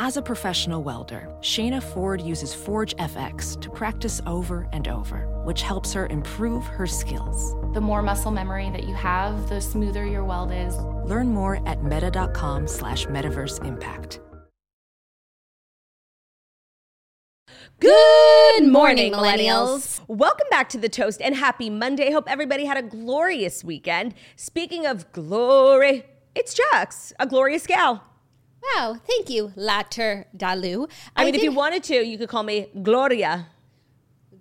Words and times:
As 0.00 0.16
a 0.16 0.22
professional 0.22 0.82
welder, 0.82 1.28
Shayna 1.40 1.80
Ford 1.80 2.20
uses 2.20 2.52
Forge 2.52 2.96
FX 2.96 3.60
to 3.60 3.70
practice 3.70 4.20
over 4.26 4.68
and 4.72 4.88
over, 4.88 5.28
which 5.44 5.62
helps 5.62 5.92
her 5.92 6.08
improve 6.08 6.66
her 6.66 6.84
skills. 6.84 7.54
The 7.74 7.80
more 7.80 8.02
muscle 8.02 8.32
memory 8.32 8.70
that 8.70 8.88
you 8.88 8.94
have, 8.96 9.48
the 9.48 9.60
smoother 9.60 10.04
your 10.04 10.24
weld 10.24 10.50
is. 10.50 10.76
Learn 11.08 11.28
more 11.28 11.66
at 11.68 11.84
meta.com 11.84 12.66
slash 12.66 13.06
metaverse 13.06 13.64
impact. 13.64 14.18
Good 17.78 18.66
morning, 18.66 19.12
millennials. 19.12 20.00
Welcome 20.08 20.48
back 20.50 20.68
to 20.70 20.78
the 20.78 20.88
toast 20.88 21.22
and 21.22 21.36
happy 21.36 21.70
Monday. 21.70 22.10
Hope 22.10 22.28
everybody 22.28 22.64
had 22.64 22.76
a 22.76 22.82
glorious 22.82 23.62
weekend. 23.62 24.14
Speaking 24.34 24.86
of 24.86 25.12
glory, 25.12 26.04
it's 26.34 26.52
Jax, 26.52 27.12
a 27.20 27.28
glorious 27.28 27.64
gal. 27.64 28.02
Wow, 28.76 28.96
thank 29.06 29.28
you, 29.30 29.52
Later 29.56 30.26
Dalu. 30.36 30.90
I, 31.16 31.24
mean, 31.24 31.34
if 31.34 31.42
you 31.42 31.52
wanted 31.52 31.82
to, 31.84 31.96
you 32.04 32.16
could 32.18 32.28
call 32.28 32.42
me 32.42 32.68
Gloria. 32.82 33.46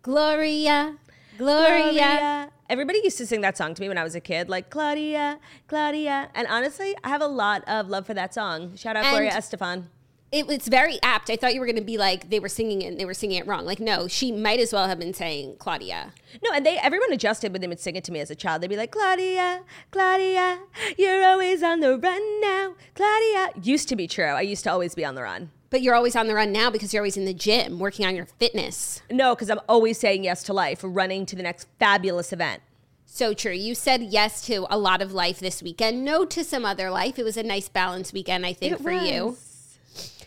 Gloria, 0.02 0.98
Gloria. 1.38 1.92
Gloria. 1.92 2.50
Everybody 2.70 3.02
used 3.04 3.18
to 3.18 3.26
sing 3.28 3.42
that 3.42 3.58
song 3.58 3.74
to 3.76 3.82
me 3.82 3.88
when 3.88 3.98
I 3.98 4.04
was 4.04 4.16
a 4.16 4.22
kid, 4.22 4.50
like 4.50 4.70
Claudia, 4.70 5.40
Claudia. 5.68 6.30
And 6.34 6.48
honestly, 6.48 6.96
I 7.04 7.10
have 7.10 7.22
a 7.22 7.28
lot 7.28 7.64
of 7.68 7.88
love 7.90 8.06
for 8.06 8.14
that 8.14 8.34
song. 8.34 8.76
Shout 8.76 8.96
out 8.96 9.06
And- 9.06 9.12
Gloria 9.14 9.32
Estefan. 9.32 9.86
It 10.34 10.48
was 10.48 10.68
very 10.68 10.98
apt. 11.04 11.30
I 11.30 11.36
thought 11.36 11.54
you 11.54 11.60
were 11.60 11.68
going 11.68 11.76
to 11.76 11.84
be 11.84 12.00
like 12.00 12.32
they 12.32 12.40
were 12.40 12.50
singing 12.50 12.82
it 12.82 12.88
and 12.88 13.00
they 13.00 13.06
were 13.06 13.14
singing 13.14 13.38
it 13.38 13.46
wrong. 13.46 13.68
Like 13.68 13.80
no, 13.80 14.08
she 14.08 14.32
might 14.32 14.60
as 14.60 14.74
well 14.74 14.88
have 14.88 14.98
been 14.98 15.14
saying 15.14 15.58
Claudia. 15.60 16.12
No, 16.44 16.52
and 16.52 16.66
they 16.66 16.80
everyone 16.80 17.14
adjusted 17.14 17.52
when 17.52 17.62
they 17.62 17.68
would 17.68 17.80
sing 17.80 17.96
it 17.96 18.04
to 18.06 18.12
me 18.12 18.20
as 18.20 18.32
a 18.32 18.36
child. 18.36 18.64
They'd 18.64 18.68
be 18.68 18.76
like, 18.76 18.92
Claudia, 18.92 19.62
Claudia, 19.92 20.62
you're 20.98 21.24
always 21.24 21.62
on 21.62 21.82
the 21.82 22.00
run 22.00 22.42
now. 22.42 22.74
Claudia. 22.96 23.52
Used 23.62 23.88
to 23.90 23.96
be 23.96 24.08
true. 24.08 24.26
I 24.26 24.42
used 24.42 24.64
to 24.64 24.72
always 24.72 24.96
be 24.96 25.06
on 25.06 25.14
the 25.14 25.22
run. 25.22 25.52
But 25.70 25.84
you're 25.84 25.94
always 25.94 26.16
on 26.16 26.26
the 26.26 26.34
run 26.34 26.52
now 26.52 26.72
because 26.72 26.94
you're 26.94 27.02
always 27.02 27.18
in 27.18 27.26
the 27.26 27.34
gym 27.34 27.78
working 27.78 28.04
on 28.04 28.16
your 28.16 28.26
fitness. 28.26 29.04
No, 29.12 29.36
because 29.36 29.52
I'm 29.52 29.62
always 29.70 30.00
saying 30.00 30.24
yes 30.24 30.42
to 30.44 30.54
life, 30.54 30.80
running 30.84 31.28
to 31.28 31.36
the 31.36 31.44
next 31.44 31.68
fabulous 31.78 32.34
event. 32.34 32.64
So 33.06 33.36
true. 33.36 33.52
You 33.52 33.76
said 33.76 34.02
yes 34.02 34.44
to 34.48 34.66
a 34.72 34.78
lot 34.80 35.04
of 35.04 35.14
life 35.14 35.40
this 35.40 35.62
weekend, 35.62 36.04
no 36.04 36.26
to 36.26 36.44
some 36.44 36.66
other 36.66 36.90
life. 36.90 37.20
It 37.20 37.24
was 37.24 37.38
a 37.38 37.44
nice 37.44 37.70
balanced 37.70 38.14
weekend, 38.14 38.48
I 38.48 38.54
think, 38.54 38.74
It 38.74 38.82
for 38.82 38.92
you. 38.92 39.38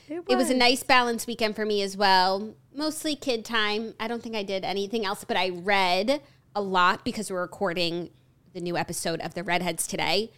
Was. 0.09 0.19
It 0.19 0.33
It 0.33 0.37
was 0.37 0.51
a 0.51 0.55
nice 0.55 0.83
balance 0.83 1.27
weekend 1.27 1.57
for 1.57 1.65
me 1.67 1.83
as 1.83 1.97
well. 1.97 2.55
Mostly 2.75 3.17
kid 3.17 3.45
time. 3.45 3.95
I 3.99 4.09
don't 4.09 4.23
think 4.23 4.35
I 4.37 4.43
did 4.43 4.65
anything 4.65 5.05
else, 5.05 5.25
but 5.25 5.37
I 5.37 5.51
read 5.51 6.21
a 6.55 6.61
lot 6.63 7.05
because 7.05 7.31
we're 7.31 7.41
recording 7.43 8.11
the 8.55 8.61
new 8.61 8.77
episode 8.77 9.21
of 9.21 9.35
The 9.35 9.43
Redheads 9.43 9.87
today. 9.87 10.31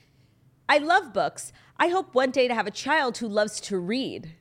I 0.69 0.78
love 0.78 1.12
books. 1.12 1.52
I 1.78 1.88
hope 1.88 2.14
one 2.14 2.30
day 2.30 2.48
to 2.48 2.55
have 2.55 2.66
a 2.66 2.70
child 2.72 3.19
who 3.19 3.28
loves 3.28 3.60
to 3.62 3.78
read. 3.78 4.33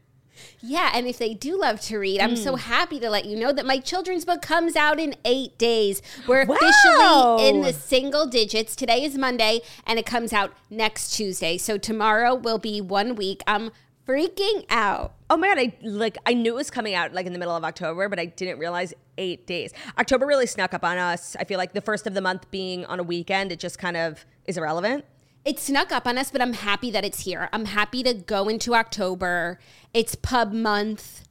Yeah, 0.59 0.91
and 0.93 1.07
if 1.07 1.17
they 1.17 1.33
do 1.33 1.59
love 1.59 1.81
to 1.81 1.97
read, 1.97 2.19
I'm 2.21 2.31
Hmm. 2.35 2.35
so 2.43 2.55
happy 2.57 2.99
to 2.99 3.09
let 3.09 3.25
you 3.25 3.35
know 3.37 3.51
that 3.51 3.65
my 3.65 3.79
children's 3.79 4.23
book 4.25 4.41
comes 4.43 4.75
out 4.75 4.99
in 4.99 5.15
eight 5.25 5.57
days. 5.57 6.01
We're 6.27 6.45
Wow. 6.45 6.55
officially 6.55 7.49
in 7.49 7.61
the 7.63 7.73
single 7.73 8.27
digits. 8.27 8.75
Today 8.75 9.03
is 9.03 9.17
Monday, 9.17 9.61
and 9.85 9.97
it 9.97 10.05
comes 10.05 10.33
out 10.33 10.53
next 10.69 11.15
Tuesday. 11.15 11.57
So 11.57 11.77
tomorrow 11.79 12.35
will 12.35 12.59
be 12.59 12.81
one 12.81 13.15
week. 13.15 13.41
I'm 13.47 13.71
freaking 14.07 14.65
out. 14.69 15.13
Oh 15.29 15.37
my 15.37 15.47
god, 15.47 15.57
I 15.59 15.73
like 15.81 16.17
I 16.25 16.33
knew 16.33 16.53
it 16.53 16.55
was 16.55 16.71
coming 16.71 16.95
out 16.95 17.13
like 17.13 17.25
in 17.25 17.33
the 17.33 17.39
middle 17.39 17.55
of 17.55 17.63
October, 17.63 18.07
but 18.07 18.19
I 18.19 18.25
didn't 18.25 18.59
realize 18.59 18.93
8 19.17 19.45
days. 19.45 19.73
October 19.97 20.25
really 20.25 20.47
snuck 20.47 20.73
up 20.73 20.83
on 20.83 20.97
us. 20.97 21.35
I 21.39 21.43
feel 21.43 21.57
like 21.57 21.73
the 21.73 21.81
first 21.81 22.07
of 22.07 22.13
the 22.13 22.21
month 22.21 22.49
being 22.49 22.85
on 22.85 22.99
a 22.99 23.03
weekend, 23.03 23.51
it 23.51 23.59
just 23.59 23.77
kind 23.77 23.97
of 23.97 24.25
is 24.45 24.57
irrelevant. 24.57 25.05
It 25.43 25.59
snuck 25.59 25.91
up 25.91 26.07
on 26.07 26.17
us, 26.17 26.31
but 26.31 26.41
I'm 26.41 26.53
happy 26.53 26.91
that 26.91 27.05
it's 27.05 27.21
here. 27.21 27.49
I'm 27.53 27.65
happy 27.65 28.03
to 28.03 28.13
go 28.13 28.49
into 28.49 28.75
October. 28.75 29.59
It's 29.93 30.15
pub 30.15 30.51
month. 30.51 31.23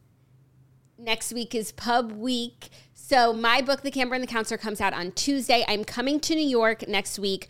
Next 0.99 1.33
week 1.33 1.55
is 1.55 1.73
pub 1.73 2.13
week. 2.13 2.71
So 2.95 3.33
my 3.35 3.61
book, 3.61 3.83
The 3.83 3.91
Camper 3.91 4.15
and 4.15 4.25
the 4.25 4.29
Counselor, 4.29 4.57
comes 4.59 4.81
out 4.81 4.95
on 4.95 5.13
Tuesday. 5.13 5.65
I'm 5.69 5.85
coming 5.85 6.19
to 6.21 6.35
New 6.35 6.47
York 6.47 6.89
next 6.89 7.19
week 7.19 7.49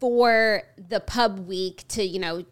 for 0.00 0.62
the 0.76 1.00
pub 1.00 1.40
week 1.40 1.84
to, 1.88 2.02
you 2.02 2.18
know, 2.18 2.44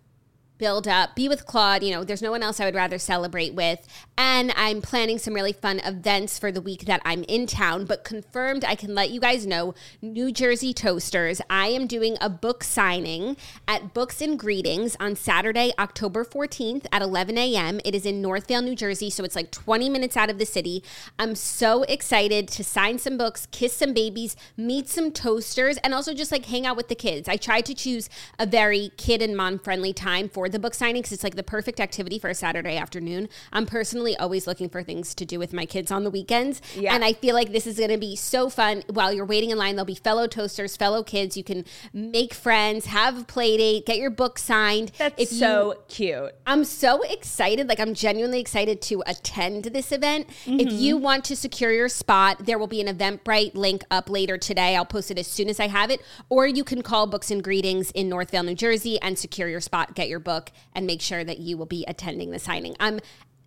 build 0.59 0.87
up, 0.87 1.15
be 1.15 1.29
with 1.29 1.47
Claude. 1.47 1.83
You 1.83 1.93
know, 1.93 2.05
there's 2.05 2.23
no 2.23 2.31
one 2.31 2.43
else 2.43 2.61
I 2.61 2.65
would 2.65 2.75
rather 2.75 2.99
celebrate 2.99 3.55
with. 3.55 3.87
And 4.17 4.53
I'm 4.57 4.81
planning 4.81 5.19
some 5.19 5.35
really 5.35 5.53
fun 5.53 5.81
events 5.81 6.39
for 6.39 6.53
the 6.53 6.61
week 6.61 6.85
that 6.85 7.03
I'm 7.05 7.25
in 7.25 7.47
town, 7.47 7.85
but 7.85 8.05
confirmed, 8.05 8.65
I 8.65 8.75
can 8.75 8.95
let 8.95 9.11
you 9.11 9.21
guys 9.21 9.47
know 9.47 9.75
New 10.01 10.31
Jersey 10.31 10.73
Toasters. 10.73 11.41
I 11.51 11.69
am 11.69 11.87
doing 11.87 12.17
a 12.21 12.31
book 12.31 12.63
signing 12.63 13.37
at 13.67 13.93
Books 13.93 14.21
and 14.21 14.39
Greetings 14.39 14.97
on 15.01 15.17
Saturday, 15.17 15.73
October 15.79 16.25
14th 16.25 16.87
at 16.93 17.03
11 17.03 17.37
a.m. 17.37 17.81
It 17.85 17.95
is 17.95 18.07
in 18.07 18.23
Northvale, 18.23 18.63
New 18.63 18.77
Jersey, 18.77 19.11
so 19.11 19.25
it's 19.25 19.37
like 19.37 19.51
20 19.51 19.89
minutes 19.89 20.17
out 20.17 20.31
of 20.31 20.39
the 20.39 20.47
city. 20.47 20.83
I'm 21.19 21.35
so 21.35 21.83
excited 21.85 22.49
to 22.49 22.65
sign 22.65 22.99
some 22.99 23.19
books, 23.19 23.49
kiss 23.51 23.75
some 23.75 23.93
babies, 23.93 24.37
meet 24.57 24.89
some 24.89 25.11
toasters, 25.11 25.77
and 25.79 25.93
also 25.93 26.15
just 26.15 26.31
like 26.31 26.47
hang 26.47 26.67
out 26.67 26.77
with 26.77 26.89
the 26.89 26.95
kids. 26.95 27.29
I 27.29 27.37
tried 27.37 27.67
to 27.67 27.75
choose 27.75 28.09
a 28.39 28.47
very 28.47 28.93
kid 28.97 29.21
and 29.21 29.37
mom 29.37 29.59
friendly 29.59 29.93
time 29.93 30.29
for 30.29 30.49
the 30.55 30.59
book 30.59 30.73
signing 30.75 31.03
because 31.03 31.13
it's 31.13 31.25
like 31.25 31.35
the 31.35 31.43
perfect 31.43 31.81
activity 31.81 32.19
for 32.19 32.31
a 32.31 32.35
Saturday 32.35 32.77
afternoon. 32.77 33.29
I'm 33.53 33.67
personally 33.67 34.17
always 34.17 34.47
looking 34.47 34.71
for 34.71 34.83
things 34.83 35.15
to 35.17 35.27
do 35.27 35.39
with 35.39 35.53
my 35.53 35.67
kids 35.67 35.91
on 35.91 36.05
the 36.05 36.11
weekends. 36.11 36.63
Yeah. 36.75 36.95
And 36.95 37.05
I 37.05 37.13
feel 37.13 37.35
like 37.35 37.53
this 37.53 37.67
is 37.67 37.77
going 37.77 37.91
to 37.91 37.99
be 37.99 38.17
so 38.17 38.49
fun. 38.49 38.83
While 38.91 39.13
you're 39.13 39.27
waiting 39.27 39.51
in 39.51 39.59
line, 39.59 39.77
there'll 39.77 39.85
be 39.85 39.95
fellow 39.95 40.27
toasters, 40.27 40.77
fellow 40.77 41.03
kids. 41.03 41.37
You 41.37 41.45
can 41.45 41.65
make 41.93 42.33
friends, 42.33 42.87
have 42.87 43.21
a 43.21 43.25
play 43.25 43.57
date, 43.57 43.87
get 43.87 43.99
your 43.99 44.11
book 44.11 44.39
signed. 44.39 44.93
That's 44.99 45.21
If 45.21 45.33
you- 45.33 45.39
so 45.39 45.83
cute. 45.89 46.33
I'm 46.47 46.65
so 46.65 47.03
excited. 47.03 47.69
Like, 47.69 47.81
I'm 47.81 47.95
genuinely 47.95 48.41
excited 48.41 48.81
to 48.83 49.03
attend 49.07 49.65
this 49.65 49.93
event. 49.93 50.29
If 50.47 50.73
you 50.73 50.97
mm-hmm. 50.97 51.05
want 51.05 51.25
to 51.27 51.37
secure 51.37 51.73
your 51.73 51.89
spot, 51.89 52.47
there 52.47 52.59
will 52.59 52.67
be 52.67 52.81
an 52.81 52.97
Eventbrite 52.97 53.55
link 53.55 53.85
up 53.91 54.09
later 54.09 54.39
today. 54.39 54.77
I'll 54.77 54.85
post 54.85 55.11
it 55.11 55.19
as 55.19 55.27
soon 55.27 55.49
as 55.49 55.59
I 55.59 55.69
have 55.69 55.91
it. 55.91 56.01
Or 56.29 56.47
you 56.47 56.65
can 56.65 56.83
call 56.83 57.07
Books 57.07 57.31
and 57.31 57.43
Greetings 57.43 57.91
in 57.91 58.09
Northvale, 58.09 58.45
New 58.45 58.55
Jersey, 58.55 59.01
and 59.01 59.19
secure 59.19 59.49
your 59.49 59.61
spot, 59.61 59.95
get 59.95 60.09
your 60.09 60.21
book, 60.21 60.34
and 60.75 60.87
make 60.87 61.01
sure 61.01 61.25
that 61.25 61.39
you 61.39 61.57
will 61.57 61.67
be 61.67 61.85
attending 61.89 62.31
the 62.31 62.39
signing. 62.39 62.75
I'm 62.81 63.01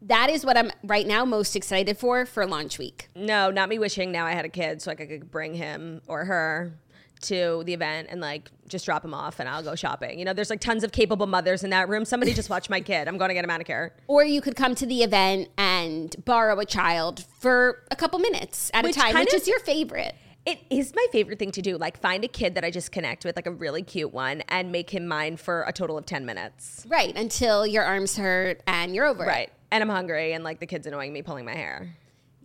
that 0.03 0.29
is 0.29 0.45
what 0.45 0.55
I'm 0.57 0.69
right 0.83 1.07
now 1.07 1.25
most 1.25 1.55
excited 1.55 1.97
for 1.97 2.25
for 2.25 2.45
launch 2.45 2.77
week. 2.77 3.09
No, 3.15 3.49
not 3.49 3.67
me 3.69 3.79
wishing 3.79 4.11
now 4.11 4.25
I 4.25 4.33
had 4.33 4.45
a 4.45 4.49
kid 4.49 4.81
so 4.81 4.91
I 4.91 4.95
could 4.95 5.31
bring 5.31 5.55
him 5.55 6.01
or 6.07 6.25
her 6.25 6.73
to 7.19 7.63
the 7.65 7.73
event 7.73 8.09
and 8.11 8.21
like 8.21 8.51
just 8.67 8.85
drop 8.85 9.03
him 9.03 9.11
off 9.13 9.39
and 9.39 9.49
I'll 9.49 9.63
go 9.63 9.73
shopping. 9.73 10.19
You 10.19 10.25
know, 10.25 10.33
there's 10.33 10.51
like 10.51 10.59
tons 10.59 10.83
of 10.83 10.91
capable 10.91 11.25
mothers 11.25 11.63
in 11.63 11.71
that 11.71 11.89
room. 11.89 12.05
Somebody 12.05 12.31
just 12.33 12.47
watch 12.47 12.69
my 12.69 12.79
kid. 12.79 13.07
I'm 13.07 13.17
going 13.17 13.29
to 13.29 13.33
get 13.33 13.43
a 13.43 13.47
manicure. 13.47 13.91
Or 14.07 14.23
you 14.23 14.39
could 14.39 14.55
come 14.55 14.75
to 14.75 14.85
the 14.85 15.01
event 15.01 15.49
and 15.57 16.15
borrow 16.25 16.59
a 16.59 16.65
child 16.65 17.25
for 17.39 17.83
a 17.89 17.95
couple 17.95 18.19
minutes 18.19 18.69
at 18.75 18.83
Which 18.83 18.97
a 18.97 18.99
time, 18.99 19.15
which 19.15 19.33
of- 19.33 19.41
is 19.41 19.47
your 19.47 19.59
favorite. 19.61 20.13
It 20.47 20.61
is 20.69 20.93
my 20.95 21.05
favorite 21.11 21.39
thing 21.39 21.51
to 21.51 21.61
do. 21.61 21.77
Like 21.77 21.99
find 21.99 22.23
a 22.23 22.29
kid 22.29 22.55
that 22.55 22.63
I 22.63 22.71
just 22.71 22.93
connect 22.93 23.25
with, 23.25 23.35
like 23.35 23.47
a 23.47 23.51
really 23.51 23.83
cute 23.83 24.13
one, 24.13 24.43
and 24.47 24.71
make 24.71 24.89
him 24.89 25.05
mine 25.05 25.35
for 25.35 25.63
a 25.63 25.73
total 25.73 25.97
of 25.97 26.05
10 26.05 26.25
minutes. 26.25 26.85
Right, 26.87 27.13
until 27.17 27.67
your 27.67 27.83
arms 27.83 28.15
hurt 28.15 28.61
and 28.65 28.95
you're 28.95 29.05
over 29.05 29.25
it. 29.25 29.27
Right. 29.27 29.51
And 29.71 29.83
I'm 29.83 29.89
hungry 29.89 30.31
and 30.31 30.45
like 30.45 30.61
the 30.61 30.65
kid's 30.65 30.87
annoying 30.87 31.11
me 31.11 31.21
pulling 31.21 31.43
my 31.43 31.53
hair. 31.53 31.97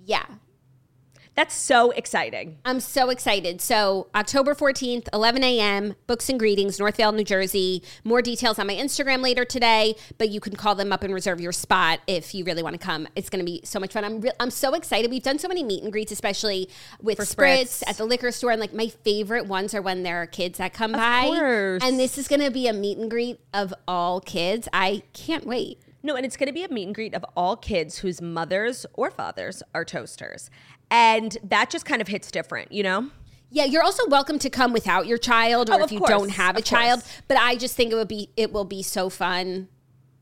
Yeah. 0.05 0.27
That's 1.35 1.55
so 1.55 1.93
exciting. 1.93 2.59
I'm 2.65 2.79
so 2.81 3.09
excited. 3.09 3.63
So, 3.63 4.09
October 4.15 4.55
14th, 4.55 5.09
11 5.15 5.43
a.m., 5.43 5.95
Books 6.07 6.29
and 6.29 6.39
Greetings, 6.39 6.79
Northvale, 6.79 7.15
New 7.15 7.25
Jersey. 7.25 7.83
More 8.05 8.21
details 8.21 8.59
on 8.59 8.67
my 8.67 8.75
Instagram 8.75 9.23
later 9.23 9.45
today, 9.47 9.95
but 10.19 10.29
you 10.29 10.41
can 10.41 10.57
call 10.57 10.75
them 10.75 10.93
up 10.93 11.03
and 11.03 11.15
reserve 11.15 11.41
your 11.41 11.53
spot 11.53 12.01
if 12.07 12.35
you 12.35 12.45
really 12.45 12.63
want 12.63 12.79
to 12.79 12.85
come. 12.85 13.09
It's 13.17 13.31
going 13.31 13.45
to 13.45 13.51
be 13.51 13.63
so 13.65 13.81
much 13.81 13.95
fun. 13.95 14.05
I'm, 14.05 14.21
re- 14.21 14.33
I'm 14.41 14.51
so 14.51 14.75
excited. 14.75 15.11
We've 15.11 15.23
done 15.23 15.39
so 15.39 15.49
many 15.49 15.63
meet 15.65 15.83
and 15.83 15.91
greets, 15.91 16.13
especially 16.13 16.69
with 17.01 17.19
Spritz, 17.19 17.35
Spritz. 17.35 17.83
at 17.89 17.97
the 17.97 18.05
liquor 18.05 18.31
store. 18.31 18.51
And 18.51 18.61
like 18.61 18.75
my 18.75 18.89
favorite 18.89 19.47
ones 19.47 19.75
are 19.75 19.83
when 19.83 20.03
there 20.03 20.21
are 20.21 20.27
kids 20.27 20.59
that 20.59 20.75
come 20.75 20.93
by. 20.93 21.23
course. 21.29 21.83
And 21.83 21.99
this 21.99 22.19
is 22.19 22.29
going 22.29 22.43
to 22.43 22.51
be 22.51 22.69
a 22.69 22.75
meet 22.75 22.99
and 22.99 23.11
greet 23.11 23.41
of 23.55 23.73
all 23.89 24.21
kids. 24.21 24.69
I 24.73 25.03
can't 25.15 25.47
wait. 25.47 25.79
No, 26.03 26.17
and 26.17 26.27
it's 26.27 26.37
going 26.37 26.49
to 26.49 26.53
be 26.53 26.65
a 26.65 26.69
meet 26.69 26.87
and 26.87 26.95
greet 26.95 27.15
of 27.15 27.25
all 27.37 27.57
kids 27.57 27.99
whose 27.99 28.21
mothers 28.21 28.85
or 28.95 29.11
fathers 29.11 29.63
are 29.75 29.85
toasters. 29.85 30.51
And 30.91 31.39
that 31.45 31.71
just 31.71 31.85
kind 31.85 32.03
of 32.03 32.09
hits 32.09 32.31
different, 32.31 32.73
you 32.73 32.83
know? 32.83 33.11
Yeah, 33.51 33.65
you're 33.67 33.83
also 33.83 34.07
welcome 34.09 34.39
to 34.41 34.51
come 34.51 34.73
without 34.73 35.07
your 35.07 35.19
child 35.19 35.69
or 35.71 35.75
Oh, 35.75 35.85
if 35.85 35.93
you 35.93 35.99
course, 35.99 36.11
don't 36.11 36.31
have 36.31 36.57
a 36.57 36.63
child. 36.63 37.01
course. 37.03 37.23
But 37.29 37.37
I 37.37 37.57
just 37.57 37.77
think 37.77 37.93
it 37.93 37.95
would 37.95 38.09
be 38.09 38.31
it 38.37 38.51
will 38.53 38.65
be 38.65 38.83
so 38.83 39.11
fun 39.11 39.69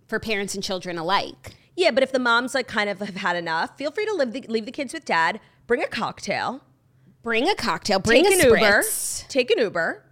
for 0.08 0.18
parents 0.18 0.54
and 0.56 0.64
children 0.64 0.98
alike. 0.98 1.54
Yeah, 1.76 1.92
but 1.92 2.02
if 2.02 2.10
the 2.10 2.18
moms 2.18 2.54
like 2.54 2.66
kind 2.66 2.90
of 2.90 2.98
have 2.98 3.14
had 3.16 3.36
enough, 3.36 3.78
feel 3.78 3.92
free 3.92 4.04
to 4.04 4.12
leave 4.14 4.32
the, 4.32 4.40
leave 4.48 4.66
the 4.66 4.72
kids 4.72 4.92
with 4.92 5.04
dad. 5.04 5.38
Bring 5.68 5.82
a 5.82 5.86
cocktail. 5.86 6.62
Bring 7.22 7.48
a 7.48 7.54
cocktail, 7.54 8.00
bring 8.00 8.24
take 8.24 8.42
a 8.44 8.48
an 8.48 8.54
Uber. 8.54 8.82
Take 9.28 9.50
an 9.52 9.58
Uber, 9.58 10.04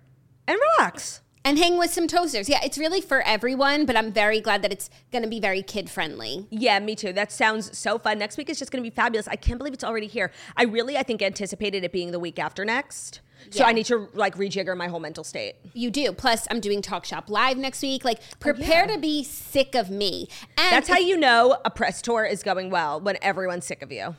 and 0.46 0.58
relax. 0.78 1.20
And 1.48 1.56
hang 1.58 1.78
with 1.78 1.90
some 1.90 2.06
toasters. 2.06 2.46
Yeah, 2.46 2.60
it's 2.62 2.76
really 2.76 3.00
for 3.00 3.22
everyone, 3.22 3.86
but 3.86 3.96
I'm 3.96 4.12
very 4.12 4.38
glad 4.38 4.60
that 4.60 4.70
it's 4.70 4.90
going 5.10 5.22
to 5.22 5.30
be 5.30 5.40
very 5.40 5.62
kid 5.62 5.88
friendly. 5.88 6.46
Yeah, 6.50 6.78
me 6.78 6.94
too. 6.94 7.14
That 7.14 7.32
sounds 7.32 7.76
so 7.78 7.98
fun. 7.98 8.18
Next 8.18 8.36
week 8.36 8.50
is 8.50 8.58
just 8.58 8.70
going 8.70 8.84
to 8.84 8.90
be 8.90 8.94
fabulous. 8.94 9.26
I 9.26 9.36
can't 9.36 9.56
believe 9.56 9.72
it's 9.72 9.82
already 9.82 10.08
here. 10.08 10.30
I 10.58 10.64
really, 10.64 10.98
I 10.98 11.02
think, 11.02 11.22
anticipated 11.22 11.84
it 11.84 11.90
being 11.90 12.10
the 12.10 12.18
week 12.18 12.38
after 12.38 12.66
next. 12.66 13.22
So 13.48 13.60
Yeah. 13.60 13.68
I 13.68 13.72
need 13.72 13.86
to 13.86 14.10
like 14.12 14.36
rejigger 14.36 14.76
my 14.76 14.88
whole 14.88 15.00
mental 15.00 15.24
state. 15.24 15.54
You 15.72 15.90
do. 15.90 16.12
Plus, 16.12 16.46
I'm 16.50 16.60
doing 16.60 16.82
Talk 16.82 17.06
Shop 17.06 17.30
Live 17.30 17.56
next 17.56 17.80
week. 17.80 18.04
Like, 18.04 18.18
oh, 18.20 18.36
prepare 18.40 18.86
to 18.86 18.98
be 18.98 19.24
sick 19.24 19.74
of 19.74 19.88
me. 19.88 20.28
And 20.58 20.70
That's 20.70 20.88
how 20.90 20.98
you 20.98 21.16
know 21.16 21.56
a 21.64 21.70
press 21.70 22.02
tour 22.02 22.26
is 22.26 22.42
going 22.42 22.68
well 22.68 23.00
when 23.00 23.16
everyone's 23.22 23.64
sick 23.64 23.80
of 23.80 23.90
you. 23.90 24.16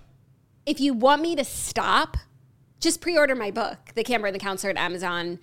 if 0.65 0.79
you 0.79 0.95
want 0.95 1.21
me 1.21 1.35
to 1.35 1.43
stop, 1.43 2.17
just 2.79 3.01
pre-order 3.01 3.35
my 3.35 3.51
book, 3.51 3.77
The 3.93 4.03
Camper 4.03 4.25
and 4.25 4.33
the 4.35 4.39
Counselor 4.39 4.71
at 4.71 4.77
Amazon, 4.77 5.37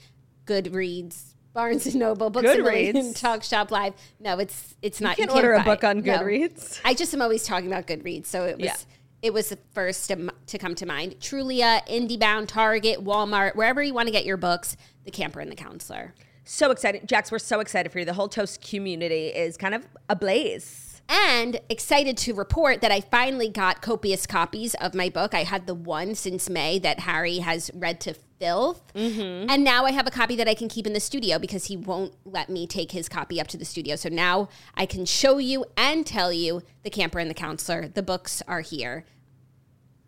Goodreads, 0.47 1.35
Barnes 1.57 1.87
and 1.87 1.97
Noble, 1.97 2.29
Books 2.29 2.45
Million, 2.45 2.95
Goodreads? 2.95 3.19
Talk 3.19 3.43
Shop 3.43 3.71
Live. 3.71 3.95
No, 4.21 4.39
it's 4.39 4.77
it's 4.83 5.01
not. 5.01 5.17
You 5.17 5.25
can't 5.25 5.31
you 5.31 5.43
order 5.43 5.55
a 5.55 5.65
book 5.65 5.83
it. 5.83 5.87
on 5.87 6.03
No. 6.03 6.19
Goodreads. 6.19 6.81
I 6.85 6.93
just 6.93 7.15
am 7.15 7.23
always 7.23 7.45
talking 7.45 7.67
about 7.67 7.87
Goodreads, 7.87 8.27
so 8.27 8.45
it 8.45 8.57
was. 8.59 8.67
Yeah. 8.67 8.77
It 9.23 9.33
was 9.33 9.49
the 9.49 9.59
first 9.73 10.07
to, 10.09 10.31
to 10.49 10.59
come 10.59 10.75
to 10.75 10.85
mind. 10.87 11.17
Trulia, 11.19 11.85
IndieBound, 11.89 12.49
Target, 12.49 13.03
Walmart, 13.03 13.57
wherever 13.57 13.83
you 13.83 13.95
want 13.95 14.07
to 14.07 14.13
get 14.13 14.27
your 14.27 14.37
books, 14.37 14.77
The 15.05 15.11
Camper 15.11 15.41
and 15.41 15.51
the 15.51 15.57
Counselor. 15.57 16.15
So 16.45 16.71
excited. 16.71 17.09
Jax, 17.09 17.33
we're 17.33 17.39
so 17.39 17.61
excited 17.61 17.91
for 17.91 17.99
you. 17.99 18.05
The 18.05 18.13
whole 18.13 18.29
Toast 18.29 18.61
community 18.61 19.29
is 19.29 19.57
kind 19.57 19.75
of 19.75 19.89
ablaze. 20.11 21.01
and 21.09 21.59
excited 21.71 22.17
to 22.19 22.35
report 22.35 22.83
that 22.83 22.93
I 22.93 23.01
finally 23.01 23.49
got 23.49 23.81
copious 23.81 24.27
copies 24.27 24.75
of 24.75 24.95
my 24.95 25.09
book. 25.09 25.33
I 25.35 25.45
had 25.45 25.67
the 25.67 25.75
one 25.75 26.15
since 26.15 26.51
May 26.51 26.79
that 26.81 27.01
Harry 27.01 27.39
has 27.39 27.71
read 27.75 28.01
to 28.03 28.15
filth. 28.39 28.83
Mm-hmm. 28.95 29.51
And 29.51 29.65
now 29.65 29.85
I 29.85 29.93
have 29.93 30.07
a 30.07 30.11
copy 30.11 30.37
that 30.37 30.49
I 30.49 30.55
can 30.55 30.69
keep 30.69 30.87
in 30.87 30.93
the 30.93 31.01
studio 31.01 31.39
because 31.39 31.67
he 31.67 31.77
won't 31.77 32.15
let 32.25 32.49
me 32.49 32.67
take 32.67 32.93
his 32.93 33.09
copy 33.09 33.41
up 33.41 33.47
to 33.49 33.57
the 33.57 33.65
studio. 33.65 33.97
So 33.97 34.09
now 34.09 34.49
I 34.75 34.87
can 34.87 35.05
show 35.07 35.39
you 35.39 35.65
and 35.77 36.07
tell 36.07 36.33
you 36.33 36.63
The 36.83 36.91
Camper 36.91 37.19
and 37.19 37.31
the 37.31 37.35
Counselor. 37.35 37.89
The 37.89 38.03
books 38.03 38.43
are 38.47 38.61
here. 38.61 39.05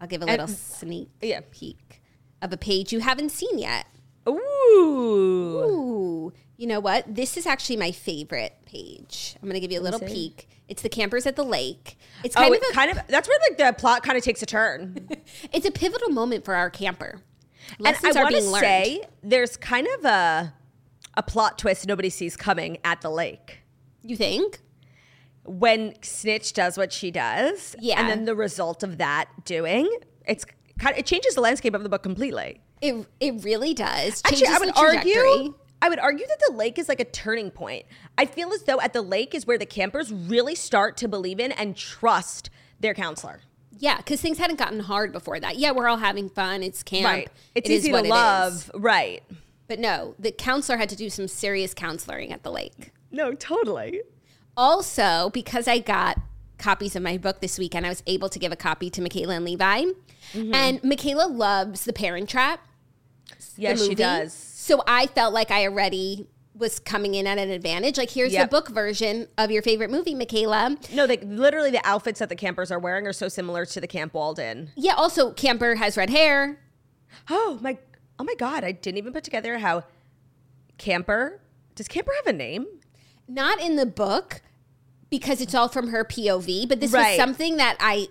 I'll 0.01 0.09
give 0.09 0.23
a 0.23 0.27
little 0.27 0.47
sneak 0.47 1.11
yeah. 1.21 1.41
peek 1.51 2.03
of 2.41 2.53
a 2.53 2.57
page 2.57 2.93
you 2.93 3.01
haven't 3.01 3.31
seen 3.31 3.59
yet. 3.59 3.87
Ooh. 4.29 4.33
Ooh, 5.65 6.33
you 6.57 6.67
know 6.67 6.81
what? 6.81 7.15
This 7.15 7.37
is 7.37 7.47
actually 7.47 7.77
my 7.77 7.91
favorite 7.93 8.55
page. 8.67 9.37
I'm 9.37 9.49
going 9.49 9.55
to 9.55 9.61
give 9.61 9.73
you 9.73 9.81
a 9.81 9.83
little 9.83 10.01
peek. 10.01 10.49
It's 10.69 10.83
the 10.83 10.89
campers 10.89 11.27
at 11.27 11.35
the 11.35 11.45
lake. 11.45 11.99
It's 12.23 12.37
Oh, 12.37 12.41
kind 12.41 12.55
it 12.55 12.63
of 12.63 12.69
a, 12.71 12.75
kind 12.75 12.91
of 12.91 12.99
that's 13.09 13.27
where 13.27 13.39
like 13.49 13.57
the 13.59 13.73
plot 13.81 14.03
kind 14.03 14.19
of 14.19 14.23
takes 14.25 14.43
a 14.43 14.47
turn. 14.47 15.09
it's 15.53 15.67
a 15.67 15.71
pivotal 15.71 16.11
moment 16.11 16.45
for 16.45 16.55
our 16.55 16.69
camper. 16.69 17.23
And 17.71 17.81
Lessons 17.81 18.17
I 18.17 18.23
want 18.23 18.35
to 18.35 18.43
say 18.43 19.03
there's 19.23 19.57
kind 19.57 19.87
of 19.99 20.05
a 20.05 20.55
a 21.17 21.23
plot 21.23 21.59
twist 21.59 21.87
nobody 21.87 22.11
sees 22.11 22.37
coming 22.37 22.79
at 22.85 23.01
the 23.01 23.11
lake. 23.11 23.61
you 24.03 24.17
think? 24.17 24.61
when 25.45 25.95
Snitch 26.03 26.53
does 26.53 26.77
what 26.77 26.93
she 26.93 27.11
does, 27.11 27.75
Yeah. 27.81 27.99
and 27.99 28.09
then 28.11 28.25
the 28.27 28.35
result 28.35 28.83
of 28.83 28.99
that 28.99 29.29
doing, 29.47 29.91
it's 30.27 30.45
kind 30.79 30.93
of, 30.93 30.99
it 30.99 31.07
changes 31.07 31.35
the 31.37 31.41
landscape 31.41 31.75
of 31.75 31.83
the 31.83 31.89
book 31.89 32.03
completely. 32.03 32.61
It 32.83 33.07
it 33.19 33.43
really 33.43 33.73
does. 33.73 34.21
Actually, 34.27 34.47
I 34.49 34.59
would 34.59 34.77
argue. 34.77 35.55
I 35.81 35.89
would 35.89 35.99
argue 36.01 36.27
that 36.27 36.39
the 36.49 36.55
lake 36.55 36.79
is 36.79 36.89
like 36.89 37.01
a 37.01 37.05
turning 37.05 37.51
point. 37.51 37.87
I 38.19 38.27
feel 38.27 38.53
as 38.53 38.65
though 38.65 38.81
at 38.81 38.93
the 38.93 39.01
lake 39.01 39.35
is 39.35 39.47
where 39.47 39.57
the 39.59 39.65
campers 39.67 40.13
really 40.13 40.55
start 40.55 40.97
to 40.99 41.09
believe 41.09 41.41
in 41.41 41.53
and 41.53 41.75
trust 41.77 42.51
their 42.81 42.95
counselor. 42.95 43.41
Yeah, 43.79 43.99
because 43.99 44.21
things 44.21 44.39
hadn't 44.39 44.59
gotten 44.59 44.81
hard 44.81 45.13
before 45.13 45.39
that. 45.41 45.57
Yeah, 45.57 45.71
we're 45.71 45.89
all 45.89 45.99
having 45.99 46.29
fun. 46.29 46.63
It's 46.63 46.83
camp. 46.83 47.05
Right. 47.05 47.31
It's 47.55 47.69
It 47.69 47.73
easy 47.73 47.93
to 47.93 48.03
love. 48.03 48.71
Right. 48.75 49.23
But 49.69 49.79
no, 49.79 50.15
the 50.19 50.33
counselor 50.33 50.79
had 50.79 50.89
to 50.89 50.97
do 50.97 51.09
some 51.11 51.29
serious 51.29 51.75
counseling 51.75 52.33
at 52.33 52.43
the 52.43 52.51
lake. 52.51 52.93
No, 53.11 53.35
totally. 53.35 54.03
Also, 54.57 55.31
because 55.33 55.69
I 55.69 55.79
got 55.79 56.19
copies 56.59 56.97
of 56.97 57.03
my 57.03 57.19
book 57.19 57.41
this 57.41 57.59
weekend, 57.59 57.87
I 57.87 57.91
was 57.91 58.03
able 58.07 58.29
to 58.31 58.39
give 58.39 58.51
a 58.51 58.57
copy 58.57 58.91
to 58.91 59.01
Michaela 59.01 59.37
and 59.37 59.45
Levi. 59.45 59.85
Mm-hmm. 60.33 60.55
And 60.55 60.83
Michaela 60.83 61.29
loves 61.29 61.85
The 61.85 61.93
Parent 61.93 62.29
Trap. 62.29 62.61
Yes, 63.57 63.85
she 63.85 63.95
does. 63.95 64.33
So 64.33 64.83
I 64.87 65.07
felt 65.07 65.33
like 65.33 65.51
I 65.51 65.67
already 65.67 66.27
was 66.59 66.79
coming 66.81 67.15
in 67.15 67.27
at 67.27 67.39
an 67.39 67.51
advantage. 67.51 67.97
Like, 67.99 68.11
here's 68.11 68.33
Yep. 68.33 68.51
the 68.51 68.57
book 68.57 68.69
version 68.71 69.29
of 69.39 69.51
your 69.51 69.63
favorite 69.63 69.91
movie, 69.91 70.15
Michaela. 70.15 70.77
No, 70.93 71.07
they 71.07 71.19
literally 71.19 71.71
the 71.71 71.81
outfits 71.87 72.19
that 72.19 72.29
the 72.29 72.37
campers 72.37 72.71
are 72.73 72.79
wearing 72.79 73.07
are 73.07 73.13
so 73.13 73.29
similar 73.29 73.65
to 73.67 73.81
the 73.81 73.87
Camp 73.87 74.13
Walden. 74.15 74.73
Yeah, 74.77 74.95
also, 74.95 75.33
Camper 75.33 75.77
has 75.77 75.97
red 75.97 76.11
hair. 76.11 76.59
Oh 77.31 77.59
my! 77.63 77.79
Oh 78.19 78.25
my 78.25 78.35
God! 78.35 78.65
I 78.65 78.73
didn't 78.73 78.99
even 78.99 79.13
put 79.13 79.25
together 79.25 79.59
how 79.59 79.85
Camper 80.79 81.41
does. 81.75 81.89
Camper 81.89 82.13
have 82.25 82.35
a 82.35 82.37
name? 82.37 82.67
Not 83.27 83.61
in 83.61 83.77
the 83.77 83.87
book 83.87 84.41
because 85.11 85.41
it's 85.41 85.55
all 85.55 85.69
from 85.69 85.89
her 85.89 86.05
POV, 86.05 86.67
but 86.69 86.81
this 86.81 86.93
Right. 86.93 87.11
was 87.11 87.17
something 87.17 87.57
that 87.57 87.77
I 87.81 88.09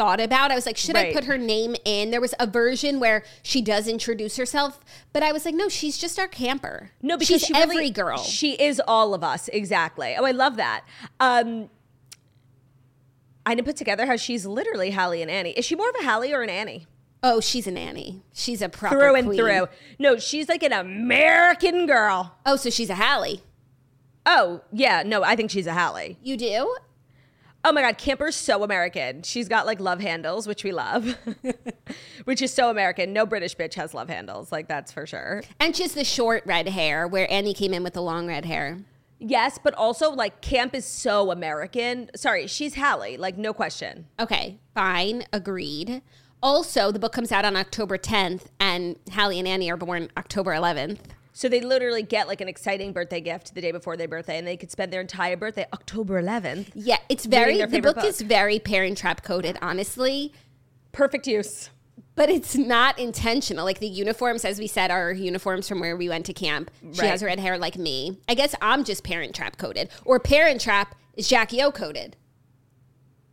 thought 0.00 0.18
about. 0.18 0.50
I 0.50 0.54
was 0.54 0.64
like, 0.64 0.78
should 0.78 0.96
I 0.96 1.12
put 1.12 1.24
her 1.24 1.36
name 1.36 1.76
in? 1.84 2.10
There 2.10 2.22
was 2.22 2.34
a 2.40 2.46
version 2.46 3.00
where 3.00 3.22
she 3.42 3.60
does 3.60 3.86
introduce 3.86 4.36
herself, 4.38 4.80
but 5.12 5.22
I 5.22 5.30
was 5.30 5.44
like, 5.44 5.54
no, 5.54 5.68
she's 5.68 5.98
just 5.98 6.18
our 6.18 6.26
camper. 6.26 6.92
No, 7.02 7.18
because 7.18 7.40
she's 7.40 7.46
she 7.48 7.52
really- 7.52 7.62
every 7.64 7.90
girl. 7.90 8.16
She 8.16 8.52
is 8.54 8.80
all 8.88 9.12
of 9.12 9.22
us, 9.22 9.48
exactly. 9.48 10.14
Oh, 10.18 10.24
I 10.24 10.30
love 10.30 10.56
that. 10.56 10.84
Um, 11.20 11.68
I 13.44 13.54
didn't 13.54 13.66
put 13.66 13.76
together 13.76 14.06
how 14.06 14.16
she's 14.16 14.46
literally 14.46 14.90
Hallie 14.92 15.20
and 15.20 15.30
Annie. 15.30 15.50
Is 15.50 15.66
she 15.66 15.74
more 15.76 15.88
of 15.90 15.96
a 16.00 16.04
Hallie 16.04 16.32
or 16.32 16.40
an 16.42 16.50
Annie? 16.50 16.86
oh, 17.22 17.38
she's 17.38 17.66
an 17.66 17.76
Annie. 17.76 18.22
She's 18.32 18.62
a 18.62 18.70
proper 18.70 18.96
Through 18.98 19.14
and 19.16 19.26
queen. 19.26 19.38
through. 19.38 19.68
No, 19.98 20.16
she's 20.16 20.48
like 20.48 20.62
an 20.62 20.72
American 20.72 21.86
girl. 21.86 22.38
Oh, 22.46 22.56
so 22.56 22.70
she's 22.70 22.88
a 22.88 22.94
Hallie. 22.94 23.42
Oh 24.24 24.62
yeah, 24.72 25.02
no, 25.04 25.22
I 25.22 25.36
think 25.36 25.50
she's 25.50 25.66
a 25.66 25.74
Hallie. 25.74 26.16
You 26.22 26.38
do? 26.38 26.74
Oh 27.62 27.72
my 27.72 27.82
God, 27.82 27.98
Camper's 27.98 28.36
so 28.36 28.62
American. 28.64 29.22
She's 29.22 29.48
got 29.48 29.66
like 29.66 29.80
love 29.80 30.00
handles, 30.00 30.46
which 30.46 30.64
we 30.64 30.72
love, 30.72 31.16
which 32.24 32.40
is 32.40 32.52
so 32.52 32.70
American. 32.70 33.12
No 33.12 33.26
British 33.26 33.54
bitch 33.54 33.74
has 33.74 33.92
love 33.92 34.08
handles, 34.08 34.50
like 34.50 34.66
that's 34.66 34.92
for 34.92 35.06
sure. 35.06 35.42
And 35.58 35.76
she 35.76 35.82
has 35.82 35.92
the 35.92 36.04
short 36.04 36.42
red 36.46 36.68
hair 36.68 37.06
where 37.06 37.30
Annie 37.30 37.52
came 37.52 37.74
in 37.74 37.82
with 37.82 37.92
the 37.92 38.02
long 38.02 38.26
red 38.26 38.46
hair. 38.46 38.78
Yes, 39.18 39.58
but 39.62 39.74
also 39.74 40.10
like 40.10 40.40
Camp 40.40 40.74
is 40.74 40.86
so 40.86 41.30
American. 41.30 42.10
Sorry, 42.16 42.46
she's 42.46 42.76
Hallie, 42.76 43.18
like 43.18 43.36
no 43.36 43.52
question. 43.52 44.06
Okay, 44.18 44.58
fine, 44.74 45.24
agreed. 45.30 46.00
Also, 46.42 46.90
the 46.90 46.98
book 46.98 47.12
comes 47.12 47.30
out 47.30 47.44
on 47.44 47.54
October 47.54 47.98
10th, 47.98 48.44
and 48.58 48.96
Hallie 49.12 49.38
and 49.38 49.46
Annie 49.46 49.70
are 49.70 49.76
born 49.76 50.08
October 50.16 50.52
11th. 50.52 51.00
So 51.32 51.48
they 51.48 51.60
literally 51.60 52.02
get 52.02 52.26
like 52.28 52.40
an 52.40 52.48
exciting 52.48 52.92
birthday 52.92 53.20
gift 53.20 53.54
the 53.54 53.60
day 53.60 53.70
before 53.72 53.96
their 53.96 54.08
birthday, 54.08 54.36
and 54.38 54.46
they 54.46 54.56
could 54.56 54.70
spend 54.70 54.92
their 54.92 55.00
entire 55.00 55.36
birthday 55.36 55.66
October 55.72 56.20
11th. 56.22 56.70
Yeah, 56.74 56.98
it's 57.08 57.24
very, 57.26 57.58
the 57.58 57.68
favorite 57.68 57.94
book, 57.96 58.04
is 58.04 58.20
very 58.20 58.58
parent 58.58 58.98
trap 58.98 59.22
coded, 59.22 59.56
honestly, 59.62 60.32
Perfect 60.92 61.26
use. 61.28 61.70
but 62.16 62.28
it's 62.28 62.56
not 62.56 62.98
intentional. 62.98 63.64
Like 63.64 63.78
the 63.78 63.86
uniforms, 63.88 64.44
as 64.44 64.58
we 64.58 64.66
said, 64.66 64.90
are 64.90 65.12
uniforms 65.12 65.68
from 65.68 65.78
where 65.80 65.96
we 65.96 66.08
went 66.08 66.26
to 66.26 66.32
camp. 66.32 66.70
She 66.92 67.00
Right. 67.02 67.10
has 67.10 67.22
red 67.22 67.38
hair 67.38 67.56
like 67.58 67.78
me. 67.78 68.18
I 68.28 68.34
guess 68.34 68.54
I'm 68.60 68.82
just 68.84 69.04
parent 69.04 69.34
trap 69.34 69.56
coded, 69.56 69.88
or 70.04 70.18
parent 70.18 70.60
trap 70.60 70.96
is 71.14 71.28
Jackie 71.28 71.62
O 71.62 71.70
coded. 71.70 72.16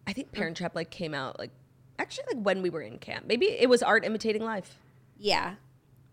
I 0.06 0.14
think 0.14 0.32
Parent 0.32 0.56
Trap 0.56 0.74
like 0.74 0.90
came 0.90 1.14
out 1.14 1.38
like 1.38 1.52
actually 2.00 2.24
like 2.34 2.42
when 2.46 2.62
we 2.62 2.70
were 2.70 2.82
in 2.82 2.98
camp. 2.98 3.26
Maybe 3.28 3.48
it 3.48 3.68
was 3.68 3.84
art 3.84 4.06
imitating 4.06 4.42
life. 4.44 4.78
Yeah, 5.18 5.56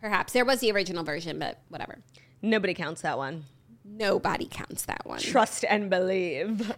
perhaps. 0.04 0.34
There 0.34 0.44
was 0.44 0.60
the 0.60 0.70
original 0.70 1.02
version, 1.02 1.38
but 1.38 1.62
whatever. 1.70 1.98
Nobody 2.42 2.74
counts 2.74 3.00
that 3.00 3.16
one. 3.16 3.46
Nobody 3.86 4.44
counts 4.44 4.84
that 4.84 5.06
one. 5.06 5.18
Trust 5.18 5.64
and 5.66 5.88
believe. 5.88 6.72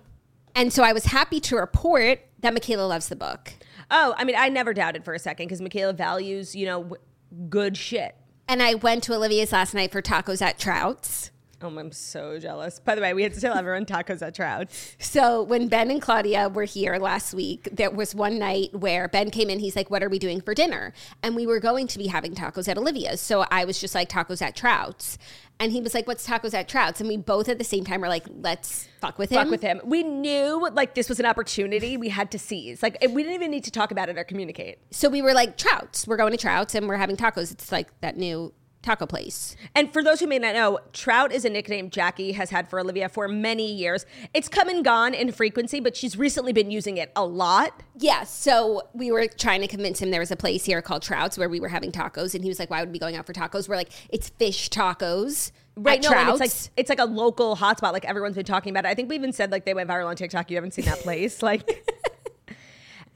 And 0.55 0.73
so 0.73 0.85
I 0.85 0.93
was 0.93 1.07
happy 1.07 1.41
to 1.41 1.57
report 1.57 2.21
that 2.41 2.55
Michaela 2.55 2.87
loves 2.87 3.09
the 3.09 3.17
book. 3.17 3.53
Oh, 3.91 4.15
I 4.17 4.23
mean, 4.25 4.37
I 4.39 4.49
never 4.49 4.73
doubted 4.73 5.05
for 5.05 5.13
a 5.13 5.19
second 5.19 5.47
because 5.47 5.61
Michaela 5.61 5.93
values, 5.93 6.55
you 6.55 6.67
know, 6.67 6.85
w- 6.85 7.03
good 7.49 7.77
shit. 7.77 8.15
And 8.49 8.63
I 8.63 8.75
went 8.75 9.03
to 9.05 9.13
Olivia's 9.15 9.51
last 9.51 9.75
night 9.75 9.91
for 9.91 10.01
tacos 10.01 10.41
at 10.41 10.57
Trout's. 10.57 11.33
Oh, 11.63 11.69
I'm 11.79 11.91
so 11.91 12.39
jealous. 12.39 12.81
By 12.81 12.95
the 12.95 13.01
way, 13.01 13.15
we 13.15 13.23
had 13.23 13.33
to 13.33 13.41
tell 13.41 13.57
everyone 13.57 13.87
tacos 13.87 14.21
at 14.21 14.35
Trout's. 14.35 14.95
So 14.99 15.43
when 15.43 15.69
Ben 15.69 15.91
and 15.91 16.03
Claudia 16.03 16.51
were 16.51 16.65
here 16.65 16.97
last 16.99 17.33
week, 17.33 17.71
there 17.73 17.91
was 17.91 18.15
one 18.15 18.39
night 18.39 18.75
where 18.75 19.09
Ben 19.09 19.31
came 19.31 19.49
in. 19.49 19.59
He's 19.61 19.75
like, 19.75 19.91
"What 19.91 20.03
are 20.03 20.11
we 20.11 20.19
doing 20.19 20.43
for 20.43 20.55
dinner?" 20.55 20.93
And 21.23 21.35
we 21.35 21.47
were 21.47 21.59
going 21.59 21.87
to 21.87 21.99
be 21.99 22.09
having 22.09 22.35
tacos 22.35 22.69
at 22.69 22.77
Olivia's. 22.77 23.23
So 23.23 23.47
I 23.51 23.65
was 23.65 23.81
just 23.81 23.95
like, 23.95 24.11
"Tacos 24.11 24.43
at 24.43 24.55
Trout's," 24.55 25.17
and 25.59 25.73
he 25.73 25.81
was 25.81 25.95
like, 25.95 26.07
"What's 26.07 26.27
tacos 26.27 26.53
at 26.53 26.69
Trout's?" 26.69 27.01
And 27.01 27.09
we 27.09 27.17
both 27.17 27.49
at 27.49 27.57
the 27.57 27.65
same 27.65 27.85
time 27.85 28.03
were 28.03 28.09
like, 28.09 28.27
"Let's 28.29 28.89
fuck 29.01 29.19
with 29.19 29.31
him." 29.31 29.39
Fuck 29.39 29.51
with 29.51 29.63
him. 29.63 29.81
We 29.83 30.03
knew 30.03 30.69
like 30.75 30.95
this 30.95 31.09
was 31.09 31.21
an 31.21 31.27
opportunity 31.27 31.97
we 31.97 32.11
had 32.11 32.31
to 32.33 32.39
seize. 32.39 32.83
Like 32.83 32.99
we 33.01 33.23
didn't 33.23 33.35
even 33.35 33.51
need 33.51 33.65
to 33.65 33.71
talk 33.71 33.91
about 33.91 34.11
it 34.11 34.19
or 34.19 34.25
communicate. 34.25 34.79
So 34.91 35.09
we 35.09 35.23
were 35.23 35.33
like, 35.33 35.57
"Trout's. 35.57 36.07
We're 36.07 36.19
going 36.19 36.33
to 36.33 36.39
Trout's 36.39 36.75
and 36.75 36.87
we're 36.87 36.97
having 36.97 37.17
tacos." 37.17 37.51
It's 37.51 37.73
like 37.73 37.99
that 38.03 38.19
new 38.19 38.53
taco 38.87 39.05
place. 39.05 39.57
And 39.75 39.93
for 39.93 40.03
those 40.03 40.21
who 40.21 40.27
may 40.27 40.39
not 40.39 40.55
know, 40.55 40.79
Trout 40.93 41.33
is 41.33 41.45
a 41.45 41.51
nickname 41.51 41.91
Jackie 41.91 42.33
has 42.33 42.51
had 42.51 42.71
for 42.71 42.79
Olivia 42.79 43.09
for 43.09 43.29
many 43.29 43.71
years. 43.73 44.07
It's 44.33 44.49
come 44.49 44.69
and 44.69 44.85
gone 44.85 45.13
in 45.13 45.33
frequency, 45.33 45.81
but 45.81 45.97
she's 45.97 46.17
recently 46.17 46.53
been 46.53 46.71
using 46.71 46.97
it 46.97 47.11
a 47.17 47.25
lot. 47.25 47.83
Yeah, 47.99 48.23
so 48.25 48.83
we 48.95 49.11
were 49.11 49.27
trying 49.27 49.61
to 49.61 49.67
convince 49.67 50.01
him 50.01 50.11
there 50.11 50.21
was 50.21 50.31
a 50.31 50.37
place 50.37 50.65
here 50.65 50.81
called 50.81 51.03
Trout's 51.03 51.37
where 51.37 51.49
we 51.49 51.61
were 51.61 51.69
having 51.69 51.91
tacos, 51.91 52.35
and 52.35 52.45
he 52.45 52.49
was 52.49 52.59
like, 52.59 52.71
"Why 52.71 52.81
would 52.81 52.91
we 52.91 52.95
be 52.95 52.99
going 52.99 53.17
out 53.17 53.27
for 53.27 53.33
tacos?" 53.33 53.69
We're 53.69 53.77
like, 53.77 53.91
"It's 54.09 54.29
fish 54.29 54.71
tacos." 54.71 55.51
Right, 55.79 56.03
no, 56.03 56.11
it's 56.31 56.41
like 56.41 56.73
it's 56.79 56.89
like 56.89 57.01
a 57.01 57.05
local 57.05 57.55
hotspot. 57.55 57.93
Like 57.93 58.07
everyone's 58.07 58.37
been 58.37 58.47
talking 58.47 58.71
about 58.71 58.87
it. 58.87 58.89
I 58.89 58.95
think 58.95 59.11
we 59.11 59.15
even 59.17 59.33
said 59.33 59.51
like 59.51 59.67
they 59.67 59.75
went 59.75 59.91
viral 59.91 60.07
on 60.07 60.17
TikTok. 60.17 60.51
You 60.51 60.57
haven't 60.57 60.73
seen 60.73 60.87
that 60.87 61.01
place, 61.07 61.43
like. 61.43 61.85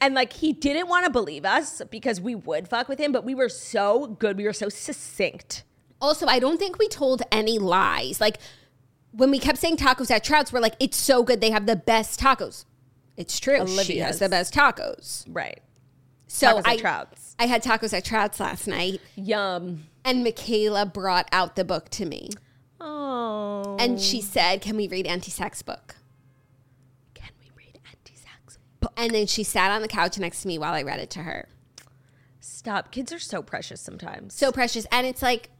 And 0.00 0.14
like 0.14 0.32
he 0.34 0.52
didn't 0.52 0.88
want 0.88 1.04
to 1.04 1.10
believe 1.10 1.44
us 1.44 1.82
because 1.90 2.20
we 2.20 2.34
would 2.34 2.68
fuck 2.68 2.88
with 2.88 2.98
him, 2.98 3.12
but 3.12 3.24
we 3.24 3.34
were 3.34 3.48
so 3.50 4.06
good. 4.06 4.36
We 4.36 4.44
were 4.44 4.52
so 4.52 4.68
succinct. 4.68 5.64
Also, 6.00 6.26
I 6.26 6.38
don't 6.38 6.58
think 6.58 6.78
we 6.78 6.88
told 6.88 7.22
any 7.30 7.58
lies. 7.58 8.20
Like 8.20 8.38
when 9.12 9.30
we 9.30 9.38
kept 9.38 9.58
saying 9.58 9.76
tacos 9.76 10.10
at 10.10 10.24
Trout's, 10.24 10.52
we're 10.52 10.60
like, 10.60 10.76
"It's 10.80 10.96
so 10.96 11.22
good. 11.22 11.40
They 11.42 11.50
have 11.50 11.66
the 11.66 11.76
best 11.76 12.18
tacos." 12.20 12.64
It's 13.16 13.38
true. 13.38 13.66
She 13.66 13.98
has 13.98 14.18
the 14.18 14.30
best 14.30 14.54
tacos. 14.54 15.26
Right. 15.28 15.60
So 16.26 16.46
Tacos 16.46 16.58
at 16.60 16.66
I, 16.68 16.76
Trout's. 16.78 17.36
I 17.38 17.46
had 17.46 17.62
tacos 17.62 17.92
at 17.92 18.04
Trout's 18.04 18.38
last 18.40 18.66
night, 18.66 19.00
Yum. 19.16 19.86
and 20.04 20.22
Michaela 20.24 20.86
brought 20.86 21.28
out 21.32 21.56
the 21.56 21.64
book 21.64 21.90
to 21.90 22.06
me, 22.06 22.30
Oh. 22.80 23.76
and 23.78 24.00
she 24.00 24.22
said, 24.22 24.62
"Can 24.62 24.76
we 24.76 24.86
read 24.88 25.06
anti 25.06 25.30
sex 25.30 25.60
book?" 25.60 25.96
can 27.14 27.30
we 27.40 27.50
read 27.56 27.78
Auntie 27.90 28.14
Jax's 28.14 28.58
And 28.96 29.12
then 29.14 29.26
she 29.26 29.42
sat 29.44 29.70
on 29.70 29.82
the 29.82 29.88
couch 29.88 30.18
next 30.18 30.42
to 30.42 30.48
me 30.48 30.58
while 30.58 30.74
I 30.74 30.82
read 30.82 31.00
it 31.00 31.10
to 31.10 31.20
her. 31.22 31.48
Stop. 32.40 32.90
Kids 32.90 33.12
are 33.12 33.18
so 33.18 33.42
precious 33.42 33.80
sometimes. 33.80 34.34
So 34.34 34.52
precious, 34.52 34.86
and 34.92 35.06
it's 35.06 35.22
like. 35.22 35.50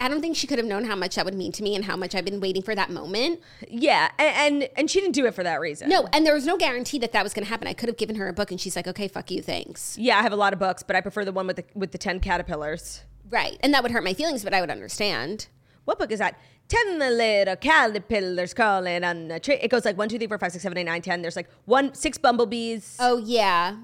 I 0.00 0.06
don't 0.06 0.20
think 0.20 0.36
she 0.36 0.46
could 0.46 0.58
have 0.58 0.66
known 0.68 0.84
how 0.84 0.94
much 0.94 1.16
that 1.16 1.24
would 1.24 1.34
mean 1.34 1.50
to 1.50 1.62
me 1.64 1.74
and 1.74 1.84
how 1.84 1.96
much 1.96 2.14
I've 2.14 2.24
been 2.24 2.38
waiting 2.38 2.62
for 2.62 2.72
that 2.72 2.88
moment. 2.88 3.40
yeah, 3.68 4.08
a- 4.16 4.22
and, 4.22 4.68
and 4.76 4.88
she 4.88 5.00
didn't 5.00 5.16
do 5.16 5.26
it 5.26 5.34
for 5.34 5.42
that 5.42 5.58
reason. 5.58 5.88
No, 5.88 6.06
and 6.12 6.24
there 6.24 6.34
was 6.34 6.46
no 6.46 6.56
guarantee 6.56 7.00
that 7.00 7.10
that 7.10 7.24
was 7.24 7.34
going 7.34 7.42
to 7.44 7.48
happen. 7.50 7.66
I 7.66 7.72
could 7.72 7.88
have 7.88 7.96
given 7.96 8.14
her 8.14 8.28
a 8.28 8.32
book 8.32 8.52
and 8.52 8.60
she's 8.60 8.76
like, 8.76 8.86
okay, 8.86 9.08
fuck 9.08 9.28
you, 9.32 9.42
thanks. 9.42 9.98
Yeah, 9.98 10.16
I 10.16 10.22
have 10.22 10.32
a 10.32 10.36
lot 10.36 10.52
of 10.52 10.60
books, 10.60 10.84
but 10.84 10.94
I 10.94 11.00
prefer 11.00 11.24
the 11.24 11.32
one 11.32 11.48
with 11.48 11.56
the 11.56 11.64
with 11.74 11.90
the 11.90 11.98
ten 11.98 12.20
caterpillars. 12.20 13.02
Right. 13.28 13.58
And 13.58 13.74
that 13.74 13.82
would 13.82 13.90
hurt 13.90 14.04
my 14.04 14.14
feelings, 14.14 14.44
but 14.44 14.54
I 14.54 14.60
would 14.60 14.70
understand. 14.70 15.48
What 15.84 15.98
book 15.98 16.12
is 16.12 16.20
that? 16.20 16.38
Ten 16.68 16.98
little 16.98 17.56
caterpillars 17.56 18.52
crawling 18.52 19.02
on 19.02 19.30
a 19.30 19.40
tree. 19.40 19.54
It 19.60 19.68
goes 19.70 19.84
like 19.86 19.96
one, 19.96 20.08
two, 20.08 20.18
three, 20.18 20.26
four, 20.26 20.38
five, 20.38 20.52
six, 20.52 20.62
seven, 20.62 20.76
eight, 20.76 20.84
nine, 20.84 21.00
ten. 21.00 21.22
There's 21.22 21.36
like 21.36 21.48
one, 21.64 21.94
six 21.94 22.18
bumblebees. 22.18 22.96
Oh, 23.00 23.16
yeah. 23.16 23.76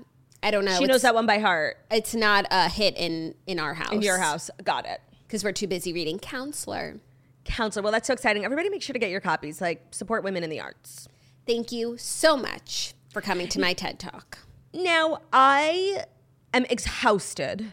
I 0.42 0.50
don't 0.50 0.66
know. 0.66 0.72
she 0.72 0.84
It's- 0.84 0.88
knows 0.88 1.02
that 1.02 1.14
one 1.14 1.24
by 1.26 1.38
heart. 1.38 1.78
It's 1.90 2.14
not 2.14 2.44
a 2.50 2.68
hit 2.68 2.94
in, 2.98 3.34
in 3.46 3.58
our 3.58 3.72
house. 3.72 3.92
In 3.92 4.02
your 4.02 4.18
house, 4.18 4.50
got 4.62 4.84
it. 4.86 5.00
Because 5.26 5.42
we're 5.42 5.52
too 5.52 5.66
busy 5.66 5.94
reading 5.94 6.18
Counselor. 6.18 7.00
Counselor. 7.46 7.82
Well, 7.82 7.92
that's 7.92 8.06
so 8.06 8.12
exciting. 8.12 8.44
Everybody, 8.44 8.68
make 8.68 8.82
sure 8.82 8.92
to 8.92 8.98
get 8.98 9.10
your 9.10 9.20
copies. 9.22 9.62
Like 9.62 9.82
support 9.90 10.22
women 10.22 10.44
in 10.44 10.50
the 10.50 10.60
arts. 10.60 11.08
Thank 11.46 11.72
you 11.72 11.96
so 11.96 12.36
much 12.36 12.92
for 13.10 13.22
coming 13.22 13.48
to 13.48 13.60
my 13.60 13.72
TED 13.72 13.98
Talk. 13.98 14.38
Now, 14.74 15.20
I 15.32 16.04
am 16.52 16.66
exhausted 16.66 17.72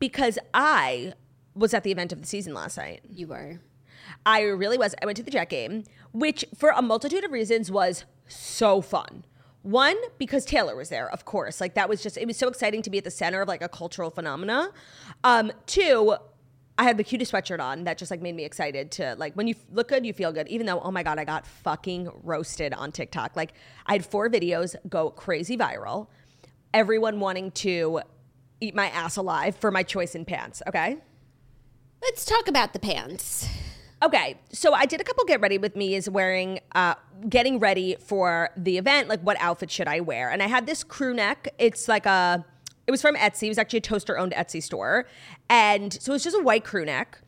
because 0.00 0.38
I 0.52 1.12
was 1.54 1.72
at 1.74 1.84
the 1.84 1.92
event 1.92 2.12
of 2.12 2.20
the 2.20 2.26
season 2.26 2.54
last 2.54 2.76
night. 2.76 3.00
You 3.08 3.28
were. 3.28 3.60
I 4.24 4.42
really 4.42 4.78
was. 4.78 4.94
I 5.02 5.06
went 5.06 5.16
to 5.16 5.22
the 5.22 5.30
Jet 5.30 5.48
game, 5.48 5.84
which 6.12 6.44
for 6.56 6.70
a 6.70 6.82
multitude 6.82 7.24
of 7.24 7.32
reasons 7.32 7.70
was 7.70 8.04
so 8.26 8.80
fun. 8.80 9.24
One, 9.62 9.96
because 10.18 10.44
Taylor 10.44 10.76
was 10.76 10.90
there, 10.90 11.10
of 11.10 11.24
course. 11.24 11.60
Like 11.60 11.74
that 11.74 11.88
was 11.88 12.02
just, 12.02 12.16
it 12.16 12.26
was 12.26 12.36
so 12.36 12.46
exciting 12.46 12.82
to 12.82 12.90
be 12.90 12.98
at 12.98 13.04
the 13.04 13.10
center 13.10 13.40
of 13.40 13.48
like 13.48 13.62
a 13.62 13.68
cultural 13.68 14.10
phenomena. 14.10 14.70
Um, 15.24 15.50
two, 15.66 16.16
I 16.78 16.84
had 16.84 16.98
the 16.98 17.04
cutest 17.04 17.32
sweatshirt 17.32 17.58
on 17.58 17.84
that 17.84 17.98
just 17.98 18.10
like 18.10 18.20
made 18.20 18.36
me 18.36 18.44
excited 18.44 18.90
to 18.92 19.16
like 19.16 19.34
when 19.34 19.48
you 19.48 19.54
look 19.72 19.88
good, 19.88 20.04
you 20.04 20.12
feel 20.12 20.30
good. 20.30 20.46
Even 20.48 20.66
though, 20.66 20.80
oh 20.80 20.90
my 20.90 21.02
God, 21.02 21.18
I 21.18 21.24
got 21.24 21.46
fucking 21.46 22.10
roasted 22.22 22.74
on 22.74 22.92
TikTok. 22.92 23.34
Like 23.34 23.54
I 23.86 23.94
had 23.94 24.04
four 24.04 24.28
videos 24.28 24.76
go 24.88 25.10
crazy 25.10 25.56
viral. 25.56 26.08
Everyone 26.74 27.18
wanting 27.18 27.50
to 27.52 28.02
eat 28.60 28.74
my 28.74 28.88
ass 28.90 29.16
alive 29.16 29.56
for 29.56 29.70
my 29.70 29.82
choice 29.82 30.14
in 30.14 30.24
pants. 30.24 30.62
Okay. 30.68 30.98
Let's 32.02 32.24
talk 32.24 32.46
about 32.46 32.72
the 32.72 32.78
pants. 32.78 33.48
Okay, 34.02 34.36
so 34.52 34.74
I 34.74 34.84
did 34.84 35.00
a 35.00 35.04
couple 35.04 35.24
get 35.24 35.40
ready 35.40 35.56
with 35.56 35.74
me 35.74 35.94
is 35.94 36.08
wearing, 36.08 36.60
uh, 36.74 36.96
getting 37.30 37.58
ready 37.58 37.96
for 37.98 38.50
the 38.54 38.76
event. 38.76 39.08
Like, 39.08 39.20
what 39.22 39.38
outfit 39.40 39.70
should 39.70 39.88
I 39.88 40.00
wear? 40.00 40.30
And 40.30 40.42
I 40.42 40.48
had 40.48 40.66
this 40.66 40.84
crew 40.84 41.14
neck. 41.14 41.48
It's 41.58 41.88
like 41.88 42.04
a, 42.04 42.44
it 42.86 42.90
was 42.90 43.00
from 43.00 43.16
Etsy. 43.16 43.44
It 43.44 43.48
was 43.48 43.58
actually 43.58 43.78
a 43.78 43.82
toaster 43.82 44.18
owned 44.18 44.32
Etsy 44.32 44.62
store, 44.62 45.06
and 45.48 45.94
so 45.94 46.12
it's 46.12 46.24
just 46.24 46.36
a 46.36 46.42
white 46.42 46.62
crew 46.62 46.84
neck. 46.84 47.18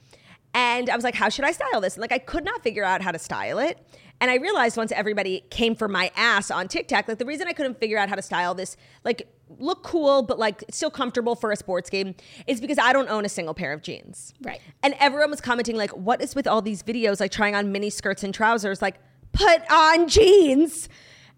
And 0.53 0.91
I 0.91 0.95
was 0.95 1.05
like, 1.05 1.15
how 1.15 1.31
should 1.31 1.45
I 1.47 1.53
style 1.53 1.81
this? 1.81 1.95
And 1.95 2.03
like, 2.03 2.13
I 2.13 2.19
could 2.19 2.45
not 2.45 2.63
figure 2.63 2.85
out 2.85 3.01
how 3.01 3.13
to 3.13 3.19
style 3.19 3.59
it. 3.59 3.79
And 4.21 4.31
I 4.31 4.37
realized 4.37 4.77
once 4.77 4.91
everybody 4.93 5.45
came 5.51 5.75
for 5.77 5.87
my 5.89 6.11
ass 6.17 6.51
on 6.51 6.67
TikTok, 6.69 7.07
like 7.09 7.19
the 7.19 7.25
reason 7.25 7.47
I 7.47 7.53
couldn't 7.53 7.79
figure 7.79 7.99
out 7.99 8.09
how 8.09 8.17
to 8.17 8.23
style 8.23 8.55
this, 8.55 8.77
like 9.05 9.29
look 9.59 9.83
cool, 9.83 10.23
but 10.23 10.39
like 10.39 10.65
still 10.71 10.91
comfortable 10.91 11.37
for 11.37 11.53
a 11.53 11.57
sports 11.57 11.89
game, 11.89 12.15
is 12.47 12.61
because 12.61 12.79
I 12.79 12.93
don't 12.93 13.09
own 13.09 13.25
a 13.25 13.29
single 13.29 13.55
pair 13.55 13.73
of 13.73 13.83
jeans. 13.83 14.35
Right. 14.43 14.61
And 14.83 14.95
everyone 14.99 15.31
was 15.31 15.41
commenting, 15.41 15.77
like, 15.77 15.91
what 15.91 16.21
is 16.21 16.35
with 16.35 16.47
all 16.47 16.61
these 16.63 16.83
videos, 16.83 17.21
like 17.21 17.31
trying 17.31 17.55
on 17.55 17.71
mini 17.73 17.91
skirts 17.91 18.25
and 18.25 18.35
trousers? 18.35 18.83
Like, 18.83 18.97
put 19.33 19.63
on 19.71 20.09
jeans. 20.09 20.89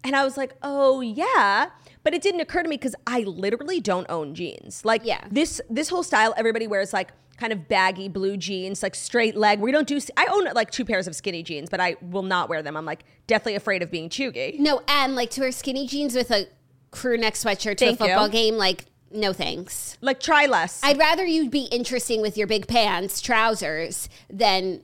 And 0.03 0.15
I 0.15 0.23
was 0.23 0.35
like, 0.35 0.53
oh, 0.63 1.01
yeah. 1.01 1.69
But 2.03 2.15
it 2.15 2.23
didn't 2.23 2.41
occur 2.41 2.63
to 2.63 2.69
me 2.69 2.77
because 2.77 2.95
I 3.05 3.19
literally 3.21 3.79
don't 3.79 4.07
own 4.09 4.33
jeans. 4.33 4.83
Like, 4.83 5.01
Yeah. 5.05 5.23
this 5.29 5.61
this 5.69 5.89
whole 5.89 6.01
style, 6.01 6.33
everybody 6.35 6.65
wears 6.65 6.93
like 6.93 7.11
kind 7.41 7.51
of 7.51 7.67
baggy 7.67 8.07
blue 8.07 8.37
jeans, 8.37 8.83
like 8.83 8.93
straight 8.93 9.35
leg. 9.35 9.59
We 9.59 9.71
don't 9.71 9.87
do. 9.87 9.99
I 10.15 10.27
own 10.31 10.45
like 10.53 10.69
two 10.69 10.85
pairs 10.85 11.07
of 11.07 11.15
skinny 11.15 11.41
jeans, 11.41 11.69
but 11.71 11.79
I 11.79 11.95
will 11.99 12.21
not 12.21 12.49
wear 12.49 12.61
them. 12.61 12.77
I'm 12.77 12.85
like 12.85 13.03
definitely 13.25 13.55
afraid 13.55 13.81
of 13.81 13.89
being 13.89 14.09
chuggy. 14.09 14.59
No, 14.59 14.83
and 14.87 15.15
like 15.15 15.31
to 15.31 15.41
wear 15.41 15.51
skinny 15.51 15.87
jeans 15.87 16.13
with 16.13 16.29
a 16.29 16.45
crew 16.91 17.17
neck 17.17 17.33
sweatshirt 17.33 17.77
to 17.77 17.85
Thank 17.85 17.99
a 17.99 18.03
football 18.03 18.27
you. 18.27 18.31
game, 18.31 18.57
like, 18.57 18.85
no 19.11 19.33
thanks. 19.33 19.97
Like 20.01 20.19
try 20.19 20.45
less. 20.45 20.81
I'd 20.83 20.99
rather 20.99 21.25
you 21.25 21.49
be 21.49 21.63
interesting 21.71 22.21
with 22.21 22.37
your 22.37 22.45
big 22.45 22.67
pants, 22.67 23.21
trousers, 23.21 24.07
than, 24.29 24.83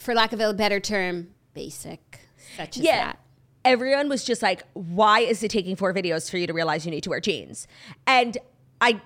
for 0.00 0.14
lack 0.14 0.32
of 0.32 0.40
a 0.40 0.52
better 0.52 0.80
term, 0.80 1.28
basic, 1.54 2.18
such 2.56 2.78
as 2.78 2.82
yeah. 2.82 3.04
that. 3.04 3.18
Everyone 3.64 4.08
was 4.08 4.24
just 4.24 4.42
like, 4.42 4.64
why 4.72 5.20
is 5.20 5.40
it 5.44 5.52
taking 5.52 5.76
four 5.76 5.94
videos 5.94 6.28
for 6.28 6.36
you 6.36 6.48
to 6.48 6.52
realize 6.52 6.84
you 6.84 6.90
need 6.90 7.04
to 7.04 7.10
wear 7.10 7.20
jeans? 7.20 7.68
And 8.08 8.36
I, 8.80 9.00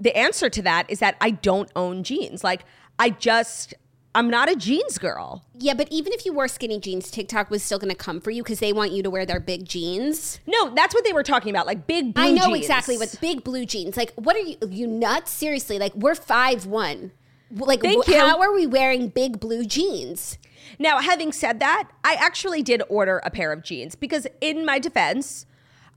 the 0.00 0.16
answer 0.16 0.48
to 0.50 0.62
that 0.62 0.90
is 0.90 0.98
that 1.00 1.16
I 1.20 1.30
don't 1.30 1.70
own 1.76 2.02
jeans. 2.02 2.42
Like, 2.42 2.64
I 2.98 3.10
just, 3.10 3.74
I'm 4.14 4.28
not 4.28 4.50
a 4.50 4.56
jeans 4.56 4.98
girl. 4.98 5.44
Yeah, 5.58 5.74
but 5.74 5.88
even 5.90 6.12
if 6.12 6.26
you 6.26 6.32
wore 6.32 6.48
skinny 6.48 6.80
jeans, 6.80 7.10
TikTok 7.10 7.50
was 7.50 7.62
still 7.62 7.78
going 7.78 7.90
to 7.90 7.96
come 7.96 8.20
for 8.20 8.30
you 8.30 8.42
because 8.42 8.58
they 8.58 8.72
want 8.72 8.92
you 8.92 9.02
to 9.02 9.10
wear 9.10 9.24
their 9.24 9.38
big 9.38 9.66
jeans. 9.66 10.40
No, 10.46 10.74
that's 10.74 10.94
what 10.94 11.04
they 11.04 11.12
were 11.12 11.22
talking 11.22 11.50
about. 11.50 11.66
Like, 11.66 11.86
big 11.86 12.14
blue 12.14 12.24
I 12.24 12.30
know 12.32 12.46
jeans. 12.46 12.58
exactly 12.58 12.98
what 12.98 13.14
big 13.20 13.44
blue 13.44 13.64
jeans. 13.64 13.96
Like, 13.96 14.12
what 14.14 14.34
are 14.34 14.40
you? 14.40 14.56
You 14.68 14.86
nuts? 14.86 15.30
Seriously? 15.30 15.78
Like, 15.78 15.94
we're 15.94 16.14
five 16.16 16.66
one. 16.66 17.12
Like, 17.50 17.80
Thank 17.80 18.04
wh- 18.04 18.08
you. 18.08 18.18
how 18.18 18.40
are 18.40 18.52
we 18.52 18.66
wearing 18.66 19.08
big 19.08 19.40
blue 19.40 19.64
jeans? 19.64 20.38
Now, 20.78 20.98
having 20.98 21.32
said 21.32 21.60
that, 21.60 21.88
I 22.04 22.14
actually 22.14 22.62
did 22.62 22.82
order 22.88 23.22
a 23.24 23.30
pair 23.30 23.52
of 23.52 23.62
jeans 23.62 23.94
because, 23.94 24.26
in 24.40 24.66
my 24.66 24.78
defense, 24.78 25.46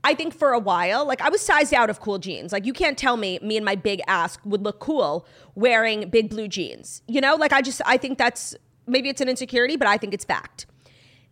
I 0.04 0.14
think 0.14 0.34
for 0.34 0.52
a 0.52 0.58
while, 0.58 1.06
like 1.06 1.20
I 1.20 1.28
was 1.28 1.40
sized 1.40 1.72
out 1.72 1.88
of 1.88 2.00
cool 2.00 2.18
jeans. 2.18 2.52
Like 2.52 2.66
you 2.66 2.72
can't 2.72 2.98
tell 2.98 3.16
me 3.16 3.38
me 3.42 3.56
and 3.56 3.64
my 3.64 3.76
big 3.76 4.00
ass 4.06 4.36
would 4.44 4.62
look 4.62 4.80
cool 4.80 5.26
wearing 5.54 6.08
big 6.10 6.28
blue 6.30 6.48
jeans. 6.48 7.02
You 7.06 7.20
know, 7.20 7.36
like 7.36 7.52
I 7.52 7.62
just 7.62 7.80
I 7.86 7.96
think 7.96 8.18
that's 8.18 8.54
maybe 8.86 9.08
it's 9.08 9.20
an 9.20 9.28
insecurity, 9.28 9.76
but 9.76 9.86
I 9.86 9.96
think 9.96 10.12
it's 10.12 10.24
fact. 10.24 10.66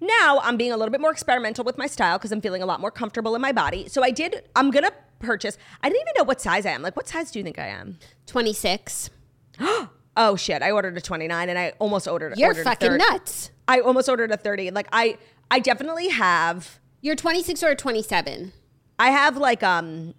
Now 0.00 0.40
I'm 0.42 0.56
being 0.56 0.72
a 0.72 0.76
little 0.76 0.92
bit 0.92 1.00
more 1.00 1.10
experimental 1.10 1.64
with 1.64 1.76
my 1.76 1.86
style 1.86 2.16
because 2.16 2.32
I'm 2.32 2.40
feeling 2.40 2.62
a 2.62 2.66
lot 2.66 2.80
more 2.80 2.90
comfortable 2.90 3.34
in 3.34 3.42
my 3.42 3.52
body. 3.52 3.88
So 3.88 4.02
I 4.02 4.10
did. 4.10 4.44
I'm 4.54 4.70
gonna 4.70 4.92
purchase. 5.18 5.58
I 5.82 5.88
didn't 5.88 6.02
even 6.02 6.14
know 6.18 6.24
what 6.24 6.40
size 6.40 6.64
I 6.64 6.70
am. 6.70 6.82
Like, 6.82 6.96
what 6.96 7.08
size 7.08 7.30
do 7.30 7.38
you 7.38 7.44
think 7.44 7.58
I 7.58 7.66
am? 7.66 7.98
Twenty 8.26 8.52
six. 8.52 9.10
Oh 10.16 10.34
shit! 10.34 10.60
I 10.60 10.72
ordered 10.72 10.98
a 10.98 11.00
29, 11.00 11.48
and 11.48 11.56
I 11.58 11.72
almost 11.78 12.08
ordered. 12.08 12.36
You're 12.36 12.48
ordered 12.48 12.62
a 12.62 12.64
fucking 12.64 12.90
30. 12.90 12.98
nuts. 13.04 13.52
I 13.68 13.78
almost 13.78 14.08
ordered 14.08 14.32
a 14.32 14.36
30. 14.36 14.72
Like 14.72 14.88
I, 14.92 15.16
I 15.52 15.60
definitely 15.60 16.08
have. 16.08 16.80
You're 17.00 17.14
twenty 17.14 17.44
six 17.44 17.62
or 17.62 17.74
twenty 17.76 18.02
seven. 18.02 18.52
I 19.00 19.10
have 19.12 19.38
like 19.38 19.62
um 19.62 20.14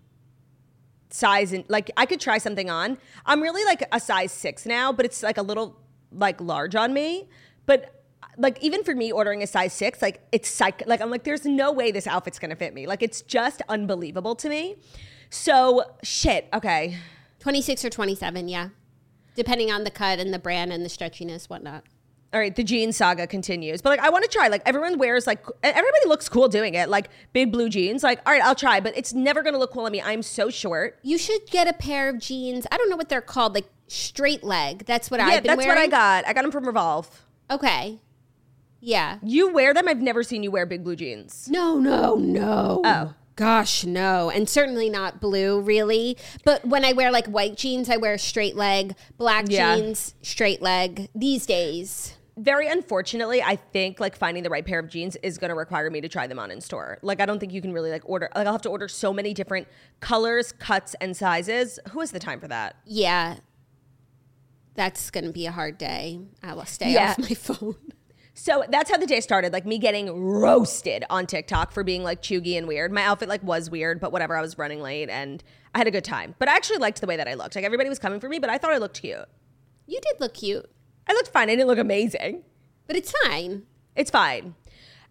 size 1.12 1.54
and 1.54 1.64
like 1.70 1.92
I 1.96 2.08
could 2.08 2.20
try 2.20 2.40
something 2.40 2.70
on. 2.70 2.98
I'm 3.28 3.40
really 3.40 3.64
like 3.64 3.88
a 3.92 4.00
size 4.00 4.32
six 4.32 4.66
now, 4.66 4.92
but 4.92 5.06
it's 5.06 5.22
like 5.22 5.38
a 5.38 5.44
little 5.44 5.80
like 6.12 6.42
large 6.42 6.74
on 6.74 6.92
me. 6.92 7.30
But 7.68 8.04
like 8.38 8.58
even 8.64 8.84
for 8.84 8.96
me 8.96 9.12
ordering 9.12 9.44
a 9.44 9.48
size 9.48 9.72
six, 9.72 10.02
like 10.02 10.22
it's 10.32 10.50
psych 10.50 10.82
like 10.88 11.00
I'm 11.00 11.12
like, 11.12 11.24
there's 11.24 11.46
no 11.46 11.72
way 11.72 11.92
this 11.92 12.08
outfit's 12.08 12.40
gonna 12.40 12.56
fit 12.56 12.74
me. 12.74 12.88
Like 12.88 13.04
it's 13.04 13.22
just 13.22 13.62
unbelievable 13.70 14.34
to 14.38 14.50
me. 14.50 14.78
So 15.30 15.84
shit, 16.02 16.48
okay. 16.52 16.98
Twenty 17.40 17.62
six 17.62 17.86
or 17.86 17.92
twenty 17.92 18.16
seven. 18.16 18.48
Yeah, 18.48 18.70
depending 19.36 19.72
on 19.72 19.84
the 19.84 19.92
cut 19.92 20.18
and 20.18 20.34
the 20.34 20.40
brand 20.40 20.74
and 20.74 20.84
the 20.84 20.90
stretchiness, 20.90 21.50
whatnot. 21.50 21.84
All 22.34 22.40
right, 22.40 22.56
the 22.56 22.64
jean 22.64 22.94
saga 22.94 23.28
continues. 23.28 23.82
But 23.82 23.90
like 23.90 24.00
I 24.00 24.10
want 24.10 24.24
to 24.24 24.30
try. 24.30 24.48
Like 24.48 24.62
everyone 24.66 24.98
wears 24.98 25.28
like 25.28 25.46
everybody 25.64 26.08
looks 26.08 26.30
cool 26.30 26.48
doing 26.48 26.76
it. 26.76 26.88
Like 26.90 27.10
big 27.34 27.52
blue 27.52 27.68
jeans. 27.70 28.04
Like, 28.04 28.22
all 28.26 28.32
right, 28.32 28.42
I'll 28.42 28.56
try, 28.56 28.80
but 28.80 28.96
it's 28.98 29.14
never 29.14 29.44
gonna 29.44 29.58
look 29.58 29.74
cool 29.74 29.84
on 29.86 29.92
me. 29.92 30.02
I'm 30.02 30.22
so 30.22 30.50
short. 30.50 30.98
You 31.04 31.18
should 31.18 31.46
get 31.48 31.68
a 31.68 31.74
pair 31.74 32.08
of 32.10 32.20
jeans. 32.20 32.66
I 32.72 32.78
don't 32.78 32.90
know 32.90 32.96
what 32.96 33.10
they're 33.10 33.20
called, 33.22 33.54
like 33.54 33.68
straight 33.88 34.44
leg. 34.44 34.86
That's 34.86 35.12
what 35.12 35.20
yeah, 35.20 35.26
I've 35.28 35.44
been 35.44 35.50
that's 35.56 35.58
wearing. 35.66 35.78
what 35.78 35.84
I 35.84 35.88
got. 35.88 36.26
I 36.26 36.32
got 36.34 36.44
them 36.44 36.52
from 36.52 36.66
Revolve. 36.66 37.22
Okay. 37.50 38.00
Yeah. 38.80 39.20
You 39.22 39.52
wear 39.54 39.74
them? 39.74 39.88
I've 39.88 40.02
never 40.02 40.24
seen 40.24 40.42
you 40.42 40.52
wear 40.52 40.66
big 40.66 40.84
blue 40.84 40.96
jeans. 40.96 41.48
No, 41.52 41.78
no, 41.78 42.16
no. 42.16 42.82
Oh. 42.84 43.14
Gosh, 43.36 43.86
no. 43.86 44.30
And 44.30 44.48
certainly 44.48 44.90
not 44.90 45.20
blue, 45.20 45.62
really. 45.62 46.18
But 46.46 46.66
when 46.66 46.84
I 46.86 46.94
wear 46.94 47.12
like 47.12 47.28
white 47.28 47.58
jeans, 47.58 47.90
I 47.90 47.98
wear 47.98 48.18
straight 48.18 48.56
leg, 48.56 48.96
black 49.18 49.46
Yeah. 49.50 49.76
jeans, 49.76 50.16
straight 50.22 50.62
leg 50.62 51.10
these 51.14 51.46
days. 51.46 52.16
Very 52.38 52.68
unfortunately, 52.68 53.42
I 53.44 53.58
think 53.58 54.00
like 54.00 54.16
finding 54.16 54.44
the 54.44 54.50
right 54.50 54.66
pair 54.66 54.80
of 54.80 54.90
jeans 54.90 55.18
is 55.18 55.38
going 55.38 55.50
to 55.50 55.56
require 55.56 55.90
me 55.90 56.00
to 56.02 56.08
try 56.08 56.28
them 56.28 56.40
on 56.40 56.50
in 56.50 56.62
store. 56.62 56.98
Like 57.02 57.20
I 57.20 57.26
don't 57.26 57.40
think 57.40 57.52
you 57.54 57.62
can 57.62 57.74
really 57.74 57.92
like 57.92 58.04
order. 58.06 58.30
Like 58.36 58.48
I'll 58.48 58.54
have 58.54 58.62
to 58.64 58.70
order 58.70 58.88
so 58.88 59.12
many 59.12 59.34
different 59.34 59.68
colors, 60.00 60.52
cuts, 60.54 60.96
and 61.02 61.16
sizes. 61.16 61.78
Who 61.92 62.00
has 62.00 62.12
the 62.12 62.20
time 62.20 62.40
for 62.40 62.48
that? 62.48 62.78
Yeah. 62.86 63.38
That's 64.76 65.10
going 65.12 65.26
to 65.26 65.32
be 65.34 65.46
a 65.46 65.52
hard 65.52 65.78
day. 65.78 66.22
I 66.42 66.54
will 66.54 66.66
stay 66.66 66.94
Yeah. 66.94 67.12
off 67.12 67.20
my 67.20 67.28
phone. 67.36 67.76
So 68.34 68.64
that's 68.70 68.90
how 68.90 68.98
the 68.98 69.06
day 69.06 69.20
started. 69.20 69.52
Like 69.52 69.66
me 69.66 69.78
getting 69.78 70.10
roasted 70.18 71.04
on 71.10 71.28
TikTok 71.28 71.74
for 71.74 71.84
being 71.84 72.02
like 72.04 72.22
chuggy 72.22 72.58
and 72.58 72.66
weird. 72.68 72.92
My 72.92 73.04
outfit 73.04 73.28
like 73.28 73.44
was 73.44 73.70
weird, 73.70 74.00
but 74.00 74.12
whatever. 74.14 74.38
I 74.38 74.42
was 74.42 74.58
running 74.58 74.80
late 74.82 75.10
and 75.10 75.44
I 75.76 75.80
had 75.80 75.88
a 75.88 75.92
good 75.92 76.06
time. 76.06 76.34
But 76.40 76.48
I 76.48 76.56
actually 76.56 76.78
liked 76.78 77.02
the 77.02 77.08
way 77.08 77.18
that 77.18 77.28
I 77.28 77.34
looked. 77.34 77.56
Like 77.56 77.66
everybody 77.66 77.90
was 77.90 78.00
coming 78.00 78.22
for 78.22 78.30
me, 78.30 78.40
but 78.40 78.50
I 78.50 78.58
thought 78.58 78.72
I 78.72 78.78
looked 78.78 79.02
cute. 79.02 79.26
You 79.86 80.00
did 80.00 80.22
look 80.22 80.34
cute, 80.36 80.70
I 81.08 81.14
looked 81.14 81.30
fine. 81.30 81.50
I 81.50 81.56
didn't 81.56 81.68
look 81.68 81.80
amazing. 81.80 82.44
but 82.88 82.96
it's 82.96 83.12
fine. 83.26 83.64
It's 83.96 84.12
fine. 84.12 84.56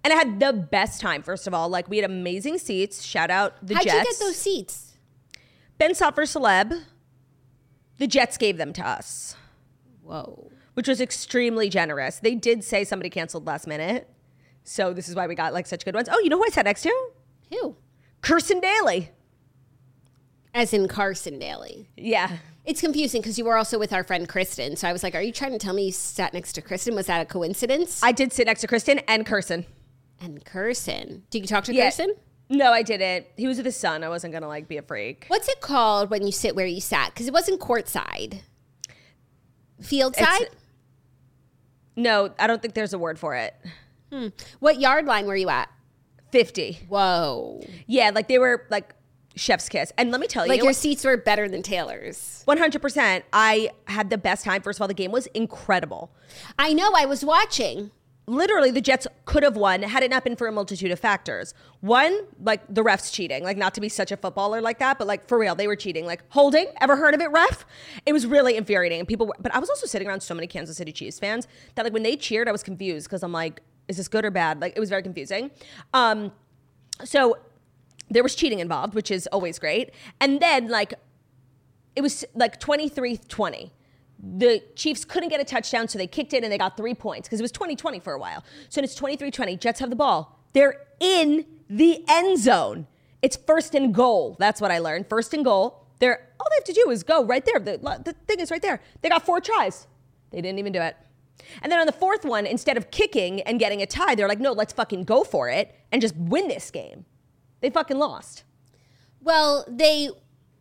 And 0.02 0.12
I 0.12 0.16
had 0.16 0.40
the 0.40 0.52
best 0.52 1.00
time, 1.00 1.22
first 1.22 1.46
of 1.46 1.52
all. 1.54 1.68
Like, 1.68 1.88
we 1.88 1.98
had 1.98 2.10
amazing 2.10 2.58
seats. 2.58 3.02
Shout 3.02 3.30
out 3.30 3.54
the 3.60 3.74
Jets. 3.74 3.90
How'd 3.90 3.98
you 3.98 4.04
get 4.04 4.18
those 4.18 4.36
seats? 4.36 4.96
Ben 5.78 5.94
Soffer 5.94 6.22
Celeb. 6.22 6.82
The 7.98 8.06
Jets 8.06 8.38
gave 8.38 8.56
them 8.56 8.72
to 8.74 8.86
us, 8.86 9.36
Whoa. 10.02 10.50
which 10.72 10.88
was 10.88 11.02
extremely 11.02 11.68
generous. 11.68 12.18
They 12.18 12.34
did 12.34 12.64
say 12.64 12.82
somebody 12.84 13.10
canceled 13.10 13.46
last 13.46 13.66
minute. 13.66 14.08
So 14.64 14.94
this 14.94 15.06
is 15.08 15.14
why 15.14 15.26
we 15.26 15.34
got 15.34 15.52
like 15.52 15.66
such 15.66 15.84
good 15.84 15.94
ones. 15.94 16.08
Oh, 16.10 16.18
you 16.20 16.30
know 16.30 16.38
who 16.38 16.44
I 16.44 16.48
sat 16.48 16.64
next 16.64 16.82
to? 16.82 17.10
Who? 17.50 17.76
Kirsten 18.22 18.60
Daly. 18.60 19.10
As 20.54 20.72
in 20.72 20.88
Carson 20.88 21.38
Daly. 21.38 21.88
Yeah. 21.96 22.38
It's 22.64 22.80
confusing 22.80 23.20
because 23.22 23.38
you 23.38 23.44
were 23.44 23.56
also 23.56 23.78
with 23.78 23.92
our 23.92 24.02
friend 24.04 24.28
Kristen. 24.28 24.76
So 24.76 24.88
I 24.88 24.92
was 24.92 25.02
like, 25.02 25.14
are 25.14 25.22
you 25.22 25.32
trying 25.32 25.52
to 25.52 25.58
tell 25.58 25.72
me 25.74 25.86
you 25.86 25.92
sat 25.92 26.34
next 26.34 26.52
to 26.54 26.62
Kristen? 26.62 26.94
Was 26.94 27.06
that 27.06 27.20
a 27.20 27.24
coincidence? 27.24 28.02
I 28.02 28.12
did 28.12 28.32
sit 28.32 28.46
next 28.46 28.60
to 28.62 28.66
Kristen 28.66 28.98
and 29.08 29.24
Kirsten. 29.24 29.64
and 30.20 30.44
Kirsten. 30.44 31.22
Did 31.30 31.40
you 31.42 31.46
talk 31.46 31.64
to 31.64 31.74
Yeah. 31.74 31.84
Kirsten? 31.86 32.14
No, 32.48 32.72
I 32.72 32.82
didn't. 32.82 33.26
He 33.36 33.46
was 33.46 33.58
with 33.58 33.66
his 33.66 33.76
son. 33.76 34.02
I 34.02 34.08
wasn't 34.08 34.32
going 34.32 34.42
to 34.42 34.48
like 34.48 34.66
be 34.66 34.76
a 34.76 34.82
freak. 34.82 35.24
What's 35.28 35.48
it 35.48 35.60
called 35.60 36.10
when 36.10 36.26
you 36.26 36.32
sit 36.32 36.56
where 36.56 36.66
you 36.66 36.80
sat? 36.80 37.14
Because 37.14 37.28
it 37.28 37.32
wasn't 37.32 37.60
courtside. 37.60 38.40
Field 39.80 40.16
side? 40.16 40.42
It's- 40.42 40.56
No, 41.96 42.30
I 42.38 42.46
don't 42.46 42.60
think 42.60 42.74
there's 42.74 42.92
a 42.92 42.98
word 42.98 43.18
for 43.18 43.34
it. 43.36 43.54
Hmm. 44.12 44.28
What 44.58 44.80
yard 44.80 45.06
line 45.06 45.26
were 45.26 45.36
you 45.36 45.48
at? 45.48 45.68
50. 46.32 46.80
Whoa. 46.88 47.60
Yeah, 47.86 48.10
like 48.14 48.28
they 48.28 48.38
were 48.38 48.66
like 48.70 48.94
chef's 49.40 49.68
kiss. 49.68 49.92
And 49.96 50.10
let 50.10 50.20
me 50.20 50.26
tell 50.26 50.44
you, 50.44 50.50
Like 50.50 50.62
your 50.62 50.72
seats 50.72 51.04
were 51.04 51.16
better 51.16 51.48
than 51.48 51.62
Taylor's. 51.62 52.44
100%. 52.46 53.22
I 53.32 53.70
had 53.86 54.10
the 54.10 54.18
best 54.18 54.44
time. 54.44 54.62
First 54.62 54.78
of 54.78 54.82
all, 54.82 54.88
the 54.88 54.94
game 54.94 55.10
was 55.10 55.26
incredible. 55.28 56.10
I 56.58 56.72
know, 56.72 56.92
I 56.94 57.06
was 57.06 57.24
watching. 57.24 57.90
Literally, 58.26 58.70
the 58.70 58.80
Jets 58.80 59.08
could 59.24 59.42
have 59.42 59.56
won 59.56 59.82
had 59.82 60.04
it 60.04 60.10
not 60.10 60.22
been 60.22 60.36
for 60.36 60.46
a 60.46 60.52
multitude 60.52 60.92
of 60.92 61.00
factors. 61.00 61.52
One, 61.80 62.26
like 62.40 62.62
the 62.72 62.84
refs 62.84 63.12
cheating, 63.12 63.42
like 63.42 63.56
not 63.56 63.74
to 63.74 63.80
be 63.80 63.88
such 63.88 64.12
a 64.12 64.16
footballer 64.16 64.60
like 64.60 64.78
that, 64.78 64.98
but 64.98 65.08
like 65.08 65.26
for 65.26 65.36
real, 65.36 65.56
they 65.56 65.66
were 65.66 65.74
cheating. 65.74 66.06
Like 66.06 66.22
holding, 66.28 66.66
ever 66.80 66.94
heard 66.94 67.14
of 67.14 67.20
it, 67.20 67.30
ref? 67.32 67.64
It 68.06 68.12
was 68.12 68.26
really 68.26 68.56
infuriating. 68.56 69.00
And 69.00 69.08
people, 69.08 69.26
were, 69.26 69.34
but 69.40 69.52
I 69.52 69.58
was 69.58 69.68
also 69.68 69.86
sitting 69.86 70.06
around 70.06 70.20
so 70.20 70.34
many 70.34 70.46
Kansas 70.46 70.76
City 70.76 70.92
Chiefs 70.92 71.18
fans 71.18 71.48
that 71.74 71.84
like 71.84 71.92
when 71.92 72.04
they 72.04 72.16
cheered, 72.16 72.46
I 72.46 72.52
was 72.52 72.62
confused 72.62 73.08
because 73.08 73.24
I'm 73.24 73.32
like, 73.32 73.62
is 73.88 73.96
this 73.96 74.06
good 74.06 74.24
or 74.24 74.30
bad? 74.30 74.60
Like 74.60 74.74
it 74.76 74.80
was 74.80 74.90
very 74.90 75.02
confusing. 75.02 75.50
Um, 75.92 76.30
so 77.04 77.38
there 78.10 78.22
was 78.22 78.34
cheating 78.34 78.58
involved, 78.58 78.94
which 78.94 79.10
is 79.10 79.26
always 79.28 79.58
great. 79.58 79.90
And 80.20 80.40
then 80.40 80.68
like 80.68 80.94
it 81.96 82.02
was 82.02 82.24
like 82.34 82.60
23-20. 82.60 83.70
The 84.22 84.62
Chiefs 84.76 85.04
couldn't 85.04 85.30
get 85.30 85.40
a 85.40 85.44
touchdown, 85.44 85.88
so 85.88 85.98
they 85.98 86.06
kicked 86.06 86.34
it 86.34 86.42
and 86.44 86.52
they 86.52 86.58
got 86.58 86.76
three 86.76 86.94
points 86.94 87.26
because 87.28 87.40
it 87.40 87.42
was 87.42 87.52
2020 87.52 88.00
for 88.00 88.12
a 88.12 88.18
while. 88.18 88.44
So 88.68 88.82
it's 88.82 88.98
23-20. 88.98 89.58
Jets 89.58 89.80
have 89.80 89.90
the 89.90 89.96
ball. 89.96 90.38
They're 90.52 90.86
in 91.00 91.46
the 91.68 92.04
end 92.08 92.38
zone. 92.38 92.86
It's 93.22 93.36
first 93.36 93.74
and 93.74 93.94
goal. 93.94 94.36
That's 94.38 94.60
what 94.60 94.70
I 94.70 94.78
learned. 94.78 95.08
First 95.08 95.32
and 95.34 95.44
goal. 95.44 95.86
They're 96.00 96.28
all 96.38 96.46
they 96.50 96.56
have 96.56 96.64
to 96.64 96.72
do 96.72 96.90
is 96.90 97.02
go 97.02 97.24
right 97.24 97.44
there. 97.44 97.60
The, 97.60 97.78
the 98.04 98.14
thing 98.26 98.40
is 98.40 98.50
right 98.50 98.62
there. 98.62 98.80
They 99.02 99.08
got 99.08 99.24
four 99.24 99.40
tries. 99.40 99.86
They 100.30 100.40
didn't 100.40 100.58
even 100.58 100.72
do 100.72 100.80
it. 100.80 100.96
And 101.62 101.70
then 101.70 101.78
on 101.78 101.86
the 101.86 101.92
fourth 101.92 102.24
one, 102.24 102.46
instead 102.46 102.76
of 102.76 102.90
kicking 102.90 103.40
and 103.42 103.58
getting 103.58 103.82
a 103.82 103.86
tie, 103.86 104.14
they're 104.14 104.28
like, 104.28 104.40
no, 104.40 104.52
let's 104.52 104.72
fucking 104.72 105.04
go 105.04 105.24
for 105.24 105.48
it 105.48 105.74
and 105.92 106.00
just 106.00 106.16
win 106.16 106.48
this 106.48 106.70
game. 106.70 107.04
They 107.60 107.70
fucking 107.70 107.98
lost. 107.98 108.44
Well, 109.22 109.64
they 109.68 110.10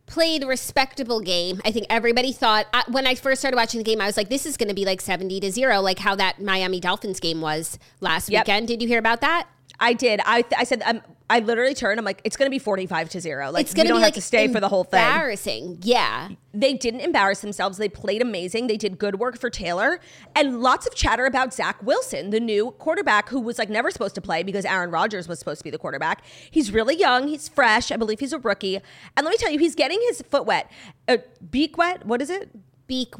played 0.06 0.42
a 0.42 0.46
respectable 0.46 1.20
game. 1.20 1.60
I 1.64 1.70
think 1.70 1.86
everybody 1.88 2.32
thought 2.32 2.66
I, 2.74 2.82
when 2.88 3.06
I 3.06 3.14
first 3.14 3.40
started 3.40 3.56
watching 3.56 3.78
the 3.78 3.84
game, 3.84 4.00
I 4.00 4.06
was 4.06 4.16
like, 4.16 4.28
"This 4.28 4.44
is 4.44 4.56
going 4.56 4.68
to 4.68 4.74
be 4.74 4.84
like 4.84 5.00
seventy 5.00 5.40
to 5.40 5.50
zero, 5.50 5.80
like 5.80 5.98
how 6.00 6.14
that 6.16 6.42
Miami 6.42 6.80
Dolphins 6.80 7.20
game 7.20 7.40
was 7.40 7.78
last 8.00 8.28
Yep. 8.28 8.46
weekend." 8.46 8.68
Did 8.68 8.82
you 8.82 8.88
hear 8.88 8.98
about 8.98 9.20
that? 9.22 9.48
I 9.78 9.92
did. 9.94 10.20
I 10.24 10.44
I 10.56 10.64
said 10.64 10.82
um, 10.84 11.00
I 11.30 11.38
literally 11.38 11.74
turned. 11.74 11.98
I'm 12.00 12.04
like, 12.04 12.20
it's 12.24 12.36
gonna 12.36 12.50
be 12.50 12.58
45 12.58 13.08
to 13.10 13.20
zero. 13.20 13.52
Like 13.52 13.62
It's 13.62 13.72
going 13.72 13.84
we 13.84 13.88
to 13.88 13.88
don't 13.90 13.98
be 13.98 14.02
have 14.02 14.06
like 14.08 14.14
to 14.14 14.20
stay 14.20 14.48
for 14.48 14.58
the 14.58 14.68
whole 14.68 14.82
thing. 14.82 15.00
Embarrassing, 15.00 15.78
yeah. 15.82 16.30
They 16.52 16.74
didn't 16.74 17.00
embarrass 17.00 17.40
themselves. 17.40 17.78
They 17.78 17.88
played 17.88 18.20
amazing. 18.20 18.66
They 18.66 18.76
did 18.76 18.98
good 18.98 19.20
work 19.20 19.38
for 19.38 19.48
Taylor, 19.48 20.00
and 20.34 20.60
lots 20.60 20.88
of 20.88 20.94
chatter 20.96 21.24
about 21.26 21.54
Zach 21.54 21.80
Wilson, 21.82 22.30
the 22.30 22.40
new 22.40 22.72
quarterback 22.72 23.28
who 23.28 23.40
was 23.40 23.58
like 23.58 23.70
never 23.70 23.92
supposed 23.92 24.16
to 24.16 24.20
play 24.20 24.42
because 24.42 24.64
Aaron 24.64 24.90
Rodgers 24.90 25.28
was 25.28 25.38
supposed 25.38 25.60
to 25.60 25.64
be 25.64 25.70
the 25.70 25.78
quarterback. 25.78 26.24
He's 26.50 26.72
really 26.72 26.96
young. 26.96 27.28
He's 27.28 27.48
fresh. 27.48 27.92
I 27.92 27.96
believe 27.96 28.18
he's 28.18 28.32
a 28.32 28.38
rookie. 28.40 28.76
And 29.16 29.24
let 29.24 29.30
me 29.30 29.36
tell 29.36 29.52
you, 29.52 29.60
he's 29.60 29.76
getting 29.76 30.00
his 30.08 30.22
foot 30.22 30.44
wet, 30.46 30.68
uh, 31.06 31.18
beak 31.48 31.78
wet. 31.78 32.04
What 32.04 32.20
is 32.20 32.30
it? 32.30 32.50
Beak, 32.88 33.14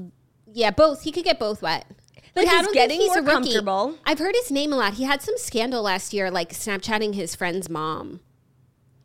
yeah, 0.52 0.72
both. 0.72 1.02
He 1.02 1.12
could 1.12 1.24
get 1.24 1.38
both 1.38 1.62
wet. 1.62 1.86
But 2.34 2.46
I 2.46 2.56
he's 2.56 2.62
don't 2.64 2.74
getting 2.74 2.98
think 2.98 3.10
more 3.10 3.18
a 3.18 3.22
rookie. 3.22 3.32
comfortable. 3.52 3.94
I've 4.04 4.18
heard 4.18 4.34
his 4.36 4.50
name 4.50 4.72
a 4.72 4.76
lot. 4.76 4.94
He 4.94 5.04
had 5.04 5.20
some 5.22 5.34
scandal 5.36 5.82
last 5.82 6.12
year, 6.14 6.30
like 6.30 6.50
Snapchatting 6.52 7.14
his 7.14 7.34
friend's 7.34 7.68
mom 7.68 8.20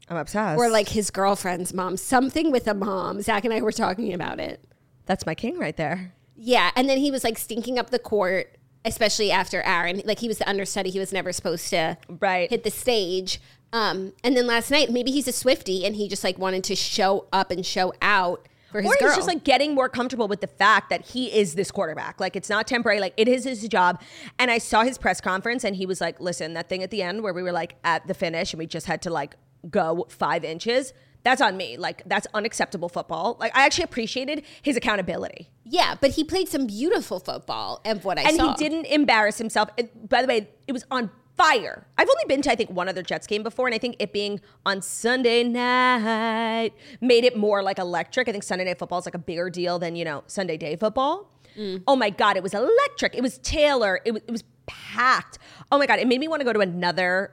I'm 0.09 0.17
obsessed. 0.17 0.57
or 0.59 0.69
like 0.69 0.89
his 0.89 1.09
girlfriend's 1.11 1.73
mom. 1.73 1.97
Something 1.97 2.51
with 2.51 2.67
a 2.67 2.73
mom. 2.73 3.21
Zach 3.21 3.43
and 3.45 3.53
I 3.53 3.61
were 3.61 3.71
talking 3.71 4.13
about 4.13 4.39
it. 4.39 4.63
that's 5.05 5.25
my 5.25 5.35
king 5.35 5.57
right 5.57 5.75
there. 5.75 6.13
Yeah, 6.37 6.71
and 6.75 6.87
then 6.89 6.97
he 6.99 7.11
was 7.11 7.23
like 7.23 7.37
stinking 7.37 7.79
up 7.79 7.89
the 7.91 7.99
court, 7.99 8.57
especially 8.83 9.31
after 9.31 9.61
Aaron. 9.61 10.01
Like 10.05 10.19
he 10.19 10.27
was 10.27 10.37
the 10.37 10.47
understudy; 10.49 10.89
he 10.89 10.99
was 10.99 11.13
never 11.13 11.31
supposed 11.31 11.69
to 11.69 11.97
Right. 12.19 12.49
hit 12.49 12.63
the 12.63 12.71
stage. 12.71 13.39
Um, 13.73 14.13
and 14.23 14.37
then 14.37 14.45
last 14.47 14.69
night, 14.69 14.89
maybe 14.91 15.11
he's 15.11 15.27
a 15.27 15.31
Swifty, 15.31 15.85
and 15.85 15.95
he 15.95 16.07
just 16.07 16.23
like 16.23 16.37
wanted 16.37 16.63
to 16.65 16.75
show 16.75 17.27
up 17.33 17.51
and 17.51 17.65
show 17.65 17.93
out 18.01 18.47
for 18.75 18.81
his 18.81 18.91
or 18.91 18.95
girl. 18.99 19.09
he's 19.09 19.15
just 19.17 19.27
like 19.27 19.43
getting 19.43 19.73
more 19.73 19.87
comfortable 19.87 20.27
with 20.27 20.41
the 20.41 20.47
fact 20.47 20.89
that 20.89 21.05
he 21.05 21.27
is 21.27 21.55
this 21.55 21.71
quarterback. 21.71 22.19
Like 22.19 22.35
it's 22.35 22.49
not 22.49 22.67
temporary. 22.67 22.99
Like 22.99 23.13
it 23.17 23.27
is 23.27 23.43
his 23.43 23.67
job. 23.67 24.01
And 24.37 24.51
I 24.51 24.57
saw 24.57 24.83
his 24.83 24.97
press 24.97 25.21
conference, 25.21 25.63
and 25.63 25.75
he 25.75 25.85
was 25.85 26.01
like, 26.01 26.19
"Listen, 26.19 26.53
that 26.53 26.69
thing 26.69 26.83
at 26.83 26.91
the 26.91 27.01
end 27.01 27.23
where 27.23 27.33
we 27.33 27.41
were 27.41 27.51
like 27.51 27.75
at 27.83 28.05
the 28.07 28.13
finish, 28.13 28.53
and 28.53 28.59
we 28.59 28.67
just 28.67 28.87
had 28.87 29.01
to 29.03 29.09
like 29.09 29.35
go 29.69 30.05
five 30.09 30.43
inches." 30.43 30.93
That's 31.23 31.41
on 31.41 31.57
me. 31.57 31.75
Like 31.77 32.03
that's 32.05 32.27
unacceptable 32.35 32.87
football. 32.87 33.37
Like 33.39 33.55
I 33.55 33.65
actually 33.65 33.85
appreciated 33.85 34.43
his 34.61 34.77
accountability, 34.77 35.49
yeah, 35.63 35.95
but 35.99 36.11
he 36.11 36.23
played 36.23 36.49
some 36.49 36.67
beautiful 36.67 37.19
football, 37.19 37.81
of 37.85 38.05
what 38.05 38.19
I 38.19 38.23
and 38.23 38.35
saw. 38.35 38.49
And 38.49 38.59
he 38.59 38.69
didn't 38.69 38.85
embarrass 38.85 39.39
himself. 39.39 39.69
By 40.07 40.21
the 40.21 40.27
way, 40.27 40.49
it 40.67 40.71
was 40.71 40.85
on 40.91 41.09
fire. 41.37 41.85
I've 41.97 42.09
only 42.09 42.23
been 42.27 42.41
to 42.43 42.51
I 42.51 42.55
think 42.55 42.69
one 42.69 42.87
other 42.87 43.03
Jets 43.03 43.27
game 43.27 43.43
before, 43.43 43.67
and 43.67 43.75
I 43.75 43.77
think 43.77 43.95
it 43.99 44.13
being 44.13 44.41
on 44.65 44.81
Sunday 44.81 45.43
night 45.43 46.71
made 47.01 47.23
it 47.23 47.37
more 47.37 47.61
like 47.61 47.79
electric. 47.79 48.27
I 48.27 48.31
think 48.31 48.43
Sunday 48.43 48.65
night 48.65 48.79
football 48.79 48.99
is 48.99 49.05
like 49.05 49.15
a 49.15 49.19
bigger 49.19 49.49
deal 49.49 49.79
than 49.79 49.95
you 49.95 50.05
know 50.05 50.23
Sunday 50.27 50.57
day 50.57 50.75
football. 50.75 51.31
Mm. 51.57 51.83
Oh 51.87 51.95
my 51.95 52.09
god, 52.09 52.37
it 52.37 52.43
was 52.43 52.53
electric. 52.53 53.15
It 53.15 53.21
was 53.21 53.37
Taylor. 53.39 54.01
It 54.05 54.11
was 54.11 54.23
it 54.27 54.31
was 54.31 54.43
packed. 54.65 55.39
Oh 55.71 55.77
my 55.77 55.85
god, 55.85 55.99
it 55.99 56.07
made 56.07 56.19
me 56.19 56.27
want 56.27 56.41
to 56.41 56.45
go 56.45 56.53
to 56.53 56.59
another 56.59 57.31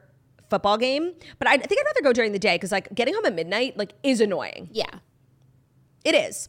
football 0.50 0.76
game. 0.76 1.12
But 1.38 1.48
I 1.48 1.56
think 1.56 1.80
I'd 1.80 1.86
rather 1.86 2.02
go 2.02 2.12
during 2.12 2.32
the 2.32 2.38
day 2.38 2.56
because 2.56 2.72
like 2.72 2.94
getting 2.94 3.14
home 3.14 3.24
at 3.24 3.34
midnight 3.34 3.76
like 3.76 3.94
is 4.02 4.20
annoying. 4.20 4.68
Yeah. 4.72 4.98
It 6.04 6.14
is. 6.14 6.48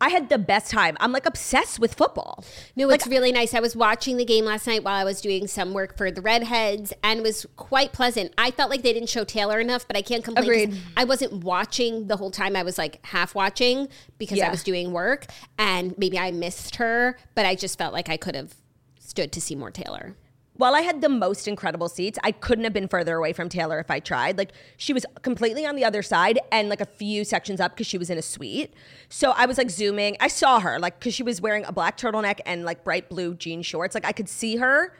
I 0.00 0.10
had 0.10 0.28
the 0.28 0.38
best 0.38 0.70
time. 0.70 0.96
I'm 1.00 1.12
like 1.12 1.26
obsessed 1.26 1.78
with 1.78 1.94
football. 1.94 2.44
No, 2.76 2.90
it's 2.90 3.06
really 3.06 3.32
nice. 3.32 3.54
I 3.54 3.60
was 3.60 3.74
watching 3.74 4.16
the 4.16 4.24
game 4.24 4.44
last 4.44 4.66
night 4.66 4.84
while 4.84 4.94
I 4.94 5.04
was 5.04 5.20
doing 5.20 5.46
some 5.46 5.72
work 5.72 5.96
for 5.96 6.10
the 6.10 6.20
Redheads, 6.20 6.92
and 7.02 7.20
it 7.20 7.22
was 7.22 7.46
quite 7.56 7.92
pleasant. 7.92 8.32
I 8.36 8.50
felt 8.50 8.70
like 8.70 8.82
they 8.82 8.92
didn't 8.92 9.08
show 9.08 9.24
Taylor 9.24 9.60
enough, 9.60 9.86
but 9.86 9.96
I 9.96 10.02
can't 10.02 10.24
complain. 10.24 10.44
Agreed. 10.44 10.80
I 10.96 11.04
wasn't 11.04 11.44
watching 11.44 12.06
the 12.08 12.16
whole 12.16 12.30
time. 12.30 12.56
I 12.56 12.62
was 12.62 12.76
like 12.76 13.04
half 13.06 13.34
watching 13.34 13.88
because 14.18 14.40
I 14.40 14.50
was 14.50 14.62
doing 14.62 14.92
work, 14.92 15.26
and 15.58 15.96
maybe 15.96 16.18
I 16.18 16.30
missed 16.30 16.76
her, 16.76 17.16
but 17.34 17.46
I 17.46 17.54
just 17.54 17.78
felt 17.78 17.92
like 17.92 18.08
I 18.08 18.16
could 18.16 18.34
have 18.34 18.54
stood 18.98 19.32
to 19.32 19.40
see 19.40 19.54
more 19.54 19.70
Taylor. 19.70 20.16
While 20.56 20.74
I 20.74 20.82
had 20.82 21.00
the 21.00 21.08
most 21.08 21.48
incredible 21.48 21.88
seats, 21.88 22.18
I 22.22 22.30
couldn't 22.30 22.64
have 22.64 22.72
been 22.72 22.86
further 22.86 23.16
away 23.16 23.32
from 23.32 23.48
Taylor 23.48 23.80
if 23.80 23.90
I 23.90 23.98
tried. 23.98 24.38
Like 24.38 24.52
she 24.76 24.92
was 24.92 25.04
completely 25.22 25.66
on 25.66 25.74
the 25.74 25.84
other 25.84 26.02
side 26.02 26.38
and 26.52 26.68
like 26.68 26.80
a 26.80 26.86
few 26.86 27.24
sections 27.24 27.60
up 27.60 27.72
because 27.72 27.86
she 27.86 27.98
was 27.98 28.08
in 28.08 28.18
a 28.18 28.22
suite. 28.22 28.72
So 29.08 29.32
I 29.32 29.46
was 29.46 29.58
like 29.58 29.70
zooming. 29.70 30.16
I 30.20 30.28
saw 30.28 30.60
her 30.60 30.78
like 30.78 31.00
because 31.00 31.14
she 31.14 31.24
was 31.24 31.40
wearing 31.40 31.64
a 31.64 31.72
black 31.72 31.96
turtleneck 31.96 32.40
and 32.46 32.64
like 32.64 32.84
bright 32.84 33.08
blue 33.08 33.34
jean 33.34 33.62
shorts. 33.62 33.94
Like 33.94 34.04
I 34.04 34.12
could 34.12 34.28
see 34.28 34.56
her, 34.56 34.96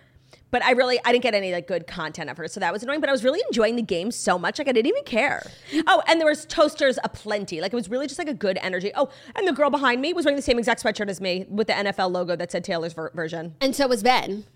but 0.51 0.65
I 0.65 0.73
really 0.73 0.99
I 1.05 1.13
didn't 1.13 1.23
get 1.23 1.35
any 1.35 1.53
like 1.53 1.69
good 1.69 1.87
content 1.87 2.31
of 2.31 2.37
her. 2.37 2.49
So 2.49 2.59
that 2.59 2.73
was 2.73 2.83
annoying. 2.83 3.01
But 3.01 3.09
I 3.09 3.13
was 3.13 3.23
really 3.23 3.41
enjoying 3.49 3.77
the 3.77 3.83
game 3.83 4.11
so 4.11 4.37
much. 4.37 4.59
Like 4.59 4.67
I 4.67 4.73
didn't 4.73 4.89
even 4.89 5.05
care. 5.05 5.49
Oh, 5.87 6.03
and 6.09 6.21
there 6.21 6.29
was 6.29 6.47
toasters 6.47 6.99
aplenty. 7.05 7.61
Like 7.61 7.73
it 7.73 7.77
was 7.77 7.89
really 7.89 8.09
just 8.09 8.19
like 8.19 8.29
a 8.29 8.35
good 8.35 8.59
energy. 8.61 8.91
Oh, 8.97 9.09
and 9.37 9.47
the 9.47 9.53
girl 9.53 9.71
behind 9.71 10.01
me 10.01 10.13
was 10.13 10.25
wearing 10.25 10.37
the 10.37 10.43
same 10.43 10.59
exact 10.59 10.83
sweatshirt 10.83 11.09
as 11.09 11.21
me 11.21 11.47
with 11.49 11.69
the 11.69 11.75
NFL 11.75 12.11
logo 12.11 12.35
that 12.35 12.51
said 12.51 12.65
Taylor's 12.65 12.93
ver- 12.93 13.13
version. 13.15 13.55
And 13.61 13.75
so 13.77 13.87
was 13.87 14.03
Ben. 14.03 14.47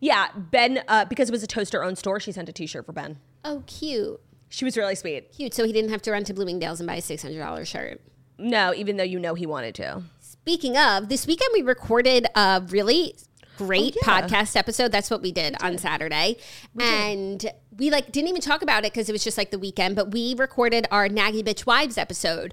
Yeah, 0.00 0.28
Ben, 0.36 0.82
uh, 0.88 1.04
because 1.04 1.28
it 1.28 1.32
was 1.32 1.42
a 1.42 1.46
toaster 1.46 1.82
owned 1.84 1.98
store, 1.98 2.20
she 2.20 2.32
sent 2.32 2.48
a 2.48 2.52
t 2.52 2.66
shirt 2.66 2.86
for 2.86 2.92
Ben. 2.92 3.18
Oh, 3.44 3.62
cute. 3.66 4.20
She 4.48 4.64
was 4.64 4.76
really 4.76 4.94
sweet. 4.94 5.32
Cute. 5.32 5.54
So 5.54 5.64
he 5.64 5.72
didn't 5.72 5.90
have 5.90 6.02
to 6.02 6.12
run 6.12 6.24
to 6.24 6.34
Bloomingdale's 6.34 6.80
and 6.80 6.86
buy 6.86 6.96
a 6.96 7.00
$600 7.00 7.66
shirt. 7.66 8.00
No, 8.38 8.74
even 8.74 8.96
though 8.96 9.02
you 9.04 9.18
know 9.18 9.34
he 9.34 9.46
wanted 9.46 9.74
to. 9.76 10.02
Speaking 10.20 10.76
of, 10.76 11.08
this 11.08 11.26
weekend 11.26 11.50
we 11.54 11.62
recorded 11.62 12.26
a 12.34 12.62
really 12.68 13.14
great 13.56 13.96
Oh, 13.96 14.00
yeah. 14.06 14.22
podcast 14.28 14.56
episode. 14.56 14.90
That's 14.92 15.10
what 15.10 15.22
we 15.22 15.30
did 15.32 15.54
on 15.62 15.78
Saturday. 15.78 16.36
and 16.78 17.44
we 17.78 17.90
like 17.90 18.12
didn't 18.12 18.28
even 18.28 18.40
talk 18.42 18.60
about 18.62 18.84
it 18.84 18.92
because 18.92 19.08
it 19.08 19.12
was 19.12 19.24
just 19.24 19.38
like 19.38 19.50
the 19.50 19.58
weekend, 19.58 19.96
but 19.96 20.10
we 20.10 20.34
recorded 20.36 20.86
our 20.90 21.08
Naggy 21.08 21.42
Bitch 21.42 21.64
Wives 21.64 21.96
episode. 21.96 22.52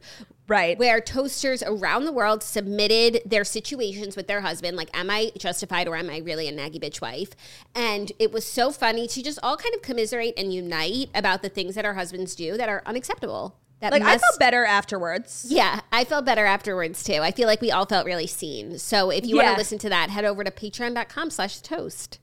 Right. 0.50 0.78
Where 0.78 1.00
toasters 1.00 1.62
around 1.64 2.04
the 2.06 2.12
world 2.12 2.44
submitted 2.44 3.22
their 3.26 3.44
situations 3.46 4.16
with 4.18 4.28
their 4.28 4.42
husband, 4.42 4.76
like, 4.76 4.90
am 4.98 5.10
I 5.10 5.32
justified 5.38 5.88
or 5.88 5.96
am 5.96 6.10
I 6.10 6.18
really 6.18 6.48
a 6.48 6.52
naggy 6.52 6.82
bitch 6.84 7.00
wife? 7.02 7.30
And 7.76 8.12
it 8.20 8.32
was 8.32 8.46
so 8.46 8.72
funny 8.72 9.08
to 9.08 9.24
just 9.24 9.38
all 9.44 9.56
kind 9.58 9.74
of 9.76 9.82
commiserate 9.84 10.34
and 10.38 10.52
unite 10.54 11.10
about 11.14 11.44
the 11.44 11.50
things 11.50 11.76
that 11.76 11.86
our 11.86 11.94
husbands 11.94 12.34
do 12.36 12.58
that 12.58 12.68
are 12.68 12.82
unacceptable. 12.86 13.56
That 13.80 13.92
Like, 13.94 14.02
I 14.02 14.14
must- 14.14 14.26
felt 14.26 14.40
better 14.40 14.66
afterwards. 14.66 15.46
yeah, 15.48 15.82
I 15.92 16.04
felt 16.04 16.26
better 16.26 16.46
afterwards 16.46 17.02
too. 17.04 17.22
I 17.22 17.32
feel 17.32 17.48
like 17.48 17.62
we 17.62 17.72
all 17.72 17.86
felt 17.86 18.06
really 18.06 18.28
seen. 18.28 18.78
So 18.80 19.10
if 19.12 19.26
you 19.26 19.36
want 19.38 19.50
to 19.50 19.58
listen 19.58 19.78
to 19.78 19.90
that, 19.90 20.10
head 20.10 20.26
over 20.26 20.44
to 20.44 20.52
patreon.com 20.52 21.30
slash 21.30 21.62
toast. 21.62 22.20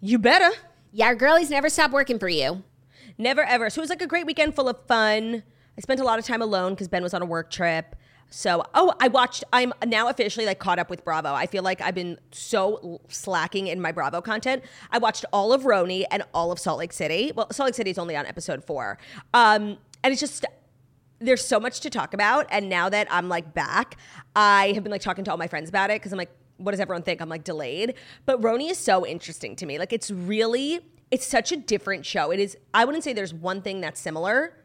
You 0.00 0.18
better. 0.18 0.50
Yeah, 0.90 1.06
our 1.06 1.14
girlies 1.14 1.48
never 1.48 1.70
stop 1.70 1.92
working 1.92 2.18
for 2.18 2.28
you. 2.28 2.64
Never 3.16 3.42
ever. 3.42 3.70
So 3.70 3.78
it 3.78 3.84
was 3.84 3.88
like 3.90 4.02
a 4.02 4.06
great 4.06 4.26
weekend 4.26 4.54
full 4.56 4.68
of 4.68 4.84
fun. 4.86 5.44
I 5.76 5.80
spent 5.80 6.00
a 6.00 6.04
lot 6.04 6.18
of 6.18 6.24
time 6.24 6.42
alone 6.42 6.74
because 6.74 6.88
Ben 6.88 7.02
was 7.02 7.14
on 7.14 7.22
a 7.22 7.26
work 7.26 7.50
trip. 7.50 7.96
So, 8.28 8.64
oh, 8.74 8.94
I 8.98 9.08
watched, 9.08 9.44
I'm 9.52 9.74
now 9.86 10.08
officially 10.08 10.46
like 10.46 10.58
caught 10.58 10.78
up 10.78 10.88
with 10.88 11.04
Bravo. 11.04 11.34
I 11.34 11.46
feel 11.46 11.62
like 11.62 11.82
I've 11.82 11.94
been 11.94 12.18
so 12.30 13.00
slacking 13.08 13.66
in 13.66 13.78
my 13.78 13.92
Bravo 13.92 14.22
content. 14.22 14.64
I 14.90 14.98
watched 14.98 15.26
all 15.34 15.52
of 15.52 15.64
RHONY 15.64 16.04
and 16.10 16.22
all 16.32 16.50
of 16.50 16.58
Salt 16.58 16.78
Lake 16.78 16.94
City. 16.94 17.30
Well, 17.36 17.50
Salt 17.52 17.68
Lake 17.68 17.74
City 17.74 17.90
is 17.90 17.98
only 17.98 18.16
on 18.16 18.24
episode 18.24 18.64
four. 18.64 18.98
Um, 19.34 19.76
and 20.02 20.12
it's 20.12 20.20
just, 20.20 20.46
there's 21.18 21.44
so 21.44 21.60
much 21.60 21.80
to 21.80 21.90
talk 21.90 22.14
about. 22.14 22.46
And 22.50 22.70
now 22.70 22.88
that 22.88 23.06
I'm 23.10 23.28
like 23.28 23.52
back, 23.52 23.98
I 24.34 24.72
have 24.72 24.82
been 24.82 24.92
like 24.92 25.02
talking 25.02 25.24
to 25.24 25.30
all 25.30 25.36
my 25.36 25.48
friends 25.48 25.68
about 25.68 25.90
it 25.90 26.00
because 26.00 26.12
I'm 26.12 26.18
like, 26.18 26.32
what 26.56 26.70
does 26.70 26.80
everyone 26.80 27.02
think? 27.02 27.20
I'm 27.20 27.28
like 27.28 27.44
delayed. 27.44 27.94
But 28.24 28.40
RHONY 28.40 28.70
is 28.70 28.78
so 28.78 29.06
interesting 29.06 29.56
to 29.56 29.66
me. 29.66 29.78
Like 29.78 29.92
it's 29.92 30.10
really, 30.10 30.80
it's 31.10 31.26
such 31.26 31.52
a 31.52 31.56
different 31.56 32.06
show. 32.06 32.30
It 32.30 32.40
is, 32.40 32.56
I 32.72 32.86
wouldn't 32.86 33.04
say 33.04 33.12
there's 33.12 33.34
one 33.34 33.60
thing 33.60 33.82
that's 33.82 34.00
similar 34.00 34.56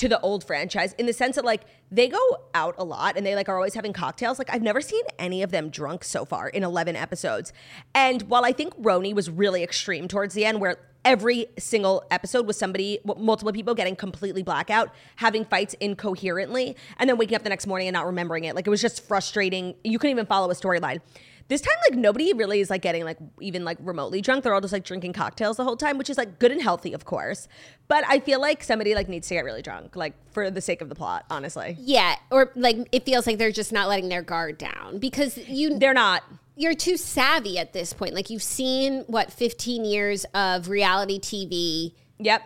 to 0.00 0.08
the 0.08 0.18
old 0.20 0.42
franchise 0.42 0.94
in 0.94 1.04
the 1.04 1.12
sense 1.12 1.36
that 1.36 1.44
like 1.44 1.60
they 1.90 2.08
go 2.08 2.18
out 2.54 2.74
a 2.78 2.84
lot 2.84 3.18
and 3.18 3.26
they 3.26 3.34
like 3.34 3.50
are 3.50 3.56
always 3.56 3.74
having 3.74 3.92
cocktails. 3.92 4.38
Like 4.38 4.48
I've 4.50 4.62
never 4.62 4.80
seen 4.80 5.02
any 5.18 5.42
of 5.42 5.50
them 5.50 5.68
drunk 5.68 6.04
so 6.04 6.24
far 6.24 6.48
in 6.48 6.64
11 6.64 6.96
episodes. 6.96 7.52
And 7.94 8.22
while 8.22 8.46
I 8.46 8.52
think 8.52 8.74
RHONY 8.80 9.14
was 9.14 9.28
really 9.28 9.62
extreme 9.62 10.08
towards 10.08 10.32
the 10.32 10.46
end 10.46 10.58
where 10.58 10.78
every 11.04 11.48
single 11.58 12.02
episode 12.10 12.46
was 12.46 12.56
somebody 12.56 12.98
multiple 13.04 13.52
people 13.52 13.74
getting 13.74 13.94
completely 13.94 14.42
blackout, 14.42 14.90
having 15.16 15.44
fights 15.44 15.74
incoherently 15.80 16.76
and 16.98 17.10
then 17.10 17.18
waking 17.18 17.36
up 17.36 17.42
the 17.42 17.50
next 17.50 17.66
morning 17.66 17.86
and 17.86 17.92
not 17.92 18.06
remembering 18.06 18.44
it. 18.44 18.54
Like 18.54 18.66
it 18.66 18.70
was 18.70 18.80
just 18.80 19.06
frustrating. 19.06 19.74
You 19.84 19.98
couldn't 19.98 20.12
even 20.12 20.24
follow 20.24 20.50
a 20.50 20.54
storyline. 20.54 21.02
This 21.50 21.60
time, 21.60 21.74
like 21.90 21.98
nobody 21.98 22.32
really 22.32 22.60
is 22.60 22.70
like 22.70 22.80
getting 22.80 23.04
like 23.04 23.18
even 23.40 23.64
like 23.64 23.76
remotely 23.80 24.22
drunk. 24.22 24.44
They're 24.44 24.54
all 24.54 24.60
just 24.62 24.72
like 24.72 24.84
drinking 24.84 25.12
cocktails 25.12 25.58
the 25.58 25.64
whole 25.64 25.76
time, 25.76 25.98
which 25.98 26.08
is 26.08 26.16
like 26.16 26.38
good 26.38 26.50
and 26.52 26.62
healthy, 26.62 26.94
of 26.94 27.04
course. 27.04 27.46
But 27.88 28.04
I 28.08 28.20
feel 28.20 28.40
like 28.40 28.62
somebody 28.64 28.94
like 28.94 29.08
needs 29.08 29.28
to 29.28 29.34
get 29.34 29.44
really 29.44 29.60
drunk, 29.60 29.96
like 29.96 30.14
for 30.32 30.50
the 30.50 30.62
sake 30.62 30.80
of 30.80 30.88
the 30.88 30.94
plot, 30.94 31.26
honestly. 31.28 31.76
Yeah, 31.78 32.14
or 32.30 32.52
like 32.56 32.88
it 32.92 33.04
feels 33.04 33.26
like 33.26 33.36
they're 33.36 33.52
just 33.52 33.72
not 33.72 33.88
letting 33.88 34.08
their 34.08 34.22
guard 34.22 34.56
down 34.56 34.98
because 34.98 35.36
you 35.36 35.78
They're 35.78 35.92
not. 35.92 36.22
you're 36.56 36.74
too 36.74 36.96
savvy 36.96 37.58
at 37.58 37.72
this 37.72 37.92
point. 37.92 38.14
Like 38.14 38.30
you've 38.30 38.42
seen 38.42 39.02
what 39.08 39.32
15 39.32 39.84
years 39.84 40.24
of 40.32 40.68
reality 40.70 41.18
TV 41.20 41.94
Yep. 42.20 42.42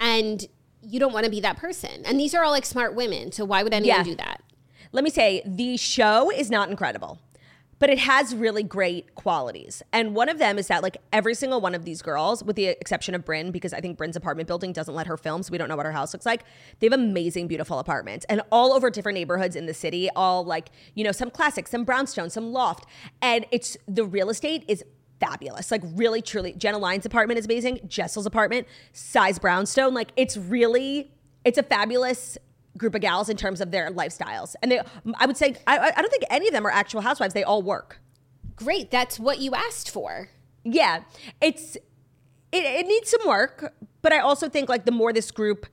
and 0.00 0.44
you 0.82 0.98
don't 0.98 1.12
want 1.12 1.24
to 1.26 1.30
be 1.30 1.40
that 1.40 1.58
person. 1.58 2.02
And 2.04 2.18
these 2.18 2.34
are 2.34 2.42
all 2.44 2.50
like 2.50 2.64
smart 2.66 2.94
women, 2.94 3.30
so 3.30 3.44
why 3.44 3.62
would 3.62 3.72
anyone 3.74 3.98
Yeah. 3.98 4.02
do 4.04 4.14
that? 4.16 4.42
Let 4.90 5.04
me 5.04 5.10
say, 5.10 5.42
the 5.44 5.76
show 5.76 6.30
is 6.30 6.50
not 6.50 6.70
incredible, 6.70 7.18
but 7.78 7.90
it 7.90 7.98
has 7.98 8.34
really 8.34 8.62
great 8.62 9.14
qualities. 9.14 9.82
And 9.92 10.14
one 10.14 10.28
of 10.28 10.38
them 10.38 10.58
is 10.58 10.68
that, 10.68 10.82
like, 10.82 10.96
every 11.12 11.34
single 11.34 11.60
one 11.60 11.74
of 11.74 11.84
these 11.84 12.02
girls, 12.02 12.42
with 12.42 12.56
the 12.56 12.66
exception 12.66 13.14
of 13.14 13.24
Brynn, 13.24 13.52
because 13.52 13.72
I 13.72 13.80
think 13.80 13.98
Brynn's 13.98 14.16
apartment 14.16 14.48
building 14.48 14.72
doesn't 14.72 14.94
let 14.94 15.06
her 15.06 15.16
film, 15.16 15.42
so 15.42 15.52
we 15.52 15.58
don't 15.58 15.68
know 15.68 15.76
what 15.76 15.86
her 15.86 15.92
house 15.92 16.12
looks 16.12 16.26
like, 16.26 16.44
they 16.80 16.86
have 16.86 16.92
amazing, 16.92 17.48
beautiful 17.48 17.78
apartments 17.78 18.26
and 18.28 18.42
all 18.50 18.72
over 18.72 18.90
different 18.90 19.16
neighborhoods 19.16 19.56
in 19.56 19.66
the 19.66 19.74
city, 19.74 20.08
all 20.16 20.44
like, 20.44 20.70
you 20.94 21.04
know, 21.04 21.12
some 21.12 21.30
classic, 21.30 21.68
some 21.68 21.84
brownstone, 21.84 22.30
some 22.30 22.52
loft. 22.52 22.86
And 23.22 23.46
it's 23.50 23.76
the 23.86 24.04
real 24.04 24.30
estate 24.30 24.64
is 24.68 24.84
fabulous. 25.20 25.70
Like 25.70 25.82
really, 25.94 26.22
truly, 26.22 26.52
Jenna 26.52 26.78
Lyons' 26.78 27.06
apartment 27.06 27.38
is 27.38 27.44
amazing. 27.44 27.80
Jessel's 27.86 28.26
apartment, 28.26 28.66
size 28.92 29.38
brownstone. 29.38 29.94
Like 29.94 30.12
it's 30.16 30.36
really, 30.36 31.12
it's 31.44 31.58
a 31.58 31.62
fabulous 31.62 32.38
group 32.78 32.94
of 32.94 33.00
gals 33.00 33.28
in 33.28 33.36
terms 33.36 33.60
of 33.60 33.70
their 33.70 33.90
lifestyles. 33.90 34.54
And 34.62 34.72
they, 34.72 34.80
I 35.18 35.26
would 35.26 35.36
say, 35.36 35.56
I, 35.66 35.92
I 35.96 36.00
don't 36.00 36.10
think 36.10 36.24
any 36.30 36.48
of 36.48 36.54
them 36.54 36.66
are 36.66 36.70
actual 36.70 37.02
housewives. 37.02 37.34
They 37.34 37.44
all 37.44 37.62
work. 37.62 38.00
Great, 38.56 38.90
that's 38.90 39.20
what 39.20 39.38
you 39.40 39.54
asked 39.54 39.90
for. 39.90 40.30
Yeah, 40.64 41.02
it's 41.40 41.76
it, 42.50 42.64
it 42.64 42.86
needs 42.86 43.10
some 43.10 43.26
work, 43.26 43.74
but 44.02 44.12
I 44.12 44.20
also 44.20 44.48
think 44.48 44.68
like 44.68 44.84
the 44.84 44.92
more 44.92 45.12
this 45.12 45.30
group 45.30 45.66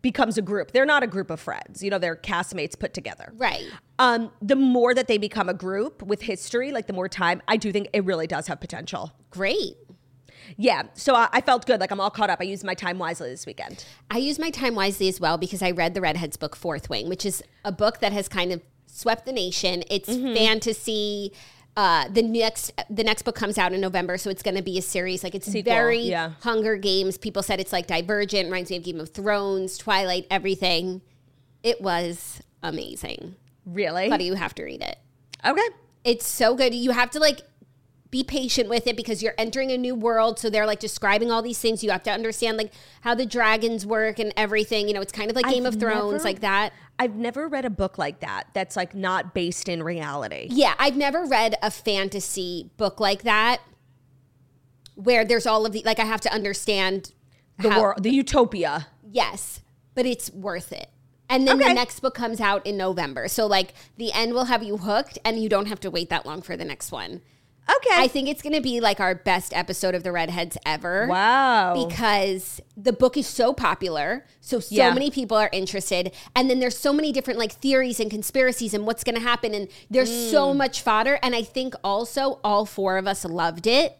becomes 0.00 0.38
a 0.38 0.42
group, 0.42 0.72
they're 0.72 0.86
not 0.86 1.02
a 1.02 1.06
group 1.06 1.30
of 1.30 1.40
friends. 1.40 1.82
You 1.82 1.90
know, 1.90 1.98
they're 1.98 2.16
castmates 2.16 2.78
put 2.78 2.94
together. 2.94 3.32
Right. 3.36 3.66
Um, 3.98 4.30
the 4.40 4.56
more 4.56 4.94
that 4.94 5.08
they 5.08 5.18
become 5.18 5.48
a 5.48 5.54
group 5.54 6.02
with 6.02 6.22
history, 6.22 6.70
like 6.72 6.86
the 6.86 6.92
more 6.92 7.08
time, 7.08 7.42
I 7.48 7.56
do 7.56 7.72
think 7.72 7.88
it 7.92 8.04
really 8.04 8.26
does 8.26 8.46
have 8.46 8.60
potential. 8.60 9.12
Great. 9.30 9.76
Yeah, 10.56 10.84
so 10.94 11.14
I, 11.14 11.28
I 11.32 11.40
felt 11.40 11.66
good. 11.66 11.80
Like 11.80 11.90
I'm 11.90 12.00
all 12.00 12.10
caught 12.10 12.30
up. 12.30 12.38
I 12.40 12.44
used 12.44 12.64
my 12.64 12.74
time 12.74 12.98
wisely 12.98 13.30
this 13.30 13.44
weekend. 13.46 13.84
I 14.10 14.18
used 14.18 14.40
my 14.40 14.50
time 14.50 14.74
wisely 14.74 15.08
as 15.08 15.20
well 15.20 15.36
because 15.38 15.62
I 15.62 15.70
read 15.72 15.94
the 15.94 16.00
Redheads 16.00 16.36
book 16.36 16.56
Fourth 16.56 16.88
Wing, 16.88 17.08
which 17.08 17.26
is 17.26 17.42
a 17.64 17.72
book 17.72 18.00
that 18.00 18.12
has 18.12 18.28
kind 18.28 18.52
of 18.52 18.62
swept 18.86 19.26
the 19.26 19.32
nation. 19.32 19.84
It's 19.90 20.08
Mm-hmm. 20.08 20.34
fantasy. 20.34 21.32
Uh, 21.76 22.08
the 22.08 22.22
next 22.22 22.72
the 22.90 23.04
next 23.04 23.22
book 23.22 23.36
comes 23.36 23.56
out 23.56 23.72
in 23.72 23.80
November, 23.80 24.18
so 24.18 24.30
it's 24.30 24.42
going 24.42 24.56
to 24.56 24.62
be 24.62 24.78
a 24.78 24.82
series. 24.82 25.22
Like 25.22 25.36
it's 25.36 25.46
Sequel, 25.46 25.72
very 25.72 26.00
yeah. 26.00 26.32
Hunger 26.42 26.76
Games. 26.76 27.16
People 27.16 27.42
said 27.44 27.60
it's 27.60 27.72
like 27.72 27.86
Divergent, 27.86 28.46
reminds 28.46 28.70
me 28.70 28.78
of 28.78 28.82
Game 28.82 28.98
of 28.98 29.10
Thrones, 29.10 29.78
Twilight, 29.78 30.26
everything. 30.28 31.02
It 31.62 31.80
was 31.80 32.40
amazing, 32.64 33.36
Really? 33.64 34.08
but 34.08 34.20
you 34.22 34.34
have 34.34 34.54
to 34.56 34.64
read 34.64 34.82
it. 34.82 34.96
Okay. 35.46 35.68
It's 36.04 36.26
so 36.26 36.56
good. 36.56 36.74
You 36.74 36.90
have 36.92 37.10
to 37.12 37.20
like 37.20 37.42
be 38.10 38.24
patient 38.24 38.68
with 38.70 38.86
it 38.86 38.96
because 38.96 39.22
you're 39.22 39.34
entering 39.36 39.70
a 39.70 39.76
new 39.76 39.94
world. 39.94 40.38
So 40.38 40.48
they're 40.48 40.66
like 40.66 40.80
describing 40.80 41.30
all 41.30 41.42
these 41.42 41.58
things. 41.58 41.84
You 41.84 41.90
have 41.90 42.02
to 42.04 42.10
understand 42.10 42.56
like 42.56 42.72
how 43.02 43.14
the 43.14 43.26
dragons 43.26 43.84
work 43.84 44.18
and 44.18 44.32
everything. 44.36 44.88
You 44.88 44.94
know, 44.94 45.00
it's 45.02 45.12
kind 45.12 45.28
of 45.30 45.36
like 45.36 45.44
Game 45.46 45.66
I've 45.66 45.74
of 45.74 45.80
Thrones, 45.80 46.12
never- 46.12 46.24
like 46.24 46.40
that. 46.40 46.72
I've 46.98 47.14
never 47.16 47.46
read 47.48 47.64
a 47.64 47.70
book 47.70 47.96
like 47.98 48.20
that 48.20 48.44
that's 48.54 48.74
like 48.76 48.94
not 48.94 49.34
based 49.34 49.68
in 49.68 49.82
reality. 49.82 50.48
Yeah, 50.50 50.74
I've 50.78 50.96
never 50.96 51.24
read 51.26 51.54
a 51.62 51.70
fantasy 51.70 52.70
book 52.76 52.98
like 52.98 53.22
that 53.22 53.60
where 54.94 55.24
there's 55.24 55.46
all 55.46 55.64
of 55.66 55.72
the 55.72 55.82
like 55.84 55.98
I 56.00 56.04
have 56.04 56.20
to 56.22 56.32
understand 56.32 57.12
The 57.58 57.70
how- 57.70 57.80
world, 57.82 58.02
the 58.02 58.10
utopia. 58.10 58.88
Yes, 59.10 59.60
but 59.94 60.06
it's 60.06 60.30
worth 60.32 60.72
it. 60.72 60.88
And 61.30 61.46
then 61.46 61.58
the 61.58 61.74
next 61.74 62.00
book 62.00 62.14
comes 62.14 62.40
out 62.40 62.66
in 62.66 62.78
November. 62.78 63.28
So 63.28 63.46
like 63.46 63.74
the 63.98 64.12
end 64.12 64.32
will 64.32 64.46
have 64.46 64.62
you 64.62 64.78
hooked 64.78 65.18
and 65.26 65.38
you 65.38 65.48
don't 65.50 65.66
have 65.66 65.78
to 65.80 65.90
wait 65.90 66.08
that 66.08 66.24
long 66.24 66.40
for 66.40 66.56
the 66.56 66.64
next 66.64 66.90
one. 66.90 67.20
Okay. 67.70 67.90
I 68.02 68.08
think 68.08 68.28
it's 68.28 68.40
going 68.42 68.54
to 68.54 68.60
be 68.62 68.80
like 68.80 68.98
our 68.98 69.14
best 69.14 69.54
episode 69.54 69.94
of 69.94 70.02
the 70.02 70.10
Redheads 70.12 70.56
ever. 70.64 71.06
wow. 71.06 71.74
Because 71.86 72.60
the 72.76 72.92
book 72.92 73.16
is 73.16 73.26
so 73.26 73.52
popular, 73.52 74.24
so 74.40 74.58
so 74.60 74.74
Yeah. 74.74 74.92
many 74.94 75.10
people 75.10 75.36
are 75.36 75.50
interested, 75.52 76.12
and 76.34 76.48
then 76.48 76.60
there's 76.60 76.78
so 76.78 76.92
many 76.92 77.12
different 77.12 77.38
like 77.38 77.52
theories 77.52 78.00
and 78.00 78.10
conspiracies 78.10 78.72
and 78.74 78.86
what's 78.86 79.04
going 79.04 79.16
to 79.16 79.20
happen, 79.20 79.52
and 79.54 79.68
there's 79.90 80.10
so 80.30 80.52
Mm. 80.52 80.56
much 80.56 80.80
fodder. 80.80 81.18
And 81.22 81.34
I 81.34 81.42
think 81.42 81.74
also 81.84 82.40
all 82.42 82.64
four 82.64 82.96
of 82.96 83.06
us 83.06 83.24
loved 83.24 83.66
it. 83.66 83.98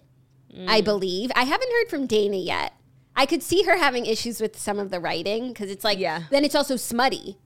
Mm. 0.57 0.67
I 0.69 0.81
believe 0.81 1.31
I 1.37 1.45
haven't 1.45 1.71
heard 1.71 1.91
from 1.91 2.07
Dana 2.07 2.37
yet. 2.39 2.73
I 3.15 3.27
could 3.27 3.43
see 3.43 3.65
her 3.65 3.77
having 3.77 4.07
issues 4.07 4.41
with 4.41 4.59
some 4.59 4.79
of 4.79 4.91
the 4.91 5.01
writing 5.01 5.49
because 5.49 5.71
it's 5.71 5.85
like 5.85 5.99
Yeah. 5.99 6.23
then 6.31 6.45
it's 6.45 6.55
also 6.55 6.77
smutty. 6.77 7.37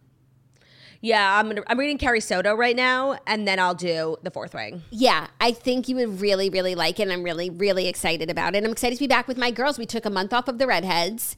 Yeah, 1.02 1.38
I'm 1.38 1.48
gonna, 1.48 1.62
I'm 1.66 1.78
reading 1.78 1.98
Carrie 1.98 2.20
Soto 2.20 2.54
right 2.54 2.76
now, 2.76 3.18
and 3.26 3.46
then 3.46 3.58
I'll 3.58 3.74
do 3.74 4.16
the 4.22 4.30
fourth 4.30 4.54
wing. 4.54 4.82
Yeah, 4.90 5.26
I 5.40 5.50
think 5.50 5.88
you 5.88 5.96
would 5.96 6.20
really, 6.20 6.48
really 6.48 6.76
like 6.76 7.00
it. 7.00 7.02
And 7.02 7.12
I'm 7.12 7.24
really, 7.24 7.50
really 7.50 7.88
excited 7.88 8.30
about 8.30 8.54
it. 8.54 8.64
I'm 8.64 8.70
excited 8.70 8.94
to 8.94 9.00
be 9.00 9.08
back 9.08 9.26
with 9.26 9.36
my 9.36 9.50
girls. 9.50 9.78
We 9.78 9.86
took 9.86 10.06
a 10.06 10.10
month 10.10 10.32
off 10.32 10.46
of 10.46 10.58
the 10.58 10.66
redheads. 10.66 11.36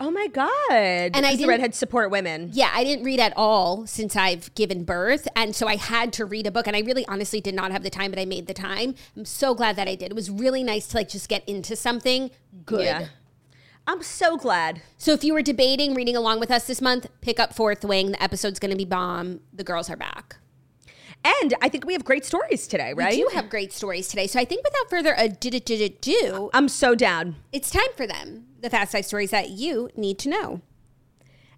Oh 0.00 0.10
my 0.10 0.26
god! 0.26 1.14
And 1.14 1.24
I 1.24 1.36
the 1.36 1.46
redheads 1.46 1.78
support 1.78 2.10
women. 2.10 2.50
Yeah, 2.52 2.70
I 2.74 2.82
didn't 2.82 3.04
read 3.04 3.20
at 3.20 3.32
all 3.36 3.86
since 3.86 4.16
I've 4.16 4.52
given 4.56 4.82
birth. 4.82 5.28
And 5.36 5.54
so 5.54 5.68
I 5.68 5.76
had 5.76 6.12
to 6.14 6.24
read 6.24 6.48
a 6.48 6.50
book. 6.50 6.66
And 6.66 6.74
I 6.74 6.80
really 6.80 7.06
honestly 7.06 7.40
did 7.40 7.54
not 7.54 7.70
have 7.70 7.84
the 7.84 7.90
time, 7.90 8.10
but 8.10 8.18
I 8.18 8.24
made 8.24 8.48
the 8.48 8.54
time. 8.54 8.96
I'm 9.16 9.24
so 9.24 9.54
glad 9.54 9.76
that 9.76 9.86
I 9.86 9.94
did. 9.94 10.10
It 10.10 10.14
was 10.14 10.28
really 10.28 10.64
nice 10.64 10.88
to 10.88 10.96
like 10.96 11.08
just 11.08 11.28
get 11.28 11.48
into 11.48 11.76
something 11.76 12.32
good. 12.66 12.84
Yeah. 12.84 13.06
I'm 13.86 14.02
so 14.02 14.36
glad. 14.36 14.82
So 14.96 15.12
if 15.12 15.24
you 15.24 15.34
were 15.34 15.42
debating 15.42 15.94
reading 15.94 16.16
along 16.16 16.40
with 16.40 16.50
us 16.50 16.66
this 16.66 16.80
month, 16.80 17.06
pick 17.20 17.38
up 17.38 17.54
Fourth 17.54 17.84
Wing. 17.84 18.12
The 18.12 18.22
episode's 18.22 18.58
going 18.58 18.70
to 18.70 18.76
be 18.76 18.86
bomb. 18.86 19.40
The 19.52 19.64
girls 19.64 19.90
are 19.90 19.96
back. 19.96 20.36
And 21.24 21.54
I 21.62 21.68
think 21.68 21.86
we 21.86 21.94
have 21.94 22.04
great 22.04 22.24
stories 22.24 22.66
today, 22.66 22.92
right? 22.94 23.14
We 23.14 23.22
do 23.22 23.30
have 23.34 23.48
great 23.48 23.72
stories 23.72 24.08
today. 24.08 24.26
So 24.26 24.38
I 24.38 24.44
think 24.44 24.64
without 24.64 24.90
further 24.90 25.14
ado, 25.16 26.50
I'm 26.52 26.68
so 26.68 26.94
down. 26.94 27.36
it's 27.52 27.70
time 27.70 27.82
for 27.96 28.06
them. 28.06 28.46
The 28.60 28.70
fast 28.70 28.92
five 28.92 29.06
stories 29.06 29.30
that 29.30 29.50
you 29.50 29.90
need 29.96 30.18
to 30.20 30.28
know. 30.28 30.60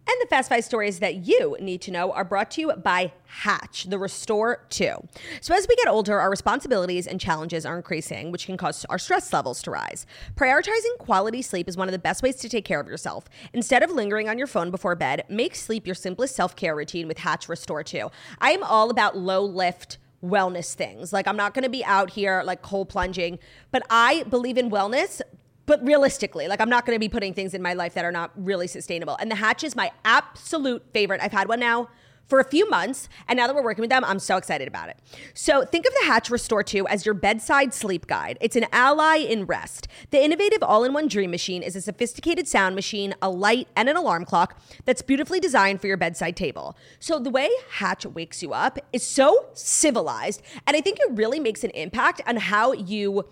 And 0.09 0.17
the 0.21 0.29
Fast 0.29 0.49
Five 0.49 0.65
stories 0.65 1.01
that 1.01 1.27
you 1.27 1.57
need 1.59 1.81
to 1.83 1.91
know 1.91 2.13
are 2.13 2.23
brought 2.23 2.53
to 2.53 2.61
you 2.61 2.73
by 2.75 3.13
Hatch, 3.27 3.85
the 3.85 3.99
Restore 3.99 4.65
2. 4.71 4.95
So, 5.41 5.53
as 5.53 5.67
we 5.69 5.75
get 5.75 5.89
older, 5.89 6.21
our 6.21 6.31
responsibilities 6.31 7.09
and 7.09 7.21
challenges 7.21 7.67
are 7.67 7.77
increasing, 7.77 8.31
which 8.31 8.47
can 8.47 8.57
cause 8.57 8.85
our 8.85 9.01
stress 9.01 9.33
levels 9.33 9.61
to 9.63 9.73
rise. 9.73 10.07
Prioritizing 10.37 10.99
quality 10.99 11.43
sleep 11.43 11.69
is 11.69 11.77
one 11.77 11.89
of 11.89 11.93
the 11.93 11.99
best 11.99 12.23
ways 12.23 12.37
to 12.37 12.49
take 12.49 12.65
care 12.65 12.79
of 12.79 12.87
yourself. 12.87 13.25
Instead 13.53 13.83
of 13.83 13.91
lingering 13.91 14.29
on 14.29 14.39
your 14.39 14.47
phone 14.47 14.71
before 14.71 14.95
bed, 14.95 15.25
make 15.29 15.57
sleep 15.57 15.87
your 15.87 15.97
simplest 15.97 16.37
self 16.37 16.55
care 16.55 16.77
routine 16.77 17.09
with 17.09 17.19
Hatch 17.19 17.49
Restore 17.49 17.83
2. 17.83 18.09
I 18.41 18.53
am 18.53 18.63
all 18.63 18.91
about 18.91 19.19
low 19.19 19.45
lift 19.45 19.99
wellness 20.23 20.75
things. 20.75 21.13
Like, 21.13 21.27
I'm 21.27 21.37
not 21.37 21.53
gonna 21.53 21.69
be 21.69 21.85
out 21.85 22.11
here 22.11 22.43
like 22.45 22.63
cold 22.63 22.89
plunging, 22.89 23.41
but 23.73 23.83
I 23.91 24.23
believe 24.25 24.57
in 24.57 24.71
wellness 24.71 25.21
but 25.67 25.85
realistically, 25.85 26.49
like 26.49 26.61
I'm 26.61 26.71
not 26.71 26.87
going 26.87 26.97
to 26.97 27.01
be 27.01 27.09
putting 27.09 27.35
things 27.35 27.55
in 27.55 27.63
my 27.63 27.75
life 27.75 27.95
that 27.95 28.05
are 28.05 28.13
not 28.13 28.31
really 28.37 28.67
sustainable. 28.67 29.17
And 29.21 29.31
the 29.31 29.37
Hatch 29.37 29.63
is 29.65 29.77
my 29.77 29.91
absolute 30.05 30.85
favorite. 30.93 31.21
I've 31.21 31.33
had 31.33 31.49
one 31.49 31.61
now 31.61 31.89
for 32.29 32.41
a 32.41 32.45
few 32.45 32.69
months, 32.69 33.09
and 33.29 33.37
now 33.37 33.47
that 33.47 33.55
we're 33.55 33.63
working 33.63 33.83
with 33.83 33.91
them, 33.91 34.05
I'm 34.05 34.19
so 34.19 34.37
excited 34.37 34.67
about 34.67 34.89
it. 34.89 34.99
So 35.33 35.65
think 35.65 35.87
of 35.87 35.93
the 36.01 36.07
Hatch 36.07 36.29
Restore 36.29 36.65
2 36.65 36.89
as 36.89 37.07
your 37.07 37.15
bedside 37.15 37.73
sleep 37.73 38.09
guide. 38.09 38.37
It's 38.41 38.57
an 38.57 38.67
ally 38.73 39.19
in 39.19 39.47
rest. 39.47 39.87
The 40.11 40.21
innovative 40.25 40.61
all-in-one 40.61 41.07
Dream 41.07 41.31
Machine 41.31 41.63
is 41.63 41.77
a 41.77 41.81
sophisticated 41.81 42.49
sound 42.49 42.75
machine, 42.75 43.15
a 43.23 43.31
light, 43.31 43.69
and 43.77 43.89
an 43.89 43.97
alarm 43.97 44.25
clock 44.25 44.61
that's 44.87 45.03
beautifully 45.03 45.39
designed 45.39 45.81
for 45.81 45.87
your 45.87 45.97
bedside 45.97 46.37
table. 46.37 46.77
So 46.99 47.21
the 47.21 47.31
way 47.31 47.49
Hatch 47.71 48.05
wakes 48.05 48.43
you 48.43 48.53
up 48.53 48.81
is 48.93 49.05
so 49.05 49.47
civilized, 49.53 50.43
and 50.67 50.77
I 50.77 50.81
think 50.81 50.99
it 50.99 51.13
really 51.13 51.39
makes 51.39 51.63
an 51.63 51.71
impact 51.71 52.23
on 52.27 52.39
how 52.39 52.73
you 52.73 53.25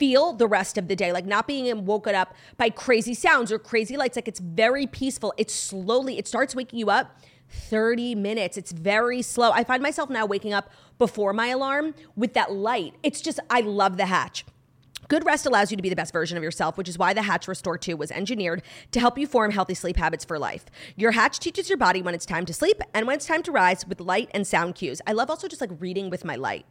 feel 0.00 0.32
the 0.32 0.48
rest 0.48 0.78
of 0.78 0.88
the 0.88 0.96
day, 0.96 1.12
like 1.12 1.26
not 1.26 1.46
being 1.46 1.84
woken 1.84 2.14
up 2.16 2.34
by 2.56 2.70
crazy 2.70 3.14
sounds 3.14 3.52
or 3.52 3.58
crazy 3.58 3.96
lights. 3.96 4.16
Like 4.16 4.26
it's 4.26 4.40
very 4.40 4.86
peaceful. 4.86 5.34
It's 5.36 5.54
slowly, 5.54 6.18
it 6.18 6.26
starts 6.26 6.56
waking 6.56 6.78
you 6.78 6.90
up 6.90 7.20
30 7.50 8.14
minutes. 8.14 8.56
It's 8.56 8.72
very 8.72 9.20
slow. 9.22 9.50
I 9.50 9.62
find 9.62 9.82
myself 9.82 10.08
now 10.08 10.24
waking 10.24 10.54
up 10.54 10.70
before 10.98 11.32
my 11.32 11.48
alarm 11.48 11.94
with 12.16 12.32
that 12.34 12.50
light. 12.50 12.94
It's 13.02 13.20
just, 13.20 13.38
I 13.50 13.60
love 13.60 13.98
the 13.98 14.06
hatch. 14.06 14.44
Good 15.08 15.26
rest 15.26 15.44
allows 15.44 15.72
you 15.72 15.76
to 15.76 15.82
be 15.82 15.88
the 15.88 15.96
best 15.96 16.12
version 16.12 16.38
of 16.38 16.44
yourself, 16.44 16.78
which 16.78 16.88
is 16.88 16.96
why 16.96 17.12
the 17.12 17.22
Hatch 17.22 17.48
Restore 17.48 17.76
2 17.76 17.96
was 17.96 18.12
engineered 18.12 18.62
to 18.92 19.00
help 19.00 19.18
you 19.18 19.26
form 19.26 19.50
healthy 19.50 19.74
sleep 19.74 19.96
habits 19.96 20.24
for 20.24 20.38
life. 20.38 20.66
Your 20.94 21.10
Hatch 21.10 21.40
teaches 21.40 21.68
your 21.68 21.78
body 21.78 22.00
when 22.00 22.14
it's 22.14 22.24
time 22.24 22.46
to 22.46 22.54
sleep 22.54 22.80
and 22.94 23.08
when 23.08 23.16
it's 23.16 23.26
time 23.26 23.42
to 23.42 23.50
rise 23.50 23.84
with 23.86 24.00
light 24.00 24.30
and 24.32 24.46
sound 24.46 24.76
cues. 24.76 25.02
I 25.08 25.12
love 25.12 25.28
also 25.28 25.48
just 25.48 25.60
like 25.60 25.72
reading 25.80 26.10
with 26.10 26.24
my 26.24 26.36
light. 26.36 26.64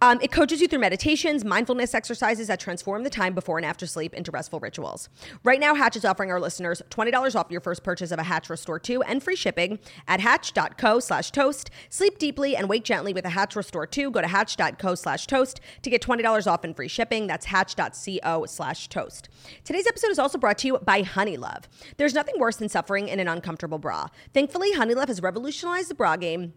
Um, 0.00 0.20
it 0.22 0.32
coaches 0.32 0.60
you 0.60 0.68
through 0.68 0.80
meditations, 0.80 1.44
mindfulness 1.44 1.94
exercises 1.94 2.48
that 2.48 2.60
transform 2.60 3.04
the 3.04 3.10
time 3.10 3.34
before 3.34 3.58
and 3.58 3.66
after 3.66 3.86
sleep 3.86 4.14
into 4.14 4.30
restful 4.30 4.60
rituals. 4.60 5.08
Right 5.42 5.60
now, 5.60 5.74
Hatch 5.74 5.96
is 5.96 6.04
offering 6.04 6.30
our 6.30 6.40
listeners 6.40 6.82
$20 6.90 7.34
off 7.34 7.50
your 7.50 7.60
first 7.60 7.82
purchase 7.82 8.10
of 8.10 8.18
a 8.18 8.22
Hatch 8.22 8.50
Restore 8.50 8.78
2 8.78 9.02
and 9.02 9.22
free 9.22 9.36
shipping 9.36 9.78
at 10.08 10.20
hatch.co 10.20 11.00
slash 11.00 11.30
toast. 11.30 11.70
Sleep 11.88 12.18
deeply 12.18 12.56
and 12.56 12.68
wake 12.68 12.84
gently 12.84 13.12
with 13.12 13.24
a 13.24 13.30
Hatch 13.30 13.56
Restore 13.56 13.86
2. 13.86 14.10
Go 14.10 14.20
to 14.20 14.28
hatch.co 14.28 14.94
slash 14.94 15.26
toast 15.26 15.60
to 15.82 15.90
get 15.90 16.02
$20 16.02 16.46
off 16.46 16.64
and 16.64 16.74
free 16.74 16.88
shipping. 16.88 17.26
That's 17.26 17.46
hatch.co 17.46 18.46
slash 18.46 18.88
toast. 18.88 19.28
Today's 19.64 19.86
episode 19.86 20.10
is 20.10 20.18
also 20.18 20.38
brought 20.38 20.58
to 20.58 20.66
you 20.66 20.78
by 20.78 21.02
Honeylove. 21.02 21.64
There's 21.96 22.14
nothing 22.14 22.38
worse 22.38 22.56
than 22.56 22.68
suffering 22.68 23.08
in 23.08 23.20
an 23.20 23.28
uncomfortable 23.28 23.78
bra. 23.78 24.08
Thankfully, 24.32 24.72
Honeylove 24.74 25.08
has 25.08 25.22
revolutionized 25.22 25.90
the 25.90 25.94
bra 25.94 26.16
game 26.16 26.54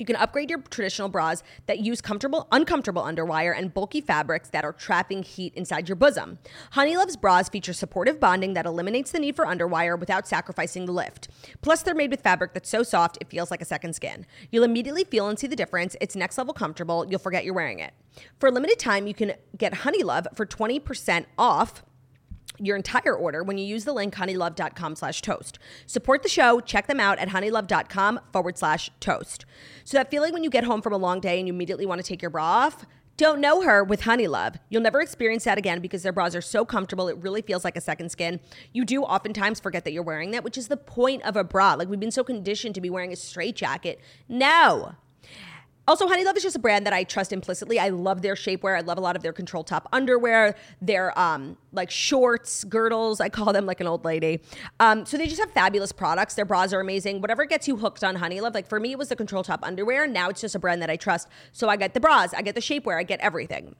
you 0.00 0.06
can 0.06 0.16
upgrade 0.16 0.48
your 0.48 0.60
traditional 0.62 1.08
bras 1.08 1.42
that 1.66 1.80
use 1.80 2.00
comfortable, 2.00 2.48
uncomfortable 2.50 3.02
underwire 3.02 3.56
and 3.56 3.72
bulky 3.72 4.00
fabrics 4.00 4.48
that 4.48 4.64
are 4.64 4.72
trapping 4.72 5.22
heat 5.22 5.54
inside 5.54 5.88
your 5.88 5.96
bosom. 5.96 6.38
Honeylove's 6.72 7.16
bras 7.16 7.48
feature 7.50 7.74
supportive 7.74 8.18
bonding 8.18 8.54
that 8.54 8.64
eliminates 8.64 9.12
the 9.12 9.18
need 9.18 9.36
for 9.36 9.44
underwire 9.44 10.00
without 10.00 10.26
sacrificing 10.26 10.86
the 10.86 10.92
lift. 10.92 11.28
Plus, 11.60 11.82
they're 11.82 11.94
made 11.94 12.10
with 12.10 12.22
fabric 12.22 12.54
that's 12.54 12.70
so 12.70 12.82
soft 12.82 13.18
it 13.20 13.28
feels 13.28 13.50
like 13.50 13.60
a 13.60 13.66
second 13.66 13.94
skin. 13.94 14.24
You'll 14.50 14.64
immediately 14.64 15.04
feel 15.04 15.28
and 15.28 15.38
see 15.38 15.46
the 15.46 15.54
difference. 15.54 15.94
It's 16.00 16.16
next 16.16 16.38
level 16.38 16.54
comfortable. 16.54 17.06
You'll 17.08 17.18
forget 17.18 17.44
you're 17.44 17.54
wearing 17.54 17.80
it. 17.80 17.92
For 18.38 18.48
a 18.48 18.52
limited 18.52 18.78
time, 18.78 19.06
you 19.06 19.14
can 19.14 19.34
get 19.56 19.72
Honeylove 19.74 20.34
for 20.34 20.46
20% 20.46 21.26
off 21.38 21.84
your 22.60 22.76
entire 22.76 23.14
order 23.14 23.42
when 23.42 23.58
you 23.58 23.64
use 23.64 23.84
the 23.84 23.92
link 23.92 24.14
honeylove.com 24.14 24.96
slash 24.96 25.22
toast. 25.22 25.58
Support 25.86 26.22
the 26.22 26.28
show. 26.28 26.60
Check 26.60 26.86
them 26.86 27.00
out 27.00 27.18
at 27.18 27.28
honeylove.com 27.28 28.20
forward 28.32 28.58
slash 28.58 28.90
toast. 29.00 29.44
So 29.84 29.96
that 29.96 30.10
feeling 30.10 30.32
when 30.32 30.44
you 30.44 30.50
get 30.50 30.64
home 30.64 30.82
from 30.82 30.92
a 30.92 30.98
long 30.98 31.20
day 31.20 31.38
and 31.38 31.48
you 31.48 31.54
immediately 31.54 31.86
want 31.86 32.00
to 32.00 32.06
take 32.06 32.22
your 32.22 32.30
bra 32.30 32.44
off, 32.44 32.86
don't 33.20 33.40
know 33.42 33.60
her 33.60 33.84
with 33.84 34.00
Honeylove. 34.02 34.56
You'll 34.70 34.80
never 34.80 35.02
experience 35.02 35.44
that 35.44 35.58
again 35.58 35.80
because 35.80 36.02
their 36.02 36.12
bras 36.12 36.34
are 36.34 36.40
so 36.40 36.64
comfortable. 36.64 37.06
It 37.08 37.18
really 37.18 37.42
feels 37.42 37.64
like 37.64 37.76
a 37.76 37.80
second 37.80 38.08
skin. 38.10 38.40
You 38.72 38.86
do 38.86 39.02
oftentimes 39.02 39.60
forget 39.60 39.84
that 39.84 39.92
you're 39.92 40.02
wearing 40.02 40.30
that, 40.30 40.42
which 40.42 40.56
is 40.56 40.68
the 40.68 40.78
point 40.78 41.22
of 41.24 41.36
a 41.36 41.44
bra. 41.44 41.74
Like 41.74 41.88
we've 41.88 42.00
been 42.00 42.10
so 42.10 42.24
conditioned 42.24 42.74
to 42.76 42.80
be 42.80 42.88
wearing 42.88 43.12
a 43.12 43.16
straight 43.16 43.56
jacket. 43.56 44.00
No. 44.26 44.94
Also, 45.90 46.06
Honeylove 46.06 46.36
is 46.36 46.44
just 46.44 46.54
a 46.54 46.60
brand 46.60 46.86
that 46.86 46.92
I 46.92 47.02
trust 47.02 47.32
implicitly. 47.32 47.80
I 47.80 47.88
love 47.88 48.22
their 48.22 48.36
shapewear. 48.36 48.76
I 48.76 48.80
love 48.80 48.96
a 48.96 49.00
lot 49.00 49.16
of 49.16 49.24
their 49.24 49.32
control 49.32 49.64
top 49.64 49.88
underwear, 49.92 50.54
their 50.80 51.18
um, 51.18 51.56
like 51.72 51.90
shorts, 51.90 52.62
girdles. 52.62 53.20
I 53.20 53.28
call 53.28 53.52
them 53.52 53.66
like 53.66 53.80
an 53.80 53.88
old 53.88 54.04
lady. 54.04 54.40
Um, 54.78 55.04
so 55.04 55.16
they 55.16 55.26
just 55.26 55.40
have 55.40 55.50
fabulous 55.50 55.90
products. 55.90 56.34
Their 56.34 56.44
bras 56.44 56.72
are 56.72 56.78
amazing. 56.78 57.20
Whatever 57.20 57.44
gets 57.44 57.66
you 57.66 57.76
hooked 57.76 58.04
on 58.04 58.18
Honeylove. 58.18 58.54
Like 58.54 58.68
for 58.68 58.78
me, 58.78 58.92
it 58.92 58.98
was 58.98 59.08
the 59.08 59.16
control 59.16 59.42
top 59.42 59.64
underwear. 59.64 60.06
Now 60.06 60.28
it's 60.28 60.40
just 60.40 60.54
a 60.54 60.60
brand 60.60 60.80
that 60.80 60.90
I 60.90 60.94
trust. 60.94 61.26
So 61.50 61.68
I 61.68 61.74
get 61.74 61.92
the 61.92 61.98
bras, 61.98 62.32
I 62.34 62.42
get 62.42 62.54
the 62.54 62.60
shapewear, 62.60 62.96
I 62.96 63.02
get 63.02 63.18
everything. 63.18 63.74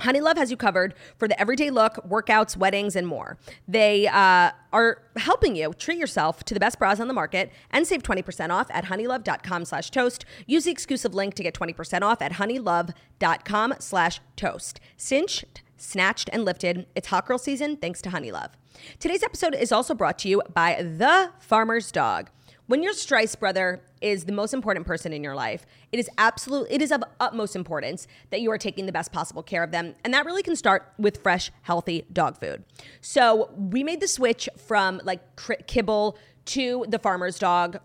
Honeylove 0.00 0.36
has 0.36 0.50
you 0.50 0.56
covered 0.56 0.94
for 1.18 1.28
the 1.28 1.38
everyday 1.40 1.70
look, 1.70 1.96
workouts, 2.08 2.56
weddings, 2.56 2.96
and 2.96 3.06
more. 3.06 3.38
They 3.68 4.06
uh, 4.08 4.50
are 4.72 5.02
helping 5.16 5.56
you 5.56 5.72
treat 5.74 5.98
yourself 5.98 6.44
to 6.44 6.54
the 6.54 6.60
best 6.60 6.78
bras 6.78 7.00
on 7.00 7.08
the 7.08 7.14
market 7.14 7.52
and 7.70 7.86
save 7.86 8.02
20% 8.02 8.50
off 8.50 8.68
at 8.70 8.86
honeylove.com 8.86 9.64
slash 9.64 9.90
toast. 9.90 10.24
Use 10.46 10.64
the 10.64 10.70
exclusive 10.70 11.14
link 11.14 11.34
to 11.34 11.42
get 11.42 11.54
20% 11.54 12.02
off 12.02 12.22
at 12.22 12.32
honeylove.com 12.32 13.74
slash 13.78 14.20
toast. 14.36 14.80
Cinched, 14.96 15.62
snatched, 15.76 16.30
and 16.32 16.44
lifted. 16.44 16.86
It's 16.94 17.08
hot 17.08 17.26
girl 17.26 17.38
season 17.38 17.76
thanks 17.76 18.02
to 18.02 18.10
Honeylove. 18.10 18.50
Today's 18.98 19.22
episode 19.22 19.54
is 19.54 19.72
also 19.72 19.94
brought 19.94 20.18
to 20.20 20.28
you 20.28 20.42
by 20.52 20.82
The 20.82 21.30
Farmer's 21.40 21.92
Dog. 21.92 22.30
When 22.66 22.82
your 22.82 22.92
Strice 22.92 23.34
brother 23.34 23.82
is 24.00 24.24
the 24.24 24.32
most 24.32 24.54
important 24.54 24.86
person 24.86 25.12
in 25.12 25.22
your 25.22 25.34
life, 25.34 25.66
it 25.92 25.98
is 25.98 26.08
absolute 26.18 26.66
it 26.70 26.82
is 26.82 26.90
of 26.92 27.02
utmost 27.18 27.54
importance 27.56 28.06
that 28.30 28.40
you 28.40 28.50
are 28.50 28.58
taking 28.58 28.86
the 28.86 28.92
best 28.92 29.12
possible 29.12 29.42
care 29.42 29.62
of 29.62 29.70
them. 29.70 29.94
And 30.04 30.14
that 30.14 30.24
really 30.24 30.42
can 30.42 30.56
start 30.56 30.92
with 30.98 31.22
fresh, 31.22 31.50
healthy 31.62 32.06
dog 32.12 32.38
food. 32.38 32.64
So 33.00 33.50
we 33.56 33.84
made 33.84 34.00
the 34.00 34.08
switch 34.08 34.48
from 34.56 35.00
like 35.04 35.20
kibble 35.66 36.16
to 36.46 36.84
the 36.88 36.98
farmer's 36.98 37.38
dog 37.38 37.78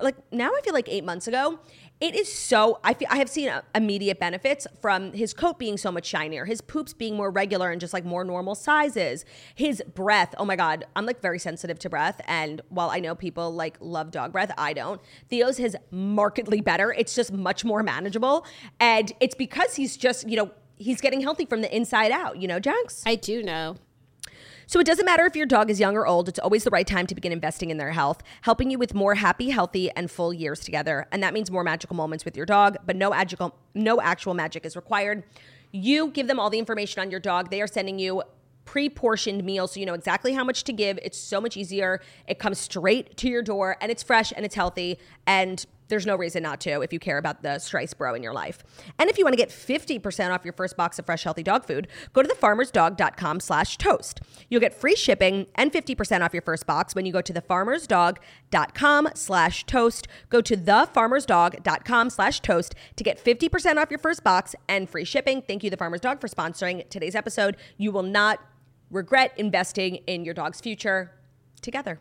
like 0.00 0.16
now 0.32 0.50
I 0.50 0.60
feel 0.62 0.74
like 0.74 0.88
eight 0.88 1.04
months 1.04 1.26
ago. 1.26 1.58
It 2.00 2.14
is 2.14 2.32
so 2.32 2.78
I 2.84 2.94
feel 2.94 3.08
I 3.10 3.16
have 3.16 3.28
seen 3.28 3.48
uh, 3.48 3.62
immediate 3.74 4.20
benefits 4.20 4.68
from 4.80 5.12
his 5.12 5.34
coat 5.34 5.58
being 5.58 5.76
so 5.76 5.90
much 5.90 6.06
shinier, 6.06 6.44
his 6.44 6.60
poops 6.60 6.92
being 6.92 7.16
more 7.16 7.30
regular 7.30 7.70
and 7.70 7.80
just 7.80 7.92
like 7.92 8.04
more 8.04 8.24
normal 8.24 8.54
sizes, 8.54 9.24
his 9.54 9.82
breath. 9.94 10.32
Oh 10.38 10.44
my 10.44 10.54
god, 10.54 10.84
I'm 10.94 11.06
like 11.06 11.20
very 11.20 11.40
sensitive 11.40 11.78
to 11.80 11.90
breath, 11.90 12.20
and 12.26 12.60
while 12.68 12.90
I 12.90 13.00
know 13.00 13.16
people 13.16 13.50
like 13.52 13.76
love 13.80 14.12
dog 14.12 14.30
breath, 14.32 14.52
I 14.56 14.74
don't. 14.74 15.00
Theo's 15.28 15.58
is 15.58 15.76
markedly 15.90 16.60
better. 16.60 16.92
It's 16.92 17.16
just 17.16 17.32
much 17.32 17.64
more 17.64 17.82
manageable, 17.82 18.46
and 18.78 19.12
it's 19.18 19.34
because 19.34 19.74
he's 19.74 19.96
just 19.96 20.28
you 20.28 20.36
know 20.36 20.52
he's 20.76 21.00
getting 21.00 21.20
healthy 21.20 21.46
from 21.46 21.62
the 21.62 21.76
inside 21.76 22.12
out. 22.12 22.40
You 22.40 22.46
know, 22.46 22.60
Jax. 22.60 23.02
I 23.06 23.16
do 23.16 23.42
know. 23.42 23.76
So 24.68 24.78
it 24.78 24.84
doesn't 24.84 25.06
matter 25.06 25.24
if 25.24 25.34
your 25.34 25.46
dog 25.46 25.70
is 25.70 25.80
young 25.80 25.96
or 25.96 26.06
old, 26.06 26.28
it's 26.28 26.38
always 26.38 26.62
the 26.62 26.70
right 26.70 26.86
time 26.86 27.06
to 27.06 27.14
begin 27.14 27.32
investing 27.32 27.70
in 27.70 27.78
their 27.78 27.92
health, 27.92 28.22
helping 28.42 28.70
you 28.70 28.78
with 28.78 28.92
more 28.92 29.14
happy, 29.14 29.48
healthy, 29.48 29.90
and 29.92 30.10
full 30.10 30.30
years 30.30 30.60
together. 30.60 31.06
And 31.10 31.22
that 31.22 31.32
means 31.32 31.50
more 31.50 31.64
magical 31.64 31.96
moments 31.96 32.26
with 32.26 32.36
your 32.36 32.44
dog, 32.44 32.76
but 32.84 32.94
no 32.94 33.14
actual 33.14 33.56
no 33.74 33.98
actual 33.98 34.34
magic 34.34 34.66
is 34.66 34.76
required. 34.76 35.24
You 35.72 36.08
give 36.10 36.26
them 36.26 36.38
all 36.38 36.50
the 36.50 36.58
information 36.58 37.00
on 37.00 37.10
your 37.10 37.18
dog. 37.18 37.48
They 37.48 37.62
are 37.62 37.66
sending 37.66 37.98
you 37.98 38.22
pre-portioned 38.66 39.42
meals 39.42 39.72
so 39.72 39.80
you 39.80 39.86
know 39.86 39.94
exactly 39.94 40.34
how 40.34 40.44
much 40.44 40.64
to 40.64 40.74
give. 40.74 40.98
It's 41.02 41.16
so 41.16 41.40
much 41.40 41.56
easier. 41.56 42.02
It 42.26 42.38
comes 42.38 42.58
straight 42.58 43.16
to 43.16 43.28
your 43.30 43.40
door 43.40 43.78
and 43.80 43.90
it's 43.90 44.02
fresh 44.02 44.34
and 44.36 44.44
it's 44.44 44.54
healthy 44.54 44.98
and 45.26 45.64
There's 45.88 46.06
no 46.06 46.16
reason 46.16 46.42
not 46.42 46.60
to 46.60 46.80
if 46.82 46.92
you 46.92 46.98
care 46.98 47.18
about 47.18 47.42
the 47.42 47.58
Strice 47.58 47.94
bro 47.94 48.14
in 48.14 48.22
your 48.22 48.32
life. 48.32 48.62
And 48.98 49.10
if 49.10 49.18
you 49.18 49.24
want 49.24 49.32
to 49.32 49.36
get 49.36 49.48
50% 49.50 50.30
off 50.30 50.44
your 50.44 50.52
first 50.52 50.76
box 50.76 50.98
of 50.98 51.06
fresh, 51.06 51.24
healthy 51.24 51.42
dog 51.42 51.64
food, 51.64 51.88
go 52.12 52.22
to 52.22 52.28
thefarmersdog.com 52.28 53.40
slash 53.40 53.76
toast. 53.78 54.20
You'll 54.48 54.60
get 54.60 54.74
free 54.74 54.96
shipping 54.96 55.46
and 55.54 55.72
50% 55.72 56.22
off 56.22 56.32
your 56.32 56.42
first 56.42 56.66
box 56.66 56.94
when 56.94 57.06
you 57.06 57.12
go 57.12 57.22
to 57.22 57.32
thefarmersdog.com 57.32 59.08
slash 59.14 59.64
toast. 59.64 60.08
Go 60.28 60.40
to 60.40 60.56
thefarmersdog.com 60.56 62.10
slash 62.10 62.40
toast 62.40 62.74
to 62.96 63.04
get 63.04 63.22
50% 63.22 63.76
off 63.76 63.90
your 63.90 63.98
first 63.98 64.22
box 64.22 64.54
and 64.68 64.88
free 64.88 65.04
shipping. 65.04 65.42
Thank 65.42 65.64
you, 65.64 65.70
The 65.70 65.76
Farmer's 65.76 66.00
Dog, 66.00 66.20
for 66.20 66.28
sponsoring 66.28 66.88
today's 66.88 67.14
episode. 67.14 67.56
You 67.76 67.92
will 67.92 68.02
not 68.02 68.40
regret 68.90 69.32
investing 69.36 69.96
in 70.06 70.24
your 70.24 70.34
dog's 70.34 70.60
future 70.60 71.12
together. 71.60 72.00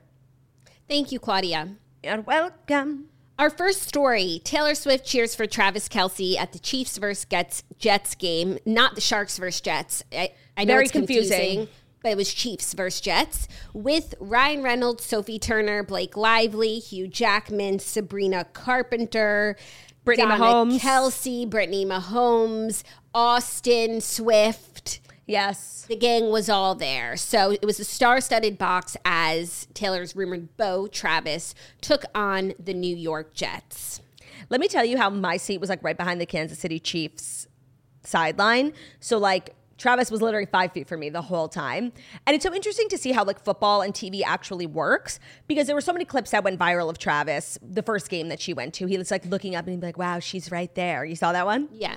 Thank 0.88 1.12
you, 1.12 1.20
Claudia. 1.20 1.76
You're 2.04 2.22
welcome. 2.22 3.10
Our 3.40 3.52
first 3.52 3.84
story 3.84 4.42
Taylor 4.44 4.74
Swift 4.74 5.06
cheers 5.06 5.36
for 5.36 5.46
Travis 5.46 5.88
Kelce 5.88 6.38
at 6.38 6.54
the 6.54 6.60
Chiefs 6.60 6.98
versus 6.98 7.26
Jets, 7.26 7.64
Jets 7.78 8.16
game, 8.16 8.58
not 8.66 8.96
the 8.96 9.02
Sharks 9.02 9.38
versus 9.38 9.62
Jets. 9.62 10.04
I, 10.12 10.32
I 10.58 10.64
know 10.64 10.74
Very 10.74 10.86
it's 10.86 10.92
confusing, 10.92 11.38
confusing. 11.38 11.68
but 12.02 12.10
it 12.14 12.18
was 12.18 12.34
Chiefs 12.34 12.74
versus 12.74 13.00
Jets 13.00 13.48
with 13.74 14.16
Ryan 14.20 14.64
Reynolds, 14.64 15.04
Sophie 15.04 15.38
Turner, 15.38 15.84
Blake 15.84 16.18
Lively, 16.18 16.80
Hugh 16.80 17.08
Jackman, 17.08 17.78
Sabrina 17.78 18.46
Carpenter, 18.54 19.56
Brittany 20.04 20.30
Donna 20.30 20.44
Mahomes. 20.44 20.80
Kelce, 20.80 21.48
Brittany 21.48 21.86
Mahomes, 21.86 22.82
Austin 23.14 24.02
Swift. 24.02 25.00
Yes. 25.28 25.86
The 25.88 25.96
gang 25.98 26.30
was 26.30 26.50
all 26.50 26.74
there. 26.74 27.18
So 27.18 27.52
it 27.52 27.66
was 27.66 27.80
a 27.80 27.84
star 27.84 28.22
studded 28.22 28.58
box 28.58 28.96
as 29.06 29.68
Taylor's 29.74 30.16
rumored 30.16 30.56
beau, 30.56 30.88
Travis, 30.88 31.54
took 31.82 32.06
on 32.16 32.54
the 32.58 32.74
New 32.74 32.96
York 32.96 33.34
Jets. 33.34 34.02
Let 34.50 34.62
me 34.62 34.70
tell 34.70 34.86
you 34.86 34.98
how 34.98 35.10
my 35.10 35.36
seat 35.36 35.60
was 35.60 35.70
like 35.70 35.84
right 35.84 35.98
behind 35.98 36.22
the 36.22 36.26
Kansas 36.26 36.60
City 36.60 36.80
Chiefs 36.80 37.48
sideline. 38.04 38.72
So 39.02 39.18
like 39.18 39.54
Travis 39.78 40.10
was 40.10 40.22
literally 40.22 40.48
five 40.48 40.72
feet 40.72 40.88
from 40.88 41.02
me 41.02 41.10
the 41.10 41.22
whole 41.22 41.50
time. 41.50 41.92
And 42.26 42.34
it's 42.34 42.44
so 42.44 42.54
interesting 42.54 42.88
to 42.90 42.98
see 42.98 43.12
how 43.12 43.24
like 43.24 43.44
football 43.44 43.82
and 43.82 43.94
TV 43.94 44.22
actually 44.26 44.66
works 44.66 45.20
because 45.48 45.68
there 45.68 45.76
were 45.76 45.82
so 45.82 45.94
many 45.94 46.06
clips 46.06 46.32
that 46.32 46.44
went 46.44 46.58
viral 46.60 46.90
of 46.90 46.98
Travis, 46.98 47.60
the 47.62 47.84
first 47.84 48.10
game 48.10 48.30
that 48.30 48.40
she 48.40 48.54
went 48.54 48.74
to. 48.76 48.88
He 48.88 48.98
was 48.98 49.12
like 49.12 49.26
looking 49.26 49.56
up 49.56 49.66
and 49.66 49.74
he'd 49.74 49.82
be 49.82 49.88
like, 49.88 49.98
wow, 49.98 50.20
she's 50.20 50.52
right 50.52 50.74
there. 50.76 51.04
You 51.06 51.16
saw 51.16 51.34
that 51.34 51.46
one? 51.46 51.68
Yeah. 51.74 51.96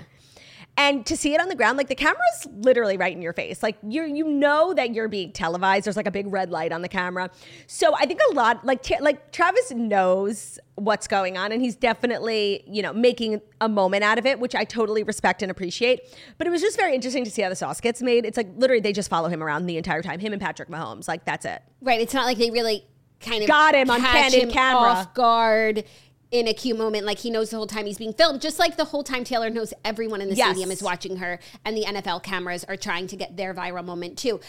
And 0.80 1.04
to 1.04 1.16
see 1.16 1.34
it 1.34 1.40
on 1.42 1.48
the 1.48 1.54
ground, 1.54 1.76
like 1.76 1.88
the 1.88 1.94
camera's 1.94 2.46
literally 2.54 2.96
right 2.96 3.14
in 3.14 3.20
your 3.20 3.34
face. 3.34 3.62
Like 3.62 3.76
you 3.86 4.04
you 4.04 4.26
know 4.26 4.72
that 4.72 4.94
you're 4.94 5.08
being 5.08 5.30
televised. 5.30 5.84
There's 5.84 5.96
like 5.96 6.06
a 6.06 6.10
big 6.10 6.32
red 6.32 6.50
light 6.50 6.72
on 6.72 6.80
the 6.80 6.88
camera. 6.88 7.30
So 7.66 7.94
I 7.94 8.06
think 8.06 8.18
a 8.30 8.34
lot 8.34 8.64
like 8.64 8.88
like 9.00 9.30
Travis 9.30 9.72
knows 9.72 10.58
what's 10.76 11.06
going 11.06 11.36
on 11.36 11.52
and 11.52 11.60
he's 11.60 11.76
definitely, 11.76 12.64
you 12.66 12.80
know, 12.80 12.94
making 12.94 13.42
a 13.60 13.68
moment 13.68 14.04
out 14.04 14.18
of 14.18 14.24
it, 14.24 14.40
which 14.40 14.54
I 14.54 14.64
totally 14.64 15.02
respect 15.02 15.42
and 15.42 15.50
appreciate. 15.50 16.00
But 16.38 16.46
it 16.46 16.50
was 16.50 16.62
just 16.62 16.78
very 16.78 16.94
interesting 16.94 17.24
to 17.24 17.30
see 17.30 17.42
how 17.42 17.50
the 17.50 17.56
sauce 17.56 17.82
gets 17.82 18.00
made. 18.00 18.24
It's 18.24 18.38
like 18.38 18.48
literally 18.56 18.80
they 18.80 18.94
just 18.94 19.10
follow 19.10 19.28
him 19.28 19.42
around 19.42 19.66
the 19.66 19.76
entire 19.76 20.00
time, 20.00 20.18
him 20.18 20.32
and 20.32 20.40
Patrick 20.40 20.70
Mahomes. 20.70 21.06
Like 21.06 21.26
that's 21.26 21.44
it. 21.44 21.62
Right. 21.82 22.00
It's 22.00 22.14
not 22.14 22.24
like 22.24 22.38
they 22.38 22.50
really 22.50 22.86
kind 23.20 23.42
of 23.42 23.48
Got 23.48 23.74
him 23.74 23.90
on 23.90 24.00
candid 24.00 24.44
him 24.44 24.50
camera. 24.50 24.88
off 24.88 25.12
guard 25.12 25.84
in 26.30 26.46
a 26.48 26.54
cute 26.54 26.78
moment. 26.78 27.04
Like 27.04 27.18
he 27.18 27.30
knows 27.30 27.50
the 27.50 27.56
whole 27.56 27.66
time 27.66 27.86
he's 27.86 27.98
being 27.98 28.12
filmed, 28.12 28.40
just 28.40 28.58
like 28.58 28.76
the 28.76 28.84
whole 28.86 29.02
time 29.02 29.24
Taylor 29.24 29.50
knows 29.50 29.72
everyone 29.84 30.20
in 30.20 30.28
the 30.28 30.34
Yes. 30.36 30.48
stadium 30.50 30.70
is 30.70 30.82
watching 30.82 31.16
her, 31.16 31.38
and 31.64 31.76
the 31.76 31.84
NFL 31.84 32.22
cameras 32.22 32.64
are 32.64 32.76
trying 32.76 33.06
to 33.08 33.16
get 33.16 33.36
their 33.36 33.52
viral 33.54 33.84
moment 33.84 34.16
too. 34.18 34.40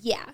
Yeah. 0.00 0.24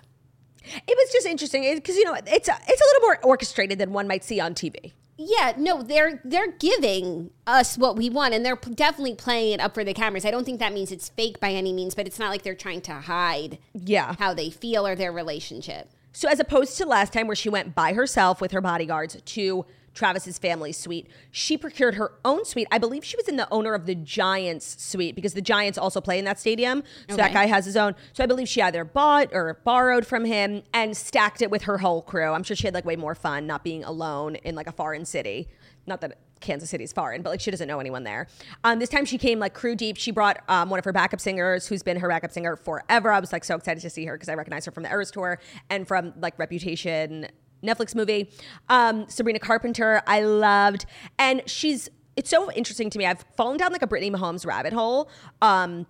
It 0.63 0.97
was 0.97 1.11
just 1.11 1.25
interesting 1.25 1.63
because 1.75 1.95
you 1.95 2.03
know 2.05 2.13
it's 2.13 2.47
a, 2.47 2.57
it's 2.67 2.81
a 2.81 2.85
little 2.85 3.01
more 3.07 3.19
orchestrated 3.23 3.79
than 3.79 3.93
one 3.93 4.07
might 4.07 4.23
see 4.23 4.39
on 4.39 4.53
TV. 4.53 4.91
Yeah, 5.17 5.53
no, 5.57 5.81
they're 5.81 6.21
they're 6.23 6.51
giving 6.51 7.31
us 7.47 7.77
what 7.77 7.95
we 7.97 8.09
want, 8.09 8.33
and 8.33 8.45
they're 8.45 8.55
p- 8.55 8.73
definitely 8.73 9.15
playing 9.15 9.53
it 9.53 9.59
up 9.59 9.73
for 9.73 9.83
the 9.83 9.93
cameras. 9.93 10.25
I 10.25 10.31
don't 10.31 10.45
think 10.45 10.59
that 10.59 10.73
means 10.73 10.91
it's 10.91 11.09
fake 11.09 11.39
by 11.39 11.51
any 11.51 11.73
means, 11.73 11.95
but 11.95 12.07
it's 12.07 12.19
not 12.19 12.29
like 12.29 12.43
they're 12.43 12.55
trying 12.55 12.81
to 12.81 12.93
hide 12.93 13.57
Yeah. 13.73 14.15
how 14.19 14.33
they 14.33 14.49
feel 14.49 14.85
or 14.87 14.95
their 14.95 15.11
relationship. 15.11 15.89
So 16.11 16.27
as 16.27 16.39
opposed 16.39 16.77
to 16.77 16.85
last 16.85 17.13
time 17.13 17.27
where 17.27 17.35
she 17.35 17.49
went 17.49 17.75
by 17.75 17.93
herself 17.93 18.41
with 18.41 18.51
her 18.51 18.61
bodyguards 18.61 19.21
to 19.21 19.65
Travis's 19.93 20.37
family 20.37 20.71
suite, 20.71 21.07
she 21.31 21.57
procured 21.57 21.95
her 21.95 22.13
own 22.23 22.45
suite. 22.45 22.67
I 22.71 22.77
believe 22.77 23.03
she 23.03 23.17
was 23.17 23.27
in 23.27 23.35
the 23.35 23.47
owner 23.51 23.73
of 23.73 23.85
the 23.85 23.95
Giants 23.95 24.81
suite 24.81 25.15
because 25.15 25.33
the 25.33 25.41
Giants 25.41 25.77
also 25.77 25.99
play 25.99 26.19
in 26.19 26.25
that 26.25 26.39
stadium. 26.39 26.83
So 27.09 27.17
that 27.17 27.33
guy 27.33 27.47
has 27.47 27.65
his 27.65 27.75
own. 27.75 27.95
So 28.13 28.23
I 28.23 28.27
believe 28.27 28.47
she 28.47 28.61
either 28.61 28.83
bought 28.83 29.29
or 29.33 29.59
borrowed 29.63 30.05
from 30.05 30.25
him 30.25 30.63
and 30.73 30.95
stacked 30.95 31.41
it 31.41 31.51
with 31.51 31.63
her 31.63 31.79
whole 31.79 32.01
crew. 32.01 32.31
I'm 32.31 32.43
sure 32.43 32.55
she 32.55 32.67
had 32.67 32.73
like 32.73 32.85
way 32.85 32.95
more 32.95 33.15
fun 33.15 33.45
not 33.45 33.63
being 33.63 33.83
alone 33.83 34.35
in 34.35 34.55
like 34.55 34.67
a 34.67 34.71
foreign 34.71 35.05
city. 35.05 35.49
Not 35.85 36.01
that 36.01 36.17
Kansas 36.39 36.69
City 36.69 36.79
City's 36.79 36.93
foreign, 36.93 37.21
but 37.21 37.29
like 37.29 37.41
she 37.41 37.51
doesn't 37.51 37.67
know 37.67 37.79
anyone 37.79 38.03
there. 38.03 38.27
Um, 38.63 38.79
this 38.79 38.89
time 38.89 39.05
she 39.05 39.17
came 39.17 39.39
like 39.39 39.53
crew 39.53 39.75
deep. 39.75 39.97
She 39.97 40.11
brought 40.11 40.41
um, 40.47 40.69
one 40.69 40.79
of 40.79 40.85
her 40.85 40.93
backup 40.93 41.19
singers, 41.19 41.67
who's 41.67 41.83
been 41.83 41.97
her 41.97 42.07
backup 42.07 42.31
singer 42.31 42.55
forever. 42.55 43.11
I 43.11 43.19
was 43.19 43.33
like 43.33 43.43
so 43.43 43.55
excited 43.55 43.81
to 43.81 43.89
see 43.89 44.05
her 44.05 44.15
because 44.15 44.29
I 44.29 44.35
recognize 44.35 44.65
her 44.65 44.71
from 44.71 44.83
the 44.83 44.89
Eras 44.89 45.11
tour 45.11 45.39
and 45.69 45.87
from 45.87 46.13
like 46.19 46.39
Reputation 46.39 47.27
Netflix 47.61 47.93
movie. 47.95 48.31
Um, 48.69 49.09
Sabrina 49.09 49.39
Carpenter, 49.39 50.01
I 50.07 50.21
loved, 50.21 50.85
and 51.17 51.41
she's. 51.45 51.89
It's 52.15 52.29
so 52.29 52.51
interesting 52.51 52.89
to 52.89 52.97
me. 52.97 53.05
I've 53.05 53.23
fallen 53.37 53.57
down 53.57 53.71
like 53.71 53.81
a 53.81 53.87
Brittany 53.87 54.11
Mahomes 54.11 54.45
rabbit 54.45 54.73
hole. 54.73 55.09
Um, 55.41 55.85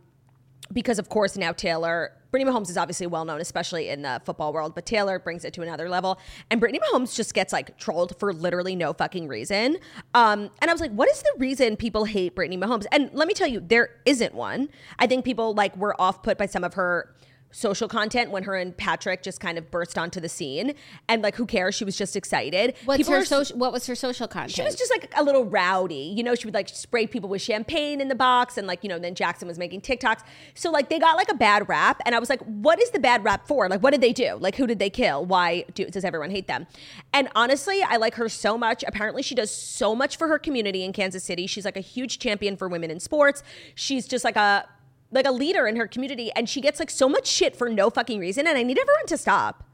because 0.71 0.99
of 0.99 1.09
course 1.09 1.35
now 1.37 1.51
Taylor, 1.51 2.11
Brittany 2.31 2.51
Mahomes 2.51 2.69
is 2.69 2.77
obviously 2.77 3.07
well 3.07 3.25
known, 3.25 3.41
especially 3.41 3.89
in 3.89 4.03
the 4.03 4.21
football 4.23 4.53
world, 4.53 4.75
but 4.75 4.85
Taylor 4.85 5.19
brings 5.19 5.43
it 5.43 5.53
to 5.53 5.61
another 5.61 5.89
level. 5.89 6.19
And 6.51 6.59
Brittany 6.59 6.79
Mahomes 6.79 7.15
just 7.15 7.33
gets 7.33 7.51
like 7.51 7.77
trolled 7.77 8.17
for 8.19 8.33
literally 8.33 8.75
no 8.75 8.93
fucking 8.93 9.27
reason. 9.27 9.77
Um, 10.13 10.49
and 10.61 10.69
I 10.69 10.73
was 10.73 10.81
like, 10.81 10.91
what 10.91 11.09
is 11.09 11.21
the 11.21 11.33
reason 11.37 11.75
people 11.75 12.05
hate 12.05 12.35
Brittany 12.35 12.57
Mahomes? 12.57 12.85
And 12.91 13.09
let 13.13 13.27
me 13.27 13.33
tell 13.33 13.47
you, 13.47 13.59
there 13.59 13.89
isn't 14.05 14.33
one. 14.35 14.69
I 14.99 15.07
think 15.07 15.25
people 15.25 15.53
like 15.53 15.75
were 15.75 15.99
off 15.99 16.21
put 16.21 16.37
by 16.37 16.45
some 16.45 16.63
of 16.63 16.75
her 16.75 17.15
social 17.51 17.87
content 17.87 18.31
when 18.31 18.43
her 18.43 18.55
and 18.55 18.75
Patrick 18.75 19.23
just 19.23 19.39
kind 19.39 19.57
of 19.57 19.71
burst 19.71 19.97
onto 19.97 20.19
the 20.19 20.29
scene. 20.29 20.73
And 21.07 21.21
like, 21.21 21.35
who 21.35 21.45
cares? 21.45 21.75
She 21.75 21.83
was 21.83 21.97
just 21.97 22.15
excited. 22.15 22.75
What's 22.85 22.97
People 22.97 23.13
her 23.13 23.25
social? 23.25 23.57
What 23.57 23.71
was 23.71 23.87
her 23.87 23.95
social 23.95 24.27
content? 24.27 24.51
she 24.51 24.63
was 24.63 24.75
just 24.75 24.91
like 24.91 25.11
a 25.17 25.23
little 25.23 25.45
rowdy. 25.45 26.13
You 26.15 26.23
know, 26.23 26.35
she 26.35 26.45
would 26.45 26.53
like 26.53 26.69
spray 26.69 27.07
people 27.07 27.29
with 27.29 27.41
champagne 27.41 28.01
in 28.01 28.07
the 28.07 28.15
box 28.15 28.57
and 28.57 28.67
like, 28.67 28.83
you 28.83 28.89
know, 28.89 28.99
then 28.99 29.15
Jackson 29.15 29.47
was 29.47 29.57
making 29.57 29.81
TikToks. 29.81 30.23
So 30.53 30.71
like 30.71 30.89
they 30.89 30.99
got 30.99 31.17
like 31.17 31.29
a 31.29 31.35
bad 31.35 31.67
rap 31.67 32.01
and 32.05 32.13
I 32.13 32.19
was 32.19 32.29
like, 32.29 32.41
what 32.41 32.81
is 32.81 32.91
the 32.91 32.99
bad 32.99 33.23
rap 33.23 33.47
for? 33.47 33.67
Like 33.67 33.81
what 33.81 33.91
did 33.91 34.01
they 34.01 34.13
do? 34.13 34.37
Like 34.39 34.55
who 34.55 34.67
did 34.67 34.79
they 34.79 34.89
kill? 34.89 35.25
Why 35.25 35.65
do, 35.73 35.85
does 35.85 36.03
everyone 36.03 36.31
hate 36.31 36.47
them? 36.47 36.67
And 37.13 37.29
honestly, 37.35 37.81
I 37.81 37.97
like 37.97 38.15
her 38.15 38.29
so 38.29 38.57
much. 38.57 38.83
Apparently 38.87 39.23
she 39.23 39.35
does 39.35 39.53
so 39.53 39.95
much 39.95 40.17
for 40.17 40.27
her 40.27 40.37
community 40.37 40.83
in 40.83 40.93
Kansas 40.93 41.23
City. 41.23 41.47
She's 41.47 41.65
like 41.65 41.77
a 41.77 41.81
huge 41.81 42.19
champion 42.19 42.57
for 42.57 42.67
women 42.67 42.91
in 42.91 42.99
sports. 42.99 43.43
She's 43.75 44.07
just 44.07 44.23
like 44.23 44.35
a 44.35 44.67
like 45.11 45.25
a 45.25 45.31
leader 45.31 45.67
in 45.67 45.75
her 45.75 45.87
community 45.87 46.31
and 46.35 46.47
she 46.47 46.61
gets 46.61 46.79
like 46.79 46.89
so 46.89 47.09
much 47.09 47.27
shit 47.27 47.55
for 47.55 47.69
no 47.69 47.89
fucking 47.89 48.19
reason 48.19 48.47
and 48.47 48.57
I 48.57 48.63
need 48.63 48.77
everyone 48.77 49.05
to 49.07 49.17
stop. 49.17 49.65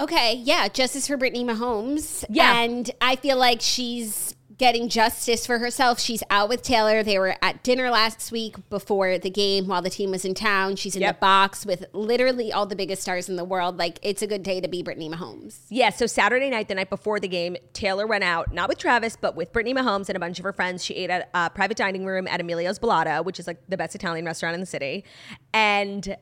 Okay, 0.00 0.34
yeah, 0.34 0.66
justice 0.68 1.06
for 1.06 1.16
Brittany 1.16 1.44
Mahomes. 1.44 2.24
Yeah. 2.28 2.58
And 2.60 2.90
I 3.00 3.14
feel 3.16 3.36
like 3.36 3.60
she's 3.60 4.33
getting 4.58 4.88
justice 4.88 5.46
for 5.46 5.58
herself. 5.58 5.98
She's 5.98 6.22
out 6.30 6.48
with 6.48 6.62
Taylor. 6.62 7.02
They 7.02 7.18
were 7.18 7.36
at 7.42 7.62
dinner 7.62 7.90
last 7.90 8.30
week 8.30 8.56
before 8.70 9.18
the 9.18 9.30
game 9.30 9.66
while 9.66 9.82
the 9.82 9.90
team 9.90 10.10
was 10.10 10.24
in 10.24 10.34
town. 10.34 10.76
She's 10.76 10.94
in 10.94 11.02
Yep. 11.02 11.16
the 11.16 11.20
box 11.20 11.66
with 11.66 11.84
literally 11.92 12.52
all 12.52 12.64
the 12.66 12.76
biggest 12.76 13.02
stars 13.02 13.28
in 13.28 13.36
the 13.36 13.44
world. 13.44 13.76
Like, 13.78 13.98
it's 14.02 14.22
a 14.22 14.26
good 14.26 14.42
day 14.42 14.60
to 14.60 14.68
be 14.68 14.82
Brittany 14.82 15.08
Mahomes. 15.08 15.58
Yeah, 15.70 15.90
so 15.90 16.06
Saturday 16.06 16.50
night, 16.50 16.68
the 16.68 16.74
night 16.76 16.90
before 16.90 17.18
the 17.18 17.28
game, 17.28 17.56
Taylor 17.72 18.06
went 18.06 18.22
out, 18.24 18.52
not 18.54 18.68
with 18.68 18.78
Travis, 18.78 19.16
but 19.20 19.34
with 19.34 19.52
Brittany 19.52 19.74
Mahomes 19.74 20.08
and 20.08 20.16
a 20.16 20.20
bunch 20.20 20.38
of 20.38 20.44
her 20.44 20.52
friends. 20.52 20.84
She 20.84 20.94
ate 20.94 21.10
at 21.10 21.30
a 21.34 21.50
private 21.50 21.76
dining 21.76 22.04
room 22.04 22.28
at 22.28 22.40
Emilio's 22.40 22.78
Bellata, 22.78 23.24
which 23.24 23.40
is 23.40 23.46
like 23.46 23.58
the 23.68 23.76
best 23.76 23.94
Italian 23.94 24.24
restaurant 24.24 24.54
in 24.54 24.60
the 24.60 24.66
city. 24.66 25.04
And 25.52 26.16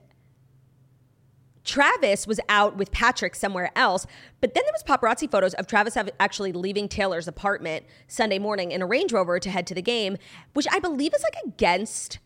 Travis 1.64 2.26
was 2.26 2.40
out 2.48 2.76
with 2.76 2.90
Patrick 2.90 3.34
somewhere 3.34 3.70
else, 3.76 4.06
but 4.40 4.54
then 4.54 4.62
there 4.64 4.72
was 4.72 4.82
paparazzi 4.82 5.30
photos 5.30 5.54
of 5.54 5.66
Travis 5.66 5.96
actually 6.18 6.52
leaving 6.52 6.88
Taylor's 6.88 7.28
apartment 7.28 7.84
Sunday 8.08 8.38
morning 8.38 8.72
in 8.72 8.82
a 8.82 8.86
Range 8.86 9.12
Rover 9.12 9.38
to 9.38 9.50
head 9.50 9.66
to 9.68 9.74
the 9.74 9.82
game, 9.82 10.16
which 10.54 10.66
I 10.72 10.78
believe 10.80 11.14
is 11.14 11.22
like 11.22 11.36
against 11.54 12.18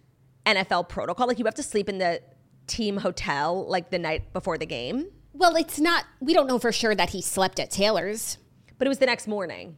NFL 0.47 0.89
protocol. 0.89 1.27
Like 1.27 1.39
you 1.39 1.45
have 1.45 1.55
to 1.57 1.63
sleep 1.63 1.89
in 1.89 1.99
the 1.99 2.23
team 2.67 2.97
hotel 2.99 3.67
like 3.69 3.91
the 3.91 3.99
night 3.99 4.33
before 4.33 4.59
the 4.59 4.67
game, 4.67 5.07
Well, 5.35 5.55
it's 5.57 5.79
not, 5.79 6.05
we 6.21 6.33
don't 6.33 6.47
know 6.47 6.59
for 6.59 6.73
sure 6.73 6.95
that 6.95 7.11
he 7.11 7.21
slept 7.21 7.61
at 7.61 7.71
Taylor's. 7.71 8.39
but 8.79 8.87
it 8.87 8.89
was 8.89 8.99
the 8.99 9.07
next 9.07 9.27
morning. 9.29 9.77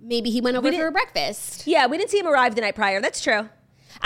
Maybe 0.00 0.30
he 0.30 0.40
went 0.40 0.56
over 0.56 0.70
didn't- 0.70 0.84
for 0.86 0.90
breakfast. 0.90 1.66
Yeah, 1.66 1.86
we 1.86 1.96
didn't 1.98 2.10
see 2.10 2.18
him 2.18 2.26
arrive 2.26 2.54
the 2.54 2.60
night 2.60 2.74
prior. 2.74 3.00
That's 3.00 3.20
true. 3.22 3.48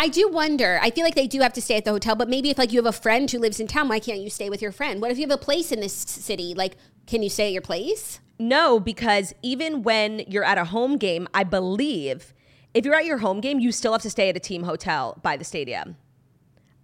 I 0.01 0.07
do 0.07 0.29
wonder. 0.29 0.79
I 0.81 0.93
feel 0.93 1.03
like 1.03 1.17
they 1.17 1.27
do 1.27 1.41
have 1.41 1.53
to 1.55 1.61
stay 1.61 1.77
at 1.77 1.85
the 1.85 1.91
hotel, 1.91 2.15
but 2.15 2.29
maybe 2.29 2.51
if 2.51 2.57
like 2.57 2.73
you 2.73 2.79
have 2.79 2.87
a 2.87 2.97
friend 2.97 3.29
who 3.29 3.41
lives 3.41 3.59
in 3.59 3.67
town, 3.67 3.89
why 3.89 3.99
can't 3.99 4.21
you 4.21 4.31
stay 4.31 4.49
with 4.49 4.63
your 4.63 4.71
friend? 4.71 5.03
What 5.03 5.11
if 5.11 5.19
you 5.19 5.27
have 5.27 5.37
a 5.37 5.43
place 5.43 5.73
in 5.73 5.81
this 5.81 5.93
city? 5.93 6.55
Like, 6.55 6.77
can 7.09 7.21
you 7.21 7.29
stay 7.29 7.49
at 7.49 7.53
your 7.53 7.63
place? 7.63 8.21
No, 8.39 8.79
because 8.79 9.35
even 9.43 9.83
when 9.83 10.21
you're 10.29 10.45
at 10.45 10.57
a 10.57 10.67
home 10.67 10.99
game, 10.99 11.27
I 11.35 11.43
believe 11.43 12.33
if 12.75 12.85
you're 12.85 12.95
at 12.95 13.07
your 13.07 13.19
home 13.19 13.41
game, 13.41 13.59
you 13.59 13.73
still 13.73 13.91
have 13.91 14.03
to 14.03 14.11
stay 14.11 14.29
at 14.29 14.37
a 14.37 14.41
team 14.41 14.63
hotel 14.63 15.19
by 15.23 15.37
the 15.37 15.45
stadium. 15.45 15.97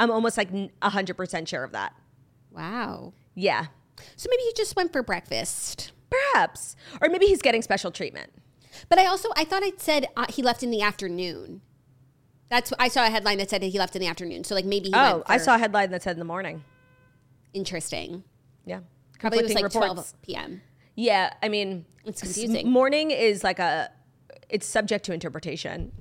I'm 0.00 0.10
almost 0.10 0.36
like 0.36 0.52
n- 0.52 0.72
100% 0.82 1.46
sure 1.46 1.62
of 1.62 1.70
that. 1.70 1.94
Wow. 2.50 3.12
Yeah. 3.36 3.66
So 4.16 4.28
maybe 4.28 4.42
he 4.42 4.52
just 4.56 4.74
went 4.74 4.92
for 4.92 5.04
breakfast. 5.04 5.92
Perhaps. 6.10 6.74
Or 7.00 7.08
maybe 7.08 7.26
he's 7.26 7.42
getting 7.42 7.62
special 7.62 7.92
treatment. 7.92 8.32
But 8.88 8.98
I 8.98 9.06
also 9.06 9.28
I 9.36 9.44
thought 9.44 9.62
it 9.62 9.80
said 9.80 10.08
uh, 10.16 10.26
he 10.28 10.42
left 10.42 10.64
in 10.64 10.70
the 10.70 10.82
afternoon. 10.82 11.60
That's 12.55 12.72
I 12.78 12.86
saw 12.88 13.05
a 13.05 13.11
headline 13.11 13.38
that 13.38 13.50
said 13.50 13.62
that 13.62 13.66
he 13.66 13.78
left 13.80 13.96
in 13.96 14.00
the 14.00 14.07
afternoon. 14.07 14.44
So 14.44 14.55
like 14.55 14.64
maybe 14.64 14.86
he 14.88 14.94
Oh, 14.94 15.24
I 15.26 15.38
saw 15.38 15.57
a 15.57 15.59
headline 15.59 15.90
that 15.90 16.02
said 16.05 16.12
in 16.12 16.18
the 16.20 16.24
morning. 16.24 16.62
interesting. 17.52 18.22
Yeah. 18.64 18.80
Probably 19.18 19.40
it 19.40 19.42
was 19.44 19.55
like 19.55 19.64
Conflicting 19.64 19.94
12 19.94 20.22
p.m. 20.22 20.62
Yeah, 20.94 21.32
I 21.42 21.48
mean, 21.48 21.84
It's 22.05 22.22
confusing. 22.22 22.70
Morning 22.70 23.11
is 23.11 23.42
like 23.42 23.59
a, 23.59 23.90
it's 24.48 24.66
subject 24.66 25.05
to 25.07 25.12
interpretation. 25.12 25.92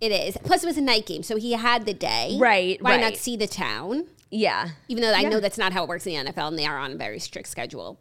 It 0.00 0.10
is. 0.12 0.36
Plus, 0.44 0.62
it 0.64 0.66
was 0.66 0.76
a 0.76 0.82
night 0.82 1.06
game, 1.06 1.22
so 1.22 1.36
he 1.36 1.52
had 1.52 1.86
the 1.86 1.94
day. 1.94 2.36
Right, 2.38 2.82
Why 2.82 2.96
not 2.98 3.16
see 3.16 3.36
the 3.36 3.46
town? 3.46 4.06
Yeah. 4.30 4.70
Even 4.88 5.02
though 5.02 5.12
I 5.12 5.20
Yeah. 5.20 5.28
know 5.30 5.40
that's 5.40 5.58
not 5.58 5.72
how 5.72 5.84
it 5.84 5.88
works 5.88 6.06
in 6.06 6.24
the 6.26 6.30
NFL, 6.32 6.48
and 6.48 6.58
they 6.58 6.66
are 6.66 6.76
on 6.78 6.92
a 6.92 6.96
very 6.96 7.18
strict 7.20 7.48
schedule. 7.48 7.98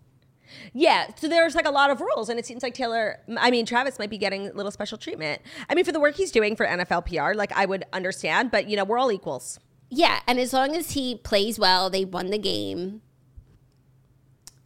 Yeah, 0.74 1.08
so 1.16 1.28
there's 1.28 1.56
like 1.56 1.66
a 1.68 1.72
lot 1.72 1.90
of 1.90 2.02
rules, 2.02 2.30
and 2.30 2.40
it 2.40 2.46
seems 2.46 2.64
like 2.64 2.74
Taylor, 2.74 3.20
I 3.38 3.52
mean, 3.52 3.66
Travis 3.66 4.00
might 4.00 4.10
be 4.10 4.18
getting 4.18 4.48
a 4.48 4.54
little 4.54 4.72
special 4.72 4.98
treatment. 4.98 5.42
I 5.70 5.76
mean, 5.76 5.86
for 5.86 5.92
the 5.92 6.00
work 6.00 6.16
he's 6.16 6.32
doing 6.32 6.56
for 6.56 6.66
NFL 6.66 7.06
PR, 7.06 7.36
like 7.38 7.52
I 7.54 7.66
would 7.66 7.84
understand, 7.94 8.52
but 8.52 8.68
you 8.70 8.76
know, 8.78 8.84
we're 8.86 8.98
all 9.00 9.12
equals. 9.12 9.60
Yeah, 9.90 10.22
and 10.28 10.40
as 10.40 10.54
long 10.54 10.76
as 10.76 10.92
he 10.92 11.16
plays 11.16 11.60
well, 11.60 11.90
they 11.90 12.06
won 12.06 12.28
the 12.28 12.38
game. 12.38 13.02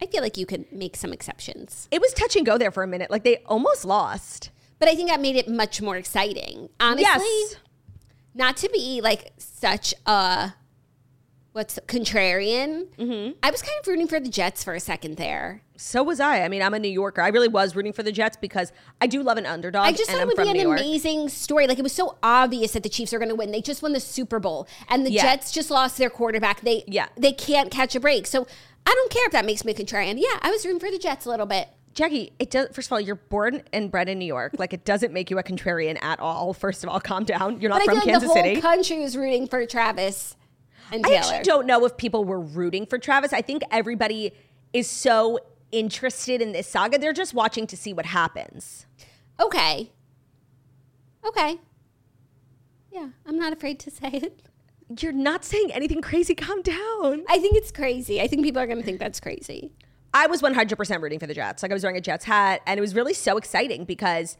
I 0.00 0.06
feel 0.06 0.22
like 0.22 0.36
you 0.36 0.46
could 0.46 0.70
make 0.70 0.94
some 0.96 1.12
exceptions. 1.12 1.88
It 1.90 2.00
was 2.00 2.12
touch 2.12 2.36
and 2.36 2.44
go 2.44 2.58
there 2.58 2.70
for 2.70 2.82
a 2.82 2.86
minute. 2.86 3.10
Like 3.10 3.24
they 3.24 3.38
almost 3.46 3.84
lost. 3.84 4.50
But 4.78 4.88
I 4.88 4.94
think 4.94 5.08
that 5.08 5.20
made 5.22 5.36
it 5.36 5.48
much 5.48 5.80
more 5.80 5.96
exciting. 5.96 6.68
Honestly, 6.78 7.02
Yes. 7.04 7.56
not 8.34 8.56
to 8.58 8.68
be 8.68 9.00
like 9.00 9.32
such 9.38 9.94
a 10.04 10.52
what's 11.56 11.78
contrarian. 11.86 12.86
Mm-hmm. 12.98 13.32
I 13.42 13.50
was 13.50 13.62
kind 13.62 13.74
of 13.80 13.86
rooting 13.86 14.06
for 14.06 14.20
the 14.20 14.28
Jets 14.28 14.62
for 14.62 14.74
a 14.74 14.80
second 14.80 15.16
there. 15.16 15.62
So 15.76 16.02
was 16.02 16.20
I. 16.20 16.42
I 16.42 16.48
mean, 16.48 16.62
I'm 16.62 16.74
a 16.74 16.78
New 16.78 16.88
Yorker. 16.90 17.22
I 17.22 17.28
really 17.28 17.48
was 17.48 17.74
rooting 17.74 17.92
for 17.94 18.02
the 18.02 18.12
Jets 18.12 18.36
because 18.36 18.72
I 19.00 19.06
do 19.06 19.22
love 19.22 19.38
an 19.38 19.46
underdog. 19.46 19.86
I 19.86 19.92
just 19.92 20.10
thought 20.10 20.20
I'm 20.20 20.30
it 20.30 20.36
would 20.36 20.42
be 20.52 20.60
an 20.60 20.66
amazing 20.66 21.28
story. 21.30 21.66
Like 21.66 21.78
it 21.78 21.82
was 21.82 21.92
so 21.94 22.18
obvious 22.22 22.72
that 22.72 22.82
the 22.82 22.88
Chiefs 22.90 23.12
are 23.14 23.18
going 23.18 23.30
to 23.30 23.34
win. 23.34 23.50
They 23.52 23.62
just 23.62 23.82
won 23.82 23.92
the 23.94 24.00
Super 24.00 24.38
Bowl, 24.38 24.68
and 24.88 25.04
the 25.06 25.10
Yeah. 25.10 25.22
Jets 25.22 25.50
just 25.50 25.70
lost 25.70 25.96
their 25.98 26.10
quarterback. 26.10 26.60
They 26.60 26.84
Yeah. 26.86 27.08
they 27.16 27.32
can't 27.32 27.70
catch 27.70 27.94
a 27.94 28.00
break. 28.00 28.26
So 28.26 28.46
I 28.86 28.92
don't 28.94 29.10
care 29.10 29.24
if 29.26 29.32
that 29.32 29.44
makes 29.46 29.64
me 29.64 29.72
a 29.72 29.74
contrarian. 29.74 30.14
Yeah, 30.18 30.38
I 30.42 30.50
was 30.50 30.64
rooting 30.64 30.80
for 30.80 30.90
the 30.90 30.98
Jets 30.98 31.24
a 31.26 31.30
little 31.30 31.46
bit. 31.46 31.68
Jackie, 31.94 32.32
it 32.38 32.50
does. 32.50 32.68
First 32.74 32.88
of 32.88 32.92
all, 32.92 33.00
you're 33.00 33.14
born 33.14 33.62
and 33.72 33.90
bred 33.90 34.10
in 34.10 34.18
New 34.18 34.26
York. 34.26 34.52
Like 34.58 34.74
it 34.74 34.84
doesn't 34.84 35.14
make 35.14 35.30
you 35.30 35.38
a 35.38 35.42
contrarian 35.42 35.96
at 36.02 36.20
all. 36.20 36.52
First 36.52 36.84
of 36.84 36.90
all, 36.90 37.00
calm 37.10 37.24
down. 37.24 37.60
You're 37.62 37.70
not 37.70 37.80
But 37.80 37.82
I 37.82 37.84
from 37.86 38.02
feel 38.02 38.12
like 38.12 38.20
Kansas 38.20 38.28
the 38.28 38.34
whole 38.34 38.42
City. 38.44 38.60
country 38.60 38.98
was 39.00 39.16
rooting 39.16 39.46
for 39.46 39.64
Travis 39.64 40.36
and 40.92 41.04
I 41.06 41.14
actually 41.14 41.42
don't 41.42 41.66
know 41.66 41.84
if 41.84 41.96
people 41.96 42.24
were 42.24 42.40
rooting 42.40 42.86
for 42.86 42.98
Travis. 42.98 43.32
I 43.32 43.42
think 43.42 43.62
everybody 43.70 44.32
is 44.72 44.88
so 44.88 45.38
interested 45.72 46.40
in 46.40 46.52
this 46.52 46.66
saga. 46.66 46.98
They're 46.98 47.12
just 47.12 47.34
watching 47.34 47.66
to 47.68 47.76
see 47.76 47.92
what 47.92 48.06
happens. 48.06 48.86
Okay. 49.40 49.90
Okay. 51.26 51.58
Yeah, 52.92 53.08
I'm 53.26 53.36
not 53.36 53.52
afraid 53.52 53.78
to 53.80 53.90
say 53.90 54.08
it. 54.08 54.42
You're 55.00 55.12
not 55.12 55.44
saying 55.44 55.72
anything 55.72 56.00
crazy. 56.00 56.34
Calm 56.34 56.62
down. 56.62 57.24
I 57.28 57.38
think 57.38 57.56
it's 57.56 57.72
crazy. 57.72 58.20
I 58.20 58.28
think 58.28 58.42
people 58.42 58.62
are 58.62 58.66
going 58.66 58.78
to 58.78 58.84
think 58.84 59.00
that's 59.00 59.20
crazy. 59.20 59.72
I 60.14 60.28
was 60.28 60.40
100% 60.40 61.02
rooting 61.02 61.18
for 61.18 61.26
the 61.26 61.34
Jets. 61.34 61.62
Like 61.62 61.72
I 61.72 61.74
was 61.74 61.82
wearing 61.82 61.98
a 61.98 62.00
Jets 62.00 62.24
hat, 62.24 62.62
and 62.66 62.78
it 62.78 62.80
was 62.80 62.94
really 62.94 63.12
so 63.12 63.36
exciting 63.36 63.84
because 63.84 64.38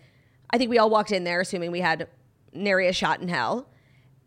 I 0.51 0.59
think 0.59 0.71
we 0.71 0.79
all 0.79 0.89
walked 0.89 1.13
in 1.13 1.25
there 1.25 1.41
assuming 1.41 1.71
we 1.71 1.81
had 1.81 2.09
nary 2.55 2.87
a 2.87 2.93
shot 2.93 3.21
in 3.21 3.29
hell, 3.29 3.69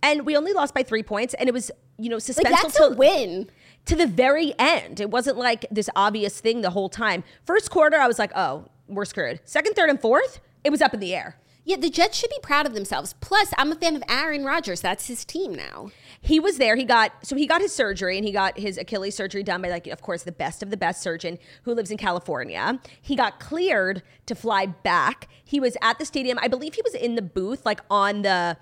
and 0.04 0.26
we 0.26 0.36
only 0.38 0.54
lost 0.54 0.74
by 0.76 0.84
three 0.84 1.02
points, 1.02 1.34
and 1.34 1.48
it 1.50 1.54
was 1.54 1.72
you 2.00 2.10
know 2.10 2.16
Like 2.16 2.24
suspenseful 2.24 2.44
that's 2.62 2.80
a 2.80 2.90
to- 2.90 2.96
win. 2.96 3.50
to 3.86 3.96
the 3.96 4.08
very 4.08 4.54
end. 4.58 5.00
It 5.00 5.10
wasn't 5.12 5.38
like 5.38 5.66
this 5.72 5.90
obvious 5.96 6.40
thing 6.40 6.62
the 6.62 6.70
whole 6.72 6.90
time. 6.90 7.24
First 7.46 7.70
quarter, 7.72 7.98
I 7.98 8.08
was 8.08 8.20
like, 8.20 8.32
oh, 8.36 8.66
we're 8.88 9.06
screwed. 9.06 9.40
Second, 9.46 9.74
third, 9.76 9.90
and 9.90 10.00
fourth, 10.02 10.40
it 10.64 10.70
was 10.72 10.82
up 10.82 10.94
in 10.94 11.00
the 11.00 11.14
air. 11.16 11.38
Yeah, 11.66 11.76
the 11.78 11.90
Jets 11.92 12.18
should 12.18 12.32
be 12.32 12.40
proud 12.42 12.66
of 12.66 12.74
themselves. 12.74 13.14
Plus, 13.20 13.54
I'm 13.58 13.72
a 13.72 13.76
fan 13.76 13.96
of 13.96 14.02
Aaron 14.10 14.44
Rodgers. 14.44 14.82
That's 14.82 15.06
his 15.08 15.24
team 15.24 15.54
now. 15.54 15.92
He 16.20 16.40
was 16.40 16.58
there. 16.58 16.76
He 16.76 16.84
got 16.84 17.12
so 17.22 17.36
he 17.36 17.46
got 17.46 17.62
his 17.62 17.74
surgery 17.76 18.18
and 18.18 18.26
he 18.26 18.32
got 18.32 18.58
his 18.58 18.78
Achilles 18.80 19.14
surgery 19.16 19.44
done 19.44 19.62
by 19.62 19.70
like 19.70 19.86
of 19.88 20.02
course 20.02 20.24
the 20.24 20.32
best 20.32 20.64
of 20.64 20.72
the 20.72 20.78
best 20.78 21.02
surgeon 21.02 21.38
who 21.64 21.74
lives 21.76 21.92
in 21.92 21.98
California. 21.98 22.80
He 23.02 23.16
got 23.16 23.40
cleared 23.40 24.02
to 24.26 24.34
fly 24.36 24.66
back. 24.66 25.28
He 25.44 25.60
was 25.60 25.78
at 25.82 26.00
the 26.00 26.06
stadium. 26.06 26.40
I 26.42 26.48
believe 26.48 26.74
he 26.74 26.82
was 26.84 26.96
in 26.96 27.14
the 27.16 27.22
booth 27.22 27.66
like 27.68 27.82
on 27.92 28.24
the 28.24 28.58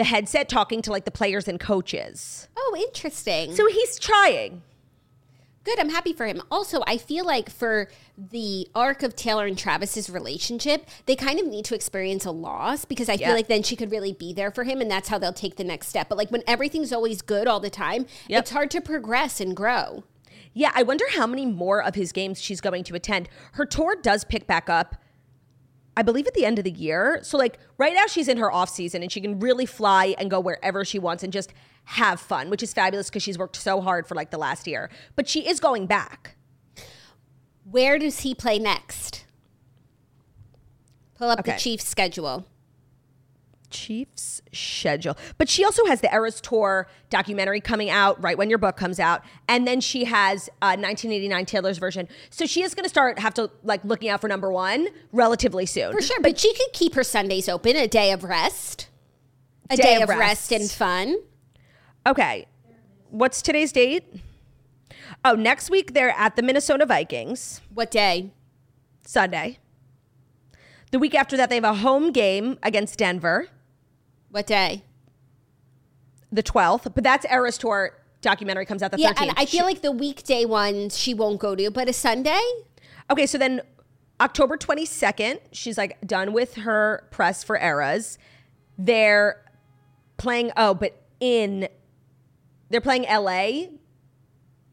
the 0.00 0.04
headset 0.04 0.48
talking 0.48 0.80
to 0.80 0.90
like 0.90 1.04
the 1.04 1.10
players 1.10 1.46
and 1.46 1.60
coaches. 1.60 2.48
Oh, 2.56 2.74
interesting. 2.88 3.54
So 3.54 3.66
he's 3.66 3.98
trying. 3.98 4.62
Good. 5.62 5.78
I'm 5.78 5.90
happy 5.90 6.14
for 6.14 6.26
him. 6.26 6.40
Also, 6.50 6.80
I 6.86 6.96
feel 6.96 7.26
like 7.26 7.50
for 7.50 7.88
the 8.16 8.66
arc 8.74 9.02
of 9.02 9.14
Taylor 9.14 9.44
and 9.44 9.58
Travis's 9.58 10.08
relationship, 10.08 10.86
they 11.04 11.14
kind 11.14 11.38
of 11.38 11.46
need 11.46 11.66
to 11.66 11.74
experience 11.74 12.24
a 12.24 12.30
loss 12.30 12.86
because 12.86 13.10
I 13.10 13.12
Yeah. 13.14 13.26
feel 13.26 13.36
like 13.36 13.48
then 13.48 13.62
she 13.62 13.76
could 13.76 13.90
really 13.90 14.14
be 14.14 14.32
there 14.32 14.50
for 14.50 14.64
him 14.64 14.80
and 14.80 14.90
that's 14.90 15.10
how 15.10 15.18
they'll 15.18 15.34
take 15.34 15.56
the 15.56 15.64
next 15.64 15.88
step. 15.88 16.08
But 16.08 16.16
like 16.16 16.30
when 16.30 16.42
everything's 16.46 16.94
always 16.94 17.20
good 17.20 17.46
all 17.46 17.60
the 17.60 17.68
time, 17.68 18.06
Yep. 18.28 18.40
it's 18.40 18.50
hard 18.52 18.70
to 18.70 18.80
progress 18.80 19.38
and 19.38 19.54
grow. 19.54 20.04
Yeah, 20.54 20.72
I 20.74 20.82
wonder 20.82 21.04
how 21.10 21.26
many 21.26 21.44
more 21.44 21.82
of 21.82 21.94
his 21.94 22.10
games 22.10 22.40
she's 22.40 22.62
going 22.62 22.82
to 22.84 22.94
attend. 22.94 23.28
Her 23.52 23.66
tour 23.66 23.96
does 24.00 24.24
pick 24.24 24.46
back 24.46 24.70
up, 24.70 24.96
I 25.96 26.02
believe, 26.02 26.26
at 26.26 26.34
the 26.34 26.44
end 26.44 26.58
of 26.58 26.64
the 26.64 26.70
year. 26.70 27.20
So, 27.22 27.36
like, 27.36 27.58
right 27.76 27.94
now 27.94 28.06
she's 28.06 28.28
in 28.28 28.36
her 28.38 28.50
off 28.50 28.68
season 28.68 29.02
and 29.02 29.10
she 29.10 29.20
can 29.20 29.40
really 29.40 29.66
fly 29.66 30.14
and 30.18 30.30
go 30.30 30.40
wherever 30.40 30.84
she 30.84 30.98
wants 30.98 31.22
and 31.22 31.32
just 31.32 31.52
have 31.84 32.20
fun, 32.20 32.50
which 32.50 32.62
is 32.62 32.72
fabulous 32.72 33.08
because 33.08 33.22
she's 33.22 33.38
worked 33.38 33.56
so 33.56 33.80
hard 33.80 34.06
for 34.06 34.14
like 34.14 34.30
the 34.30 34.38
last 34.38 34.66
year. 34.66 34.90
But 35.16 35.28
she 35.28 35.48
is 35.48 35.58
going 35.58 35.86
back. 35.86 36.36
Where 37.68 37.98
does 37.98 38.20
he 38.20 38.34
play 38.34 38.58
next? 38.58 39.24
Pull 41.16 41.30
up 41.30 41.44
the 41.44 41.52
Chiefs 41.52 41.86
schedule. 41.86 42.46
Chiefs 43.70 44.42
schedule. 44.52 45.16
But 45.38 45.48
she 45.48 45.64
also 45.64 45.84
has 45.86 46.00
the 46.00 46.12
Eras 46.12 46.40
Tour 46.40 46.88
documentary 47.08 47.60
coming 47.60 47.88
out 47.90 48.22
right 48.22 48.36
when 48.36 48.48
your 48.50 48.58
book 48.58 48.76
comes 48.76 49.00
out. 49.00 49.22
And 49.48 49.66
then 49.66 49.80
she 49.80 50.04
has 50.04 50.48
uh, 50.60 50.76
1989 50.78 51.46
Taylor's 51.46 51.78
version. 51.78 52.08
So 52.30 52.46
she 52.46 52.62
is 52.62 52.74
going 52.74 52.84
to 52.84 52.90
start 52.90 53.18
have 53.18 53.34
to 53.34 53.50
like 53.62 53.84
looking 53.84 54.08
out 54.10 54.20
for 54.20 54.28
number 54.28 54.52
one 54.52 54.88
relatively 55.12 55.66
soon. 55.66 55.92
For 55.92 56.02
sure, 56.02 56.20
but 56.20 56.38
she 56.38 56.52
could 56.54 56.72
keep 56.72 56.94
her 56.94 57.04
Sundays 57.04 57.48
open, 57.48 57.76
a 57.76 57.86
day 57.88 58.12
of 58.12 58.24
rest. 58.24 58.88
A 59.70 59.76
Day 59.76 59.82
day, 59.82 59.96
of 59.96 60.02
of 60.02 60.08
rest. 60.10 60.50
rest. 60.50 60.52
and 60.52 60.70
fun. 60.70 61.16
Okay. 62.06 62.46
What's 63.10 63.40
today's 63.42 63.72
date? 63.72 64.04
Oh, 65.24 65.34
next 65.34 65.70
week 65.70 65.92
they're 65.94 66.10
at 66.16 66.36
the 66.36 66.42
Minnesota 66.42 66.86
Vikings, 66.86 67.60
What 67.74 67.90
day? 67.90 68.32
Sunday. 69.04 69.58
The 70.92 70.98
week 70.98 71.14
after 71.14 71.36
that, 71.36 71.50
they 71.50 71.56
have 71.56 71.64
a 71.64 71.74
home 71.74 72.10
game 72.10 72.58
against 72.62 72.98
Denver, 72.98 73.48
What 74.30 74.46
day? 74.46 74.84
the 76.32 76.42
12th. 76.42 76.94
But 76.94 77.02
that's 77.02 77.26
Eras 77.30 77.58
Tour 77.58 77.90
documentary 78.20 78.64
comes 78.64 78.82
out 78.82 78.92
the 78.92 78.98
Yeah, 78.98 79.12
13th. 79.12 79.22
and 79.22 79.32
I 79.36 79.46
feel 79.46 79.64
like 79.64 79.82
the 79.82 79.90
weekday 79.92 80.44
ones 80.44 80.96
she 80.96 81.12
won't 81.14 81.40
go 81.40 81.56
to, 81.56 81.70
but 81.70 81.88
a 81.88 81.92
Sunday? 81.92 82.40
Okay, 83.10 83.26
so 83.26 83.36
then 83.38 83.60
October 84.20 84.56
22nd, 84.56 85.40
she's 85.52 85.76
like 85.76 86.00
done 86.06 86.32
with 86.32 86.54
her 86.54 87.08
press 87.10 87.42
for 87.42 87.56
Eras. 87.58 88.16
They're 88.78 89.42
playing, 90.18 90.52
oh, 90.56 90.74
but 90.74 91.02
in, 91.18 91.66
they're 92.68 92.80
playing 92.80 93.06
LA, 93.10 93.70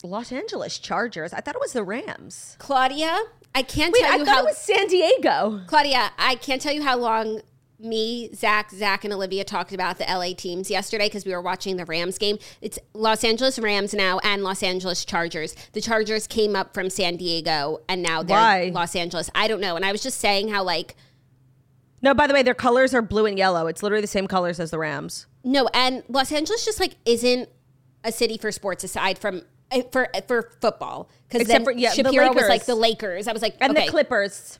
Los 0.03 0.31
Angeles 0.31 0.77
Chargers. 0.77 1.33
I 1.33 1.39
thought 1.41 1.55
it 1.55 1.61
was 1.61 1.73
the 1.73 1.83
Rams. 1.83 2.55
Claudia, 2.59 3.17
I 3.55 3.63
can't 3.63 3.91
Wait, 3.93 4.01
tell 4.01 4.13
I 4.13 4.15
you 4.17 4.25
thought 4.25 4.39
it 4.39 4.45
was 4.45 4.57
San 4.57 4.87
Diego. 4.87 5.61
Claudia, 5.65 6.11
I 6.19 6.35
can't 6.35 6.61
tell 6.61 6.73
you 6.73 6.83
how 6.83 6.97
long 6.97 7.41
me, 7.79 8.29
Zach, 8.33 8.71
Zach, 8.71 9.03
and 9.03 9.13
Olivia 9.13 9.43
talked 9.43 9.71
about 9.73 9.97
the 9.99 10.05
LA 10.05 10.33
teams 10.35 10.69
yesterday 10.69 11.05
because 11.07 11.25
we 11.25 11.31
were 11.31 11.41
watching 11.41 11.77
the 11.77 11.85
Rams 11.85 12.17
game. 12.17 12.37
It's 12.61 12.79
Los 12.93 13.23
Angeles 13.23 13.59
Rams 13.59 13.93
now 13.93 14.19
and 14.23 14.43
Los 14.43 14.63
Angeles 14.63 15.05
Chargers. 15.05 15.55
The 15.73 15.81
Chargers 15.81 16.25
came 16.27 16.55
up 16.55 16.73
from 16.73 16.89
San 16.89 17.17
Diego 17.17 17.81
and 17.87 18.01
now 18.01 18.23
they're 18.23 18.35
Why? 18.37 18.71
Los 18.73 18.95
Angeles. 18.95 19.29
I 19.35 19.47
don't 19.47 19.61
know. 19.61 19.75
And 19.75 19.85
I 19.85 19.91
was 19.91 20.01
just 20.01 20.19
saying 20.19 20.47
how 20.49 20.63
like 20.63 20.95
No, 22.01 22.13
by 22.13 22.25
the 22.27 22.33
way, 22.33 22.41
their 22.43 22.53
colors 22.55 22.93
are 22.93 23.01
blue 23.01 23.25
and 23.27 23.37
yellow. 23.37 23.67
It's 23.67 23.83
literally 23.83 24.01
the 24.01 24.07
same 24.07 24.27
colors 24.27 24.59
as 24.59 24.71
the 24.71 24.79
Rams. 24.79 25.27
no, 25.43 25.67
and 25.73 26.03
Los 26.09 26.31
Angeles 26.31 26.65
just 26.65 26.79
like 26.79 26.95
isn't 27.05 27.47
a 28.03 28.11
city 28.11 28.37
for 28.37 28.51
sports 28.51 28.83
aside 28.83 29.17
from 29.19 29.41
eh, 29.71 29.83
for 29.91 30.07
for 30.27 30.51
football 30.61 31.09
because 31.27 31.41
Except 31.41 31.65
then 31.65 31.73
for- 31.73 31.79
yeah, 31.79 31.91
Shapiro 31.91 32.33
was 32.33 32.47
like 32.47 32.65
the 32.65 32.75
Lakers. 32.75 33.27
I 33.27 33.33
was 33.33 33.41
like, 33.41 33.55
And 33.61 33.75
okay. 33.77 33.85
the 33.85 33.91
Clippers. 33.91 34.59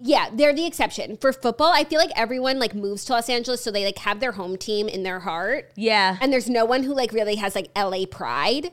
Yeah, 0.00 0.28
they're 0.32 0.54
the 0.54 0.66
exception. 0.66 1.16
For 1.16 1.32
football, 1.32 1.72
I 1.72 1.84
feel 1.84 1.98
like 1.98 2.10
everyone 2.16 2.58
like 2.58 2.74
moves 2.74 3.04
to 3.06 3.12
Los 3.12 3.28
Angeles 3.28 3.62
so 3.62 3.70
they 3.70 3.84
like 3.84 3.98
have 3.98 4.20
their 4.20 4.32
home 4.32 4.56
team 4.56 4.88
in 4.88 5.02
their 5.02 5.20
heart. 5.20 5.72
Yeah. 5.76 6.18
And 6.20 6.32
there's 6.32 6.48
no 6.48 6.64
one 6.64 6.82
who 6.82 6.94
like 6.94 7.12
really 7.12 7.36
has 7.36 7.54
like 7.54 7.70
LA 7.76 8.04
pride. 8.10 8.72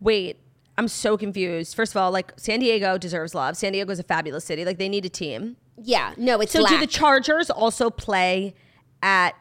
Wait, 0.00 0.38
I'm 0.78 0.88
so 0.88 1.16
confused. 1.16 1.74
First 1.74 1.92
of 1.92 1.96
all, 1.96 2.10
like 2.10 2.32
San 2.36 2.60
Diego 2.60 2.98
deserves 2.98 3.34
love. 3.34 3.56
San 3.56 3.72
Diego 3.72 3.92
is 3.92 3.98
a 3.98 4.04
fabulous 4.04 4.44
city. 4.44 4.64
Like 4.64 4.78
they 4.78 4.88
need 4.88 5.04
a 5.04 5.10
team. 5.10 5.56
Yeah, 5.76 6.14
no, 6.16 6.40
it's 6.40 6.52
So 6.52 6.64
do 6.66 6.78
the. 6.78 6.86
Chargers 6.86 7.50
also 7.50 7.90
play 7.90 8.54
at 9.02 9.34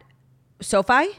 SoFi? 0.61 1.09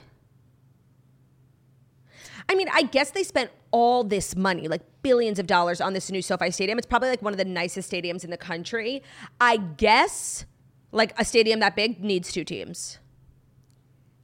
I 2.48 2.54
mean, 2.54 2.68
I 2.72 2.82
guess 2.82 3.10
they 3.10 3.22
spent 3.22 3.50
all 3.74 4.04
this 4.04 4.36
money, 4.36 4.68
like 4.68 4.82
billions 5.02 5.40
of 5.40 5.48
dollars 5.48 5.80
on 5.80 5.94
this 5.94 6.08
new 6.08 6.22
SoFi 6.22 6.52
stadium. 6.52 6.78
It's 6.78 6.86
probably 6.86 7.08
like 7.08 7.22
one 7.22 7.32
of 7.34 7.38
the 7.38 7.44
nicest 7.44 7.90
stadiums 7.90 8.22
in 8.22 8.30
the 8.30 8.36
country. 8.36 9.02
I 9.40 9.56
guess 9.56 10.46
Like 10.92 11.12
a 11.18 11.24
stadium 11.24 11.58
that 11.58 11.74
big 11.74 11.98
needs 12.00 12.30
two 12.30 12.44
teams. 12.44 13.00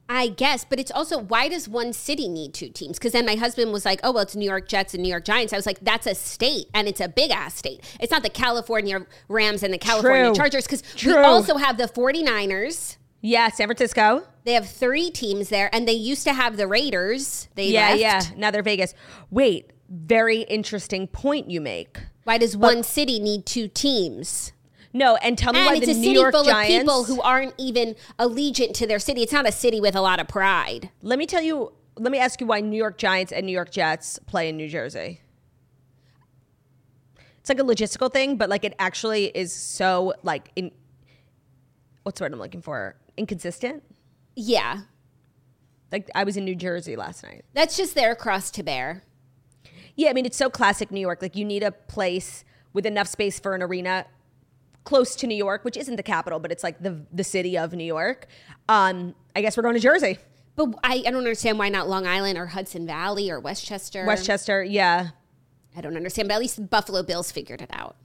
I 0.07 0.27
guess, 0.29 0.65
but 0.69 0.79
it's 0.79 0.91
also 0.91 1.17
why 1.19 1.49
does 1.49 1.67
one 1.67 1.91
city 1.91 2.27
need 2.29 2.53
two 2.53 2.69
teams? 2.69 2.97
Because 2.97 3.11
then 3.11 3.25
my 3.25 3.35
husband 3.35 3.71
was 3.73 3.83
like, 3.85 3.99
"Oh 4.03 4.11
well, 4.13 4.23
it's 4.23 4.35
New 4.37 4.49
York 4.49 4.67
Jets 4.69 4.93
and 4.93 5.03
New 5.03 5.09
York 5.09 5.25
Giants." 5.25 5.51
I 5.53 5.57
was 5.57 5.65
like, 5.65 5.79
"That's 5.81 6.07
a 6.07 6.15
state, 6.15 6.67
and 6.73 6.87
it's 6.87 7.01
a 7.01 7.09
big 7.09 7.31
ass 7.31 7.55
state. 7.55 7.79
It's 7.99 8.11
not 8.11 8.23
the 8.23 8.29
California 8.29 9.05
Rams 9.27 9.63
and 9.63 9.73
the 9.73 9.77
California 9.77 10.27
True. 10.27 10.35
Chargers." 10.35 10.65
Because 10.65 10.83
we 11.05 11.13
also 11.13 11.57
have 11.57 11.77
the 11.77 11.87
49ers. 11.87 12.97
Yeah, 13.21 13.49
San 13.49 13.67
Francisco. 13.67 14.23
They 14.45 14.53
have 14.53 14.67
three 14.67 15.11
teams 15.11 15.49
there, 15.49 15.69
and 15.73 15.87
they 15.87 15.93
used 15.93 16.23
to 16.23 16.33
have 16.33 16.57
the 16.57 16.67
Raiders. 16.67 17.47
They 17.55 17.67
Yeah, 17.67 17.89
left. 17.89 17.99
yeah. 18.01 18.21
Now 18.35 18.49
they're 18.51 18.63
Vegas. 18.63 18.93
Wait, 19.29 19.71
very 19.89 20.41
interesting 20.41 21.07
point 21.07 21.49
you 21.49 21.61
make. 21.61 21.99
Why 22.23 22.37
does 22.39 22.57
one 22.57 22.81
city 22.83 23.19
need 23.19 23.45
two 23.45 23.67
teams? 23.67 24.53
No, 24.93 25.15
and 25.17 25.37
tell 25.37 25.53
me 25.53 25.59
why 25.59 25.75
And 25.75 25.77
it's 25.77 25.85
the 25.85 25.91
a 25.93 25.95
New 25.95 26.03
city 26.07 26.19
York 26.19 26.33
full 26.33 26.43
Giants. 26.43 26.73
of 26.75 26.79
people 26.81 27.03
who 27.05 27.21
aren't 27.21 27.53
even 27.57 27.95
allegiant 28.19 28.73
to 28.75 28.87
their 28.87 28.99
city. 28.99 29.21
It's 29.21 29.31
not 29.31 29.47
a 29.47 29.51
city 29.51 29.79
with 29.79 29.95
a 29.95 30.01
lot 30.01 30.19
of 30.19 30.27
pride. 30.27 30.89
let 31.01 31.17
me 31.19 31.25
tell 31.25 31.41
you. 31.41 31.71
Let 31.97 32.11
me 32.11 32.17
ask 32.19 32.39
you 32.41 32.47
why 32.47 32.61
New 32.61 32.77
York 32.77 32.97
Giants 32.97 33.31
and 33.33 33.45
New 33.45 33.51
York 33.51 33.69
Jets 33.69 34.17
play 34.25 34.49
in 34.49 34.57
New 34.57 34.69
Jersey. 34.69 35.21
It's 37.39 37.49
like 37.49 37.59
a 37.59 37.63
logistical 37.63 38.11
thing, 38.11 38.37
but 38.37 38.49
like 38.49 38.63
it 38.63 38.73
actually 38.79 39.25
is 39.25 39.53
so 39.53 40.13
like 40.23 40.51
in. 40.55 40.71
What's 42.03 42.19
the 42.19 42.25
word 42.25 42.33
I'm 42.33 42.39
looking 42.39 42.61
for? 42.61 42.95
Inconsistent. 43.21 43.83
Yeah, 44.35 44.79
Like 45.91 46.09
I 46.15 46.23
was 46.23 46.37
in 46.37 46.43
New 46.45 46.55
Jersey 46.55 46.95
last 46.95 47.21
night. 47.23 47.45
that's 47.53 47.77
just 47.77 47.93
their 47.93 48.15
cross 48.15 48.49
to 48.51 48.63
bear. 48.63 49.03
Yeah, 49.95 50.09
I 50.09 50.13
mean 50.13 50.25
it's 50.25 50.37
so 50.37 50.49
classic 50.49 50.89
New 50.89 50.99
York. 51.01 51.21
Like 51.21 51.35
you 51.35 51.45
need 51.45 51.61
a 51.63 51.71
place 51.71 52.43
with 52.73 52.85
enough 52.87 53.07
space 53.07 53.39
for 53.39 53.53
an 53.53 53.61
arena 53.61 54.05
close 54.85 55.15
to 55.17 55.27
New 55.27 55.35
York, 55.35 55.63
which 55.63 55.77
isn't 55.77 55.97
the 55.97 56.03
capital, 56.03 56.39
but 56.39 56.51
it's 56.51 56.63
like 56.63 56.81
the 56.81 57.05
the 57.13 57.23
city 57.23 57.57
of 57.57 57.73
New 57.73 57.83
York. 57.83 58.25
Um, 58.67 59.13
I 59.35 59.41
guess 59.41 59.55
we're 59.55 59.63
going 59.63 59.75
to 59.75 59.81
Jersey, 59.81 60.17
But 60.55 60.69
I, 60.83 61.03
I 61.05 61.11
don't 61.11 61.17
understand 61.17 61.59
why 61.59 61.69
not 61.69 61.87
Long 61.87 62.07
Island 62.07 62.37
or 62.39 62.47
Hudson 62.47 62.87
Valley 62.87 63.29
or 63.29 63.39
Westchester. 63.39 64.05
Westchester. 64.07 64.63
Yeah, 64.63 65.09
I 65.77 65.81
don't 65.81 65.95
understand, 65.95 66.29
but 66.29 66.35
at 66.35 66.39
least 66.41 66.55
the 66.55 66.63
Buffalo 66.63 67.03
Bills 67.03 67.31
figured 67.31 67.61
it 67.61 67.69
out. 67.71 67.95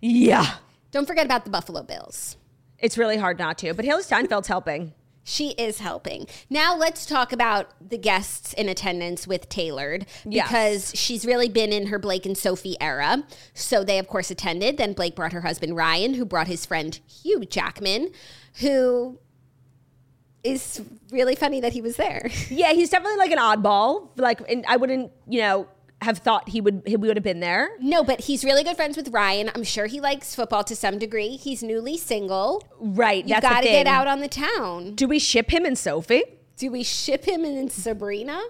yeah. 0.00 0.54
Don't 0.92 1.06
forget 1.06 1.24
about 1.24 1.44
the 1.44 1.50
Buffalo 1.50 1.82
Bills. 1.82 2.36
It's 2.80 2.96
really 2.98 3.16
hard 3.18 3.38
not 3.38 3.58
to, 3.58 3.74
but 3.74 3.84
Hailee 3.84 4.06
Steinfeld's 4.06 4.48
helping. 4.48 4.92
She 5.22 5.50
is 5.50 5.78
helping. 5.80 6.26
Now 6.48 6.74
let's 6.74 7.04
talk 7.04 7.30
about 7.32 7.68
the 7.86 7.98
guests 7.98 8.54
in 8.54 8.68
attendance 8.70 9.26
with 9.26 9.48
Tailored 9.50 10.06
Yes. 10.24 10.48
because 10.48 10.92
she's 10.98 11.26
really 11.26 11.48
been 11.50 11.72
in 11.72 11.88
her 11.88 11.98
Blake 11.98 12.24
and 12.24 12.36
Sophie 12.36 12.76
era. 12.80 13.22
So 13.52 13.84
they 13.84 13.98
of 13.98 14.08
course 14.08 14.30
attended. 14.30 14.78
Then 14.78 14.94
Blake 14.94 15.14
brought 15.14 15.32
her 15.34 15.42
husband 15.42 15.76
Ryan, 15.76 16.14
who 16.14 16.24
brought 16.24 16.46
his 16.48 16.64
friend 16.64 16.98
Hugh 17.22 17.44
Jackman, 17.44 18.12
who 18.60 19.18
is 20.42 20.80
really 21.12 21.34
funny 21.36 21.60
that 21.60 21.74
he 21.74 21.82
was 21.82 21.96
there. 21.96 22.30
Yeah, 22.48 22.72
he's 22.72 22.88
definitely 22.90 23.18
like 23.18 23.30
an 23.30 23.38
oddball. 23.38 24.08
Like, 24.16 24.40
and 24.50 24.64
I 24.66 24.76
wouldn't, 24.78 25.12
you 25.28 25.40
know, 25.42 25.68
have 26.02 26.18
thought 26.18 26.48
he 26.48 26.60
would 26.60 26.82
he 26.86 26.96
would 26.96 27.16
have 27.16 27.24
been 27.24 27.40
there. 27.40 27.70
No, 27.80 28.02
but 28.02 28.22
he's 28.22 28.44
really 28.44 28.64
good 28.64 28.76
friends 28.76 28.96
with 28.96 29.08
Ryan. 29.08 29.50
I'm 29.54 29.64
sure 29.64 29.86
he 29.86 30.00
likes 30.00 30.34
football 30.34 30.64
to 30.64 30.74
some 30.74 30.98
degree. 30.98 31.36
He's 31.36 31.62
newly 31.62 31.96
single. 31.96 32.62
Right. 32.78 33.26
You 33.26 33.40
got 33.40 33.60
to 33.60 33.66
get 33.66 33.86
out 33.86 34.06
on 34.06 34.20
the 34.20 34.28
town. 34.28 34.94
Do 34.94 35.06
we 35.06 35.18
ship 35.18 35.50
him 35.52 35.64
and 35.64 35.76
Sophie? 35.76 36.24
Do 36.56 36.70
we 36.70 36.82
ship 36.82 37.24
him 37.26 37.44
and 37.44 37.70
Sabrina? 37.70 38.40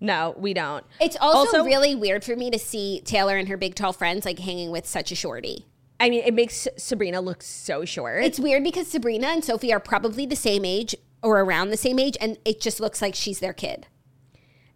No, 0.00 0.34
we 0.38 0.54
don't. 0.54 0.84
It's 1.00 1.16
also, 1.20 1.58
Also- 1.58 1.64
really 1.64 1.94
weird 1.94 2.24
for 2.24 2.34
me 2.34 2.50
to 2.50 2.58
see 2.58 3.02
Taylor 3.04 3.36
and 3.36 3.48
her 3.48 3.56
big 3.56 3.74
tall 3.74 3.92
friends 3.92 4.24
like 4.24 4.38
hanging 4.38 4.70
with 4.70 4.86
such 4.86 5.12
a 5.12 5.14
shorty. 5.14 5.66
I 6.00 6.08
mean, 6.08 6.22
it 6.24 6.32
makes 6.32 6.66
Sabrina 6.78 7.20
look 7.20 7.42
so 7.42 7.84
short. 7.84 8.24
It's 8.24 8.40
weird 8.40 8.64
because 8.64 8.88
Sabrina 8.88 9.26
and 9.26 9.44
Sophie 9.44 9.72
are 9.72 9.80
probably 9.80 10.24
the 10.24 10.36
same 10.36 10.64
age 10.64 10.94
or 11.22 11.40
around 11.40 11.68
the 11.68 11.76
same 11.76 11.98
age, 11.98 12.16
and 12.20 12.38
it 12.46 12.60
just 12.62 12.80
looks 12.80 13.02
like 13.02 13.14
she's 13.14 13.40
their 13.40 13.52
kid. 13.52 13.86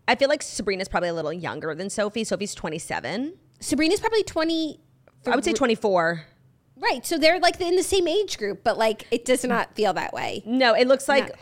I 0.07 0.15
feel 0.15 0.29
like 0.29 0.43
Sabrina's 0.43 0.89
probably 0.89 1.09
a 1.09 1.15
little 1.15 1.33
younger 1.33 1.75
than 1.75 1.91
Sophie. 1.91 2.25
Sophie's 2.25 2.55
27. 2.55 3.35
Sabrina's 3.61 4.01
probably 4.01 4.23
20. 4.23 4.81
I 5.27 5.35
would 5.35 5.45
say 5.45 5.53
24. 5.53 6.27
Right. 6.77 7.07
So 7.07 7.17
they're 7.17 7.41
like 7.41 7.61
in 7.61 7.77
the 7.77 7.83
same 7.83 8.07
age 8.07 8.37
group, 8.37 8.63
but 8.65 8.77
like 8.77 9.07
it 9.11 9.25
does 9.25 9.45
not 9.45 9.75
feel 9.75 9.95
that 9.95 10.13
way. 10.13 10.43
No, 10.45 10.75
it 10.75 10.87
looks 10.87 11.09
like 11.09 11.35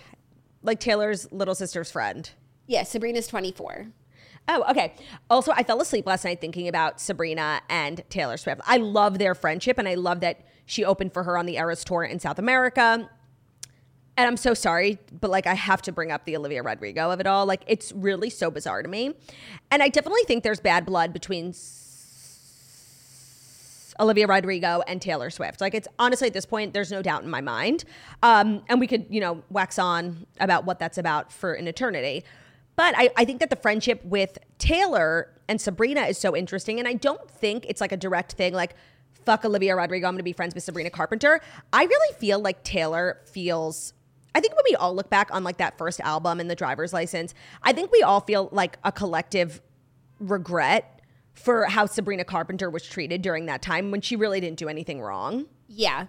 like 0.63 0.79
Taylor's 0.79 1.31
little 1.33 1.55
sister's 1.55 1.91
friend. 1.91 2.31
Yeah, 2.67 2.85
Sabrina's 2.85 3.27
24. 3.27 3.89
Oh, 4.49 4.65
okay. 4.71 4.95
Also, 5.31 5.53
I 5.53 5.63
fell 5.63 5.81
asleep 5.81 6.07
last 6.07 6.25
night 6.25 6.41
thinking 6.41 6.69
about 6.69 7.01
Sabrina 7.01 7.61
and 7.69 8.03
Taylor 8.09 8.37
Swift. 8.37 8.61
I 8.67 8.77
love 8.77 9.19
their 9.19 9.35
friendship 9.35 9.79
and 9.79 9.89
I 9.89 9.95
love 9.95 10.21
that 10.21 10.41
she 10.67 10.85
opened 10.85 11.13
for 11.13 11.25
her 11.25 11.39
on 11.39 11.47
the 11.47 11.57
Eras 11.57 11.85
tour 11.85 12.05
in 12.05 12.19
South 12.19 12.39
America. 12.39 13.09
And 14.23 14.29
I'm 14.29 14.37
so 14.37 14.55
sorry, 14.55 15.01
but 15.21 15.33
like 15.33 15.49
I 15.49 15.55
have 15.55 15.83
to 15.83 15.91
bring 15.91 16.13
up 16.13 16.27
the 16.27 16.37
Olivia 16.37 16.63
Rodrigo 16.63 17.11
of 17.11 17.19
it 17.19 17.27
all. 17.27 17.45
Like 17.45 17.65
it's 17.67 17.91
really 17.91 18.31
so 18.31 18.53
bizarre 18.53 18.81
to 18.81 18.89
me. 18.89 19.15
And 19.73 19.83
I 19.83 19.89
definitely 19.89 20.23
think 20.29 20.45
there's 20.45 20.61
bad 20.61 20.87
blood 20.87 21.13
between 21.13 21.53
Olivia 23.99 24.29
Rodrigo 24.29 24.81
and 24.87 25.03
Taylor 25.03 25.29
Swift. 25.29 25.61
Like 25.61 25.75
it's 25.75 25.89
honestly 25.99 26.29
at 26.29 26.35
this 26.35 26.47
point, 26.47 26.73
there's 26.73 26.93
no 26.93 27.03
doubt 27.03 27.25
in 27.25 27.31
my 27.31 27.41
mind. 27.41 27.83
Um, 28.23 28.63
and 28.69 28.79
we 28.79 28.87
could, 28.87 29.07
you 29.11 29.21
know, 29.21 29.43
wax 29.51 29.77
on 29.77 30.25
about 30.39 30.67
what 30.67 30.79
that's 30.79 30.99
about 30.99 31.33
for 31.33 31.55
an 31.55 31.67
eternity. 31.67 32.23
But 32.77 32.95
I, 32.97 33.11
I 33.17 33.25
think 33.25 33.41
that 33.41 33.51
the 33.51 33.57
friendship 33.57 34.05
with 34.05 34.39
Taylor 34.59 35.31
and 35.49 35.61
Sabrina 35.61 36.03
is 36.03 36.17
so 36.17 36.37
interesting. 36.37 36.79
And 36.79 36.87
I 36.87 36.93
don't 36.93 37.29
think 37.29 37.67
it's 37.69 37.81
like 37.81 37.91
a 37.91 37.97
direct 37.97 38.35
thing 38.35 38.55
like, 38.55 38.77
fuck 39.25 39.45
Olivia 39.45 39.75
Rodrigo, 39.75 40.07
I'm 40.07 40.15
gonna 40.15 40.23
be 40.23 40.33
friends 40.33 40.55
with 40.55 40.63
Sabrina 40.63 40.91
Carpenter. 40.91 41.41
I 41.73 41.83
really 41.83 42.15
feel 42.21 42.39
like 42.39 42.63
Taylor 42.63 43.19
feels 43.25 43.95
I 44.35 44.41
think 44.41 44.55
when 44.55 44.65
we 44.69 44.75
all 44.77 44.95
look 44.95 45.11
back 45.11 45.29
on 45.33 45.45
like 45.45 45.59
that 45.59 45.77
first 45.79 46.01
album 46.01 46.41
and 46.41 46.51
the 46.51 46.55
driver's 46.55 46.93
license, 46.93 47.35
I 47.63 47.73
think 47.73 47.93
we 47.93 48.03
all 48.03 48.21
feel 48.21 48.49
like 48.53 48.79
a 48.85 48.93
collective 48.93 49.61
regret 50.19 51.01
for 51.35 51.65
how 51.65 51.87
Sabrina 51.87 52.25
Carpenter 52.25 52.71
was 52.71 52.85
treated 52.85 53.23
during 53.23 53.47
that 53.47 53.63
time 53.63 53.91
when 53.91 54.01
she 54.01 54.17
really 54.17 54.41
didn't 54.41 54.59
do 54.59 54.69
anything 54.69 55.01
wrong. 55.01 55.47
Yeah. 55.69 56.07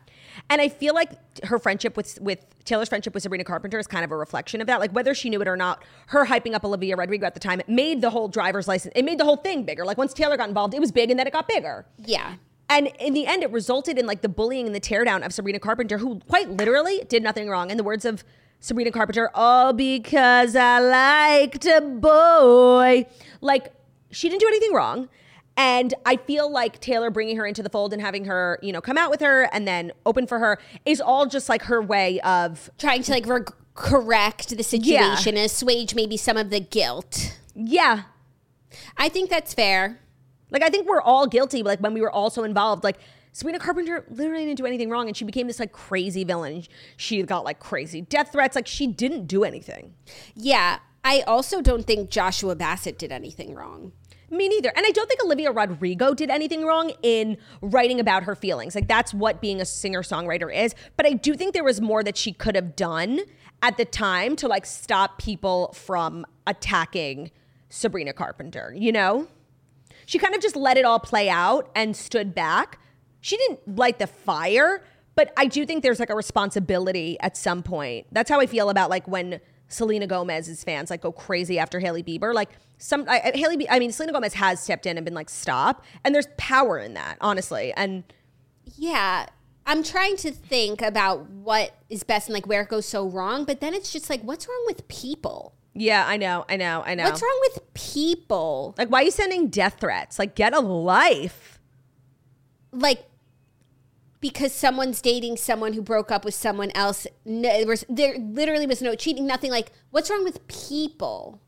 And 0.49 0.61
I 0.61 0.67
feel 0.67 0.93
like 0.93 1.11
her 1.45 1.57
friendship 1.57 1.95
with 1.95 2.19
with 2.19 2.45
Taylor's 2.65 2.89
friendship 2.89 3.13
with 3.13 3.23
Sabrina 3.23 3.45
Carpenter 3.45 3.79
is 3.79 3.87
kind 3.87 4.03
of 4.03 4.11
a 4.11 4.17
reflection 4.17 4.59
of 4.59 4.67
that. 4.67 4.79
Like 4.79 4.91
whether 4.91 5.13
she 5.13 5.29
knew 5.29 5.41
it 5.41 5.47
or 5.47 5.55
not, 5.55 5.83
her 6.07 6.25
hyping 6.25 6.53
up 6.53 6.65
Olivia 6.65 6.97
Rodrigo 6.97 7.25
at 7.25 7.33
the 7.33 7.39
time 7.39 7.61
made 7.67 8.01
the 8.01 8.09
whole 8.09 8.27
driver's 8.27 8.67
license. 8.67 8.93
It 8.95 9.05
made 9.05 9.17
the 9.17 9.25
whole 9.25 9.37
thing 9.37 9.63
bigger. 9.63 9.85
Like 9.85 9.97
once 9.97 10.13
Taylor 10.13 10.35
got 10.35 10.49
involved, 10.49 10.73
it 10.73 10.81
was 10.81 10.91
big, 10.91 11.09
and 11.09 11.19
then 11.19 11.27
it 11.27 11.33
got 11.33 11.47
bigger. 11.47 11.85
Yeah. 11.97 12.35
And 12.69 12.87
in 12.99 13.13
the 13.13 13.27
end, 13.27 13.43
it 13.43 13.51
resulted 13.51 13.97
in 13.99 14.05
like 14.07 14.21
the 14.21 14.29
bullying 14.29 14.65
and 14.65 14.73
the 14.75 14.79
teardown 14.81 15.25
of 15.25 15.33
Sabrina 15.33 15.59
Carpenter, 15.59 15.97
who 15.97 16.19
quite 16.29 16.49
literally 16.49 17.03
did 17.07 17.21
nothing 17.21 17.49
wrong. 17.49 17.69
In 17.69 17.77
the 17.77 17.83
words 17.83 18.05
of 18.05 18.23
Sabrina 18.59 18.91
Carpenter, 18.91 19.29
all 19.33 19.73
because 19.73 20.55
I 20.55 20.79
liked 20.79 21.65
a 21.65 21.81
boy. 21.81 23.05
Like 23.41 23.73
she 24.11 24.29
didn't 24.29 24.41
do 24.41 24.47
anything 24.47 24.73
wrong. 24.73 25.09
And 25.55 25.93
I 26.03 26.15
feel 26.15 26.51
like 26.51 26.79
Taylor 26.79 27.11
bringing 27.11 27.37
her 27.37 27.45
into 27.45 27.61
the 27.61 27.69
fold 27.69 27.93
and 27.93 28.01
having 28.01 28.25
her, 28.25 28.57
you 28.63 28.71
know, 28.71 28.81
come 28.81 28.97
out 28.97 29.11
with 29.11 29.19
her 29.21 29.43
and 29.53 29.67
then 29.67 29.91
open 30.05 30.25
for 30.25 30.39
her 30.39 30.57
is 30.85 30.99
all 30.99 31.27
just 31.27 31.47
like 31.47 31.63
her 31.63 31.79
way 31.79 32.19
of, 32.21 32.71
Trying 32.79 33.03
to 33.03 33.11
like 33.11 33.27
reg- 33.27 33.51
correct 33.75 34.49
the 34.57 34.63
situation, 34.63 35.35
and 35.37 35.45
assuage 35.45 35.93
maybe 35.93 36.17
some 36.17 36.37
of 36.37 36.49
the 36.49 36.59
guilt. 36.59 37.37
yeah. 37.55 38.03
I 38.97 39.09
think 39.09 39.29
that's 39.29 39.53
fair. 39.53 39.99
Like 40.53 40.63
I 40.63 40.69
think 40.69 40.87
we're 40.87 41.01
all 41.01 41.27
guilty, 41.27 41.63
like 41.63 41.79
when 41.79 41.93
we 41.93 42.01
were 42.01 42.11
also 42.11 42.43
involved. 42.43 42.83
Like 42.83 42.99
Sabrina 43.33 43.59
Carpenter 43.59 44.05
literally 44.09 44.45
didn't 44.45 44.57
do 44.57 44.65
anything 44.65 44.89
wrong, 44.89 45.07
and 45.07 45.17
she 45.17 45.25
became 45.25 45.47
this 45.47 45.59
like 45.59 45.73
crazy 45.73 46.23
villain. 46.23 46.63
She 46.95 47.21
got 47.23 47.43
like 47.43 47.59
crazy 47.59 48.01
death 48.01 48.31
threats. 48.31 48.55
Like 48.55 48.67
she 48.67 48.87
didn't 48.87 49.25
do 49.25 49.43
anything. 49.43 49.95
Yeah. 50.35 50.79
I 51.03 51.21
also 51.27 51.61
don't 51.61 51.85
think 51.85 52.09
Joshua 52.09 52.55
Bassett 52.55 52.97
did 52.97 53.11
anything 53.11 53.55
wrong. 53.55 53.91
Me 54.29 54.47
neither. 54.47 54.71
And 54.75 54.85
I 54.85 54.91
don't 54.91 55.07
think 55.07 55.23
Olivia 55.23 55.51
Rodrigo 55.51 56.13
did 56.13 56.29
anything 56.29 56.65
wrong 56.65 56.93
in 57.03 57.37
writing 57.61 57.99
about 57.99 58.23
her 58.23 58.35
feelings. 58.35 58.73
Like 58.73 58.87
that's 58.87 59.13
what 59.13 59.41
being 59.41 59.59
a 59.59 59.65
singer 59.65 60.01
songwriter 60.01 60.53
is. 60.53 60.73
But 60.95 61.05
I 61.05 61.13
do 61.13 61.35
think 61.35 61.53
there 61.53 61.63
was 61.63 61.81
more 61.81 62.03
that 62.03 62.15
she 62.15 62.31
could 62.31 62.55
have 62.55 62.75
done 62.75 63.19
at 63.61 63.77
the 63.77 63.85
time 63.85 64.35
to 64.37 64.47
like 64.47 64.65
stop 64.65 65.19
people 65.19 65.73
from 65.73 66.25
attacking 66.47 67.31
Sabrina 67.69 68.13
Carpenter. 68.13 68.73
You 68.75 68.91
know, 68.91 69.27
she 70.13 70.19
kind 70.19 70.35
of 70.35 70.41
just 70.43 70.55
let 70.55 70.77
it 70.77 70.85
all 70.85 70.99
play 70.99 71.27
out 71.27 71.71
and 71.73 71.95
stood 71.95 72.35
back. 72.35 72.77
She 73.19 73.35
didn't 73.35 73.75
light 73.75 73.97
the 73.97 74.05
fire, 74.05 74.83
but 75.15 75.33
I 75.35 75.47
do 75.47 75.65
think 75.65 75.81
there's 75.81 75.99
like 75.99 76.11
a 76.11 76.15
responsibility 76.15 77.19
at 77.19 77.35
some 77.35 77.63
point. 77.63 78.05
That's 78.11 78.29
how 78.29 78.39
I 78.39 78.45
feel 78.45 78.69
about 78.69 78.91
like 78.91 79.07
when 79.07 79.41
Selena 79.69 80.05
Gomez's 80.05 80.63
fans 80.63 80.91
like 80.91 81.01
go 81.01 81.11
crazy 81.11 81.57
after 81.57 81.79
Hailey 81.79 82.03
Bieber. 82.03 82.31
Like 82.31 82.51
some 82.77 83.05
I, 83.09 83.31
Hailey, 83.33 83.67
I 83.67 83.79
mean 83.79 83.91
Selena 83.91 84.13
Gomez 84.13 84.35
has 84.35 84.59
stepped 84.59 84.85
in 84.85 84.99
and 84.99 85.03
been 85.03 85.15
like 85.15 85.31
stop, 85.31 85.83
and 86.03 86.13
there's 86.13 86.27
power 86.37 86.77
in 86.77 86.93
that, 86.93 87.17
honestly. 87.19 87.73
And 87.75 88.03
Yeah. 88.75 89.25
I'm 89.65 89.81
trying 89.81 90.17
to 90.17 90.31
think 90.31 90.83
about 90.83 91.27
what 91.29 91.73
is 91.89 92.03
best 92.03 92.27
and 92.27 92.35
like 92.35 92.45
where 92.45 92.61
it 92.61 92.69
goes 92.69 92.85
so 92.85 93.07
wrong, 93.07 93.45
but 93.45 93.61
then 93.61 93.73
it's 93.73 93.91
just 93.91 94.11
like, 94.11 94.21
what's 94.21 94.47
wrong 94.47 94.63
with 94.67 94.87
people? 94.89 95.55
Yeah, 95.75 96.05
I 96.07 96.17
know, 96.17 96.45
I 96.47 96.55
know, 96.55 96.83
I 96.85 96.95
know. 96.95 97.05
What's 97.05 97.21
wrong 97.21 97.39
with 97.41 97.73
people? 97.73 98.75
Like, 98.77 98.89
why 98.89 99.01
are 99.01 99.03
you 99.03 99.11
sending 99.11 99.47
death 99.47 99.77
threats? 99.79 100.19
Like, 100.19 100.35
get 100.35 100.53
a 100.53 100.59
life. 100.59 101.59
Like, 102.71 103.05
because 104.21 104.53
someone's 104.53 105.01
dating 105.01 105.37
someone 105.37 105.73
who 105.73 105.81
broke 105.81 106.11
up 106.11 106.23
with 106.23 106.35
someone 106.35 106.71
else. 106.75 107.07
No, 107.25 107.49
there, 107.49 107.67
was, 107.67 107.85
there 107.89 108.17
literally 108.17 108.67
was 108.67 108.81
no 108.81 108.95
cheating, 108.95 109.25
nothing 109.25 109.51
like, 109.51 109.71
what's 109.91 110.09
wrong 110.09 110.23
with 110.23 110.47
people? 110.47 111.41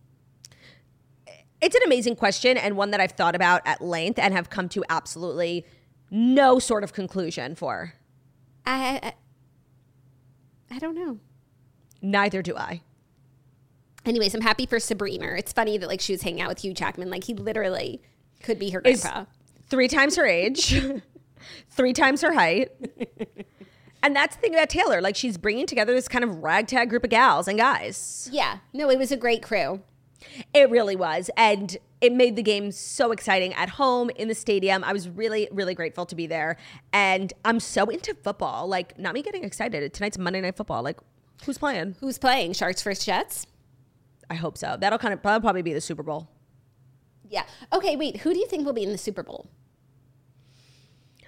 It's 1.61 1.75
an 1.75 1.81
amazing 1.85 2.15
question 2.15 2.57
and 2.57 2.75
one 2.75 2.91
that 2.91 2.99
I've 2.99 3.13
thought 3.13 3.35
about 3.35 3.61
at 3.65 3.81
length 3.81 4.19
and 4.19 4.33
have 4.33 4.49
come 4.49 4.67
to 4.69 4.83
absolutely 4.89 5.65
no 6.11 6.59
sort 6.59 6.83
of 6.83 6.93
conclusion 6.93 7.55
for. 7.55 7.93
I, 8.65 8.99
I, 9.01 10.75
I 10.75 10.79
don't 10.79 10.95
know. 10.95 11.19
Neither 12.01 12.41
do 12.41 12.57
I. 12.57 12.81
Anyways, 14.05 14.33
I'm 14.35 14.41
happy 14.41 14.65
for 14.65 14.79
Sabrina. 14.79 15.33
It's 15.37 15.51
funny 15.51 15.77
that 15.77 15.87
like 15.87 16.01
she 16.01 16.13
was 16.13 16.21
hanging 16.21 16.41
out 16.41 16.49
with 16.49 16.59
Hugh 16.59 16.73
Jackman. 16.73 17.09
Like 17.09 17.23
he 17.23 17.33
literally 17.33 18.01
could 18.43 18.59
be 18.59 18.69
her 18.71 18.81
Is- 18.81 19.01
grandpa. 19.01 19.25
Three 19.67 19.87
times 19.87 20.15
her 20.15 20.25
age, 20.27 20.79
three 21.71 21.93
times 21.93 22.21
her 22.21 22.33
height. 22.33 22.69
And 24.03 24.15
that's 24.15 24.35
the 24.35 24.41
thing 24.41 24.53
about 24.53 24.69
Taylor. 24.69 25.01
Like 25.01 25.15
she's 25.15 25.37
bringing 25.37 25.65
together 25.65 25.91
this 25.95 26.07
kind 26.07 26.23
of 26.23 26.43
ragtag 26.43 26.89
group 26.91 27.03
of 27.03 27.09
gals 27.09 27.47
and 27.47 27.57
guys. 27.57 28.29
Yeah. 28.31 28.59
No, 28.73 28.91
it 28.91 28.99
was 28.99 29.11
a 29.11 29.17
great 29.17 29.41
crew. 29.41 29.81
It 30.53 30.69
really 30.69 30.95
was. 30.95 31.31
And 31.35 31.75
it 32.01 32.13
made 32.13 32.35
the 32.35 32.43
game 32.43 32.71
so 32.71 33.11
exciting 33.11 33.53
at 33.55 33.69
home 33.69 34.11
in 34.11 34.27
the 34.27 34.35
stadium. 34.35 34.83
I 34.83 34.93
was 34.93 35.09
really, 35.09 35.47
really 35.51 35.73
grateful 35.73 36.05
to 36.05 36.15
be 36.15 36.27
there. 36.27 36.57
And 36.93 37.33
I'm 37.43 37.59
so 37.59 37.85
into 37.85 38.13
football. 38.13 38.67
Like, 38.67 38.99
not 38.99 39.15
me 39.15 39.23
getting 39.23 39.43
excited. 39.43 39.91
Tonight's 39.93 40.19
Monday 40.19 40.41
Night 40.41 40.55
Football. 40.57 40.83
Like, 40.83 40.99
who's 41.45 41.57
playing? 41.57 41.95
Who's 42.01 42.19
playing? 42.19 42.53
Sharks 42.53 42.83
versus 42.83 43.03
Jets? 43.05 43.47
I 44.29 44.35
hope 44.35 44.57
so. 44.57 44.77
That'll 44.79 44.99
kind 44.99 45.13
of 45.13 45.21
that'll 45.21 45.41
probably 45.41 45.61
be 45.61 45.73
the 45.73 45.81
Super 45.81 46.03
Bowl. 46.03 46.29
Yeah. 47.29 47.43
Okay, 47.73 47.95
wait. 47.95 48.17
Who 48.17 48.33
do 48.33 48.39
you 48.39 48.47
think 48.47 48.65
will 48.65 48.73
be 48.73 48.83
in 48.83 48.91
the 48.91 48.97
Super 48.97 49.23
Bowl? 49.23 49.49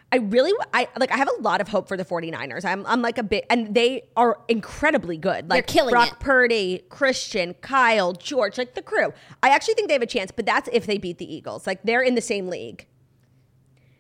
I 0.10 0.18
really, 0.18 0.54
I 0.74 0.88
like. 0.98 1.12
I 1.12 1.18
have 1.18 1.28
a 1.28 1.42
lot 1.42 1.60
of 1.60 1.68
hope 1.68 1.90
for 1.90 1.98
the 1.98 2.06
49ers. 2.06 2.64
I'm, 2.64 2.86
I'm 2.86 3.02
like 3.02 3.18
a 3.18 3.24
bit, 3.24 3.46
and 3.50 3.76
they 3.76 4.04
are 4.16 4.40
incredibly 4.48 5.18
good. 5.18 5.50
Like 5.50 5.68
They're 5.68 5.74
killing 5.74 5.92
Brock 5.92 6.14
it. 6.14 6.20
Purdy, 6.20 6.86
Christian, 6.90 7.56
Kyle, 7.56 8.14
George, 8.14 8.58
like 8.58 8.74
the 8.74 8.82
crew. 8.82 9.12
I 9.44 9.50
actually 9.50 9.74
think 9.74 9.90
they 9.90 9.96
have 9.96 10.02
a 10.02 10.08
chance, 10.08 10.32
but 10.32 10.46
that's 10.46 10.70
if 10.72 10.86
they 10.86 10.98
beat 10.98 11.18
the 11.18 11.32
Eagles. 11.32 11.68
Like 11.68 11.84
they're 11.84 12.02
in 12.02 12.16
the 12.16 12.22
same 12.22 12.48
league. 12.48 12.88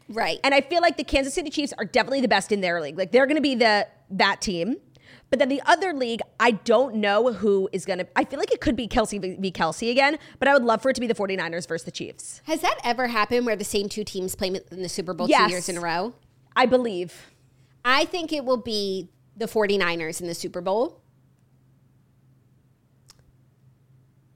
Right. 0.07 0.39
And 0.45 0.53
I 0.53 0.61
feel 0.61 0.81
like 0.81 0.95
the 0.95 1.03
Kansas 1.03 1.33
City 1.33 1.49
Chiefs 1.49 1.73
are 1.77 1.83
definitely 1.83 2.21
the 2.21 2.29
best 2.29 2.53
in 2.53 2.61
their 2.61 2.79
league. 2.81 2.97
Like 2.97 3.11
they're 3.11 3.25
going 3.25 3.35
to 3.35 3.41
be 3.41 3.55
the 3.55 3.87
that 4.11 4.39
team. 4.39 4.77
But 5.29 5.39
then 5.39 5.49
the 5.49 5.61
other 5.65 5.91
league, 5.93 6.21
I 6.39 6.51
don't 6.51 6.95
know 6.95 7.33
who 7.33 7.67
is 7.73 7.85
going 7.85 7.99
to. 7.99 8.07
I 8.15 8.23
feel 8.23 8.39
like 8.39 8.53
it 8.53 8.61
could 8.61 8.77
be 8.77 8.87
Kelce 8.87 9.19
v. 9.19 9.51
Kelce 9.51 9.91
again, 9.91 10.17
but 10.39 10.47
I 10.47 10.53
would 10.53 10.63
love 10.63 10.81
for 10.81 10.89
it 10.89 10.93
to 10.93 11.01
be 11.01 11.07
the 11.07 11.13
49ers 11.15 11.67
versus 11.67 11.83
the 11.83 11.91
Chiefs. 11.91 12.41
Has 12.45 12.61
that 12.61 12.77
ever 12.83 13.07
happened 13.07 13.45
where 13.45 13.55
the 13.57 13.65
same 13.65 13.89
two 13.89 14.05
teams 14.05 14.35
play 14.35 14.47
in 14.47 14.81
the 14.81 14.87
Super 14.89 15.13
Bowl 15.13 15.27
Yes. 15.29 15.47
two 15.47 15.51
years 15.51 15.69
in 15.69 15.77
a 15.77 15.81
row? 15.81 16.13
I 16.55 16.65
believe. 16.65 17.13
I 17.83 18.05
think 18.05 18.31
it 18.31 18.45
will 18.45 18.57
be 18.57 19.09
the 19.35 19.45
49ers 19.47 20.21
in 20.21 20.27
the 20.27 20.33
Super 20.33 20.61
Bowl. 20.61 21.01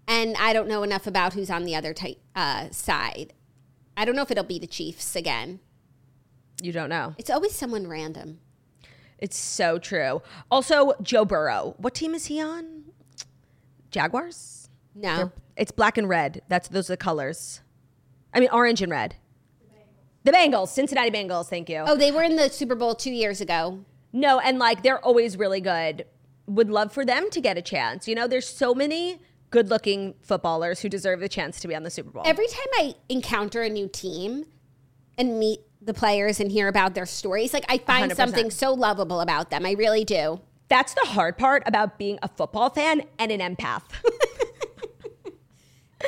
And 0.08 0.36
I 0.38 0.52
don't 0.54 0.68
know 0.68 0.84
enough 0.84 1.08
about 1.08 1.34
who's 1.34 1.50
on 1.50 1.64
the 1.64 1.76
other 1.76 1.94
ti- 1.94 2.20
uh, 2.36 2.70
side. 2.72 3.34
I 3.96 4.04
don't 4.06 4.16
know 4.16 4.24
if 4.24 4.32
it'll 4.32 4.44
be 4.44 4.60
the 4.60 4.68
Chiefs 4.68 5.16
again. 5.16 5.60
You 6.62 6.72
don't 6.74 6.90
know. 6.90 7.16
It's 7.18 7.30
always 7.30 7.54
someone 7.56 7.88
random. 7.88 8.40
It's 9.22 9.38
so 9.38 9.78
true. 9.78 10.22
Also, 10.50 10.94
Joe 11.02 11.24
Burrow. 11.26 11.76
What 11.78 11.94
team 11.94 12.14
is 12.14 12.26
he 12.26 12.42
on? 12.42 12.86
Jaguars? 13.92 14.70
No. 14.96 15.32
It's 15.56 15.72
black 15.72 15.98
and 15.98 16.10
red. 16.10 16.42
That's 16.48 16.68
those 16.68 16.90
are 16.90 16.94
the 16.94 16.98
colors. 16.98 17.62
I 18.34 18.40
mean 18.40 18.50
orange 18.52 18.82
and 18.82 18.92
red. 18.92 19.16
The 20.24 20.32
Bengals, 20.32 20.68
Cincinnati 20.70 21.10
Bengals, 21.10 21.48
thank 21.48 21.70
you. 21.70 21.84
Oh, 21.88 21.96
they 21.96 22.12
were 22.12 22.22
in 22.24 22.36
the 22.36 22.50
Super 22.50 22.76
Bowl 22.76 22.94
two 22.94 23.12
years 23.12 23.42
ago. 23.42 23.84
No, 24.14 24.40
and 24.40 24.60
like 24.60 24.84
they're 24.84 25.04
always 25.04 25.38
really 25.38 25.62
good. 25.62 26.06
Would 26.48 26.70
love 26.70 26.92
for 26.92 27.06
them 27.06 27.30
to 27.32 27.42
get 27.42 27.58
a 27.58 27.62
chance. 27.62 28.08
You 28.08 28.16
know, 28.16 28.28
there's 28.28 28.48
so 28.48 28.76
many 28.76 29.20
good-looking 29.50 30.16
footballers 30.22 30.80
who 30.80 30.90
deserve 30.90 31.20
the 31.20 31.30
chance 31.30 31.60
to 31.60 31.68
be 31.68 31.76
on 31.76 31.84
the 31.84 31.90
Super 31.90 32.12
Bowl. 32.12 32.24
Every 32.26 32.48
time 32.48 32.68
I 32.76 32.96
encounter 33.10 33.62
a 33.62 33.70
new 33.70 33.88
team 33.88 34.46
and 35.18 35.40
meet 35.40 35.62
the 35.82 35.94
players 35.94 36.40
and 36.40 36.52
hear 36.52 36.68
about 36.68 36.94
their 36.94 37.06
stories, 37.06 37.54
like 37.54 37.66
I 37.68 37.78
find 37.80 38.12
100%. 38.12 38.16
something 38.16 38.52
so 38.52 38.74
lovable 38.74 39.20
about 39.22 39.50
them. 39.50 39.66
I 39.66 39.72
really 39.72 40.06
do. 40.06 40.40
That's 40.68 40.94
the 40.94 41.02
hard 41.08 41.38
part 41.38 41.64
about 41.66 41.98
being 41.98 42.20
a 42.22 42.28
football 42.30 42.70
fan 42.70 43.04
and 43.20 43.32
an 43.32 43.40
empath. 43.56 43.84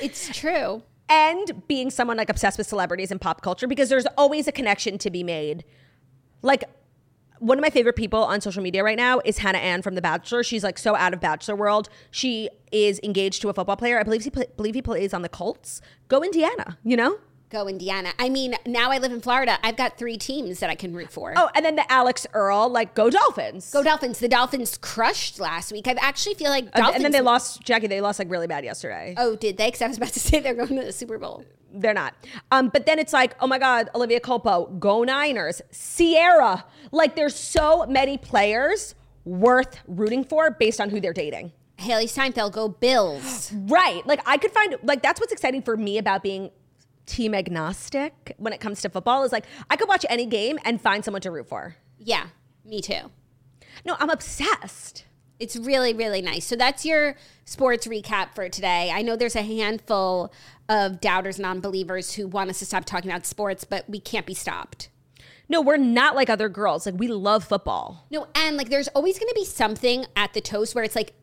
It's 0.02 0.36
true. 0.36 0.82
and 1.08 1.68
being 1.68 1.92
someone 1.92 2.18
like 2.18 2.30
obsessed 2.30 2.58
with 2.58 2.66
celebrities 2.66 3.12
and 3.12 3.22
pop 3.22 3.42
culture 3.42 3.68
because 3.68 3.90
there's 3.90 4.08
always 4.18 4.48
a 4.48 4.52
connection 4.52 4.98
to 5.00 5.12
be 5.12 5.22
made. 5.24 5.64
Like 6.42 6.64
one 7.38 7.58
of 7.60 7.62
my 7.62 7.70
favorite 7.70 7.96
people 7.96 8.24
on 8.24 8.42
social 8.42 8.64
media 8.64 8.84
right 8.84 8.98
now 8.98 9.22
is 9.24 9.38
Hannah 9.38 9.60
Ann 9.60 9.82
from 9.84 9.94
The 9.96 10.02
Bachelor. 10.02 10.42
She's 10.44 10.64
like 10.64 10.80
so 10.80 10.96
out 10.96 11.14
of 11.14 11.20
Bachelor 11.22 11.56
world. 11.56 11.90
She 12.10 12.50
is 12.72 13.00
engaged 13.04 13.42
to 13.44 13.50
a 13.50 13.54
football 13.54 13.76
player. 13.76 14.00
I 14.00 14.04
believe 14.04 14.24
he 14.24 14.30
pla- 14.32 14.46
believe 14.58 14.74
he 14.76 14.82
plays 14.82 15.14
on 15.14 15.22
the 15.22 15.30
Colts. 15.30 15.82
Go 16.08 16.24
Indiana, 16.24 16.78
you 16.84 16.98
know? 16.98 17.18
Go 17.54 17.68
Indiana. 17.68 18.10
I 18.18 18.30
mean, 18.30 18.56
now 18.66 18.90
I 18.92 18.98
live 18.98 19.12
in 19.12 19.22
Florida. 19.22 19.60
I've 19.64 19.78
got 19.78 19.96
three 19.98 20.18
teams 20.18 20.60
that 20.60 20.72
I 20.72 20.76
can 20.76 20.92
root 20.94 21.12
for. 21.12 21.34
Oh, 21.38 21.50
and 21.54 21.64
then 21.64 21.76
the 21.76 21.90
Alix 21.92 22.26
Earle, 22.34 22.68
like 22.68 22.96
go 22.96 23.12
Dolphins. 23.12 23.70
Go 23.72 23.84
Dolphins. 23.84 24.18
The 24.18 24.28
Dolphins 24.28 24.76
crushed 24.82 25.40
last 25.40 25.72
week. 25.72 25.88
I 25.88 25.92
actually 26.00 26.34
feel 26.34 26.50
like 26.50 26.64
And- 26.66 26.74
Dolphins. 26.74 26.96
and 26.96 27.06
then 27.06 27.12
they 27.12 27.22
lost 27.22 27.62
Jackie. 27.62 27.86
They 27.86 28.02
lost 28.02 28.18
like 28.18 28.32
really 28.32 28.48
bad 28.48 28.64
yesterday. 28.66 29.14
Oh, 29.18 29.36
did 29.36 29.58
they? 29.58 29.68
Because 29.68 29.84
I 29.84 29.88
was 29.88 29.98
about 29.98 30.10
to 30.14 30.20
say 30.28 30.40
they're 30.40 30.56
going 30.56 30.76
to 30.76 30.84
the 30.84 30.92
Super 30.92 31.20
Bowl. 31.20 31.46
They're 31.72 31.94
not. 31.94 32.16
Um, 32.52 32.70
but 32.70 32.88
then 32.88 32.98
it's 32.98 33.14
like, 33.14 33.36
oh 33.40 33.46
my 33.46 33.60
God, 33.60 33.88
Olivia 33.94 34.20
Culpo, 34.20 34.80
go 34.80 35.04
Niners, 35.04 35.62
Sierra. 35.72 36.66
Like 36.92 37.16
there's 37.16 37.36
so 37.36 37.86
many 37.86 38.18
players 38.18 38.96
worth 39.26 39.80
rooting 39.88 40.24
for 40.24 40.50
based 40.52 40.82
on 40.82 40.90
who 40.90 41.00
they're 41.00 41.14
dating. 41.14 41.52
Hailee 41.78 42.10
Steinfeld, 42.10 42.54
go 42.54 42.68
Bills. 42.68 43.52
Right. 43.68 44.06
Like 44.08 44.22
I 44.26 44.38
could 44.38 44.52
find 44.52 44.76
like 44.84 45.04
that's 45.04 45.20
what's 45.20 45.32
exciting 45.34 45.62
for 45.62 45.78
me 45.78 45.98
about 46.00 46.24
being 46.24 46.50
team 47.06 47.34
agnostic 47.36 48.34
when 48.38 48.54
it 48.54 48.60
comes 48.60 48.82
to 48.82 48.90
football 48.90 49.24
is 49.24 49.32
like 49.32 49.46
I 49.70 49.76
could 49.76 49.88
watch 49.90 50.06
any 50.10 50.26
game 50.26 50.58
and 50.64 50.82
find 50.82 51.04
someone 51.04 51.22
to 51.22 51.32
root 51.32 51.48
for. 51.48 51.76
yeah, 51.98 52.28
me 52.66 52.82
too. 52.82 53.12
No, 53.86 53.96
I'm 54.00 54.10
obsessed. 54.10 55.06
It's 55.40 55.58
really, 55.58 55.94
really 55.94 56.22
nice. 56.22 56.46
So 56.46 56.56
that's 56.56 56.86
your 56.86 57.16
sports 57.44 57.88
recap 57.88 58.34
for 58.36 58.48
today. 58.48 58.92
I 58.94 59.02
know 59.02 59.16
there's 59.16 59.36
a 59.36 59.42
handful 59.42 60.32
of 60.70 61.02
doubters, 61.02 61.40
non 61.40 61.60
believers 61.60 62.14
who 62.14 62.28
want 62.28 62.50
us 62.50 62.60
to 62.60 62.66
stop 62.66 62.86
talking 62.86 63.12
about 63.12 63.26
sports, 63.26 63.64
but 63.66 63.90
we 63.90 64.00
can't 64.00 64.26
be 64.26 64.34
stopped. 64.34 64.90
No, 65.50 65.60
we're 65.60 65.78
not 65.78 66.16
like 66.16 66.30
other 66.30 66.48
girls. 66.50 66.86
Like 66.86 66.96
we 66.98 67.08
love 67.08 67.44
football. 67.44 68.06
No, 68.10 68.28
and 68.34 68.56
like 68.56 68.70
there's 68.70 68.88
always 68.90 69.20
going 69.20 69.28
to 69.28 69.36
be 69.36 69.44
something 69.44 70.06
at 70.16 70.34
the 70.34 70.40
toast 70.40 70.76
where 70.76 70.84
it's 70.84 70.96
like, 70.96 71.14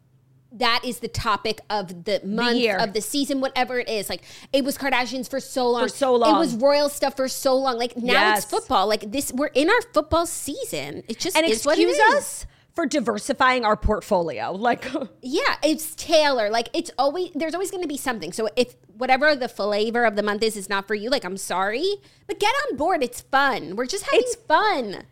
that 0.53 0.83
is 0.85 0.99
the 1.01 1.09
topic 1.09 1.61
of 1.71 2.05
the 2.05 2.21
month 2.25 2.57
year. 2.59 2.77
of 2.79 2.93
the 2.93 3.01
season, 3.01 3.41
whatever 3.41 3.79
it 3.79 3.89
is. 3.89 4.09
Like 4.09 4.23
it 4.53 4.65
was 4.65 4.77
Kardashians 4.77 5.29
for 5.31 5.39
so 5.41 5.69
long. 5.71 5.83
For 5.83 5.89
so 5.89 6.15
long. 6.17 6.37
It 6.37 6.39
was 6.39 6.55
royal 6.57 6.89
stuff 6.89 7.17
for 7.17 7.29
so 7.29 7.55
long. 7.57 7.79
Like 7.79 7.97
now 7.97 8.13
Yes. 8.13 8.43
it's 8.43 8.51
football. 8.51 8.87
Like 8.89 9.13
this, 9.13 9.33
we're 9.33 9.47
in 9.49 9.69
our 9.71 9.83
football 9.95 10.27
season. 10.27 11.05
It 11.09 11.19
just 11.19 11.37
And 11.37 11.47
is 11.47 11.65
excuse 11.65 11.97
is. 11.97 12.15
us 12.15 12.47
for 12.75 12.87
diversifying 12.87 13.65
our 13.65 13.77
portfolio. 13.77 14.53
Like 14.57 14.87
Yeah, 15.23 15.57
it's 15.63 15.95
Taylor. 15.95 16.51
Like 16.51 16.69
it's 16.73 16.91
always 16.99 17.31
there's 17.35 17.55
always 17.55 17.71
going 17.71 17.83
to 17.83 17.89
be 17.89 17.97
something. 17.97 18.33
So 18.33 18.49
if 18.57 18.75
whatever 18.97 19.35
the 19.37 19.49
flavor 19.49 20.05
of 20.05 20.17
the 20.17 20.23
month 20.23 20.43
is 20.43 20.57
is 20.57 20.69
not 20.69 20.87
for 20.89 20.95
you, 20.95 21.11
like 21.11 21.25
I'm 21.25 21.37
sorry, 21.37 21.87
but 22.27 22.39
get 22.41 22.53
on 22.69 22.77
board. 22.77 23.03
It's 23.03 23.21
fun. 23.21 23.77
We're 23.77 23.87
just 23.87 24.05
having 24.05 24.21
It's- 24.21 24.37
fun. 24.47 25.05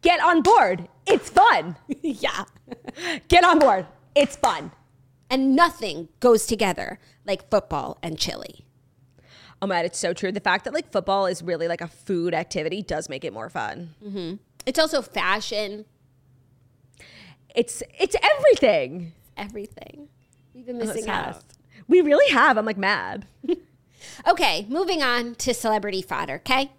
get 0.00 0.20
on 0.20 0.42
board. 0.42 0.88
It's 1.06 1.28
fun. 1.28 1.76
yeah. 2.02 2.44
Get 3.28 3.44
on 3.44 3.58
board. 3.58 3.86
It's 4.14 4.36
fun. 4.36 4.72
And 5.30 5.56
nothing 5.56 6.08
goes 6.20 6.46
together 6.46 6.98
like 7.24 7.48
football 7.50 7.98
and 8.02 8.18
chili. 8.18 8.66
Oh 9.60 9.66
man, 9.66 9.84
it's 9.84 9.98
so 9.98 10.12
true. 10.12 10.32
The 10.32 10.40
fact 10.40 10.64
that 10.64 10.74
like 10.74 10.90
football 10.90 11.26
is 11.26 11.42
really 11.42 11.68
like 11.68 11.80
a 11.80 11.86
food 11.86 12.34
activity 12.34 12.82
does 12.82 13.08
make 13.08 13.24
it 13.24 13.32
more 13.32 13.48
fun. 13.48 13.94
Mm-hmm. 14.04 14.34
It's 14.66 14.78
also 14.78 15.02
fashion, 15.02 15.84
It's 17.54 17.82
it's 17.98 18.16
everything. 18.22 19.12
everything. 19.36 20.08
We've 20.54 20.66
been 20.66 20.76
oh, 20.76 20.84
missing 20.84 21.08
out. 21.08 21.42
We 21.88 22.00
really 22.00 22.32
have. 22.32 22.58
I'm 22.58 22.66
like 22.66 22.78
mad. 22.78 23.26
Okay, 24.28 24.66
moving 24.68 25.02
on 25.02 25.34
to 25.36 25.54
celebrity 25.54 26.02
fodder, 26.02 26.34
okay? 26.44 26.72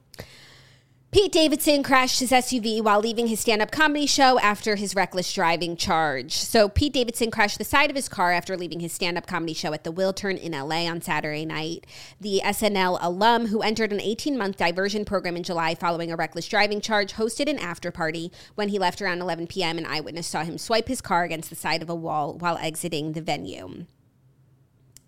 Pete 1.13 1.31
Davidson 1.31 1.83
crashed 1.83 2.21
his 2.21 2.31
SUV 2.31 2.81
while 2.81 2.99
leaving 2.99 3.27
his 3.27 3.39
stand 3.39 3.61
up 3.61 3.69
comedy 3.69 4.07
show 4.07 4.39
after 4.39 4.75
his 4.75 4.95
reckless 4.95 5.31
driving 5.31 5.77
charge. 5.77 6.33
So, 6.33 6.67
Pete 6.67 6.91
Davidson 6.91 7.29
crashed 7.29 7.59
the 7.59 7.63
side 7.63 7.91
of 7.91 7.95
his 7.95 8.09
car 8.09 8.31
after 8.31 8.57
leaving 8.57 8.79
his 8.79 8.93
stand 8.93 9.15
up 9.15 9.27
comedy 9.27 9.53
show 9.53 9.73
at 9.73 9.83
the 9.83 9.93
Wiltern 9.93 10.39
in 10.39 10.53
LA 10.53 10.89
on 10.89 11.01
Saturday 11.01 11.45
night. 11.45 11.85
The 12.19 12.41
SNL 12.43 12.97
alum, 12.99 13.45
who 13.45 13.61
entered 13.61 13.93
an 13.93 14.01
18 14.01 14.35
month 14.35 14.57
diversion 14.57 15.05
program 15.05 15.37
in 15.37 15.43
July 15.43 15.75
following 15.75 16.11
a 16.11 16.15
reckless 16.15 16.47
driving 16.47 16.81
charge, 16.81 17.13
hosted 17.13 17.47
an 17.47 17.59
after 17.59 17.91
party. 17.91 18.31
When 18.55 18.69
he 18.69 18.79
left 18.79 18.99
around 18.99 19.21
11 19.21 19.45
p.m., 19.45 19.77
an 19.77 19.85
eyewitness 19.85 20.25
saw 20.25 20.43
him 20.43 20.57
swipe 20.57 20.87
his 20.87 20.99
car 20.99 21.23
against 21.25 21.51
the 21.51 21.55
side 21.55 21.83
of 21.83 21.91
a 21.91 21.95
wall 21.95 22.33
while 22.39 22.57
exiting 22.57 23.11
the 23.11 23.21
venue. 23.21 23.85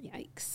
Yikes. 0.04 0.55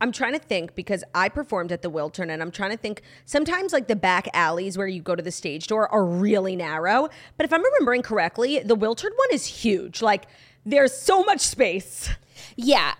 I'm 0.00 0.12
trying 0.12 0.32
to 0.32 0.38
think 0.38 0.74
because 0.74 1.04
I 1.14 1.28
performed 1.28 1.72
at 1.72 1.82
the 1.82 1.90
Wiltern 1.90 2.30
and 2.30 2.42
I'm 2.42 2.50
trying 2.50 2.72
to 2.72 2.76
think 2.76 3.02
sometimes 3.24 3.72
like 3.72 3.86
the 3.86 3.96
back 3.96 4.28
alleys 4.34 4.76
where 4.76 4.86
you 4.86 5.00
go 5.00 5.14
to 5.14 5.22
the 5.22 5.30
stage 5.30 5.66
door 5.66 5.90
are 5.92 6.04
really 6.04 6.56
narrow. 6.56 7.08
But 7.36 7.44
if 7.44 7.52
I'm 7.52 7.62
remembering 7.64 8.02
correctly, 8.02 8.58
the 8.58 8.76
Wiltern 8.76 9.16
one 9.16 9.28
is 9.32 9.46
huge. 9.46 10.02
Like 10.02 10.26
there's 10.66 10.92
so 10.92 11.22
much 11.22 11.40
space. 11.40 12.10
Yeah. 12.56 12.94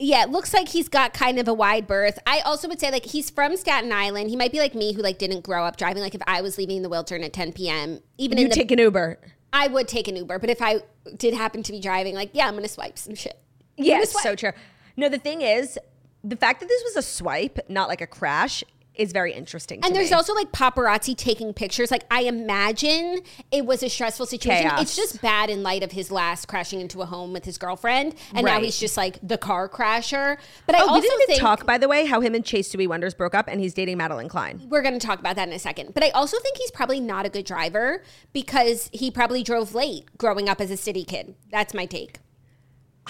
Yeah, 0.00 0.22
it 0.22 0.30
looks 0.30 0.54
like 0.54 0.68
he's 0.68 0.88
got 0.88 1.12
kind 1.12 1.40
of 1.40 1.48
a 1.48 1.54
wide 1.54 1.88
berth. 1.88 2.20
I 2.24 2.40
also 2.40 2.68
would 2.68 2.78
say 2.78 2.92
like 2.92 3.04
he's 3.04 3.30
from 3.30 3.56
Staten 3.56 3.92
Island. 3.92 4.30
He 4.30 4.36
might 4.36 4.52
be 4.52 4.60
like 4.60 4.74
me 4.74 4.92
who 4.92 5.02
like 5.02 5.18
didn't 5.18 5.42
grow 5.42 5.64
up 5.64 5.76
driving. 5.76 6.02
Like 6.02 6.14
if 6.14 6.22
I 6.26 6.40
was 6.40 6.56
leaving 6.56 6.82
the 6.82 6.88
Wiltern 6.88 7.24
at 7.24 7.32
10 7.32 7.52
p.m., 7.52 8.00
even 8.16 8.38
You 8.38 8.44
in 8.44 8.50
the, 8.50 8.54
take 8.54 8.70
an 8.70 8.78
Uber. 8.78 9.18
I 9.52 9.66
would 9.66 9.88
take 9.88 10.06
an 10.06 10.14
Uber. 10.14 10.38
But 10.38 10.50
if 10.50 10.62
I 10.62 10.82
did 11.16 11.34
happen 11.34 11.64
to 11.64 11.72
be 11.72 11.80
driving, 11.80 12.14
like 12.14 12.30
yeah, 12.32 12.46
I'm 12.46 12.54
gonna 12.54 12.68
swipe 12.68 12.96
some 12.96 13.16
shit. 13.16 13.40
Yeah, 13.76 14.00
it's 14.00 14.22
so 14.22 14.36
true. 14.36 14.52
No, 14.96 15.08
the 15.08 15.18
thing 15.18 15.42
is, 15.42 15.78
the 16.24 16.36
fact 16.36 16.60
that 16.60 16.68
this 16.68 16.82
was 16.84 16.96
a 16.96 17.02
swipe, 17.02 17.58
not 17.68 17.88
like 17.88 18.00
a 18.00 18.06
crash, 18.06 18.64
is 18.94 19.12
very 19.12 19.32
interesting. 19.32 19.78
And 19.84 19.94
there's 19.94 20.10
me. 20.10 20.16
also 20.16 20.34
like 20.34 20.50
paparazzi 20.50 21.16
taking 21.16 21.52
pictures. 21.54 21.92
Like 21.92 22.02
I 22.10 22.22
imagine 22.22 23.20
it 23.52 23.64
was 23.64 23.84
a 23.84 23.88
stressful 23.88 24.26
situation. 24.26 24.68
Chaos. 24.70 24.82
It's 24.82 24.96
just 24.96 25.22
bad 25.22 25.50
in 25.50 25.62
light 25.62 25.84
of 25.84 25.92
his 25.92 26.10
last 26.10 26.48
crashing 26.48 26.80
into 26.80 27.00
a 27.00 27.06
home 27.06 27.32
with 27.32 27.44
his 27.44 27.58
girlfriend, 27.58 28.16
and 28.34 28.44
now 28.44 28.60
he's 28.60 28.76
just 28.76 28.96
like 28.96 29.18
the 29.22 29.38
car 29.38 29.68
crasher. 29.68 30.36
But 30.66 30.74
I 30.74 30.80
Oh, 30.80 30.88
also 30.88 31.08
think 31.26 31.38
talk, 31.40 31.64
by 31.64 31.78
the 31.78 31.86
way, 31.86 32.06
how 32.06 32.20
him 32.20 32.34
and 32.34 32.44
Chase 32.44 32.68
Sui 32.72 32.88
Wonders 32.88 33.14
broke 33.14 33.36
up, 33.36 33.46
and 33.46 33.60
he's 33.60 33.72
dating 33.72 33.98
Madelyn 33.98 34.28
Cline. 34.28 34.66
we're 34.68 34.82
going 34.82 34.98
to 34.98 35.06
talk 35.06 35.20
about 35.20 35.36
that 35.36 35.46
in 35.46 35.54
a 35.54 35.60
second. 35.60 35.94
But 35.94 36.02
I 36.02 36.10
also 36.10 36.36
think 36.40 36.56
he's 36.56 36.72
probably 36.72 36.98
not 36.98 37.24
a 37.24 37.28
good 37.28 37.44
driver 37.46 38.02
because 38.32 38.90
he 38.92 39.12
probably 39.12 39.44
drove 39.44 39.76
late 39.76 40.06
growing 40.18 40.48
up 40.48 40.60
as 40.60 40.72
a 40.72 40.76
city 40.76 41.04
kid. 41.04 41.36
That's 41.52 41.72
my 41.72 41.86
take. 41.86 42.18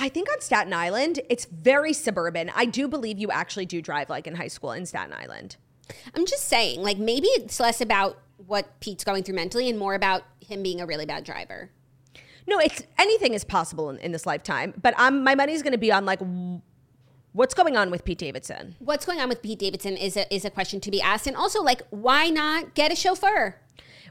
I 0.00 0.08
think 0.08 0.28
on 0.30 0.40
Staten 0.40 0.72
Island, 0.72 1.20
it's 1.28 1.46
very 1.46 1.92
suburban. 1.92 2.50
I 2.54 2.66
do 2.66 2.88
believe 2.88 3.18
you 3.18 3.30
actually 3.30 3.66
do 3.66 3.82
drive 3.82 4.08
like 4.08 4.26
in 4.26 4.36
high 4.36 4.48
school 4.48 4.72
in 4.72 4.86
Staten 4.86 5.12
Island. 5.12 5.56
I'm 6.14 6.26
just 6.26 6.48
saying, 6.48 6.82
like 6.82 6.98
maybe 6.98 7.26
it's 7.28 7.58
less 7.58 7.80
about 7.80 8.18
what 8.46 8.78
Pete's 8.80 9.04
going 9.04 9.24
through 9.24 9.34
mentally 9.34 9.68
and 9.68 9.78
more 9.78 9.94
about 9.94 10.22
him 10.40 10.62
being 10.62 10.80
a 10.80 10.86
really 10.86 11.06
bad 11.06 11.24
driver. 11.24 11.70
No, 12.46 12.58
it's 12.58 12.82
anything 12.98 13.34
is 13.34 13.44
possible 13.44 13.90
in, 13.90 13.98
in 13.98 14.12
this 14.12 14.24
lifetime, 14.24 14.72
but 14.80 14.94
I'm 14.96 15.24
my 15.24 15.34
money's 15.34 15.62
going 15.62 15.72
to 15.72 15.78
be 15.78 15.92
on 15.92 16.06
like 16.06 16.20
what's 17.32 17.54
going 17.54 17.76
on 17.76 17.90
with 17.90 18.04
Pete 18.04 18.18
Davidson. 18.18 18.76
What's 18.78 19.04
going 19.04 19.20
on 19.20 19.28
with 19.28 19.42
Pete 19.42 19.58
Davidson 19.58 19.96
is 19.96 20.16
a, 20.16 20.32
is 20.34 20.44
a 20.44 20.50
question 20.50 20.80
to 20.80 20.90
be 20.90 21.00
asked. 21.00 21.26
And 21.26 21.36
also, 21.36 21.62
like, 21.62 21.82
why 21.90 22.30
not 22.30 22.74
get 22.74 22.92
a 22.92 22.96
chauffeur? 22.96 23.60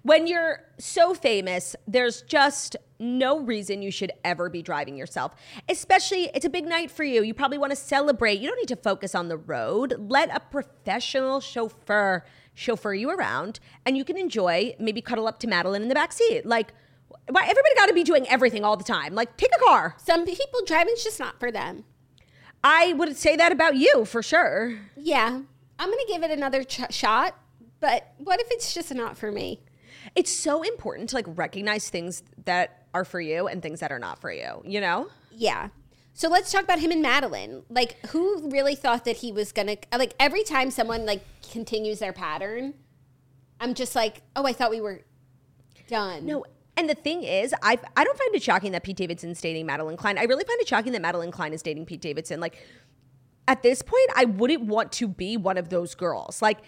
When 0.04 0.28
you're 0.28 0.64
so 0.78 1.14
famous, 1.14 1.76
there's 1.88 2.22
just 2.22 2.78
no 3.00 3.40
reason 3.40 3.82
you 3.82 3.92
should 3.92 4.12
ever 4.24 4.50
be 4.50 4.62
driving 4.62 4.98
yourself. 4.98 5.36
Especially, 5.70 6.30
it's 6.34 6.46
a 6.46 6.50
big 6.50 6.66
night 6.66 6.92
for 6.92 7.04
you. 7.04 7.24
You 7.24 7.34
probably 7.34 7.58
want 7.58 7.72
to 7.72 7.76
celebrate. 7.76 8.40
You 8.40 8.50
don't 8.50 8.58
need 8.58 8.68
to 8.70 8.76
focus 8.76 9.16
on 9.16 9.28
the 9.28 9.38
road. 9.38 9.96
Let 9.98 10.36
a 10.36 10.40
professional 10.40 11.40
chauffeur 11.40 12.24
chauffeur 12.54 12.94
you 12.94 13.12
around, 13.12 13.60
and 13.86 13.96
you 13.96 14.04
can 14.04 14.18
enjoy. 14.18 14.76
Maybe 14.80 15.02
cuddle 15.02 15.28
up 15.28 15.40
to 15.42 15.48
Madelyn 15.48 15.82
in 15.82 15.90
the 15.90 15.96
back 15.96 16.12
seat. 16.12 16.46
Like, 16.46 16.74
why 17.30 17.44
everybody 17.44 17.76
got 17.76 17.88
to 17.88 17.94
be 17.94 18.04
doing 18.04 18.28
everything 18.28 18.64
all 18.64 18.76
the 18.76 18.84
time? 18.84 19.14
Like, 19.14 19.38
take 19.38 19.52
a 19.56 19.64
car. 19.64 19.96
Some 20.04 20.26
people 20.26 20.62
driving's 20.66 21.04
just 21.04 21.20
not 21.20 21.40
for 21.40 21.52
them. 21.52 21.86
I 22.64 22.94
would 22.94 23.16
say 23.16 23.36
that 23.36 23.52
about 23.52 23.76
you 23.76 24.06
for 24.06 24.24
sure. 24.24 24.80
Yeah, 24.96 25.42
I'm 25.80 25.90
gonna 25.90 26.02
give 26.08 26.24
it 26.24 26.32
another 26.32 26.64
ch- 26.64 26.92
shot. 26.92 27.36
But 27.80 28.14
what 28.18 28.40
if 28.42 28.48
it's 28.50 28.74
just 28.74 28.94
not 28.94 29.18
for 29.18 29.32
me? 29.32 29.62
It's 30.16 30.32
so 30.32 30.64
important 30.64 31.10
to 31.10 31.16
like 31.16 31.26
recognize 31.28 31.90
things 31.90 32.24
that 32.46 32.77
are 32.94 33.06
for 33.06 33.22
you 33.22 33.48
and 33.48 33.62
things 33.62 33.80
that 33.80 33.92
are 33.92 34.00
not 34.00 34.20
for 34.20 34.32
you. 34.32 34.62
You 34.66 34.82
know. 34.82 35.10
Yeah. 35.32 35.70
So 36.14 36.30
let's 36.30 36.52
talk 36.52 36.64
about 36.64 36.80
him 36.80 36.90
and 36.90 37.06
Madelyn. 37.06 37.64
Like, 37.70 38.04
who 38.08 38.50
really 38.50 38.74
thought 38.74 39.06
that 39.06 39.18
he 39.18 39.32
was 39.32 39.52
gonna 39.52 39.78
like 39.96 40.16
every 40.20 40.44
time 40.44 40.72
someone 40.72 41.06
like 41.06 41.22
continues 41.52 42.00
their 42.00 42.14
pattern, 42.14 42.74
I'm 43.60 43.74
just 43.74 43.96
like, 43.96 44.22
oh, 44.36 44.46
I 44.46 44.54
thought 44.54 44.72
we 44.72 44.82
were 44.82 45.02
done. 45.88 46.26
No, 46.26 46.46
and 46.76 46.90
the 46.90 46.96
thing 46.96 47.24
is, 47.24 47.54
I 47.62 47.80
I 47.96 48.04
don't 48.04 48.18
find 48.18 48.36
it 48.36 48.44
shocking 48.44 48.72
that 48.72 48.84
Pete 48.84 48.98
Davidson's 48.98 49.42
dating 49.42 49.68
Madelyn 49.68 49.98
Cline. 49.98 50.18
I 50.18 50.24
really 50.24 50.44
find 50.44 50.60
it 50.62 50.68
shocking 50.68 50.92
that 50.94 51.02
Madelyn 51.02 51.32
Cline 51.32 51.54
is 51.54 51.62
dating 51.62 51.86
Pete 51.86 52.02
Davidson. 52.02 52.40
Like 52.40 52.58
at 53.48 53.64
this 53.64 53.82
point, 53.82 54.10
I 54.16 54.26
wouldn't 54.26 54.64
want 54.64 54.92
to 54.94 55.08
be 55.08 55.38
one 55.38 55.58
of 55.58 55.70
those 55.70 55.96
girls. 55.96 56.42
Like 56.42 56.60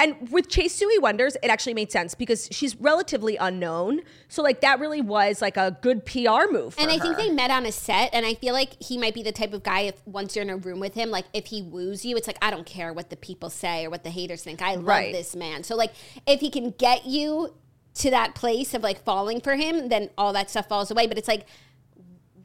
and 0.00 0.28
with 0.30 0.48
Chase 0.48 0.74
Sui 0.74 0.98
Wonders, 0.98 1.36
it 1.42 1.48
actually 1.48 1.74
made 1.74 1.92
sense 1.92 2.14
because 2.14 2.48
she's 2.50 2.74
relatively 2.76 3.36
unknown. 3.36 4.00
So 4.28 4.42
like 4.42 4.60
that 4.62 4.80
really 4.80 5.00
was 5.00 5.40
like 5.40 5.56
a 5.56 5.78
good 5.82 6.04
PR 6.04 6.50
move. 6.50 6.74
For 6.74 6.80
And 6.80 6.90
I 6.90 6.98
think 6.98 7.16
they 7.16 7.30
met 7.30 7.50
on 7.50 7.64
a 7.64 7.70
set, 7.72 8.10
and 8.12 8.26
I 8.26 8.34
feel 8.34 8.54
like 8.54 8.82
he 8.82 8.98
might 8.98 9.14
be 9.14 9.22
the 9.22 9.32
type 9.32 9.52
of 9.52 9.62
guy. 9.62 9.80
If 9.82 10.04
once 10.06 10.34
you're 10.34 10.42
in 10.42 10.50
a 10.50 10.56
room 10.56 10.80
with 10.80 10.94
him, 10.94 11.10
like 11.10 11.26
if 11.32 11.46
he 11.46 11.62
woos 11.62 12.04
you, 12.04 12.16
it's 12.16 12.26
like 12.26 12.38
I 12.42 12.50
don't 12.50 12.66
care 12.66 12.92
what 12.92 13.10
the 13.10 13.16
people 13.16 13.50
say 13.50 13.86
or 13.86 13.90
what 13.90 14.02
the 14.02 14.10
haters 14.10 14.42
think. 14.42 14.60
I 14.62 14.74
love 14.74 14.84
Right. 14.86 15.12
this 15.12 15.36
man. 15.36 15.62
So 15.62 15.76
like 15.76 15.92
if 16.26 16.40
he 16.40 16.50
can 16.50 16.70
get 16.72 17.06
you 17.06 17.54
to 17.94 18.10
that 18.10 18.34
place 18.34 18.74
of 18.74 18.82
like 18.82 19.04
falling 19.04 19.40
for 19.40 19.54
him, 19.54 19.88
then 19.88 20.10
all 20.18 20.32
that 20.32 20.50
stuff 20.50 20.68
falls 20.68 20.90
away. 20.90 21.06
But 21.06 21.18
it's 21.18 21.28
like, 21.28 21.46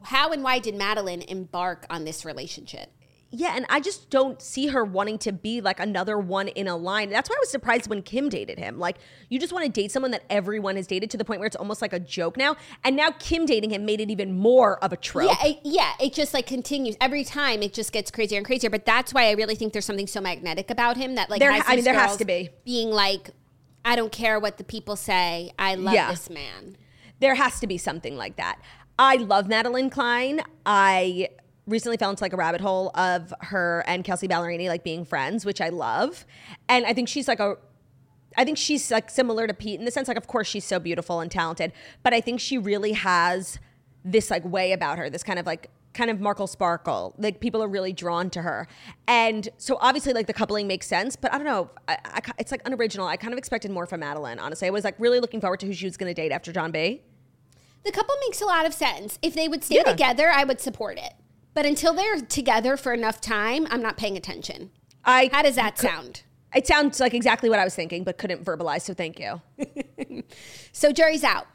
how 0.02 0.32
and 0.32 0.42
why 0.44 0.60
did 0.60 0.76
Madelyn 0.76 1.24
embark 1.26 1.84
on 1.90 2.04
this 2.04 2.24
relationship? 2.24 2.92
Yeah, 3.32 3.52
and 3.54 3.64
I 3.70 3.78
just 3.78 4.10
don't 4.10 4.42
see 4.42 4.66
her 4.68 4.84
wanting 4.84 5.16
to 5.18 5.32
be 5.32 5.60
like 5.60 5.78
another 5.78 6.18
one 6.18 6.48
in 6.48 6.66
a 6.66 6.76
line. 6.76 7.10
That's 7.10 7.30
why 7.30 7.36
I 7.36 7.38
was 7.40 7.48
surprised 7.50 7.88
when 7.88 8.02
Kim 8.02 8.28
dated 8.28 8.58
him. 8.58 8.80
Like, 8.80 8.96
you 9.28 9.38
just 9.38 9.52
want 9.52 9.64
to 9.64 9.70
date 9.70 9.92
someone 9.92 10.10
that 10.10 10.24
everyone 10.28 10.74
has 10.74 10.88
dated 10.88 11.10
to 11.10 11.16
the 11.16 11.24
point 11.24 11.38
where 11.38 11.46
it's 11.46 11.54
almost 11.54 11.80
like 11.80 11.92
a 11.92 12.00
joke 12.00 12.36
now. 12.36 12.56
And 12.82 12.96
now 12.96 13.10
Kim 13.20 13.46
dating 13.46 13.70
him 13.70 13.84
made 13.84 14.00
it 14.00 14.10
even 14.10 14.36
more 14.36 14.82
of 14.82 14.92
a 14.92 14.96
trope. 14.96 15.30
Yeah, 15.30 15.46
it, 15.46 15.58
yeah, 15.62 15.92
it 16.00 16.12
just 16.12 16.34
like 16.34 16.46
continues 16.48 16.96
every 17.00 17.22
time. 17.22 17.62
It 17.62 17.72
just 17.72 17.92
gets 17.92 18.10
crazier 18.10 18.36
and 18.38 18.44
crazier. 18.44 18.68
But 18.68 18.84
that's 18.84 19.14
why 19.14 19.26
I 19.28 19.32
really 19.32 19.54
think 19.54 19.72
there's 19.74 19.84
something 19.86 20.08
so 20.08 20.20
magnetic 20.20 20.68
about 20.68 20.96
him 20.96 21.14
that 21.14 21.30
like 21.30 21.38
There- 21.38 21.52
I 21.52 21.76
mean, 21.76 21.84
there 21.84 21.94
has 21.94 22.16
to 22.16 22.24
be. 22.24 22.50
being 22.64 22.90
like, 22.90 23.30
I 23.84 23.94
don't 23.94 24.10
care 24.10 24.40
what 24.40 24.58
the 24.58 24.64
people 24.64 24.96
say. 24.96 25.52
I 25.56 25.76
love 25.76 25.94
Yeah. 25.94 26.10
this 26.10 26.28
man. 26.30 26.76
There 27.20 27.36
has 27.36 27.60
to 27.60 27.68
be 27.68 27.78
something 27.78 28.16
like 28.16 28.34
that. 28.36 28.58
I 28.98 29.14
love 29.16 29.46
Madeline 29.48 29.88
Klein. 29.88 30.40
I 30.66 31.28
recently 31.70 31.96
fell 31.96 32.10
into 32.10 32.22
like 32.22 32.32
a 32.32 32.36
rabbit 32.36 32.60
hole 32.60 32.90
of 32.94 33.32
her 33.40 33.82
and 33.86 34.04
Kelsea 34.04 34.28
Ballerini 34.28 34.68
like 34.68 34.84
being 34.84 35.04
friends, 35.04 35.44
which 35.44 35.60
I 35.60 35.68
love. 35.70 36.26
And 36.68 36.84
I 36.84 36.92
think 36.92 37.08
she's 37.08 37.28
like 37.28 37.40
a 37.40 37.56
I 38.36 38.44
think 38.44 38.58
she's 38.58 38.90
like 38.90 39.10
similar 39.10 39.46
to 39.46 39.54
Pete 39.54 39.78
in 39.80 39.84
the 39.84 39.90
sense 39.90 40.08
like 40.08 40.16
of 40.16 40.26
course 40.26 40.46
she's 40.46 40.64
so 40.64 40.78
beautiful 40.78 41.20
and 41.20 41.30
talented, 41.30 41.72
but 42.02 42.12
I 42.12 42.20
think 42.20 42.40
she 42.40 42.58
really 42.58 42.92
has 42.92 43.58
this 44.04 44.30
like 44.30 44.44
way 44.44 44.72
about 44.72 44.98
her, 44.98 45.10
this 45.10 45.22
kind 45.22 45.38
of 45.38 45.46
like 45.46 45.70
kind 45.92 46.08
of 46.10 46.20
Markle 46.20 46.46
Sparkle. 46.46 47.14
Like 47.18 47.40
people 47.40 47.62
are 47.62 47.68
really 47.68 47.92
drawn 47.92 48.30
to 48.30 48.42
her. 48.42 48.68
And 49.08 49.48
so 49.58 49.76
obviously 49.80 50.12
like 50.12 50.28
the 50.28 50.32
coupling 50.32 50.68
makes 50.68 50.86
sense, 50.86 51.16
but 51.16 51.32
I 51.32 51.36
don't 51.38 51.46
know, 51.46 51.70
I, 51.88 51.98
I, 52.04 52.20
it's 52.38 52.52
like 52.52 52.62
unoriginal. 52.64 53.08
I 53.08 53.16
kind 53.16 53.32
of 53.32 53.38
expected 53.38 53.72
more 53.72 53.86
from 53.86 54.00
Madeline, 54.00 54.38
honestly. 54.38 54.68
I 54.68 54.70
was 54.70 54.84
like 54.84 54.94
really 54.98 55.18
looking 55.20 55.40
forward 55.40 55.58
to 55.60 55.66
who 55.66 55.72
she 55.72 55.86
was 55.86 55.96
going 55.96 56.08
to 56.08 56.14
date 56.14 56.30
after 56.30 56.52
John 56.52 56.70
B. 56.70 57.02
The 57.84 57.90
couple 57.90 58.14
makes 58.26 58.40
a 58.40 58.46
lot 58.46 58.66
of 58.66 58.72
sense. 58.74 59.18
If 59.22 59.34
they 59.34 59.48
would 59.48 59.64
stay 59.64 59.76
Yeah. 59.76 59.90
together, 59.90 60.30
I 60.30 60.44
would 60.44 60.60
support 60.60 60.98
it. 60.98 61.14
But 61.54 61.66
until 61.66 61.94
they're 61.94 62.20
together 62.20 62.76
for 62.76 62.92
enough 62.92 63.20
time, 63.20 63.66
I'm 63.70 63.82
not 63.82 63.96
paying 63.96 64.16
attention. 64.16 64.70
I 65.04 65.30
How 65.32 65.42
does 65.42 65.56
that 65.56 65.78
sound? 65.78 66.22
It 66.54 66.66
sounds 66.66 67.00
like 67.00 67.14
exactly 67.14 67.48
what 67.48 67.58
I 67.58 67.64
was 67.64 67.74
thinking, 67.74 68.04
but 68.04 68.18
couldn't 68.18 68.44
verbalize. 68.44 68.82
So 68.82 68.94
thank 68.94 69.18
you. 69.18 69.40
So 70.72 70.92
Jerry's 70.92 71.24
out. 71.24 71.46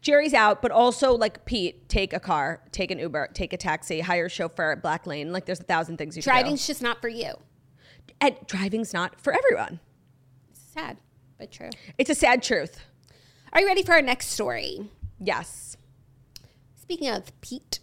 Jerry's 0.00 0.34
out, 0.34 0.60
but 0.62 0.70
also 0.70 1.12
like 1.12 1.44
Pete, 1.46 1.88
take 1.88 2.12
a 2.12 2.20
car, 2.20 2.60
take 2.72 2.90
an 2.90 2.98
Uber, 2.98 3.30
take 3.34 3.52
a 3.52 3.56
taxi, 3.56 4.00
hire 4.00 4.26
a 4.26 4.30
chauffeur 4.30 4.72
at 4.72 4.82
Blacklane. 4.82 5.30
Like 5.30 5.46
there's 5.46 5.60
a 5.60 5.64
thousand 5.64 5.96
things 5.96 6.16
you 6.16 6.22
can 6.22 6.30
do. 6.32 6.40
Driving's 6.40 6.66
just 6.66 6.82
not 6.82 7.00
for 7.00 7.08
you. 7.08 7.32
And 8.20 8.36
driving's 8.46 8.92
not 8.92 9.20
for 9.20 9.32
everyone. 9.32 9.80
It's 10.50 10.60
sad, 10.74 10.98
but 11.38 11.50
true. 11.50 11.70
It's 11.98 12.10
a 12.10 12.14
sad 12.14 12.42
truth. 12.42 12.80
Are 13.52 13.60
you 13.60 13.66
ready 13.66 13.82
for 13.82 13.92
our 13.92 14.02
next 14.02 14.28
story? 14.28 14.90
Yes. 15.18 15.76
Speaking 16.76 17.08
of 17.08 17.38
Pete, 17.40 17.80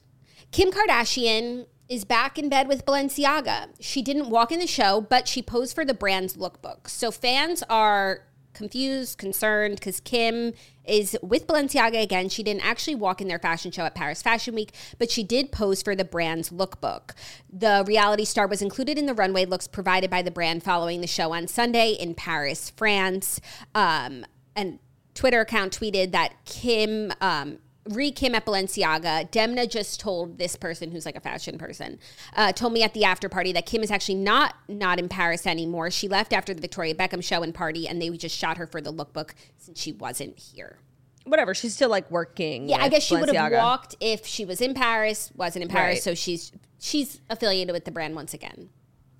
Kim 0.54 0.70
Kardashian 0.70 1.66
is 1.90 2.06
back 2.06 2.38
in 2.38 2.48
bed 2.48 2.68
with 2.68 2.86
Balenciaga. 2.86 3.70
She 3.80 4.04
didn't 4.04 4.30
walk 4.30 4.52
in 4.52 4.60
the 4.60 4.68
show, 4.68 5.02
but 5.02 5.28
she 5.28 5.42
posed 5.42 5.74
for 5.74 5.84
the 5.84 5.96
brand's 5.96 6.38
lookbook. 6.38 6.88
So 6.88 7.10
fans 7.10 7.64
are 7.72 8.28
confused, 8.54 9.18
concerned 9.18 9.78
because 9.78 10.00
Kim 10.00 10.54
is 10.86 11.18
with 11.24 11.48
Balenciaga 11.48 12.04
again. 12.04 12.30
She 12.30 12.44
didn't 12.44 12.64
actually 12.64 12.94
walk 12.94 13.20
in 13.20 13.28
their 13.28 13.40
fashion 13.40 13.72
show 13.72 13.84
at 13.84 13.96
Paris 13.96 14.22
Fashion 14.22 14.54
Week, 14.54 14.72
but 15.00 15.10
she 15.10 15.24
did 15.24 15.52
pose 15.52 15.82
for 15.82 15.96
the 15.96 16.06
brand's 16.06 16.52
lookbook. 16.52 17.14
The 17.52 17.84
reality 17.88 18.24
star 18.24 18.46
was 18.46 18.62
included 18.62 19.00
in 19.00 19.08
the 19.08 19.16
runway 19.16 19.46
looks 19.46 19.68
provided 19.68 20.12
by 20.12 20.22
the 20.22 20.30
brand 20.30 20.62
following 20.62 21.02
the 21.02 21.08
show 21.08 21.34
on 21.34 21.48
Sunday 21.48 21.94
in 21.94 22.14
Paris, 22.14 22.70
France. 22.70 23.42
Um, 23.74 24.24
and 24.56 24.78
Twitter 25.16 25.42
account 25.42 25.80
tweeted 25.80 26.12
that 26.12 26.46
Kim, 26.46 27.12
um, 27.22 27.58
re 27.90 28.12
Kim 28.12 28.36
at 28.36 28.46
Balenciaga, 28.46 29.30
Demna 29.32 29.70
just 29.70 30.00
told 30.00 30.38
this 30.38 30.56
person 30.56 30.92
who's 30.92 31.06
like 31.06 31.16
a 31.16 31.20
fashion 31.20 31.58
person, 31.58 32.00
uh, 32.36 32.52
told 32.52 32.74
me 32.74 32.84
at 32.84 32.94
the 32.94 33.04
after 33.04 33.30
party 33.30 33.52
that 33.54 33.66
Kim 33.66 33.84
is 33.84 33.92
actually 33.92 34.16
not 34.16 34.56
not 34.68 35.00
in 35.00 35.10
Paris 35.10 35.46
anymore. 35.46 35.92
She 35.92 36.08
left 36.08 36.34
after 36.34 36.54
the 36.54 36.62
Victoria 36.62 36.96
Beckham 36.96 37.24
show 37.24 37.44
and 37.44 37.54
party, 37.54 37.88
and 37.88 38.02
they 38.02 38.10
just 38.10 38.38
shot 38.38 38.58
her 38.58 38.68
for 38.68 38.82
the 38.82 38.94
lookbook 38.94 39.32
since 39.58 39.80
she 39.80 39.92
wasn't 39.92 40.40
here. 40.40 40.78
Whatever. 41.26 41.54
She's 41.54 41.74
still 41.74 41.90
like 41.90 42.10
working. 42.12 42.68
Yeah, 42.68 42.78
I 42.84 42.90
guess 42.90 43.04
she 43.04 43.16
would 43.16 43.34
have 43.34 43.52
walked 43.54 43.96
if 44.02 44.26
she 44.26 44.44
was 44.46 44.60
in 44.60 44.74
Paris, 44.74 45.32
wasn't 45.36 45.64
in 45.64 45.70
Paris, 45.70 45.96
Right. 45.96 46.04
so 46.04 46.16
she's 46.16 46.52
she's 46.80 47.22
affiliated 47.30 47.74
with 47.74 47.86
the 47.86 47.92
brand 47.92 48.16
once 48.16 48.34
again. 48.34 48.70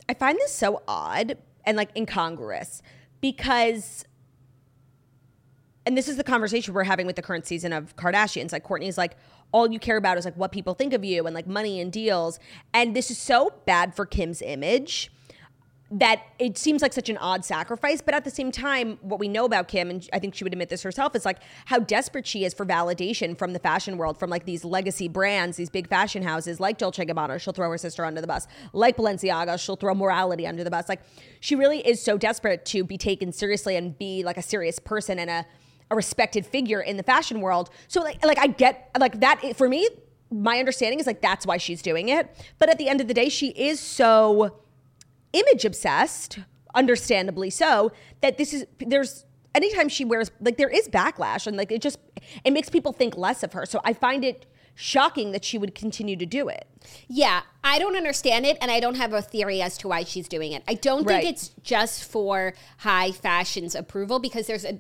I 0.10 0.14
find 0.14 0.38
this 0.38 0.52
so 0.52 0.84
odd 0.88 1.38
and 1.66 1.78
like 1.78 1.96
incongruous 1.96 2.82
because 3.22 4.04
and 5.86 5.98
this 5.98 6.08
is 6.08 6.18
the 6.18 6.24
conversation 6.24 6.74
we're 6.74 6.84
having 6.84 7.06
with 7.06 7.16
the 7.16 7.22
current 7.22 7.46
season 7.46 7.74
of 7.74 7.96
Kardashians. 7.96 8.52
Like 8.52 8.66
Kourtney's 8.66 8.98
like, 8.98 9.18
all 9.52 9.72
you 9.72 9.80
care 9.80 9.98
about 9.98 10.18
is 10.18 10.26
like 10.26 10.38
what 10.38 10.52
people 10.52 10.74
think 10.74 10.94
of 10.94 11.04
you 11.04 11.26
and 11.26 11.36
like 11.36 11.48
money 11.48 11.80
and 11.82 11.92
deals. 11.92 12.40
And 12.74 12.96
this 12.96 13.12
is 13.12 13.18
so 13.18 13.54
bad 13.66 13.96
for 13.96 14.06
Kim's 14.06 14.42
image 14.42 15.12
that 15.92 16.24
it 16.40 16.58
seems 16.58 16.82
like 16.82 16.92
such 16.92 17.10
an 17.10 17.18
odd 17.18 17.46
sacrifice. 17.46 18.02
But 18.02 18.16
at 18.16 18.24
the 18.24 18.32
same 18.32 18.52
time, 18.52 18.98
what 19.02 19.20
we 19.20 19.28
know 19.28 19.46
about 19.46 19.68
Kim, 19.68 19.92
and 19.92 20.10
I 20.12 20.18
think 20.18 20.34
she 20.34 20.44
would 20.44 20.52
admit 20.52 20.70
this 20.70 20.82
herself, 20.82 21.16
is 21.16 21.24
like 21.24 21.38
how 21.66 21.80
desperate 21.80 22.26
she 22.26 22.46
is 22.46 22.54
for 22.54 22.66
validation 22.66 23.38
from 23.38 23.54
the 23.54 23.60
fashion 23.60 23.98
world, 23.98 24.18
from 24.18 24.32
like 24.32 24.46
these 24.46 24.66
legacy 24.66 25.08
brands, 25.08 25.56
these 25.56 25.70
big 25.70 25.88
fashion 25.88 26.24
houses 26.24 26.60
like 26.60 26.80
Dolce 26.80 27.06
Gabbana. 27.06 27.40
She'll 27.40 27.54
throw 27.54 27.70
her 27.70 27.78
sister 27.78 28.06
under 28.06 28.22
the 28.22 28.28
bus. 28.28 28.48
Like 28.72 28.98
Balenciaga, 28.98 29.64
she'll 29.64 29.76
throw 29.76 29.94
morality 29.94 30.48
under 30.48 30.64
the 30.64 30.72
bus. 30.72 30.90
Like 30.90 31.02
she 31.42 31.56
really 31.56 31.88
is 31.88 32.02
so 32.02 32.18
desperate 32.18 32.66
to 32.68 32.84
be 32.84 32.98
taken 32.98 33.32
seriously 33.32 33.76
and 33.76 33.96
be 33.96 34.24
like 34.24 34.38
a 34.38 34.42
serious 34.42 34.80
person 34.80 35.20
and 35.20 35.30
a 35.30 35.46
a 35.92 35.96
respected 35.96 36.46
figure 36.46 36.82
in 36.82 36.98
the 36.98 37.04
fashion 37.04 37.42
world. 37.42 37.70
So 37.88 38.02
like 38.02 38.24
like 38.26 38.40
I 38.40 38.48
get 38.48 38.90
like 39.00 39.20
that 39.20 39.56
for 39.56 39.68
me 39.70 39.88
my 40.32 40.58
understanding 40.58 41.00
is 41.00 41.06
like 41.06 41.22
that's 41.22 41.46
why 41.46 41.58
she's 41.58 41.82
doing 41.82 42.10
it. 42.10 42.28
But 42.58 42.70
at 42.70 42.78
the 42.78 42.90
end 42.90 43.02
of 43.02 43.08
the 43.08 43.14
day 43.14 43.30
she 43.30 43.50
is 43.50 43.80
so 43.80 44.58
image 45.32 45.66
obsessed, 45.66 46.40
understandably 46.74 47.50
so, 47.50 47.92
that 48.22 48.38
this 48.38 48.54
is 48.54 48.66
there's 48.80 49.26
anytime 49.56 49.90
she 49.90 50.06
wears 50.06 50.32
like 50.40 50.58
there 50.58 50.70
is 50.70 50.88
backlash 50.88 51.46
and 51.46 51.56
like 51.58 51.72
it 51.72 51.82
just 51.82 52.00
it 52.44 52.52
makes 52.52 52.70
people 52.70 52.92
think 52.94 53.16
less 53.18 53.44
of 53.44 53.54
her. 53.54 53.66
So 53.66 53.82
I 53.84 53.94
find 53.94 54.26
it 54.26 54.46
shocking 54.76 55.32
that 55.34 55.46
she 55.46 55.60
would 55.60 55.76
continue 55.76 56.16
to 56.16 56.26
do 56.26 56.50
it. 56.50 56.68
Yeah, 57.08 57.42
I 57.64 57.78
don't 57.78 57.96
understand 57.96 58.46
it, 58.48 58.58
and 58.60 58.72
I 58.72 58.80
don't 58.80 58.96
have 58.96 59.14
a 59.14 59.22
theory 59.22 59.62
as 59.62 59.78
to 59.80 59.88
why 59.88 60.04
she's 60.04 60.28
doing 60.28 60.52
it. 60.52 60.64
I 60.68 60.74
don't 60.74 61.04
Right. 61.04 61.22
think 61.22 61.36
it's 61.36 61.52
just 61.62 62.04
for 62.04 62.56
high 62.80 63.12
fashion's 63.12 63.76
approval 63.76 64.18
because 64.18 64.48
there's 64.48 64.66
a 64.66 64.80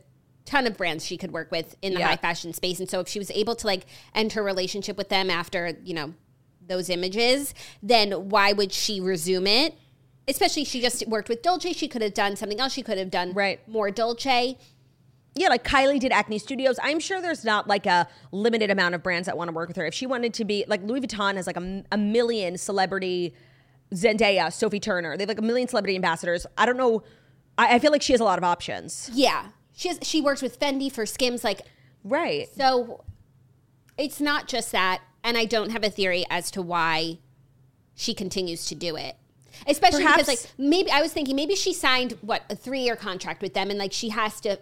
ton 0.53 0.67
of 0.67 0.77
brands 0.77 1.05
she 1.05 1.17
could 1.17 1.31
work 1.31 1.51
with 1.51 1.75
in 1.81 1.93
the 1.93 1.99
Yeah. 1.99 2.07
high 2.07 2.15
fashion 2.17 2.53
space, 2.53 2.79
and 2.79 2.89
so 2.89 2.99
if 2.99 3.07
she 3.07 3.19
was 3.19 3.31
able 3.31 3.55
to 3.55 3.67
like 3.67 3.85
enter 4.13 4.41
a 4.41 4.43
relationship 4.43 4.97
with 4.97 5.09
them 5.09 5.29
after 5.29 5.77
you 5.83 5.93
know 5.93 6.13
those 6.65 6.89
images, 6.89 7.53
then 7.81 8.11
why 8.29 8.53
would 8.53 8.71
she 8.71 8.99
resume 9.01 9.47
it? 9.47 9.75
Especially 10.27 10.63
she 10.63 10.79
just 10.79 11.05
worked 11.07 11.27
with 11.27 11.41
Dolce, 11.41 11.73
she 11.73 11.87
could 11.87 12.01
have 12.01 12.13
done 12.13 12.35
something 12.37 12.59
else. 12.59 12.71
She 12.73 12.81
could 12.83 12.97
have 12.97 13.11
done 13.11 13.33
Right. 13.33 13.59
more 13.67 13.91
Dolce. 13.91 14.57
Yeah, 15.35 15.47
like 15.49 15.63
Kylie 15.63 15.99
did 15.99 16.11
Acne 16.11 16.37
Studios. 16.37 16.77
I'm 16.81 16.99
sure 16.99 17.19
there's 17.19 17.43
not 17.43 17.67
like 17.67 17.85
a 17.87 18.07
limited 18.31 18.69
amount 18.69 18.93
of 18.95 19.01
brands 19.03 19.25
that 19.25 19.35
want 19.35 19.49
to 19.49 19.53
work 19.53 19.67
with 19.67 19.77
her. 19.77 19.85
If 19.85 19.93
she 19.95 20.05
wanted 20.05 20.33
to 20.35 20.45
be 20.45 20.63
like 20.67 20.81
Louis 20.83 21.01
Vuitton 21.01 21.35
has 21.35 21.47
like 21.47 21.57
a, 21.57 21.83
a 21.91 21.97
million 21.97 22.57
celebrity 22.57 23.33
Zendaya, 23.93 24.51
Sophie 24.53 24.79
Turner. 24.79 25.17
They 25.17 25.23
have 25.23 25.29
like 25.29 25.39
a 25.39 25.43
million 25.43 25.67
celebrity 25.67 25.95
ambassadors. 25.95 26.45
I 26.57 26.65
don't 26.65 26.77
know. 26.77 27.03
I, 27.57 27.75
I 27.75 27.79
feel 27.79 27.91
like 27.91 28.01
she 28.01 28.13
has 28.13 28.21
a 28.21 28.23
lot 28.23 28.37
of 28.37 28.43
options. 28.43 29.09
Yeah, 29.13 29.47
she 29.75 29.89
has, 29.89 29.99
she 30.01 30.21
works 30.21 30.41
with 30.41 30.59
Fendi 30.59 30.91
for 30.91 31.05
Skims, 31.05 31.43
like 31.43 31.61
Right. 32.03 32.49
So 32.55 33.03
it's 33.97 34.19
not 34.19 34.47
just 34.47 34.71
that, 34.71 35.01
and 35.23 35.37
I 35.37 35.45
don't 35.45 35.71
have 35.71 35.83
a 35.83 35.89
theory 35.89 36.25
as 36.29 36.51
to 36.51 36.61
why 36.61 37.19
she 37.95 38.13
continues 38.13 38.65
to 38.67 38.75
do 38.75 38.95
it. 38.95 39.15
Especially 39.67 40.03
because 40.03 40.27
like 40.27 40.39
maybe 40.57 40.91
I 40.91 41.01
was 41.01 41.13
thinking 41.13 41.35
maybe 41.35 41.55
she 41.55 41.73
signed 41.73 42.17
what 42.21 42.43
a 42.49 42.55
3-year 42.55 42.95
contract 42.95 43.41
with 43.41 43.53
them 43.53 43.69
and 43.69 43.79
like 43.79 43.93
she 43.93 44.09
has 44.09 44.41
to 44.41 44.59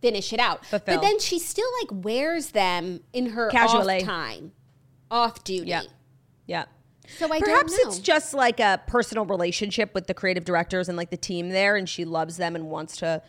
finish 0.00 0.32
it 0.32 0.40
out. 0.40 0.64
Fulfill. 0.64 0.96
But 0.96 1.02
then 1.02 1.18
she 1.18 1.38
still 1.38 1.68
like 1.82 2.04
wears 2.04 2.50
them 2.50 3.00
in 3.12 3.30
her 3.30 3.50
Casually. 3.50 3.98
off 3.98 4.04
time. 4.04 4.52
Off 5.10 5.44
duty. 5.44 5.68
Yeah. 5.68 5.82
Yeah. 6.46 6.64
So 7.18 7.30
I 7.30 7.40
Perhaps 7.40 7.76
don't 7.76 7.84
know. 7.84 7.90
it's 7.90 7.98
just 7.98 8.32
like 8.32 8.60
a 8.60 8.80
personal 8.86 9.26
relationship 9.26 9.92
with 9.94 10.06
the 10.06 10.14
creative 10.14 10.44
directors 10.44 10.88
and 10.88 10.96
like 10.96 11.10
the 11.10 11.16
team 11.16 11.50
there, 11.50 11.74
and 11.74 11.88
she 11.88 12.04
loves 12.04 12.36
them 12.36 12.54
and 12.54 12.70
wants 12.70 12.96
to 12.98 13.20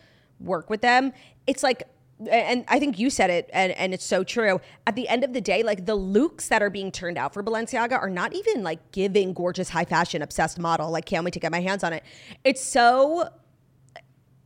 work 0.42 0.70
with 0.70 0.80
them. 0.80 1.12
It's 1.46 1.62
like, 1.62 1.88
and 2.30 2.64
I 2.68 2.78
think 2.78 2.98
you 2.98 3.10
said 3.10 3.30
it, 3.30 3.50
and, 3.52 3.72
and 3.72 3.92
it's 3.92 4.04
so 4.04 4.22
true. 4.22 4.60
At 4.86 4.94
the 4.94 5.08
end 5.08 5.24
of 5.24 5.32
the 5.32 5.40
day, 5.40 5.62
like 5.62 5.86
the 5.86 5.94
looks 5.94 6.48
that 6.48 6.62
are 6.62 6.70
being 6.70 6.92
turned 6.92 7.18
out 7.18 7.34
for 7.34 7.42
Balenciaga 7.42 7.98
are 8.00 8.10
not 8.10 8.34
even 8.34 8.62
like 8.62 8.92
giving 8.92 9.32
gorgeous, 9.32 9.70
high 9.70 9.84
fashion, 9.84 10.22
obsessed 10.22 10.58
model. 10.58 10.90
Like, 10.90 11.04
can't 11.06 11.24
wait 11.24 11.34
to 11.34 11.40
get 11.40 11.50
my 11.50 11.60
hands 11.60 11.82
on 11.82 11.92
it. 11.92 12.04
It's 12.44 12.62
so 12.62 13.28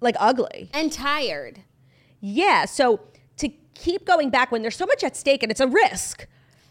like 0.00 0.16
ugly. 0.18 0.70
and 0.72 0.92
tired. 0.92 1.60
Yeah. 2.20 2.64
So 2.64 3.00
to 3.38 3.50
keep 3.74 4.06
going 4.06 4.30
back 4.30 4.50
when 4.50 4.62
there's 4.62 4.76
so 4.76 4.86
much 4.86 5.04
at 5.04 5.16
stake 5.16 5.42
and 5.42 5.50
it's 5.50 5.60
a 5.60 5.66
risk, 5.66 6.26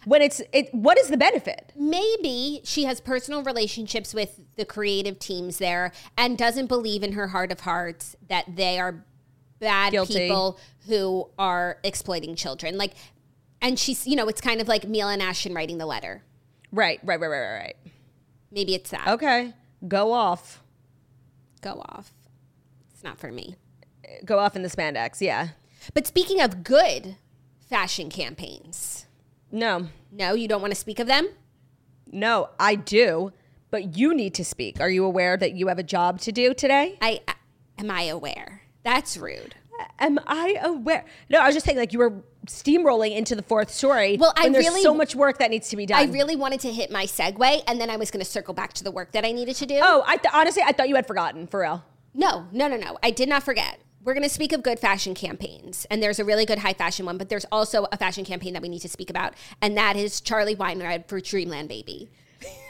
when 0.05 0.21
it's 0.21 0.41
it, 0.53 0.73
what 0.73 0.97
is 0.97 1.07
the 1.07 1.17
benefit? 1.17 1.71
maybe 1.75 2.61
she 2.63 2.83
has 2.85 3.01
personal 3.01 3.43
relationships 3.43 4.13
with 4.13 4.39
the 4.55 4.65
creative 4.65 5.19
teams 5.19 5.57
there 5.57 5.91
and 6.17 6.37
doesn't 6.37 6.67
believe 6.67 7.03
in 7.03 7.13
her 7.13 7.29
heart 7.29 7.51
of 7.51 7.61
hearts 7.61 8.15
that 8.27 8.55
they 8.55 8.79
are 8.79 9.03
bad 9.65 9.91
Guilty. 9.91 10.13
people 10.27 10.59
who 10.87 11.27
are 11.37 11.77
exploiting 11.83 12.35
children. 12.35 12.77
Like, 12.77 12.93
and 13.61 13.77
she's, 13.79 14.05
you 14.07 14.15
know, 14.15 14.27
it's 14.27 14.41
kind 14.41 14.61
of 14.61 14.67
like 14.67 14.87
Mila 14.87 15.13
and 15.13 15.21
Ashton 15.21 15.53
writing 15.53 15.77
the 15.77 15.85
letter. 15.85 16.23
Right. 16.71 16.99
Right. 17.03 17.19
Right. 17.19 17.27
Right. 17.27 17.39
Right. 17.39 17.59
Right. 17.59 17.75
Maybe 18.51 18.75
it's 18.75 18.89
that. 18.91 19.07
Okay. 19.07 19.53
Go 19.87 20.13
off. 20.13 20.61
Go 21.61 21.81
off. 21.89 22.11
It's 22.93 23.03
not 23.03 23.17
for 23.19 23.31
me. 23.31 23.55
Go 24.23 24.39
off 24.39 24.55
in 24.55 24.61
the 24.61 24.69
spandex. 24.69 25.19
Yeah. 25.19 25.49
But 25.93 26.07
speaking 26.07 26.39
of 26.41 26.63
good 26.63 27.15
fashion 27.69 28.09
campaigns, 28.09 29.05
No. 29.51 29.87
no, 30.11 30.33
you 30.33 30.47
don't 30.47 30.61
want 30.61 30.71
to 30.73 30.79
speak 30.79 30.99
of 30.99 31.07
them? 31.07 31.27
No, 32.11 32.49
I 32.59 32.75
do. 32.75 33.33
But 33.71 33.97
you 33.97 34.13
need 34.13 34.33
to 34.35 34.45
speak. 34.45 34.79
Are 34.79 34.89
you 34.89 35.03
aware 35.05 35.35
that 35.37 35.53
you 35.53 35.67
have 35.67 35.79
a 35.79 35.83
job 35.83 36.21
to 36.21 36.31
do 36.31 36.53
today? 36.53 36.97
I, 37.01 37.19
I 37.27 37.33
am 37.79 37.89
I 37.91 38.03
aware? 38.03 38.61
That's 38.85 39.17
rude. 39.17 39.55
Am 39.99 40.19
I 40.25 40.57
aware? 40.63 41.03
No, 41.29 41.39
I 41.39 41.47
was 41.47 41.55
just 41.55 41.65
saying, 41.65 41.77
like, 41.77 41.91
you 41.91 41.99
were 41.99 42.13
steamrolling 42.47 43.13
into 43.13 43.35
the 43.35 43.41
fourth 43.41 43.69
story. 43.71 44.15
Well, 44.17 44.33
I 44.37 44.47
there's 44.47 44.65
really- 44.65 44.81
so 44.81 44.93
much 44.93 45.15
work 45.15 45.39
that 45.39 45.49
needs 45.51 45.67
to 45.69 45.75
be 45.75 45.85
done. 45.85 45.99
I 45.99 46.09
really 46.11 46.37
wanted 46.37 46.61
to 46.61 46.71
hit 46.71 46.91
my 46.91 47.05
segue 47.05 47.63
and 47.67 47.81
then 47.81 47.89
I 47.89 47.97
was 47.97 48.11
going 48.11 48.23
to 48.23 48.29
circle 48.29 48.53
back 48.53 48.71
to 48.73 48.83
the 48.85 48.91
work 48.91 49.11
that 49.11 49.25
I 49.25 49.31
needed 49.33 49.55
to 49.57 49.65
do. 49.65 49.79
Oh, 49.81 50.03
I 50.07 50.15
th- 50.17 50.33
honestly, 50.33 50.63
I 50.65 50.71
thought 50.71 50.87
you 50.87 50.95
had 50.95 51.07
forgotten, 51.07 51.47
for 51.47 51.59
real. 51.61 51.83
No, 52.13 52.45
no, 52.53 52.69
no, 52.69 52.77
no. 52.77 52.97
I 53.03 53.11
did 53.11 53.27
not 53.27 53.43
forget. 53.43 53.79
We're 54.03 54.13
going 54.13 54.23
to 54.23 54.29
speak 54.29 54.53
of 54.53 54.61
good 54.61 54.79
fashion 54.79 55.15
campaigns, 55.15 55.85
and 55.89 56.01
there's 56.01 56.19
a 56.19 56.23
really 56.23 56.45
good 56.45 56.59
high 56.59 56.73
fashion 56.73 57.07
one, 57.07 57.17
but 57.17 57.27
there's 57.27 57.45
also 57.51 57.87
a 57.91 57.97
fashion 57.97 58.23
campaign 58.23 58.53
that 58.53 58.61
we 58.61 58.69
need 58.69 58.81
to 58.83 58.87
speak 58.89 59.09
about, 59.09 59.33
and 59.63 59.75
that 59.77 59.95
is 59.95 60.21
Charlie 60.21 60.55
Weinreb 60.55 61.07
for 61.07 61.19
Dreamland 61.19 61.67
Baby. 61.69 62.09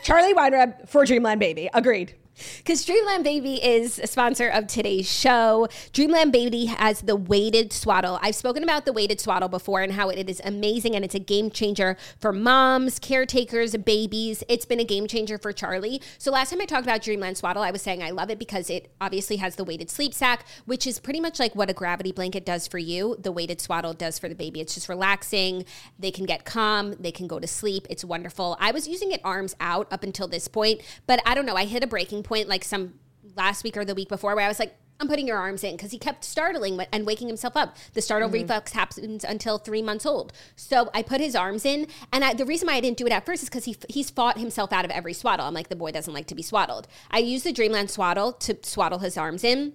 Charlie 0.03 0.33
Weinreb 0.33 0.87
for 0.87 1.05
Dreamland 1.05 1.41
Baby. 1.41 1.69
Agreed. 1.73 2.15
Because 2.57 2.85
Dreamland 2.85 3.23
Baby 3.23 3.63
is 3.63 3.99
a 3.99 4.07
sponsor 4.07 4.49
of 4.49 4.67
today's 4.67 5.09
show. 5.09 5.67
Dreamland 5.93 6.31
Baby 6.31 6.65
has 6.65 7.01
the 7.01 7.15
weighted 7.15 7.71
swaddle. 7.71 8.19
I've 8.21 8.35
spoken 8.35 8.63
about 8.63 8.85
the 8.85 8.93
weighted 8.93 9.19
swaddle 9.21 9.49
before 9.49 9.81
and 9.81 9.93
how 9.93 10.09
it 10.09 10.29
is 10.29 10.41
amazing 10.43 10.95
and 10.95 11.05
it's 11.05 11.15
a 11.15 11.19
game 11.19 11.49
changer 11.49 11.97
for 12.19 12.33
moms, 12.33 12.99
caretakers, 12.99 13.75
babies. 13.77 14.43
It's 14.49 14.65
been 14.65 14.79
a 14.79 14.85
game 14.85 15.07
changer 15.07 15.37
for 15.37 15.53
Charlie. 15.53 16.01
So 16.17 16.31
last 16.31 16.49
time 16.49 16.61
I 16.61 16.65
talked 16.65 16.85
about 16.85 17.01
Dreamland 17.01 17.37
Swaddle, 17.37 17.63
I 17.63 17.71
was 17.71 17.81
saying 17.81 18.03
I 18.03 18.11
love 18.11 18.29
it 18.29 18.39
because 18.39 18.69
it 18.69 18.91
obviously 18.99 19.37
has 19.37 19.55
the 19.55 19.63
weighted 19.63 19.89
sleep 19.89 20.13
sack, 20.13 20.45
which 20.65 20.85
is 20.85 20.99
pretty 20.99 21.19
much 21.19 21.39
like 21.39 21.55
what 21.55 21.69
a 21.69 21.73
gravity 21.73 22.11
blanket 22.11 22.45
does 22.45 22.67
for 22.67 22.77
you. 22.77 23.15
The 23.19 23.31
weighted 23.31 23.61
swaddle 23.61 23.93
does 23.93 24.19
for 24.19 24.27
the 24.27 24.35
baby. 24.35 24.59
It's 24.59 24.73
just 24.73 24.89
relaxing. 24.89 25.65
They 25.97 26.11
can 26.11 26.25
get 26.25 26.45
calm. 26.45 26.95
They 26.99 27.11
can 27.11 27.27
go 27.27 27.39
to 27.39 27.47
sleep. 27.47 27.87
It's 27.89 28.03
wonderful. 28.03 28.57
I 28.59 28.71
was 28.71 28.87
using 28.87 29.11
it 29.11 29.21
arms 29.23 29.55
out 29.59 29.87
up 29.91 30.03
until 30.03 30.27
this 30.27 30.47
point, 30.47 30.81
but 31.07 31.21
I 31.25 31.35
don't 31.35 31.45
know. 31.45 31.55
I 31.55 31.65
hit 31.65 31.83
a 31.83 31.87
breaking 31.87 32.23
point 32.25 32.49
like 32.49 32.65
some 32.65 32.95
last 33.35 33.63
week 33.63 33.77
or 33.77 33.85
the 33.85 33.95
week 33.95 34.09
before 34.09 34.35
where 34.35 34.45
I 34.45 34.47
was 34.49 34.59
like, 34.59 34.75
I'm 34.99 35.07
putting 35.07 35.27
your 35.27 35.37
arms 35.37 35.63
in 35.63 35.75
because 35.75 35.91
he 35.91 35.97
kept 35.97 36.23
startling 36.23 36.79
and 36.93 37.05
waking 37.05 37.27
himself 37.27 37.57
up. 37.57 37.75
The 37.93 38.01
startle 38.01 38.29
mm-hmm. 38.29 38.41
reflex 38.43 38.71
happens 38.71 39.25
until 39.25 39.57
three 39.57 39.81
months 39.81 40.05
old. 40.05 40.31
So 40.55 40.89
I 40.93 41.01
put 41.01 41.19
his 41.19 41.35
arms 41.35 41.65
in, 41.65 41.87
and 42.13 42.23
I, 42.23 42.33
the 42.33 42.45
reason 42.45 42.67
why 42.67 42.75
I 42.75 42.79
didn't 42.79 42.97
do 42.97 43.05
it 43.05 43.11
at 43.11 43.25
first 43.25 43.43
is 43.43 43.49
because 43.49 43.65
he 43.65 43.75
he's 43.89 44.09
fought 44.09 44.37
himself 44.37 44.71
out 44.71 44.85
of 44.85 44.91
every 44.91 45.13
swaddle. 45.13 45.45
I'm 45.45 45.53
like, 45.53 45.67
the 45.67 45.75
boy 45.75 45.91
doesn't 45.91 46.13
like 46.13 46.27
to 46.27 46.35
be 46.35 46.41
swaddled. 46.41 46.87
I 47.11 47.19
use 47.19 47.43
the 47.43 47.51
Dreamland 47.51 47.91
swaddle 47.91 48.31
to 48.33 48.57
swaddle 48.63 48.99
his 48.99 49.17
arms 49.17 49.43
in. 49.43 49.73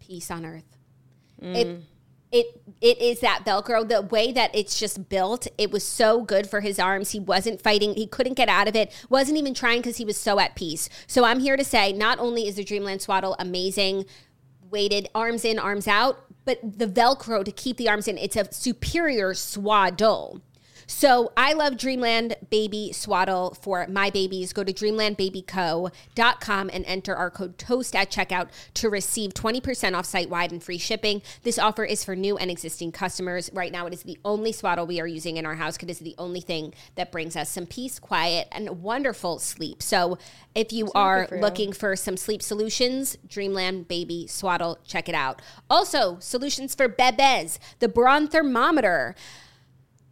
Peace 0.00 0.30
on 0.30 0.46
earth. 0.46 0.78
It 1.42 1.66
mm. 1.66 1.82
It 2.34 2.60
it 2.80 3.00
is 3.00 3.20
that 3.20 3.44
velcro 3.46 3.88
the 3.88 4.02
way 4.02 4.32
that 4.32 4.54
it's 4.54 4.78
just 4.78 5.08
built 5.08 5.46
it 5.56 5.70
was 5.70 5.84
so 5.84 6.22
good 6.22 6.48
for 6.48 6.60
his 6.60 6.78
arms. 6.78 7.12
He 7.12 7.20
wasn't 7.20 7.62
fighting 7.62 7.94
he 7.94 8.06
couldn't 8.06 8.34
get 8.34 8.48
out 8.48 8.66
of 8.66 8.74
it 8.74 8.92
wasn't 9.08 9.38
even 9.38 9.54
trying 9.54 9.78
because 9.78 9.96
he 9.96 10.04
was 10.04 10.16
so 10.16 10.40
at 10.40 10.56
peace. 10.56 10.88
So 11.06 11.24
i'm 11.24 11.38
here 11.38 11.56
to 11.56 11.64
say 11.64 11.92
not 11.92 12.18
only 12.18 12.48
is 12.48 12.56
the 12.56 12.64
dreamland 12.64 13.00
swaddle 13.00 13.36
amazing 13.38 14.04
weighted 14.68 15.08
arms 15.14 15.44
in 15.44 15.58
arms 15.58 15.86
out 15.86 16.24
but 16.44 16.58
the 16.62 16.86
velcro 16.86 17.44
to 17.44 17.52
keep 17.52 17.76
the 17.76 17.88
arms 17.88 18.08
in 18.08 18.18
it's 18.18 18.36
a 18.36 18.52
superior 18.52 19.32
swaddle 19.32 20.42
So 20.86 21.32
I 21.36 21.52
love 21.52 21.76
Dreamland 21.76 22.36
Baby 22.50 22.92
Swaddle 22.92 23.56
for 23.60 23.86
my 23.88 24.10
babies. 24.10 24.52
Go 24.52 24.64
to 24.64 24.72
dreamlandbabyco.com 24.72 26.70
and 26.72 26.84
enter 26.86 27.14
our 27.14 27.30
code 27.30 27.58
TOAST 27.58 27.96
at 27.96 28.10
checkout 28.10 28.48
to 28.74 28.90
receive 28.90 29.34
20% 29.34 29.96
off 29.96 30.06
site 30.06 30.30
wide 30.30 30.52
and 30.52 30.62
free 30.62 30.78
shipping. 30.78 31.22
This 31.42 31.58
offer 31.58 31.84
is 31.84 32.04
for 32.04 32.14
new 32.14 32.36
and 32.36 32.50
existing 32.50 32.92
customers. 32.92 33.50
Right 33.52 33.72
now, 33.72 33.86
it 33.86 33.92
is 33.92 34.02
the 34.02 34.18
only 34.24 34.52
swaddle 34.52 34.86
we 34.86 35.00
are 35.00 35.06
using 35.06 35.36
in 35.36 35.46
our 35.46 35.54
house 35.54 35.76
because 35.76 35.88
it 35.88 35.92
is 35.92 35.98
the 36.00 36.14
only 36.18 36.40
thing 36.40 36.74
that 36.96 37.12
brings 37.12 37.36
us 37.36 37.50
some 37.50 37.66
peace, 37.66 37.98
quiet, 37.98 38.48
and 38.52 38.82
wonderful 38.82 39.38
sleep. 39.38 39.82
So 39.82 40.18
if 40.54 40.72
you 40.72 40.90
are 40.94 41.26
for 41.26 41.36
you. 41.36 41.40
looking 41.40 41.72
for 41.72 41.96
some 41.96 42.16
sleep 42.16 42.42
solutions, 42.42 43.16
Dreamland 43.26 43.88
Baby 43.88 44.26
Swaddle, 44.26 44.78
check 44.84 45.08
it 45.08 45.14
out. 45.14 45.40
Also, 45.68 46.18
solutions 46.20 46.74
for 46.74 46.88
bebes, 46.88 47.58
the 47.78 47.88
Braun 47.88 48.28
thermometer. 48.28 49.14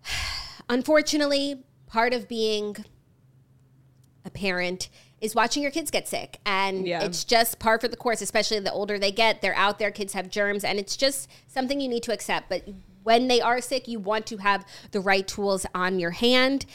Unfortunately, 0.69 1.63
part 1.87 2.13
of 2.15 2.29
being 2.29 2.77
a 4.25 4.31
parent 4.31 4.89
is 5.21 5.35
watching 5.35 5.63
your 5.63 5.73
kids 5.73 5.91
get 5.91 6.09
sick. 6.09 6.39
And 6.45 6.87
Yeah. 6.87 7.03
it's 7.05 7.25
just 7.25 7.59
par 7.59 7.79
for 7.79 7.89
the 7.89 7.97
course, 7.97 8.21
especially 8.21 8.59
the 8.61 8.73
older 8.73 8.99
they 8.99 9.13
get. 9.13 9.41
They're 9.43 9.55
out 9.55 9.79
there, 9.79 9.91
kids 9.91 10.13
have 10.15 10.29
germs, 10.29 10.65
and 10.65 10.79
it's 10.79 10.97
just 10.97 11.29
something 11.47 11.81
you 11.81 11.89
need 11.89 12.03
to 12.05 12.13
accept. 12.13 12.49
But 12.49 12.65
when 13.03 13.29
they 13.29 13.41
are 13.41 13.61
sick, 13.61 13.87
you 13.89 13.99
want 14.01 14.27
to 14.27 14.39
have 14.39 14.65
the 14.91 15.01
right 15.01 15.27
tools 15.27 15.67
on 15.75 15.99
your 15.99 16.11
hand. 16.13 16.67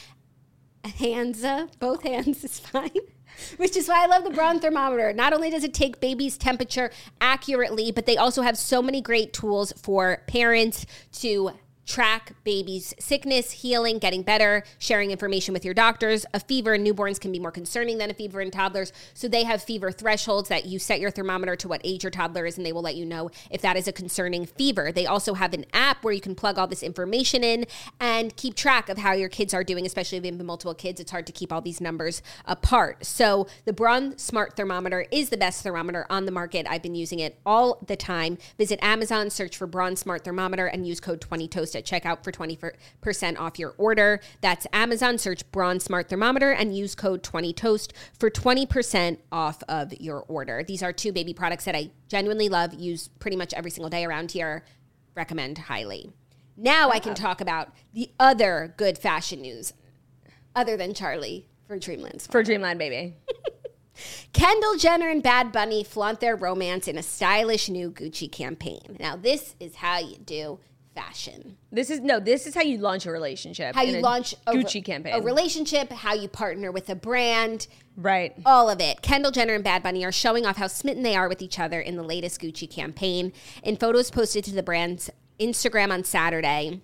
Hands, 0.84 1.42
uh, 1.44 1.66
both 1.78 2.02
hands 2.02 2.44
is 2.44 2.58
fine. 2.58 2.90
Which 3.56 3.76
is 3.76 3.88
why 3.88 4.02
I 4.02 4.06
love 4.06 4.24
the 4.24 4.30
Braun 4.30 4.58
thermometer. 4.58 5.12
Not 5.12 5.32
only 5.32 5.48
does 5.50 5.62
it 5.62 5.72
take 5.72 6.00
baby's 6.00 6.36
temperature 6.36 6.90
accurately, 7.20 7.92
but 7.92 8.04
they 8.06 8.16
also 8.16 8.42
have 8.42 8.58
so 8.58 8.82
many 8.82 9.00
great 9.00 9.32
tools 9.32 9.72
for 9.76 10.22
parents 10.26 10.86
to 11.20 11.52
track 11.88 12.34
baby's 12.44 12.94
sickness, 13.00 13.50
healing, 13.50 13.98
getting 13.98 14.22
better, 14.22 14.62
sharing 14.78 15.10
information 15.10 15.54
with 15.54 15.64
your 15.64 15.72
doctors. 15.72 16.26
A 16.34 16.38
fever 16.38 16.74
in 16.74 16.84
newborns 16.84 17.18
can 17.18 17.32
be 17.32 17.38
more 17.38 17.50
concerning 17.50 17.96
than 17.96 18.10
a 18.10 18.14
fever 18.14 18.42
in 18.42 18.50
toddlers. 18.50 18.92
So 19.14 19.26
they 19.26 19.44
have 19.44 19.62
fever 19.62 19.90
thresholds 19.90 20.50
that 20.50 20.66
you 20.66 20.78
set 20.78 21.00
your 21.00 21.10
thermometer 21.10 21.56
to 21.56 21.66
what 21.66 21.80
age 21.82 22.04
your 22.04 22.10
toddler 22.10 22.44
is, 22.44 22.58
and 22.58 22.66
they 22.66 22.72
will 22.72 22.82
let 22.82 22.94
you 22.94 23.06
know 23.06 23.30
if 23.50 23.62
that 23.62 23.78
is 23.78 23.88
a 23.88 23.92
concerning 23.92 24.44
fever. 24.44 24.92
They 24.92 25.06
also 25.06 25.32
have 25.34 25.54
an 25.54 25.64
app 25.72 26.04
where 26.04 26.12
you 26.12 26.20
can 26.20 26.34
plug 26.34 26.58
all 26.58 26.66
this 26.66 26.82
information 26.82 27.42
in 27.42 27.64
and 27.98 28.36
keep 28.36 28.54
track 28.54 28.90
of 28.90 28.98
how 28.98 29.12
your 29.12 29.30
kids 29.30 29.54
are 29.54 29.64
doing, 29.64 29.86
especially 29.86 30.18
if 30.18 30.24
you 30.26 30.32
have 30.32 30.44
multiple 30.44 30.74
kids. 30.74 31.00
It's 31.00 31.10
hard 31.10 31.26
to 31.26 31.32
keep 31.32 31.50
all 31.50 31.62
these 31.62 31.80
numbers 31.80 32.22
apart. 32.44 33.06
So 33.06 33.46
the 33.64 33.72
Braun 33.72 34.18
Smart 34.18 34.56
Thermometer 34.56 35.06
is 35.10 35.30
the 35.30 35.38
best 35.38 35.62
thermometer 35.62 36.04
on 36.10 36.26
the 36.26 36.32
market. 36.32 36.66
I've 36.68 36.82
been 36.82 36.94
using 36.94 37.20
it 37.20 37.38
all 37.46 37.82
the 37.86 37.96
time. 37.96 38.36
Visit 38.58 38.78
Amazon, 38.82 39.30
search 39.30 39.56
for 39.56 39.66
Braun 39.66 39.96
Smart 39.96 40.22
Thermometer, 40.22 40.66
and 40.66 40.86
use 40.86 41.00
code 41.00 41.22
20TOAST 41.22 41.77
at 41.78 41.86
checkout 41.86 42.22
for 42.22 42.30
20% 42.30 43.38
off 43.38 43.58
your 43.58 43.74
order. 43.78 44.20
That's 44.42 44.66
Amazon, 44.72 45.16
search 45.16 45.50
Braun 45.50 45.80
Smart 45.80 46.08
Thermometer, 46.08 46.50
and 46.50 46.76
use 46.76 46.94
code 46.94 47.22
20TOAST 47.22 47.92
for 48.18 48.30
20% 48.30 49.18
off 49.32 49.62
of 49.68 49.92
your 50.00 50.20
order. 50.28 50.62
These 50.62 50.82
are 50.82 50.92
two 50.92 51.12
baby 51.12 51.32
products 51.32 51.64
that 51.64 51.74
I 51.74 51.90
genuinely 52.08 52.48
love, 52.48 52.74
use 52.74 53.08
pretty 53.08 53.36
much 53.36 53.54
every 53.54 53.70
single 53.70 53.90
day 53.90 54.04
around 54.04 54.32
here. 54.32 54.64
Recommend 55.14 55.58
highly. 55.58 56.12
Now 56.56 56.90
I 56.90 56.98
can 56.98 57.14
talk 57.14 57.40
about 57.40 57.72
the 57.94 58.10
other 58.18 58.74
good 58.76 58.98
fashion 58.98 59.40
news, 59.40 59.72
other 60.54 60.76
than 60.76 60.92
Charlie 60.92 61.46
for 61.68 61.78
Dreamland. 61.78 62.22
For 62.22 62.42
Dreamland 62.42 62.78
Baby. 62.78 63.14
Kendall 64.32 64.76
Jenner 64.76 65.08
and 65.08 65.22
Bad 65.22 65.52
Bunny 65.52 65.84
flaunt 65.84 66.20
their 66.20 66.36
romance 66.36 66.88
in 66.88 66.98
a 66.98 67.02
stylish 67.02 67.68
new 67.68 67.90
Gucci 67.90 68.30
campaign. 68.30 68.96
Now, 68.98 69.16
this 69.16 69.54
is 69.60 69.76
how 69.76 69.98
you 69.98 70.16
do 70.16 70.58
fashion. 70.98 71.56
This 71.70 71.90
is 71.90 72.00
no, 72.00 72.18
this 72.18 72.46
is 72.46 72.54
how 72.54 72.62
you 72.62 72.78
launch 72.78 73.06
a 73.06 73.12
relationship. 73.12 73.74
How 73.74 73.82
you 73.82 73.98
a 73.98 74.00
launch 74.00 74.34
a 74.46 74.52
Gucci 74.52 74.84
campaign. 74.84 75.14
a 75.14 75.20
relationship, 75.20 75.92
how 75.92 76.14
you 76.14 76.28
partner 76.28 76.72
with 76.72 76.88
a 76.88 76.96
brand, 76.96 77.68
right. 77.96 78.34
all 78.44 78.68
of 78.68 78.80
it. 78.80 79.00
Kendall 79.02 79.30
Jenner 79.30 79.54
and 79.54 79.62
Bad 79.62 79.82
Bunny 79.82 80.04
are 80.04 80.12
showing 80.12 80.44
off 80.44 80.56
how 80.56 80.66
smitten 80.66 81.02
they 81.02 81.14
are 81.14 81.28
with 81.28 81.40
each 81.40 81.58
other 81.58 81.80
in 81.80 81.96
the 81.96 82.02
latest 82.02 82.40
Gucci 82.40 82.68
campaign. 82.68 83.32
In 83.62 83.76
photos 83.76 84.10
posted 84.10 84.44
to 84.44 84.54
the 84.54 84.62
brand's 84.62 85.08
Instagram 85.38 85.92
on 85.92 86.02
Saturday, 86.02 86.80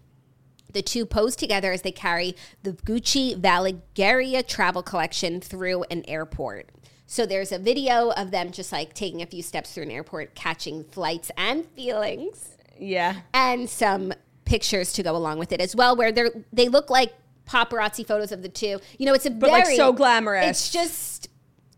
the 0.73 0.83
two 0.83 1.07
pose 1.07 1.35
together 1.35 1.73
as 1.73 1.83
they 1.83 1.93
carry 1.93 2.37
the 2.62 2.73
Gucci 2.73 3.41
Valigeria 3.41 4.47
travel 4.47 4.83
collection 4.83 5.41
through 5.41 5.85
an 5.91 6.05
airport. 6.07 6.71
So 7.07 7.27
there's 7.27 7.53
a 7.53 7.59
video 7.59 8.11
of 8.11 8.31
them 8.31 8.51
just 8.51 8.71
like 8.73 8.95
taking 8.95 9.23
a 9.23 9.27
few 9.27 9.43
steps 9.43 9.75
through 9.75 9.85
an 9.85 9.91
airport, 9.91 10.35
catching 10.35 10.85
flights 10.85 11.31
and 11.37 11.67
feelings 11.67 12.54
Yeah. 12.79 13.20
and 13.33 13.68
some 13.68 14.12
pictures 14.45 14.93
to 14.95 15.03
go 15.03 15.16
along 15.16 15.39
with 15.39 15.53
it 15.53 15.61
as 15.61 15.75
well, 15.75 15.97
where 15.97 16.12
they're 16.12 16.31
they 16.53 16.68
look 16.68 16.91
like 16.91 17.14
paparazzi 17.47 18.07
photos 18.07 18.33
of 18.33 18.43
the 18.43 18.49
two. 18.49 18.81
You 18.99 19.07
know, 19.07 19.14
it's 19.14 19.27
a 19.27 19.31
But, 19.31 19.51
like, 19.51 19.66
so 19.66 19.93
glamorous. 19.93 20.49
It's 20.49 20.70
just 20.70 21.29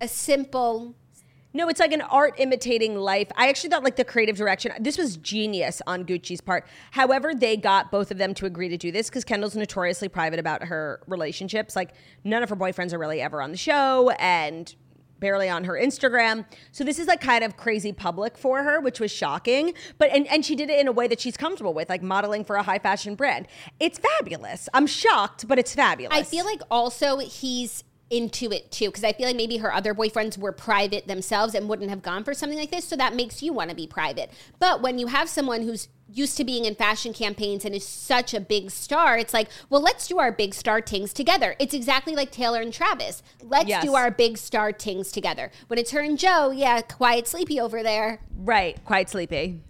a 0.01 0.09
simple. 0.09 0.95
No, 1.53 1.69
it's 1.71 1.81
like 1.81 1.93
an 1.93 2.03
art 2.03 2.35
imitating 2.39 2.97
life. 2.97 3.29
I 3.35 3.49
actually 3.49 3.71
thought 3.71 3.83
like 3.83 3.97
the 3.97 4.05
creative 4.05 4.37
direction. 4.37 4.73
This 4.79 4.99
was 4.99 5.17
genius 5.17 5.81
on 5.87 6.05
Gucci's 6.05 6.43
part. 6.43 6.67
However, 6.91 7.35
they 7.35 7.57
got 7.57 7.91
both 7.91 8.11
of 8.11 8.19
them 8.19 8.35
to 8.35 8.45
agree 8.47 8.69
to 8.69 8.77
do 8.77 8.93
this 8.93 9.09
because 9.09 9.25
Kendall's 9.25 9.57
notoriously 9.57 10.09
private 10.09 10.39
about 10.39 10.65
her 10.65 11.01
relationships. 11.07 11.75
Like 11.75 11.95
none 12.25 12.43
of 12.43 12.51
her 12.51 12.57
boyfriends 12.57 12.93
are 12.93 12.99
really 12.99 13.23
ever 13.23 13.41
on 13.41 13.53
the 13.53 13.57
show 13.57 14.11
and 14.19 14.75
barely 15.21 15.49
on 15.49 15.65
her 15.65 15.75
Instagram. 15.75 16.45
So 16.73 16.85
this 16.85 16.99
is 16.99 17.07
like 17.07 17.21
kind 17.21 17.45
of 17.45 17.57
crazy 17.57 17.93
public 17.93 18.37
for 18.37 18.63
her, 18.63 18.81
which 18.81 19.01
was 19.01 19.11
shocking. 19.11 19.75
But 19.99 20.11
and, 20.11 20.27
and 20.29 20.45
she 20.45 20.55
did 20.55 20.71
it 20.71 20.79
in 20.79 20.89
a 20.89 20.93
way 20.93 21.09
that 21.09 21.21
she's 21.21 21.37
comfortable 21.37 21.75
with, 21.75 21.89
like 21.89 22.03
modeling 22.03 22.45
for 22.45 22.57
a 22.57 22.63
high 22.63 22.79
fashion 22.79 23.15
brand. 23.15 23.49
It's 23.81 23.99
fabulous. 23.99 24.69
I'm 24.75 24.87
shocked, 24.87 25.49
but 25.49 25.59
it's 25.59 25.75
fabulous. 25.75 26.17
I 26.17 26.23
feel 26.23 26.45
like 26.45 26.61
also 26.71 27.19
he's 27.19 27.85
into 28.11 28.53
it 28.53 28.71
too 28.71 28.87
because 28.87 29.03
I 29.03 29.13
feel 29.13 29.27
like 29.27 29.37
maybe 29.37 29.57
her 29.57 29.73
other 29.73 29.93
boyfriends 29.95 30.39
were 30.39 30.53
private 30.53 31.09
themselves 31.09 31.55
and 31.55 31.69
wouldn't 31.69 31.91
have 31.91 32.03
gone 32.03 32.23
for 32.23 32.35
something 32.35 32.59
like 32.59 32.71
this. 32.71 32.85
So 32.87 32.97
that 32.97 33.15
makes 33.17 33.43
you 33.43 33.53
want 33.53 33.71
to 33.71 33.77
be 33.77 33.87
private. 33.87 34.31
But 34.59 34.81
when 34.81 34.99
you 34.99 35.09
have 35.09 35.29
someone 35.29 35.63
who's 35.63 35.89
used 36.09 36.37
to 36.37 36.45
being 36.45 36.65
in 36.65 36.77
fashion 36.77 37.13
campaigns 37.13 37.65
and 37.65 37.75
is 37.75 37.87
such 37.87 38.33
a 38.33 38.39
big 38.39 38.71
star, 38.71 39.19
it's 39.19 39.35
like, 39.35 39.49
well, 39.71 39.81
let's 39.81 40.07
do 40.07 40.19
our 40.19 40.31
big 40.31 40.55
star 40.55 40.81
tings 40.81 41.13
together. 41.13 41.57
It's 41.59 41.75
exactly 41.75 42.15
like 42.15 42.31
Taylor 42.31 42.61
and 42.61 42.73
Travis. 42.73 43.25
Let's 43.43 43.69
Yes. 43.69 43.85
do 43.85 43.95
our 43.97 44.13
big 44.13 44.39
star 44.39 44.71
tings 44.71 45.11
together. 45.11 45.51
When 45.67 45.79
it's 45.79 45.91
her 45.91 46.01
and 46.01 46.17
Joe, 46.17 46.51
yeah, 46.53 46.81
quiet, 46.83 47.27
sleepy 47.27 47.61
over 47.61 47.83
there. 47.83 48.21
Right, 48.37 48.83
quiet 48.85 49.09
sleepy. 49.11 49.63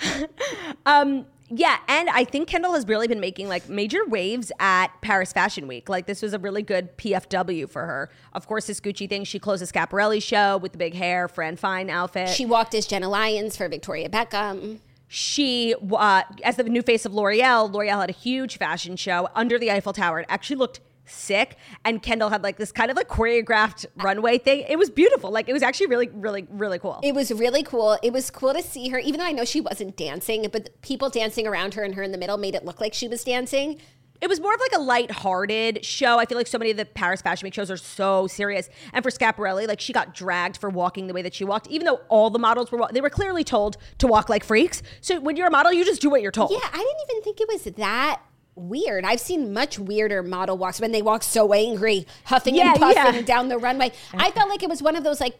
um, 0.86 1.26
yeah, 1.48 1.78
and 1.86 2.08
I 2.10 2.24
think 2.24 2.48
Kendall 2.48 2.74
has 2.74 2.86
really 2.88 3.06
been 3.06 3.20
making 3.20 3.48
like 3.48 3.68
major 3.68 4.04
waves 4.06 4.50
at 4.58 4.88
Paris 5.00 5.32
Fashion 5.32 5.68
Week. 5.68 5.88
Like 5.88 6.06
this 6.06 6.22
was 6.22 6.34
a 6.34 6.38
really 6.38 6.62
good 6.62 6.96
PFW 6.98 7.68
for 7.70 7.86
her. 7.86 8.10
Of 8.32 8.46
course, 8.46 8.66
this 8.66 8.80
Gucci 8.80 9.08
thing. 9.08 9.24
She 9.24 9.38
closed 9.38 9.62
the 9.62 9.66
Schiaparelli 9.66 10.22
show 10.22 10.56
with 10.56 10.72
the 10.72 10.78
big 10.78 10.94
hair, 10.94 11.28
Fran 11.28 11.56
Fine 11.56 11.88
outfit. 11.88 12.30
She 12.30 12.44
walked 12.44 12.74
as 12.74 12.86
Jenna 12.86 13.08
Lyons 13.08 13.56
for 13.56 13.68
Victoria 13.68 14.08
Beckham. 14.08 14.78
she 15.06 15.74
uh, 15.92 16.22
as 16.42 16.56
the 16.56 16.64
new 16.64 16.82
face 16.82 17.06
of 17.06 17.14
L'Oreal, 17.14 17.72
L'Oreal 17.72 18.00
had 18.00 18.10
a 18.10 18.14
huge 18.14 18.58
fashion 18.58 18.96
show 18.96 19.28
under 19.34 19.58
the 19.58 19.70
Eiffel 19.70 19.92
Tower. 19.92 20.20
It 20.20 20.26
actually 20.28 20.56
looked 20.56 20.80
sick, 21.06 21.56
and 21.84 22.02
Kendall 22.02 22.28
had 22.28 22.42
like 22.42 22.56
this 22.56 22.72
kind 22.72 22.90
of 22.90 22.96
like 22.96 23.08
choreographed 23.08 23.86
runway 23.96 24.38
thing. 24.38 24.64
It 24.68 24.78
was 24.78 24.90
beautiful. 24.90 25.30
Like 25.30 25.48
it 25.48 25.52
was 25.52 25.62
actually 25.62 25.86
really, 25.86 26.08
really, 26.12 26.46
really 26.50 26.78
cool. 26.78 27.00
It 27.02 27.14
was 27.14 27.32
really 27.32 27.62
cool. 27.62 27.98
It 28.02 28.12
was 28.12 28.30
cool 28.30 28.52
to 28.52 28.62
see 28.62 28.88
her, 28.88 28.98
even 28.98 29.20
though 29.20 29.26
I 29.26 29.32
know 29.32 29.44
she 29.44 29.60
wasn't 29.60 29.96
dancing, 29.96 30.46
but 30.52 30.80
people 30.82 31.10
dancing 31.10 31.46
around 31.46 31.74
her 31.74 31.82
and 31.82 31.94
her 31.94 32.02
in 32.02 32.12
the 32.12 32.18
middle 32.18 32.36
made 32.36 32.54
it 32.54 32.64
look 32.64 32.80
like 32.80 32.94
she 32.94 33.08
was 33.08 33.24
dancing. 33.24 33.80
It 34.18 34.28
was 34.28 34.40
more 34.40 34.54
of 34.54 34.60
like 34.60 34.80
a 34.80 34.82
light-hearted 34.82 35.84
show. 35.84 36.18
I 36.18 36.24
feel 36.24 36.38
like 36.38 36.46
so 36.46 36.56
many 36.56 36.70
of 36.70 36.78
the 36.78 36.86
Paris 36.86 37.20
Fashion 37.20 37.44
Week 37.44 37.52
shows 37.52 37.70
are 37.70 37.76
so 37.76 38.26
serious. 38.26 38.70
And 38.94 39.02
for 39.02 39.10
Schiaparelli, 39.10 39.68
like 39.68 39.78
she 39.78 39.92
got 39.92 40.14
dragged 40.14 40.56
for 40.56 40.70
walking 40.70 41.06
the 41.06 41.12
way 41.12 41.20
that 41.20 41.34
she 41.34 41.44
walked, 41.44 41.66
even 41.66 41.84
though 41.84 42.00
all 42.08 42.30
the 42.30 42.38
models 42.38 42.72
were 42.72 42.88
they 42.92 43.02
were 43.02 43.10
clearly 43.10 43.44
told 43.44 43.76
to 43.98 44.06
walk 44.06 44.30
like 44.30 44.42
freaks. 44.42 44.82
So 45.02 45.20
when 45.20 45.36
you're 45.36 45.48
a 45.48 45.50
model, 45.50 45.70
you 45.70 45.84
just 45.84 46.00
do 46.00 46.08
what 46.08 46.22
you're 46.22 46.32
told. 46.32 46.50
Yeah, 46.50 46.60
I 46.62 46.78
didn't 46.78 47.10
even 47.10 47.22
think 47.24 47.40
it 47.42 47.48
was 47.48 47.64
that 47.76 48.22
weird. 48.56 49.04
I've 49.04 49.20
seen 49.20 49.52
much 49.52 49.78
weirder 49.78 50.22
model 50.22 50.56
walks 50.58 50.80
when 50.80 50.90
they 50.92 51.02
walk 51.02 51.22
so 51.22 51.52
angry, 51.52 52.06
huffing 52.24 52.54
Yeah, 52.54 52.72
and 52.72 52.80
puffing 52.80 53.14
yeah. 53.14 53.22
down 53.22 53.48
the 53.48 53.58
runway. 53.58 53.92
I 54.14 54.30
felt 54.32 54.48
like 54.48 54.62
it 54.62 54.68
was 54.68 54.82
one 54.82 54.96
of 54.96 55.04
those 55.04 55.20
like 55.20 55.38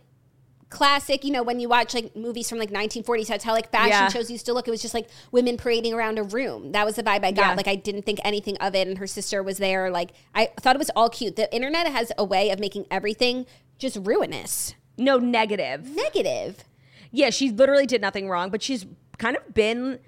classic, 0.68 1.24
you 1.24 1.30
know, 1.30 1.42
when 1.42 1.60
you 1.60 1.68
watch 1.68 1.94
like 1.94 2.14
movies 2.16 2.48
from 2.48 2.58
like 2.58 2.70
1940s, 2.70 3.28
that's 3.28 3.44
how 3.44 3.52
like 3.52 3.70
fashion 3.70 3.90
Yeah. 3.90 4.08
shows 4.08 4.30
used 4.30 4.46
to 4.46 4.52
look. 4.52 4.66
It 4.66 4.70
was 4.72 4.82
just 4.82 4.94
like 4.94 5.08
women 5.30 5.56
parading 5.56 5.94
around 5.94 6.18
a 6.18 6.24
room. 6.24 6.72
That 6.72 6.84
was 6.84 6.96
the 6.96 7.02
vibe 7.02 7.24
I 7.24 7.30
got. 7.32 7.50
Yeah. 7.50 7.54
Like 7.54 7.68
I 7.68 7.76
didn't 7.76 8.02
think 8.02 8.18
anything 8.24 8.56
of 8.58 8.74
it 8.74 8.88
and 8.88 8.98
her 8.98 9.06
sister 9.06 9.42
was 9.42 9.58
there. 9.58 9.90
Like 9.90 10.10
I 10.34 10.50
thought 10.60 10.74
it 10.76 10.78
was 10.80 10.90
all 10.96 11.08
cute. 11.08 11.36
The 11.36 11.52
internet 11.54 11.86
has 11.86 12.10
a 12.18 12.24
way 12.24 12.50
of 12.50 12.58
making 12.58 12.86
everything 12.90 13.46
just 13.78 13.96
ruinous. 14.02 14.74
No 14.98 15.18
negative. 15.18 15.88
Negative. 15.94 16.64
Yeah, 17.12 17.30
she 17.30 17.50
literally 17.50 17.86
did 17.86 18.00
nothing 18.00 18.28
wrong, 18.28 18.50
but 18.50 18.62
she's 18.62 18.86
kind 19.18 19.36
of 19.36 19.54
been 19.54 20.00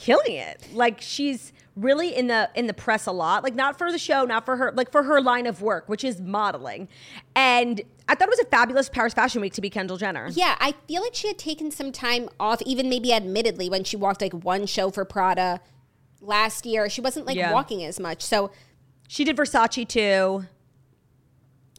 killing 0.00 0.34
it. 0.34 0.66
Like 0.72 1.00
she's 1.00 1.52
really 1.76 2.14
in 2.16 2.26
the 2.26 2.50
in 2.54 2.66
the 2.66 2.74
press 2.74 3.06
a 3.06 3.12
lot. 3.12 3.44
Like 3.44 3.54
not 3.54 3.78
for 3.78 3.92
the 3.92 3.98
show, 3.98 4.24
not 4.24 4.44
for 4.44 4.56
her, 4.56 4.72
like 4.74 4.90
for 4.90 5.02
her 5.04 5.20
line 5.20 5.46
of 5.46 5.62
work, 5.62 5.88
which 5.88 6.02
is 6.04 6.20
modeling. 6.20 6.88
And 7.36 7.80
I 8.08 8.14
thought 8.14 8.28
it 8.28 8.30
was 8.30 8.40
a 8.40 8.44
fabulous 8.46 8.88
Paris 8.88 9.14
Fashion 9.14 9.40
Week 9.40 9.52
to 9.54 9.60
be 9.60 9.70
Kendall 9.70 9.96
Jenner. 9.96 10.28
Yeah, 10.32 10.56
I 10.58 10.74
feel 10.88 11.02
like 11.02 11.14
she 11.14 11.28
had 11.28 11.38
taken 11.38 11.70
some 11.70 11.92
time 11.92 12.28
off, 12.40 12.60
even 12.62 12.88
maybe 12.88 13.12
admittedly 13.12 13.68
when 13.68 13.84
she 13.84 13.96
walked 13.96 14.20
like 14.20 14.32
one 14.32 14.66
show 14.66 14.90
for 14.90 15.04
Prada 15.04 15.60
last 16.20 16.66
year. 16.66 16.88
She 16.90 17.00
wasn't 17.00 17.26
like 17.26 17.36
Yeah. 17.36 17.52
walking 17.52 17.84
as 17.84 18.00
much. 18.00 18.22
So 18.22 18.50
She 19.08 19.24
did 19.24 19.36
Versace 19.36 19.86
too. 19.88 20.46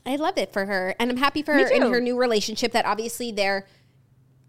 I 0.05 0.15
love 0.15 0.37
it 0.37 0.51
for 0.51 0.65
her. 0.65 0.95
And 0.99 1.11
I'm 1.11 1.17
happy 1.17 1.43
for 1.43 1.53
her 1.53 1.67
in 1.67 1.81
her 1.83 2.01
new 2.01 2.17
relationship 2.17 2.71
that 2.71 2.85
obviously 2.85 3.31
they're 3.31 3.65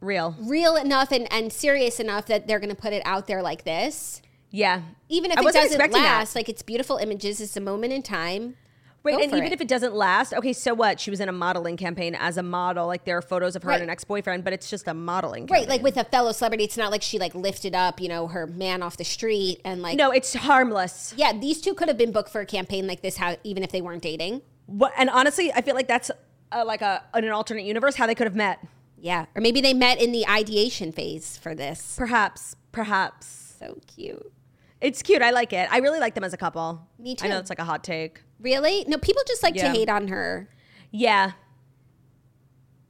Real. 0.03 0.37
real 0.41 0.77
enough 0.77 1.13
and, 1.13 1.33
and 1.33 1.53
serious 1.53 1.99
enough 2.01 2.27
that 2.27 2.47
they're 2.47 2.59
going 2.61 2.75
to 2.75 2.81
put 2.81 2.93
it 2.93 3.03
out 3.07 3.27
there 3.27 3.41
like 3.43 3.65
this. 3.65 4.21
Yeah. 4.51 4.83
Even 5.09 5.31
if 5.31 5.39
I 5.39 5.41
it 5.41 5.45
doesn't 5.45 5.63
expecting 5.65 6.03
that. 6.03 6.19
last, 6.19 6.35
like 6.37 6.49
it's 6.49 6.61
beautiful 6.63 6.99
images, 6.99 7.41
it's 7.41 7.57
a 7.57 7.61
moment 7.61 7.93
in 7.95 8.03
time. 8.03 8.57
Right, 9.05 9.17
Go 9.17 9.23
and 9.25 9.33
even 9.33 9.47
it. 9.47 9.53
if 9.53 9.61
it 9.61 9.67
doesn't 9.67 9.95
last, 9.95 10.33
okay, 10.33 10.53
so 10.53 10.75
what? 10.75 11.01
She 11.01 11.11
was 11.11 11.19
in 11.19 11.29
a 11.29 11.33
modeling 11.33 11.77
campaign 11.77 12.15
as 12.15 12.37
a 12.37 12.43
model. 12.43 12.87
Like 12.87 13.05
there 13.05 13.17
are 13.19 13.23
photos 13.23 13.57
of 13.57 13.63
her 13.65 13.71
Right. 13.71 13.77
and 13.77 13.85
an 13.85 13.91
ex-boyfriend, 13.91 14.45
but 14.45 14.53
it's 14.53 14.71
just 14.71 14.87
a 14.87 14.95
modeling 14.95 15.47
Right, 15.47 15.69
like 15.69 15.83
with 15.83 15.97
a 15.97 16.05
fellow 16.05 16.31
celebrity, 16.31 16.63
it's 16.65 16.77
not 16.77 16.93
like 16.93 17.03
she 17.03 17.19
like 17.19 17.35
lifted 17.35 17.75
up, 17.75 18.01
you 18.01 18.09
know, 18.09 18.29
her 18.29 18.47
man 18.47 18.81
off 18.81 18.97
the 18.97 19.05
street 19.05 19.61
and 19.65 19.83
like 19.83 19.97
No, 19.97 20.13
it's 20.13 20.35
harmless. 20.35 21.15
Yeah, 21.17 21.33
these 21.33 21.61
two 21.61 21.75
could 21.75 21.89
have 21.89 21.99
been 21.99 22.13
booked 22.13 22.31
for 22.31 22.41
a 22.43 22.47
campaign 22.47 22.87
like 22.87 23.03
this, 23.03 23.17
how 23.17 23.37
even 23.43 23.65
if 23.65 23.73
they 23.73 23.81
weren't 23.81 24.03
dating. 24.03 24.43
What, 24.67 24.93
and 24.97 25.11
honestly, 25.11 25.53
I 25.53 25.63
feel 25.63 25.75
like 25.75 25.89
that's 25.89 26.13
uh, 26.53 26.65
like 26.65 26.83
a 26.83 27.03
an 27.15 27.29
alternate 27.31 27.65
universe 27.65 27.97
how 27.97 28.07
they 28.07 28.15
could 28.15 28.27
have 28.29 28.37
met. 28.37 28.61
Yeah, 29.05 29.27
or 29.35 29.41
maybe 29.43 29.61
they 29.61 29.75
met 29.75 30.01
in 30.01 30.13
the 30.13 30.25
ideation 30.29 30.93
phase 30.93 31.37
for 31.37 31.57
this. 31.57 31.97
Perhaps, 31.99 32.55
perhaps. 32.71 33.57
So 33.59 33.81
cute. 33.89 34.33
It's 34.81 35.03
cute. 35.03 35.23
I 35.23 35.31
like 35.31 35.53
it. 35.53 35.69
I 35.73 35.79
really 35.79 35.99
like 35.99 36.15
them 36.15 36.23
as 36.23 36.33
a 36.33 36.37
couple. 36.37 36.87
Me 37.01 37.17
too. 37.17 37.25
I 37.25 37.29
know 37.29 37.39
it's 37.39 37.51
like 37.51 37.59
a 37.59 37.65
hot 37.65 37.83
take. 37.83 38.23
Really? 38.41 38.85
No, 38.87 38.99
people 38.99 39.23
just 39.27 39.43
like 39.43 39.57
Yeah. 39.57 39.73
to 39.73 39.77
hate 39.79 39.89
on 39.89 40.07
her. 40.09 40.49
Yeah, 40.93 41.33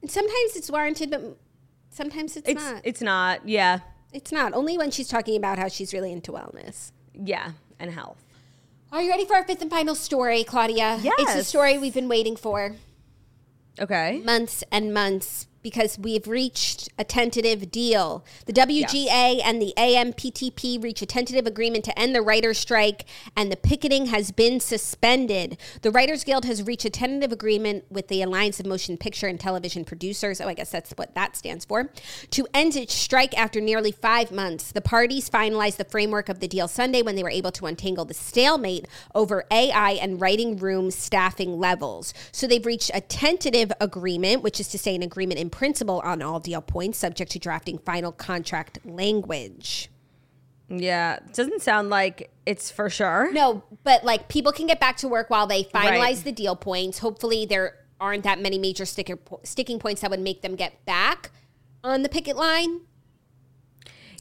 And 0.03 0.11
sometimes 0.11 0.55
it's 0.55 0.69
warranted, 0.69 1.09
but 1.09 1.37
sometimes 1.89 2.35
it's, 2.37 2.47
it's 2.49 2.61
not. 2.61 2.81
it's 2.83 3.01
not. 3.01 3.47
Yeah, 3.49 3.79
it's 4.11 4.31
not. 4.31 4.53
Only 4.53 4.77
when 4.77 4.91
she's 4.91 5.07
talking 5.07 5.35
about 5.35 5.57
how 5.57 5.67
she's 5.67 5.93
really 5.93 6.11
into 6.11 6.31
wellness. 6.31 6.91
yeah, 7.13 7.53
and 7.79 7.89
health. 7.91 8.23
Are 8.91 9.01
you 9.01 9.09
ready 9.09 9.25
for 9.25 9.35
our 9.35 9.43
fifth 9.45 9.61
and 9.63 9.71
final 9.71 9.95
story, 9.95 10.43
Claudia? 10.43 10.99
Yes. 11.01 11.15
It's 11.19 11.35
a 11.35 11.43
story 11.43 11.77
we've 11.79 11.93
been 11.95 12.09
waiting 12.09 12.35
for 12.35 12.75
Okay. 13.79 14.19
months 14.23 14.63
and 14.71 14.93
months 14.93 15.47
because 15.63 15.97
we've 15.97 16.27
reached 16.27 16.89
a 16.99 17.03
tentative 17.03 17.71
deal. 17.71 18.23
The 18.45 18.53
WGA 18.53 19.41
and 19.43 19.61
the 19.61 19.73
AMPTP 19.77 20.83
reach 20.83 21.01
a 21.01 21.05
tentative 21.05 21.47
agreement 21.47 21.85
to 21.85 21.97
end 21.97 22.13
the 22.13 22.21
writers' 22.21 22.59
strike, 22.59 23.05
and 23.35 23.51
the 23.51 23.55
picketing 23.55 24.07
has 24.07 24.31
been 24.31 24.59
suspended. 24.59 25.57
The 25.81 25.91
Writers 25.91 26.23
Guild 26.23 26.45
has 26.45 26.61
reached 26.61 26.85
a 26.85 26.89
tentative 26.89 27.31
agreement 27.31 27.85
with 27.89 28.09
the 28.09 28.21
Alliance 28.21 28.59
of 28.59 28.65
Motion 28.65 28.97
Picture 28.97 29.27
and 29.27 29.39
Television 29.39 29.85
Producers. 29.85 30.41
Oh, 30.41 30.47
I 30.47 30.53
guess 30.53 30.69
that's 30.69 30.91
what 30.91 31.15
that 31.15 31.35
stands 31.37 31.65
for. 31.65 31.89
To 32.31 32.47
end 32.53 32.75
its 32.75 32.93
strike 32.93 33.37
after 33.37 33.61
nearly 33.61 33.91
five 33.91 34.31
months, 34.31 34.71
the 34.71 34.81
parties 34.81 35.29
finalized 35.29 35.77
the 35.77 35.85
framework 35.85 36.27
of 36.27 36.39
the 36.39 36.47
deal 36.47 36.67
Sunday 36.67 37.01
when 37.01 37.15
they 37.15 37.23
were 37.23 37.29
able 37.29 37.51
to 37.53 37.65
untangle 37.65 38.05
the 38.05 38.13
stalemate 38.13 38.87
over 39.15 39.45
AI 39.49 39.91
and 40.01 40.19
writing 40.19 40.57
room 40.57 40.91
staffing 40.91 41.57
levels. 41.57 42.13
So 42.31 42.47
they've 42.47 42.65
reached 42.65 42.91
a 42.93 43.01
tentative 43.01 43.71
agreement, 43.79 44.43
which 44.43 44.59
is 44.59 44.67
to 44.69 44.77
say, 44.77 44.95
an 44.95 45.03
agreement 45.03 45.39
in 45.39 45.49
principle 45.53 46.01
on 46.03 46.23
all 46.23 46.39
deal 46.39 46.61
points, 46.61 46.97
subject 46.97 47.31
to 47.31 47.39
drafting 47.39 47.77
final 47.77 48.11
contract 48.11 48.79
language. 48.83 49.89
Yeah, 50.67 51.19
doesn't 51.33 51.61
sound 51.61 51.91
like 51.91 52.31
it's 52.47 52.71
for 52.71 52.89
sure. 52.89 53.31
No, 53.31 53.61
but 53.83 54.03
like 54.03 54.29
people 54.29 54.51
can 54.51 54.65
get 54.65 54.79
back 54.79 54.97
to 54.97 55.07
work 55.07 55.29
while 55.29 55.45
they 55.45 55.63
finalize 55.63 55.99
Right. 55.99 56.23
the 56.23 56.31
deal 56.31 56.55
points. 56.55 56.99
Hopefully, 56.99 57.45
there 57.45 57.77
aren't 58.01 58.23
that 58.23 58.41
many 58.41 58.57
major 58.57 58.85
sticker 58.85 59.15
po- 59.15 59.41
sticking 59.43 59.77
points 59.77 60.01
that 60.01 60.09
would 60.09 60.19
make 60.19 60.41
them 60.41 60.55
get 60.55 60.83
back 60.85 61.29
on 61.83 62.01
the 62.01 62.09
picket 62.09 62.35
line. 62.35 62.81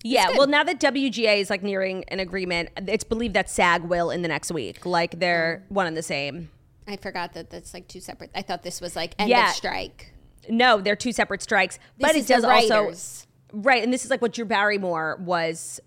Yeah, 0.05 0.33
well, 0.37 0.49
now 0.49 0.65
that 0.65 0.81
WGA 0.81 1.39
is 1.41 1.49
like 1.49 1.63
nearing 1.63 2.05
an 2.09 2.21
agreement, 2.21 2.69
it's 2.77 3.05
believed 3.05 3.35
that 3.35 3.49
SAG 3.49 3.85
will 3.85 4.11
in 4.11 4.21
the 4.21 4.29
next 4.29 4.51
week. 4.53 4.85
Like 4.85 5.19
they're 5.19 5.63
oh. 5.65 5.75
one 5.75 5.87
and 5.87 5.97
the 5.97 6.03
same. 6.03 6.51
I 6.87 6.97
forgot 6.97 7.33
that 7.35 7.49
that's 7.49 7.73
like 7.73 7.89
two 7.89 8.01
separate. 8.01 8.31
I 8.35 8.43
thought 8.43 8.63
this 8.65 8.81
was 8.83 8.97
like 8.97 9.15
end 9.19 9.31
Yeah. 9.31 9.49
of 9.49 9.55
strike. 9.55 10.12
No, 10.49 10.81
they're 10.81 10.97
two 10.97 11.13
separate 11.13 11.43
strikes. 11.43 11.79
but 11.99 12.15
it 12.17 12.27
does 12.27 12.45
also 12.45 12.93
right, 13.53 13.83
and 13.83 13.93
this 13.93 14.05
is 14.05 14.11
like 14.11 14.23
what 14.23 14.33
Drew 14.33 14.45
Barrymore 14.45 15.19
was 15.21 15.81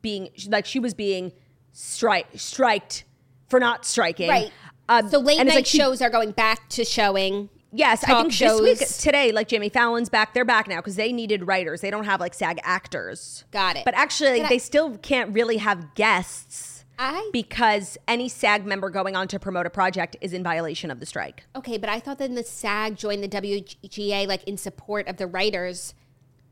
being 0.00 0.30
like. 0.48 0.66
She 0.66 0.78
was 0.78 0.94
being 0.94 1.32
strike 1.72 2.26
striked 2.34 3.04
for 3.48 3.60
not 3.60 3.84
striking. 3.84 4.28
Right. 4.28 4.50
Um, 4.88 5.08
so 5.08 5.18
late 5.20 5.38
and 5.38 5.48
night 5.48 5.54
like 5.56 5.66
she- 5.66 5.78
shows 5.78 6.02
are 6.02 6.10
going 6.10 6.32
back 6.32 6.68
to 6.70 6.84
showing. 6.84 7.48
Yes, 7.74 8.04
I 8.04 8.20
think 8.20 8.36
this 8.36 8.60
week 8.60 8.78
shows. 8.80 8.98
today, 8.98 9.32
like 9.32 9.48
Jimmy 9.48 9.70
Fallon's 9.70 10.10
back. 10.10 10.34
They're 10.34 10.44
back 10.44 10.68
now 10.68 10.76
because 10.76 10.96
they 10.96 11.10
needed 11.10 11.46
writers. 11.46 11.80
They 11.80 11.90
don't 11.90 12.04
have 12.04 12.20
like 12.20 12.34
SAG 12.34 12.60
actors. 12.64 13.44
Got 13.50 13.76
it. 13.76 13.84
But 13.86 13.94
actually, 13.94 14.40
But 14.40 14.46
I- 14.46 14.48
they 14.50 14.58
still 14.58 14.98
can't 14.98 15.32
really 15.32 15.56
have 15.56 15.94
guests 15.94 16.71
I 17.02 17.30
because 17.32 17.98
any 18.06 18.28
SAG 18.28 18.64
member 18.64 18.88
going 18.88 19.16
on 19.16 19.26
to 19.28 19.40
promote 19.40 19.66
a 19.66 19.70
project 19.70 20.16
is 20.20 20.32
in 20.32 20.44
violation 20.44 20.88
of 20.88 21.00
the 21.00 21.06
strike. 21.06 21.44
okay, 21.56 21.76
but 21.76 21.90
I 21.90 21.98
thought 21.98 22.18
then 22.18 22.36
the 22.36 22.44
SAG 22.44 22.96
joined 22.96 23.24
the 23.24 23.28
WGA 23.28 24.28
like 24.28 24.44
in 24.44 24.56
support 24.56 25.08
of 25.08 25.16
the 25.16 25.26
writers, 25.26 25.94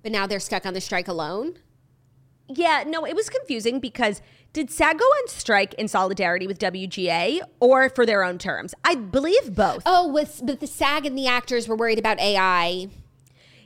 but 0.02 0.10
now 0.10 0.26
they're 0.26 0.40
stuck 0.40 0.66
on 0.66 0.74
the 0.74 0.80
strike 0.80 1.06
alone. 1.06 1.58
Yeah, 2.48 2.82
no, 2.84 3.06
it 3.06 3.14
was 3.14 3.30
confusing 3.30 3.78
because 3.78 4.20
did 4.52 4.72
SAG 4.72 4.98
go 4.98 5.04
on 5.04 5.28
strike 5.28 5.74
in 5.74 5.86
solidarity 5.86 6.48
with 6.48 6.58
WGA 6.58 7.42
or 7.60 7.88
for 7.88 8.04
their 8.04 8.24
own 8.24 8.36
terms? 8.36 8.74
I 8.84 8.96
believe 8.96 9.54
both. 9.54 9.84
Oh, 9.86 10.08
with 10.08 10.40
but 10.44 10.58
the 10.58 10.66
SAG 10.66 11.06
and 11.06 11.16
the 11.16 11.28
actors 11.28 11.68
were 11.68 11.76
worried 11.76 12.00
about 12.00 12.18
AI. 12.18 12.88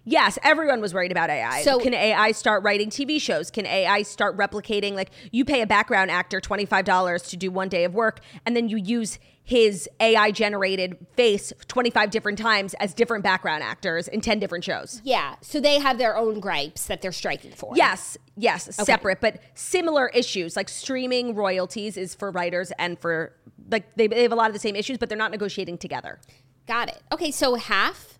Yes, 0.04 0.38
everyone 0.42 0.80
was 0.80 0.92
worried 0.92 1.12
about 1.12 1.30
AI. 1.30 1.62
So- 1.62 1.78
can 1.80 1.94
AI 1.94 2.32
start 2.32 2.62
writing 2.62 2.90
TV 2.90 3.20
shows? 3.20 3.50
Can 3.50 3.66
AI 3.66 4.02
start 4.02 4.36
replicating 4.36 4.94
like 4.94 5.10
you 5.32 5.44
pay 5.44 5.62
a 5.62 5.66
background 5.66 6.10
actor 6.10 6.40
$25 6.40 7.28
to 7.30 7.36
do 7.36 7.50
one 7.50 7.68
day 7.68 7.84
of 7.84 7.94
work 7.94 8.20
and 8.44 8.56
then 8.56 8.68
you 8.68 8.76
use 8.76 9.18
his 9.46 9.88
AI 10.00 10.30
generated 10.30 10.96
face 11.16 11.52
25 11.68 12.10
different 12.10 12.38
times 12.38 12.74
as 12.80 12.94
different 12.94 13.22
background 13.22 13.62
actors 13.62 14.08
in 14.08 14.22
10 14.22 14.38
different 14.38 14.64
shows. 14.64 15.02
Yeah, 15.04 15.34
so 15.42 15.60
they 15.60 15.78
have 15.78 15.98
their 15.98 16.16
own 16.16 16.40
gripes 16.40 16.86
that 16.86 17.02
they're 17.02 17.12
striking 17.12 17.50
for. 17.50 17.72
Yes, 17.76 18.16
yes, 18.36 18.74
separate 18.74 19.20
but 19.20 19.40
similar 19.54 20.08
issues. 20.08 20.56
Like 20.56 20.70
streaming 20.70 21.34
royalties 21.34 21.98
is 21.98 22.14
for 22.14 22.30
writers 22.30 22.72
and 22.78 22.98
for 22.98 23.34
like 23.70 23.94
they, 23.96 24.06
they 24.06 24.22
have 24.22 24.32
a 24.32 24.36
lot 24.36 24.48
of 24.48 24.54
the 24.54 24.60
same 24.60 24.76
issues 24.76 24.96
but 24.96 25.10
they're 25.10 25.18
not 25.18 25.30
negotiating 25.30 25.76
together. 25.76 26.20
Got 26.66 26.88
it. 26.88 27.02
Okay, 27.12 27.30
so 27.30 27.56
half. 27.56 28.13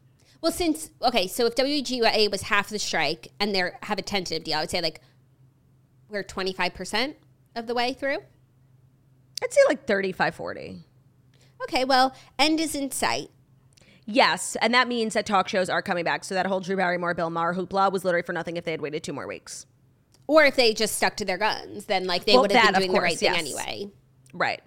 Well, 0.45 0.53
since 0.53 0.90
okay, 1.01 1.26
so 1.26 1.47
if 1.47 1.55
WGA 1.55 2.30
was 2.30 2.42
half 2.42 2.68
the 2.68 2.78
strike 2.78 3.28
and 3.40 3.55
they 3.55 3.62
have 3.82 3.99
a 3.99 4.03
tentative 4.03 4.45
deal, 4.45 4.59
I 4.59 4.61
would 4.61 4.68
say 4.68 4.82
like 4.82 5.01
we're 6.11 6.22
twenty 6.22 6.53
five 6.53 6.74
percent 6.74 7.16
of 7.57 7.66
the 7.66 7.74
way 7.74 7.95
through. 7.95 8.18
I'd 9.42 9.51
say 9.51 9.61
like 9.68 9.86
35 9.86 10.34
40. 10.34 10.84
Okay, 11.62 11.86
well, 11.86 12.14
end 12.38 12.61
is 12.61 12.74
in 12.74 12.90
sight. 12.90 13.30
Yes, 14.05 14.55
and 14.61 14.74
that 14.74 14.86
means 14.86 15.14
that 15.14 15.24
talk 15.24 15.49
shows 15.49 15.70
are 15.70 15.80
coming 15.80 16.05
back. 16.05 16.24
So 16.24 16.34
that 16.34 16.45
whole 16.45 16.61
Drew 16.61 16.76
Barrymore, 16.76 17.14
Bill 17.14 17.30
Maher 17.30 17.55
hoopla 17.55 17.90
was 17.90 18.05
literally 18.05 18.22
for 18.22 18.34
nothing 18.34 18.59
if 18.59 18.64
they 18.64 18.70
had 18.70 18.82
waited 18.82 19.03
two 19.03 19.14
more 19.14 19.26
weeks. 19.26 19.64
Or 20.26 20.45
if 20.45 20.57
they 20.57 20.74
just 20.74 20.97
stuck 20.97 21.16
to 21.16 21.24
their 21.24 21.38
guns, 21.38 21.86
then 21.86 22.07
like 22.07 22.26
they 22.26 22.34
Well, 22.34 22.42
would 22.42 22.53
have 22.53 22.74
been 22.74 22.80
doing 22.82 22.92
the 22.92 22.99
course, 22.99 23.12
right 23.12 23.18
thing 23.18 23.34
anyway. 23.34 23.90
Right. 24.34 24.61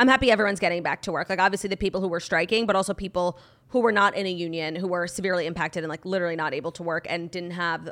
I'm 0.00 0.08
happy 0.08 0.32
everyone's 0.32 0.60
getting 0.60 0.82
back 0.82 1.02
to 1.02 1.12
work. 1.12 1.28
Like 1.28 1.38
obviously 1.38 1.68
the 1.68 1.76
people 1.76 2.00
who 2.00 2.08
were 2.08 2.20
striking, 2.20 2.66
but 2.66 2.74
also 2.74 2.92
people 2.92 3.38
who 3.74 3.80
were 3.80 3.90
not 3.90 4.14
in 4.14 4.24
a 4.24 4.30
union 4.30 4.76
who 4.76 4.86
were 4.86 5.08
severely 5.08 5.46
impacted 5.46 5.82
and 5.82 5.90
like 5.90 6.04
literally 6.04 6.36
not 6.36 6.54
able 6.54 6.70
to 6.70 6.84
work 6.84 7.08
and 7.10 7.28
didn't 7.28 7.50
have 7.50 7.90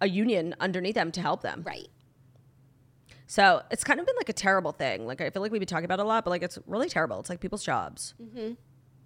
a 0.00 0.08
union 0.08 0.54
underneath 0.60 0.94
them 0.94 1.10
to 1.10 1.20
help 1.20 1.42
them. 1.42 1.64
Right. 1.66 1.88
So 3.26 3.60
it's 3.72 3.82
kind 3.82 3.98
of 3.98 4.06
been 4.06 4.14
like 4.14 4.28
a 4.28 4.32
terrible 4.32 4.70
thing. 4.70 5.06
Like 5.06 5.20
I 5.20 5.30
feel 5.30 5.42
like 5.42 5.50
we've 5.50 5.60
been 5.60 5.66
talking 5.66 5.84
about 5.84 5.98
it 5.98 6.02
a 6.02 6.04
lot, 6.04 6.22
but 6.22 6.30
like 6.30 6.44
it's 6.44 6.60
really 6.64 6.88
terrible. 6.88 7.18
It's 7.18 7.28
like 7.28 7.40
people's 7.40 7.64
jobs. 7.64 8.14
Mm-hmm. 8.22 8.52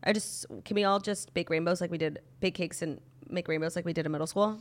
I 0.02 0.12
just 0.12 0.44
can 0.66 0.74
we 0.74 0.84
all 0.84 1.00
just 1.00 1.32
bake 1.32 1.48
rainbows 1.48 1.80
like 1.80 1.90
we 1.90 1.96
did, 1.96 2.18
bake 2.40 2.54
cakes 2.54 2.82
and 2.82 3.00
make 3.30 3.48
rainbows 3.48 3.74
like 3.74 3.86
we 3.86 3.94
did 3.94 4.04
in 4.04 4.12
middle 4.12 4.26
school? 4.26 4.60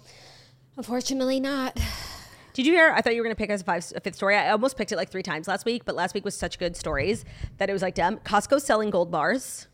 Unfortunately, 0.77 1.41
not. 1.41 1.77
Did 2.53 2.67
you 2.67 2.73
hear? 2.73 2.91
I 2.91 3.01
thought 3.01 3.15
you 3.15 3.21
were 3.21 3.25
going 3.25 3.35
to 3.35 3.39
pick 3.39 3.49
us 3.49 3.61
a, 3.61 3.63
five, 3.63 3.83
a 3.95 3.99
fifth 3.99 4.15
story. 4.15 4.37
I 4.37 4.51
almost 4.51 4.77
picked 4.77 4.91
it 4.91 4.95
like 4.95 5.09
three 5.09 5.23
times 5.23 5.47
last 5.47 5.65
week, 5.65 5.85
but 5.85 5.95
last 5.95 6.13
week 6.13 6.23
was 6.23 6.37
such 6.37 6.59
good 6.59 6.77
stories 6.77 7.25
that 7.57 7.67
it 7.67 7.73
was 7.73 7.81
like, 7.81 7.95
damn, 7.95 8.17
Costco's 8.19 8.63
selling 8.63 8.91
gold 8.91 9.09
bars. 9.09 9.67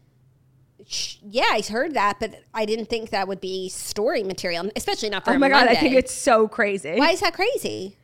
Yeah, 1.21 1.45
I 1.51 1.61
heard 1.61 1.93
that, 1.93 2.19
but 2.19 2.41
I 2.53 2.65
didn't 2.65 2.87
think 2.87 3.11
that 3.11 3.27
would 3.27 3.39
be 3.39 3.69
story 3.69 4.23
material, 4.23 4.71
especially 4.75 5.09
not 5.09 5.23
for 5.23 5.31
Oh 5.31 5.37
my 5.37 5.49
God, 5.49 5.67
I 5.67 5.75
think 5.75 5.93
it's 5.95 6.13
so 6.13 6.47
crazy. 6.47 6.95
Why 6.97 7.11
is 7.11 7.19
that 7.19 7.33
crazy? 7.33 7.95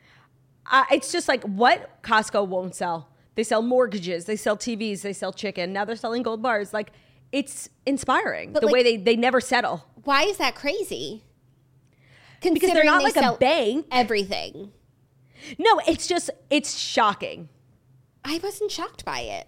Uh, 0.69 0.83
it's 0.91 1.11
just 1.11 1.27
like 1.27 1.43
what 1.43 2.01
Costco 2.03 2.47
won't 2.47 2.75
sell. 2.75 3.09
They 3.33 3.43
sell 3.43 3.61
mortgages, 3.61 4.25
they 4.25 4.35
sell 4.35 4.55
TVs, 4.55 5.01
they 5.01 5.13
sell 5.13 5.33
chicken. 5.33 5.73
Now 5.73 5.83
they're 5.85 5.95
selling 5.95 6.21
gold 6.21 6.41
bars. 6.43 6.73
Like 6.73 6.91
it's 7.31 7.69
inspiring 7.85 8.53
But, 8.53 8.59
the 8.61 8.67
like- 8.67 8.73
way 8.73 8.83
they, 8.83 8.97
they 8.97 9.15
never 9.15 9.41
settle. 9.41 9.85
Why 10.03 10.23
is 10.23 10.37
that 10.37 10.53
crazy? 10.55 11.23
Because 12.41 12.71
they're 12.73 12.83
not 12.83 12.99
they 12.99 13.05
like 13.05 13.15
a 13.15 13.37
bank. 13.37 13.87
Everything. 13.91 14.71
No, 15.57 15.81
it's 15.87 16.05
just, 16.05 16.29
it's 16.51 16.77
shocking. 16.77 17.49
I 18.23 18.39
wasn't 18.43 18.71
shocked 18.71 19.03
by 19.03 19.21
it. 19.21 19.47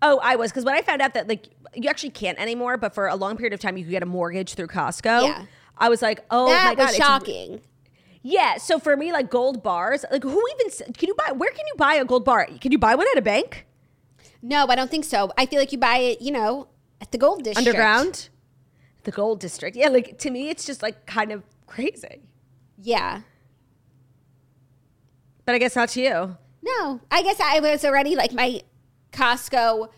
Oh, 0.00 0.20
I 0.22 0.36
was 0.36 0.50
because 0.50 0.64
when 0.64 0.74
I 0.74 0.82
found 0.82 1.02
out 1.02 1.14
that 1.14 1.28
like 1.28 1.48
you 1.82 1.88
actually 1.88 2.10
can't 2.10 2.38
anymore, 2.38 2.76
but 2.76 2.94
for 2.94 3.06
a 3.08 3.16
long 3.16 3.36
period 3.36 3.52
of 3.52 3.60
time 3.60 3.76
you 3.76 3.84
could 3.84 3.90
get 3.90 4.02
a 4.02 4.06
mortgage 4.06 4.54
through 4.54 4.66
Costco. 4.68 5.22
Yeah. 5.24 5.44
I 5.76 5.88
was 5.88 6.02
like, 6.02 6.24
oh 6.30 6.48
that 6.48 6.64
my 6.70 6.74
god, 6.74 6.82
was 6.86 6.94
it's- 6.94 7.06
shocking. 7.06 7.60
Yeah, 8.22 8.56
so 8.58 8.78
for 8.80 8.96
me, 8.96 9.12
like 9.12 9.30
gold 9.30 9.62
bars, 9.62 10.04
like 10.10 10.22
who 10.24 10.42
even 10.60 10.92
can 10.92 11.06
you 11.08 11.14
buy? 11.14 11.30
Where 11.32 11.50
can 11.52 11.64
you 11.66 11.74
buy 11.76 11.94
a 11.94 12.04
gold 12.04 12.24
bar? 12.24 12.46
Can 12.60 12.72
you 12.72 12.78
buy 12.78 12.94
one 12.96 13.06
at 13.12 13.16
a 13.16 13.22
bank 13.22 13.64
No, 14.42 14.66
I 14.66 14.74
don't 14.74 14.90
think 14.90 15.04
so. 15.04 15.32
I 15.38 15.46
feel 15.46 15.58
like 15.60 15.70
you 15.72 15.78
buy 15.78 15.98
it, 15.98 16.20
you 16.20 16.32
know, 16.32 16.66
at 17.00 17.12
the 17.12 17.18
gold 17.18 17.44
district. 17.44 17.66
underground? 17.68 18.28
The 19.04 19.12
gold 19.12 19.38
district, 19.40 19.76
yeah. 19.76 19.88
Like 19.88 20.18
to 20.18 20.30
me, 20.30 20.48
it's 20.50 20.66
just 20.66 20.82
like 20.82 21.06
kind 21.06 21.30
of 21.32 21.42
crazy, 21.66 22.22
Yeah. 22.76 23.22
but 25.44 25.54
I 25.54 25.58
guess 25.58 25.76
not 25.76 25.88
to 25.90 26.00
you. 26.00 26.36
No, 26.62 27.00
I 27.10 27.22
guess 27.22 27.40
I 27.40 27.60
was 27.60 27.84
already 27.84 28.14
like 28.16 28.32
my 28.32 28.62
Costco 29.12 29.88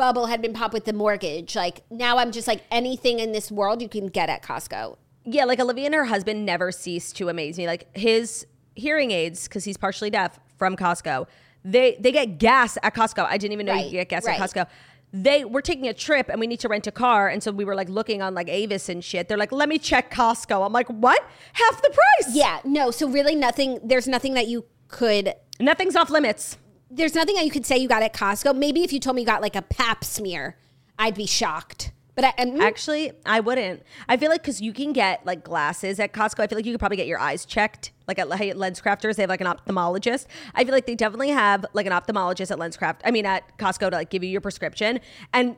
bubble 0.00 0.26
had 0.26 0.40
been 0.40 0.54
popped 0.54 0.72
with 0.72 0.86
the 0.86 0.92
mortgage. 0.94 1.54
Like 1.54 1.82
now 1.90 2.16
I'm 2.16 2.32
just 2.32 2.48
like 2.48 2.62
anything 2.70 3.18
in 3.18 3.32
this 3.32 3.52
world 3.52 3.82
you 3.82 3.88
can 3.88 4.06
get 4.06 4.30
at 4.30 4.42
Costco. 4.42 4.96
Yeah, 5.24 5.44
like 5.44 5.60
Olivia 5.60 5.84
and 5.86 5.94
her 5.94 6.06
husband 6.06 6.46
never 6.46 6.72
cease 6.72 7.12
to 7.12 7.28
amaze 7.28 7.58
me. 7.58 7.66
Like 7.66 7.94
his 7.96 8.46
hearing 8.74 9.10
aids, 9.10 9.46
because 9.46 9.64
he's 9.64 9.76
partially 9.76 10.08
deaf 10.08 10.40
from 10.58 10.74
Costco. 10.74 11.26
They 11.64 11.96
they 12.00 12.12
get 12.12 12.38
gas 12.38 12.78
at 12.82 12.94
Costco. 12.94 13.26
I 13.26 13.36
didn't 13.36 13.52
even 13.52 13.66
know 13.66 13.74
you 13.74 13.78
Right, 13.80 13.84
could 13.84 13.92
get 13.92 14.08
gas 14.08 14.24
right. 14.24 14.40
at 14.40 14.50
Costco. 14.50 14.66
They 15.12 15.44
were 15.44 15.60
taking 15.60 15.86
a 15.88 15.92
trip 15.92 16.28
and 16.30 16.40
we 16.40 16.46
need 16.46 16.60
to 16.60 16.68
rent 16.68 16.86
a 16.86 16.92
car, 16.92 17.28
and 17.28 17.42
so 17.42 17.52
we 17.52 17.66
were 17.66 17.74
like 17.74 17.90
looking 17.90 18.22
on 18.22 18.32
like 18.34 18.48
Avis 18.48 18.88
and 18.88 19.04
shit. 19.04 19.28
They're 19.28 19.36
like, 19.36 19.52
"Let 19.52 19.68
me 19.68 19.78
check 19.78 20.10
Costco." 20.10 20.64
I'm 20.64 20.72
like, 20.72 20.88
"What? 20.88 21.20
Half 21.52 21.82
the 21.82 21.90
price?" 21.90 22.34
Yeah, 22.34 22.60
no, 22.64 22.90
so 22.90 23.06
really 23.06 23.34
nothing 23.34 23.78
there's 23.84 24.08
nothing 24.08 24.32
that 24.34 24.46
you 24.48 24.64
could 24.88 25.34
nothing's 25.60 25.94
off 25.94 26.08
limits. 26.08 26.56
There's 26.90 27.14
nothing 27.14 27.36
that 27.36 27.44
you 27.44 27.50
could 27.50 27.66
say 27.66 27.78
you 27.78 27.88
got 27.88 28.02
at 28.02 28.12
Costco. 28.12 28.56
Maybe 28.56 28.82
if 28.82 28.92
you 28.92 29.00
told 29.00 29.16
me 29.16 29.22
you 29.22 29.26
got 29.26 29.42
like 29.42 29.56
a 29.56 29.62
pap 29.62 30.04
smear, 30.04 30.56
I'd 30.98 31.14
be 31.14 31.26
shocked. 31.26 31.92
But 32.16 32.24
I, 32.24 32.34
and 32.36 32.60
Actually, 32.60 33.12
I 33.24 33.40
wouldn't. 33.40 33.82
I 34.08 34.16
feel 34.16 34.28
like 34.30 34.42
because 34.42 34.60
you 34.60 34.72
can 34.72 34.92
get 34.92 35.24
like 35.24 35.44
glasses 35.44 36.00
at 36.00 36.12
Costco. 36.12 36.40
I 36.40 36.46
feel 36.48 36.58
like 36.58 36.66
you 36.66 36.72
could 36.72 36.80
probably 36.80 36.96
get 36.96 37.06
your 37.06 37.18
eyes 37.18 37.44
checked. 37.44 37.92
Like 38.08 38.18
at 38.18 38.28
LensCrafters, 38.28 39.14
they 39.14 39.22
have 39.22 39.30
like 39.30 39.40
an 39.40 39.46
ophthalmologist. 39.46 40.26
I 40.54 40.64
feel 40.64 40.74
like 40.74 40.86
they 40.86 40.96
definitely 40.96 41.30
have 41.30 41.64
like 41.72 41.86
an 41.86 41.92
ophthalmologist 41.92 42.50
at 42.50 42.58
Lens 42.58 42.76
Craft. 42.76 43.02
I 43.04 43.10
mean, 43.10 43.24
at 43.24 43.56
Costco 43.56 43.90
to 43.90 43.96
like 43.96 44.10
give 44.10 44.24
you 44.24 44.30
your 44.30 44.40
prescription, 44.40 45.00
and 45.32 45.56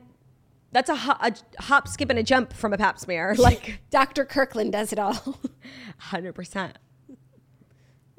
that's 0.71 0.89
a, 0.89 0.95
ho- 0.95 1.17
a 1.19 1.33
hop, 1.59 1.87
skip, 1.87 2.09
and 2.09 2.19
a 2.19 2.23
jump 2.23 2.53
from 2.53 2.73
a 2.73 2.77
Pap 2.77 2.99
smear. 2.99 3.35
Like 3.43 3.79
Dr. 3.89 4.23
Kirkland 4.23 4.71
does 4.71 4.93
it 4.93 4.99
all. 4.99 5.39
hundred 5.97 6.33
percent. 6.33 6.77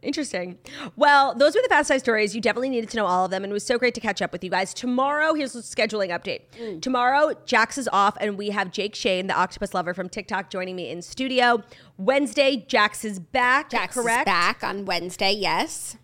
Interesting. 0.04 0.58
Well, 0.96 1.34
those 1.34 1.54
were 1.54 1.62
the 1.62 1.68
Fast 1.68 1.88
Five 1.88 2.00
stories. 2.00 2.34
You 2.34 2.42
definitely 2.42 2.68
needed 2.68 2.90
to 2.90 2.96
know 2.98 3.06
all 3.06 3.24
of 3.24 3.30
them, 3.30 3.42
and 3.42 3.50
it 3.50 3.54
was 3.54 3.64
so 3.64 3.78
great 3.78 3.94
to 3.94 4.00
catch 4.00 4.20
up 4.20 4.32
with 4.32 4.44
you 4.44 4.50
guys. 4.50 4.74
Tomorrow, 4.74 5.32
here's 5.32 5.56
a 5.56 5.60
scheduling 5.60 6.10
update. 6.10 6.42
Mm. 6.60 6.82
Tomorrow, 6.82 7.32
Jax 7.46 7.78
is 7.78 7.88
off, 7.90 8.14
and 8.20 8.36
we 8.36 8.50
have 8.50 8.70
Jake 8.70 8.94
Shane, 8.94 9.28
the 9.28 9.34
octopus 9.34 9.72
lover 9.72 9.94
from 9.94 10.10
TikTok, 10.10 10.50
joining 10.50 10.76
me 10.76 10.90
in 10.90 11.00
studio. 11.00 11.62
Wednesday, 11.96 12.66
Jax 12.68 13.02
is 13.04 13.18
back. 13.18 13.70
Jax 13.70 13.94
correct. 13.94 14.28
is 14.28 14.32
back 14.32 14.62
on 14.62 14.84
Wednesday, 14.84 15.32
yes. 15.32 15.96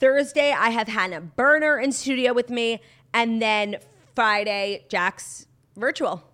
Thursday, 0.00 0.52
I 0.52 0.70
have 0.70 0.88
Hannah 0.88 1.20
Berner 1.20 1.78
in 1.78 1.92
studio 1.92 2.32
with 2.32 2.48
me, 2.48 2.80
and 3.12 3.42
then 3.42 3.76
Friday, 4.14 4.86
Jax 4.88 5.46
virtual. 5.76 6.24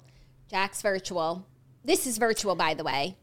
Jax 0.48 0.82
virtual. 0.82 1.46
This 1.84 2.06
is 2.06 2.16
virtual, 2.16 2.54
by 2.54 2.74
the 2.74 2.84
way. 2.84 3.16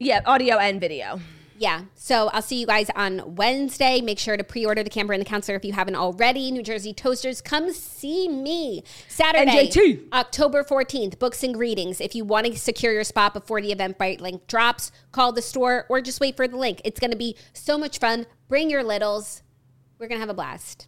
Yeah, 0.00 0.22
audio 0.26 0.56
and 0.58 0.80
video. 0.80 1.20
Yeah. 1.58 1.82
So 1.94 2.28
I'll 2.28 2.42
see 2.42 2.60
you 2.60 2.66
guys 2.66 2.88
on 2.94 3.34
Wednesday. 3.34 4.00
Make 4.00 4.18
sure 4.18 4.36
to 4.36 4.44
pre-order 4.44 4.84
the 4.84 4.90
Camper 4.90 5.12
and 5.12 5.20
the 5.20 5.24
Counselor 5.24 5.56
if 5.56 5.64
you 5.64 5.72
haven't 5.72 5.96
already. 5.96 6.52
New 6.52 6.62
Jersey 6.62 6.92
Toasters, 6.92 7.40
come 7.40 7.72
see 7.72 8.28
me. 8.28 8.84
Saturday, 9.08 9.68
NJT. 9.68 10.12
October 10.12 10.62
14th, 10.62 11.18
books 11.18 11.42
and 11.42 11.52
greetings. 11.54 12.00
If 12.00 12.14
you 12.14 12.24
want 12.24 12.46
to 12.46 12.56
secure 12.56 12.92
your 12.92 13.02
spot 13.04 13.34
before 13.34 13.60
the 13.60 13.74
Eventbrite 13.74 14.20
link 14.20 14.46
drops, 14.46 14.92
call 15.10 15.32
the 15.32 15.42
store 15.42 15.84
or 15.88 16.00
just 16.00 16.20
wait 16.20 16.36
for 16.36 16.46
the 16.46 16.56
link. 16.56 16.80
It's 16.84 17.00
going 17.00 17.10
to 17.10 17.16
be 17.16 17.36
so 17.52 17.76
much 17.76 17.98
fun. 17.98 18.26
Bring 18.48 18.70
your 18.70 18.84
littles. 18.84 19.42
We're 19.98 20.06
going 20.06 20.18
to 20.18 20.22
have 20.22 20.30
a 20.30 20.34
blast. 20.34 20.86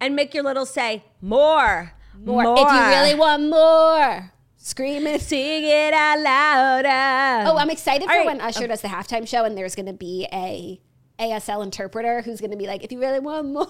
And 0.00 0.14
make 0.14 0.32
your 0.32 0.44
little 0.44 0.66
say 0.66 1.04
more. 1.20 1.92
More. 2.24 2.44
If 2.56 2.72
you 2.72 2.80
really 2.80 3.14
want 3.14 3.48
more, 3.48 4.32
scream 4.62 5.06
it. 5.06 5.20
Sing 5.20 5.64
it 5.64 5.92
out 5.92 6.18
louder. 6.20 7.50
Oh, 7.50 7.56
I'm 7.58 7.70
excited 7.70 8.06
for 8.06 8.12
All 8.12 8.18
right. 8.18 8.26
when 8.26 8.40
Usher 8.40 8.66
does 8.66 8.80
the 8.80 8.88
halftime 8.88 9.26
show 9.28 9.44
and 9.44 9.56
there's 9.56 9.74
going 9.74 9.86
to 9.86 9.92
be 9.92 10.26
a 10.32 10.80
ASL 11.18 11.62
interpreter 11.62 12.22
who's 12.22 12.40
going 12.40 12.50
to 12.52 12.56
be 12.56 12.66
like, 12.66 12.82
if 12.84 12.90
you 12.92 12.98
really 13.00 13.20
want 13.20 13.48
more, 13.52 13.66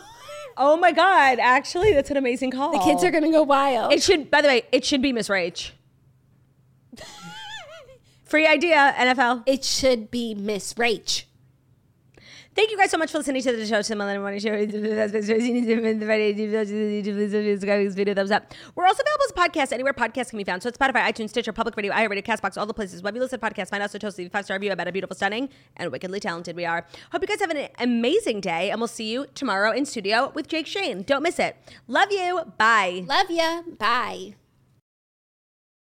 Oh 0.56 0.76
my 0.76 0.92
God! 0.92 1.38
Actually, 1.40 1.94
that's 1.94 2.10
an 2.10 2.18
amazing 2.18 2.50
call. 2.50 2.72
the 2.72 2.84
kids 2.84 3.02
are 3.02 3.10
going 3.10 3.24
to 3.24 3.30
go 3.30 3.42
wild. 3.42 3.90
It 3.92 4.02
should. 4.02 4.30
By 4.30 4.42
the 4.42 4.48
way, 4.48 4.62
it 4.70 4.84
should 4.84 5.00
be 5.00 5.10
Miss 5.12 5.28
Rach. 5.28 5.70
Free 8.24 8.46
idea, 8.46 8.94
NFL. 8.98 9.44
it 9.46 9.64
should 9.64 10.10
be 10.10 10.34
Miss 10.34 10.74
Rach. 10.74 11.24
Thank 12.54 12.70
you 12.70 12.76
guys 12.76 12.90
so 12.90 12.98
much 12.98 13.10
for 13.10 13.18
listening 13.18 13.40
to 13.42 13.56
the 13.56 13.66
show. 13.66 13.80
To 13.80 13.82
Show. 13.84 13.94
Video 17.94 18.14
thumbs 18.14 18.30
up. 18.30 18.52
We're 18.74 18.86
also 18.86 19.02
available 19.02 19.24
as 19.24 19.30
a 19.30 19.34
podcast 19.34 19.72
anywhere 19.72 19.94
podcasts 19.94 20.30
can 20.30 20.36
be 20.36 20.44
found. 20.44 20.62
So 20.62 20.68
it's 20.68 20.76
Spotify, 20.76 21.02
iTunes, 21.02 21.30
Stitcher, 21.30 21.52
Public 21.52 21.76
Radio, 21.76 21.92
iHeartRadio, 21.92 22.22
Castbox, 22.22 22.58
all 22.58 22.66
the 22.66 22.74
places. 22.74 23.02
Wherever 23.02 23.16
you 23.16 23.22
listen 23.22 23.40
to 23.40 23.46
podcasts, 23.46 23.70
find 23.70 23.82
us 23.82 23.92
so 23.92 23.98
toast 23.98 24.20
five 24.30 24.44
star 24.44 24.56
review 24.56 24.70
about 24.70 24.86
how 24.86 24.90
beautiful, 24.90 25.16
stunning, 25.16 25.48
and 25.76 25.90
wickedly 25.90 26.20
talented 26.20 26.54
we 26.54 26.66
are. 26.66 26.86
Hope 27.10 27.22
you 27.22 27.28
guys 27.28 27.40
have 27.40 27.50
an 27.50 27.68
amazing 27.78 28.40
day, 28.40 28.70
and 28.70 28.80
we'll 28.80 28.88
see 28.88 29.10
you 29.10 29.26
tomorrow 29.34 29.72
in 29.72 29.86
studio 29.86 30.30
with 30.34 30.48
Jake 30.48 30.66
Shane. 30.66 31.02
Don't 31.02 31.22
miss 31.22 31.38
it. 31.38 31.56
Love 31.88 32.12
you. 32.12 32.42
Bye. 32.58 33.04
Love 33.06 33.30
ya. 33.30 33.62
Bye. 33.78 34.34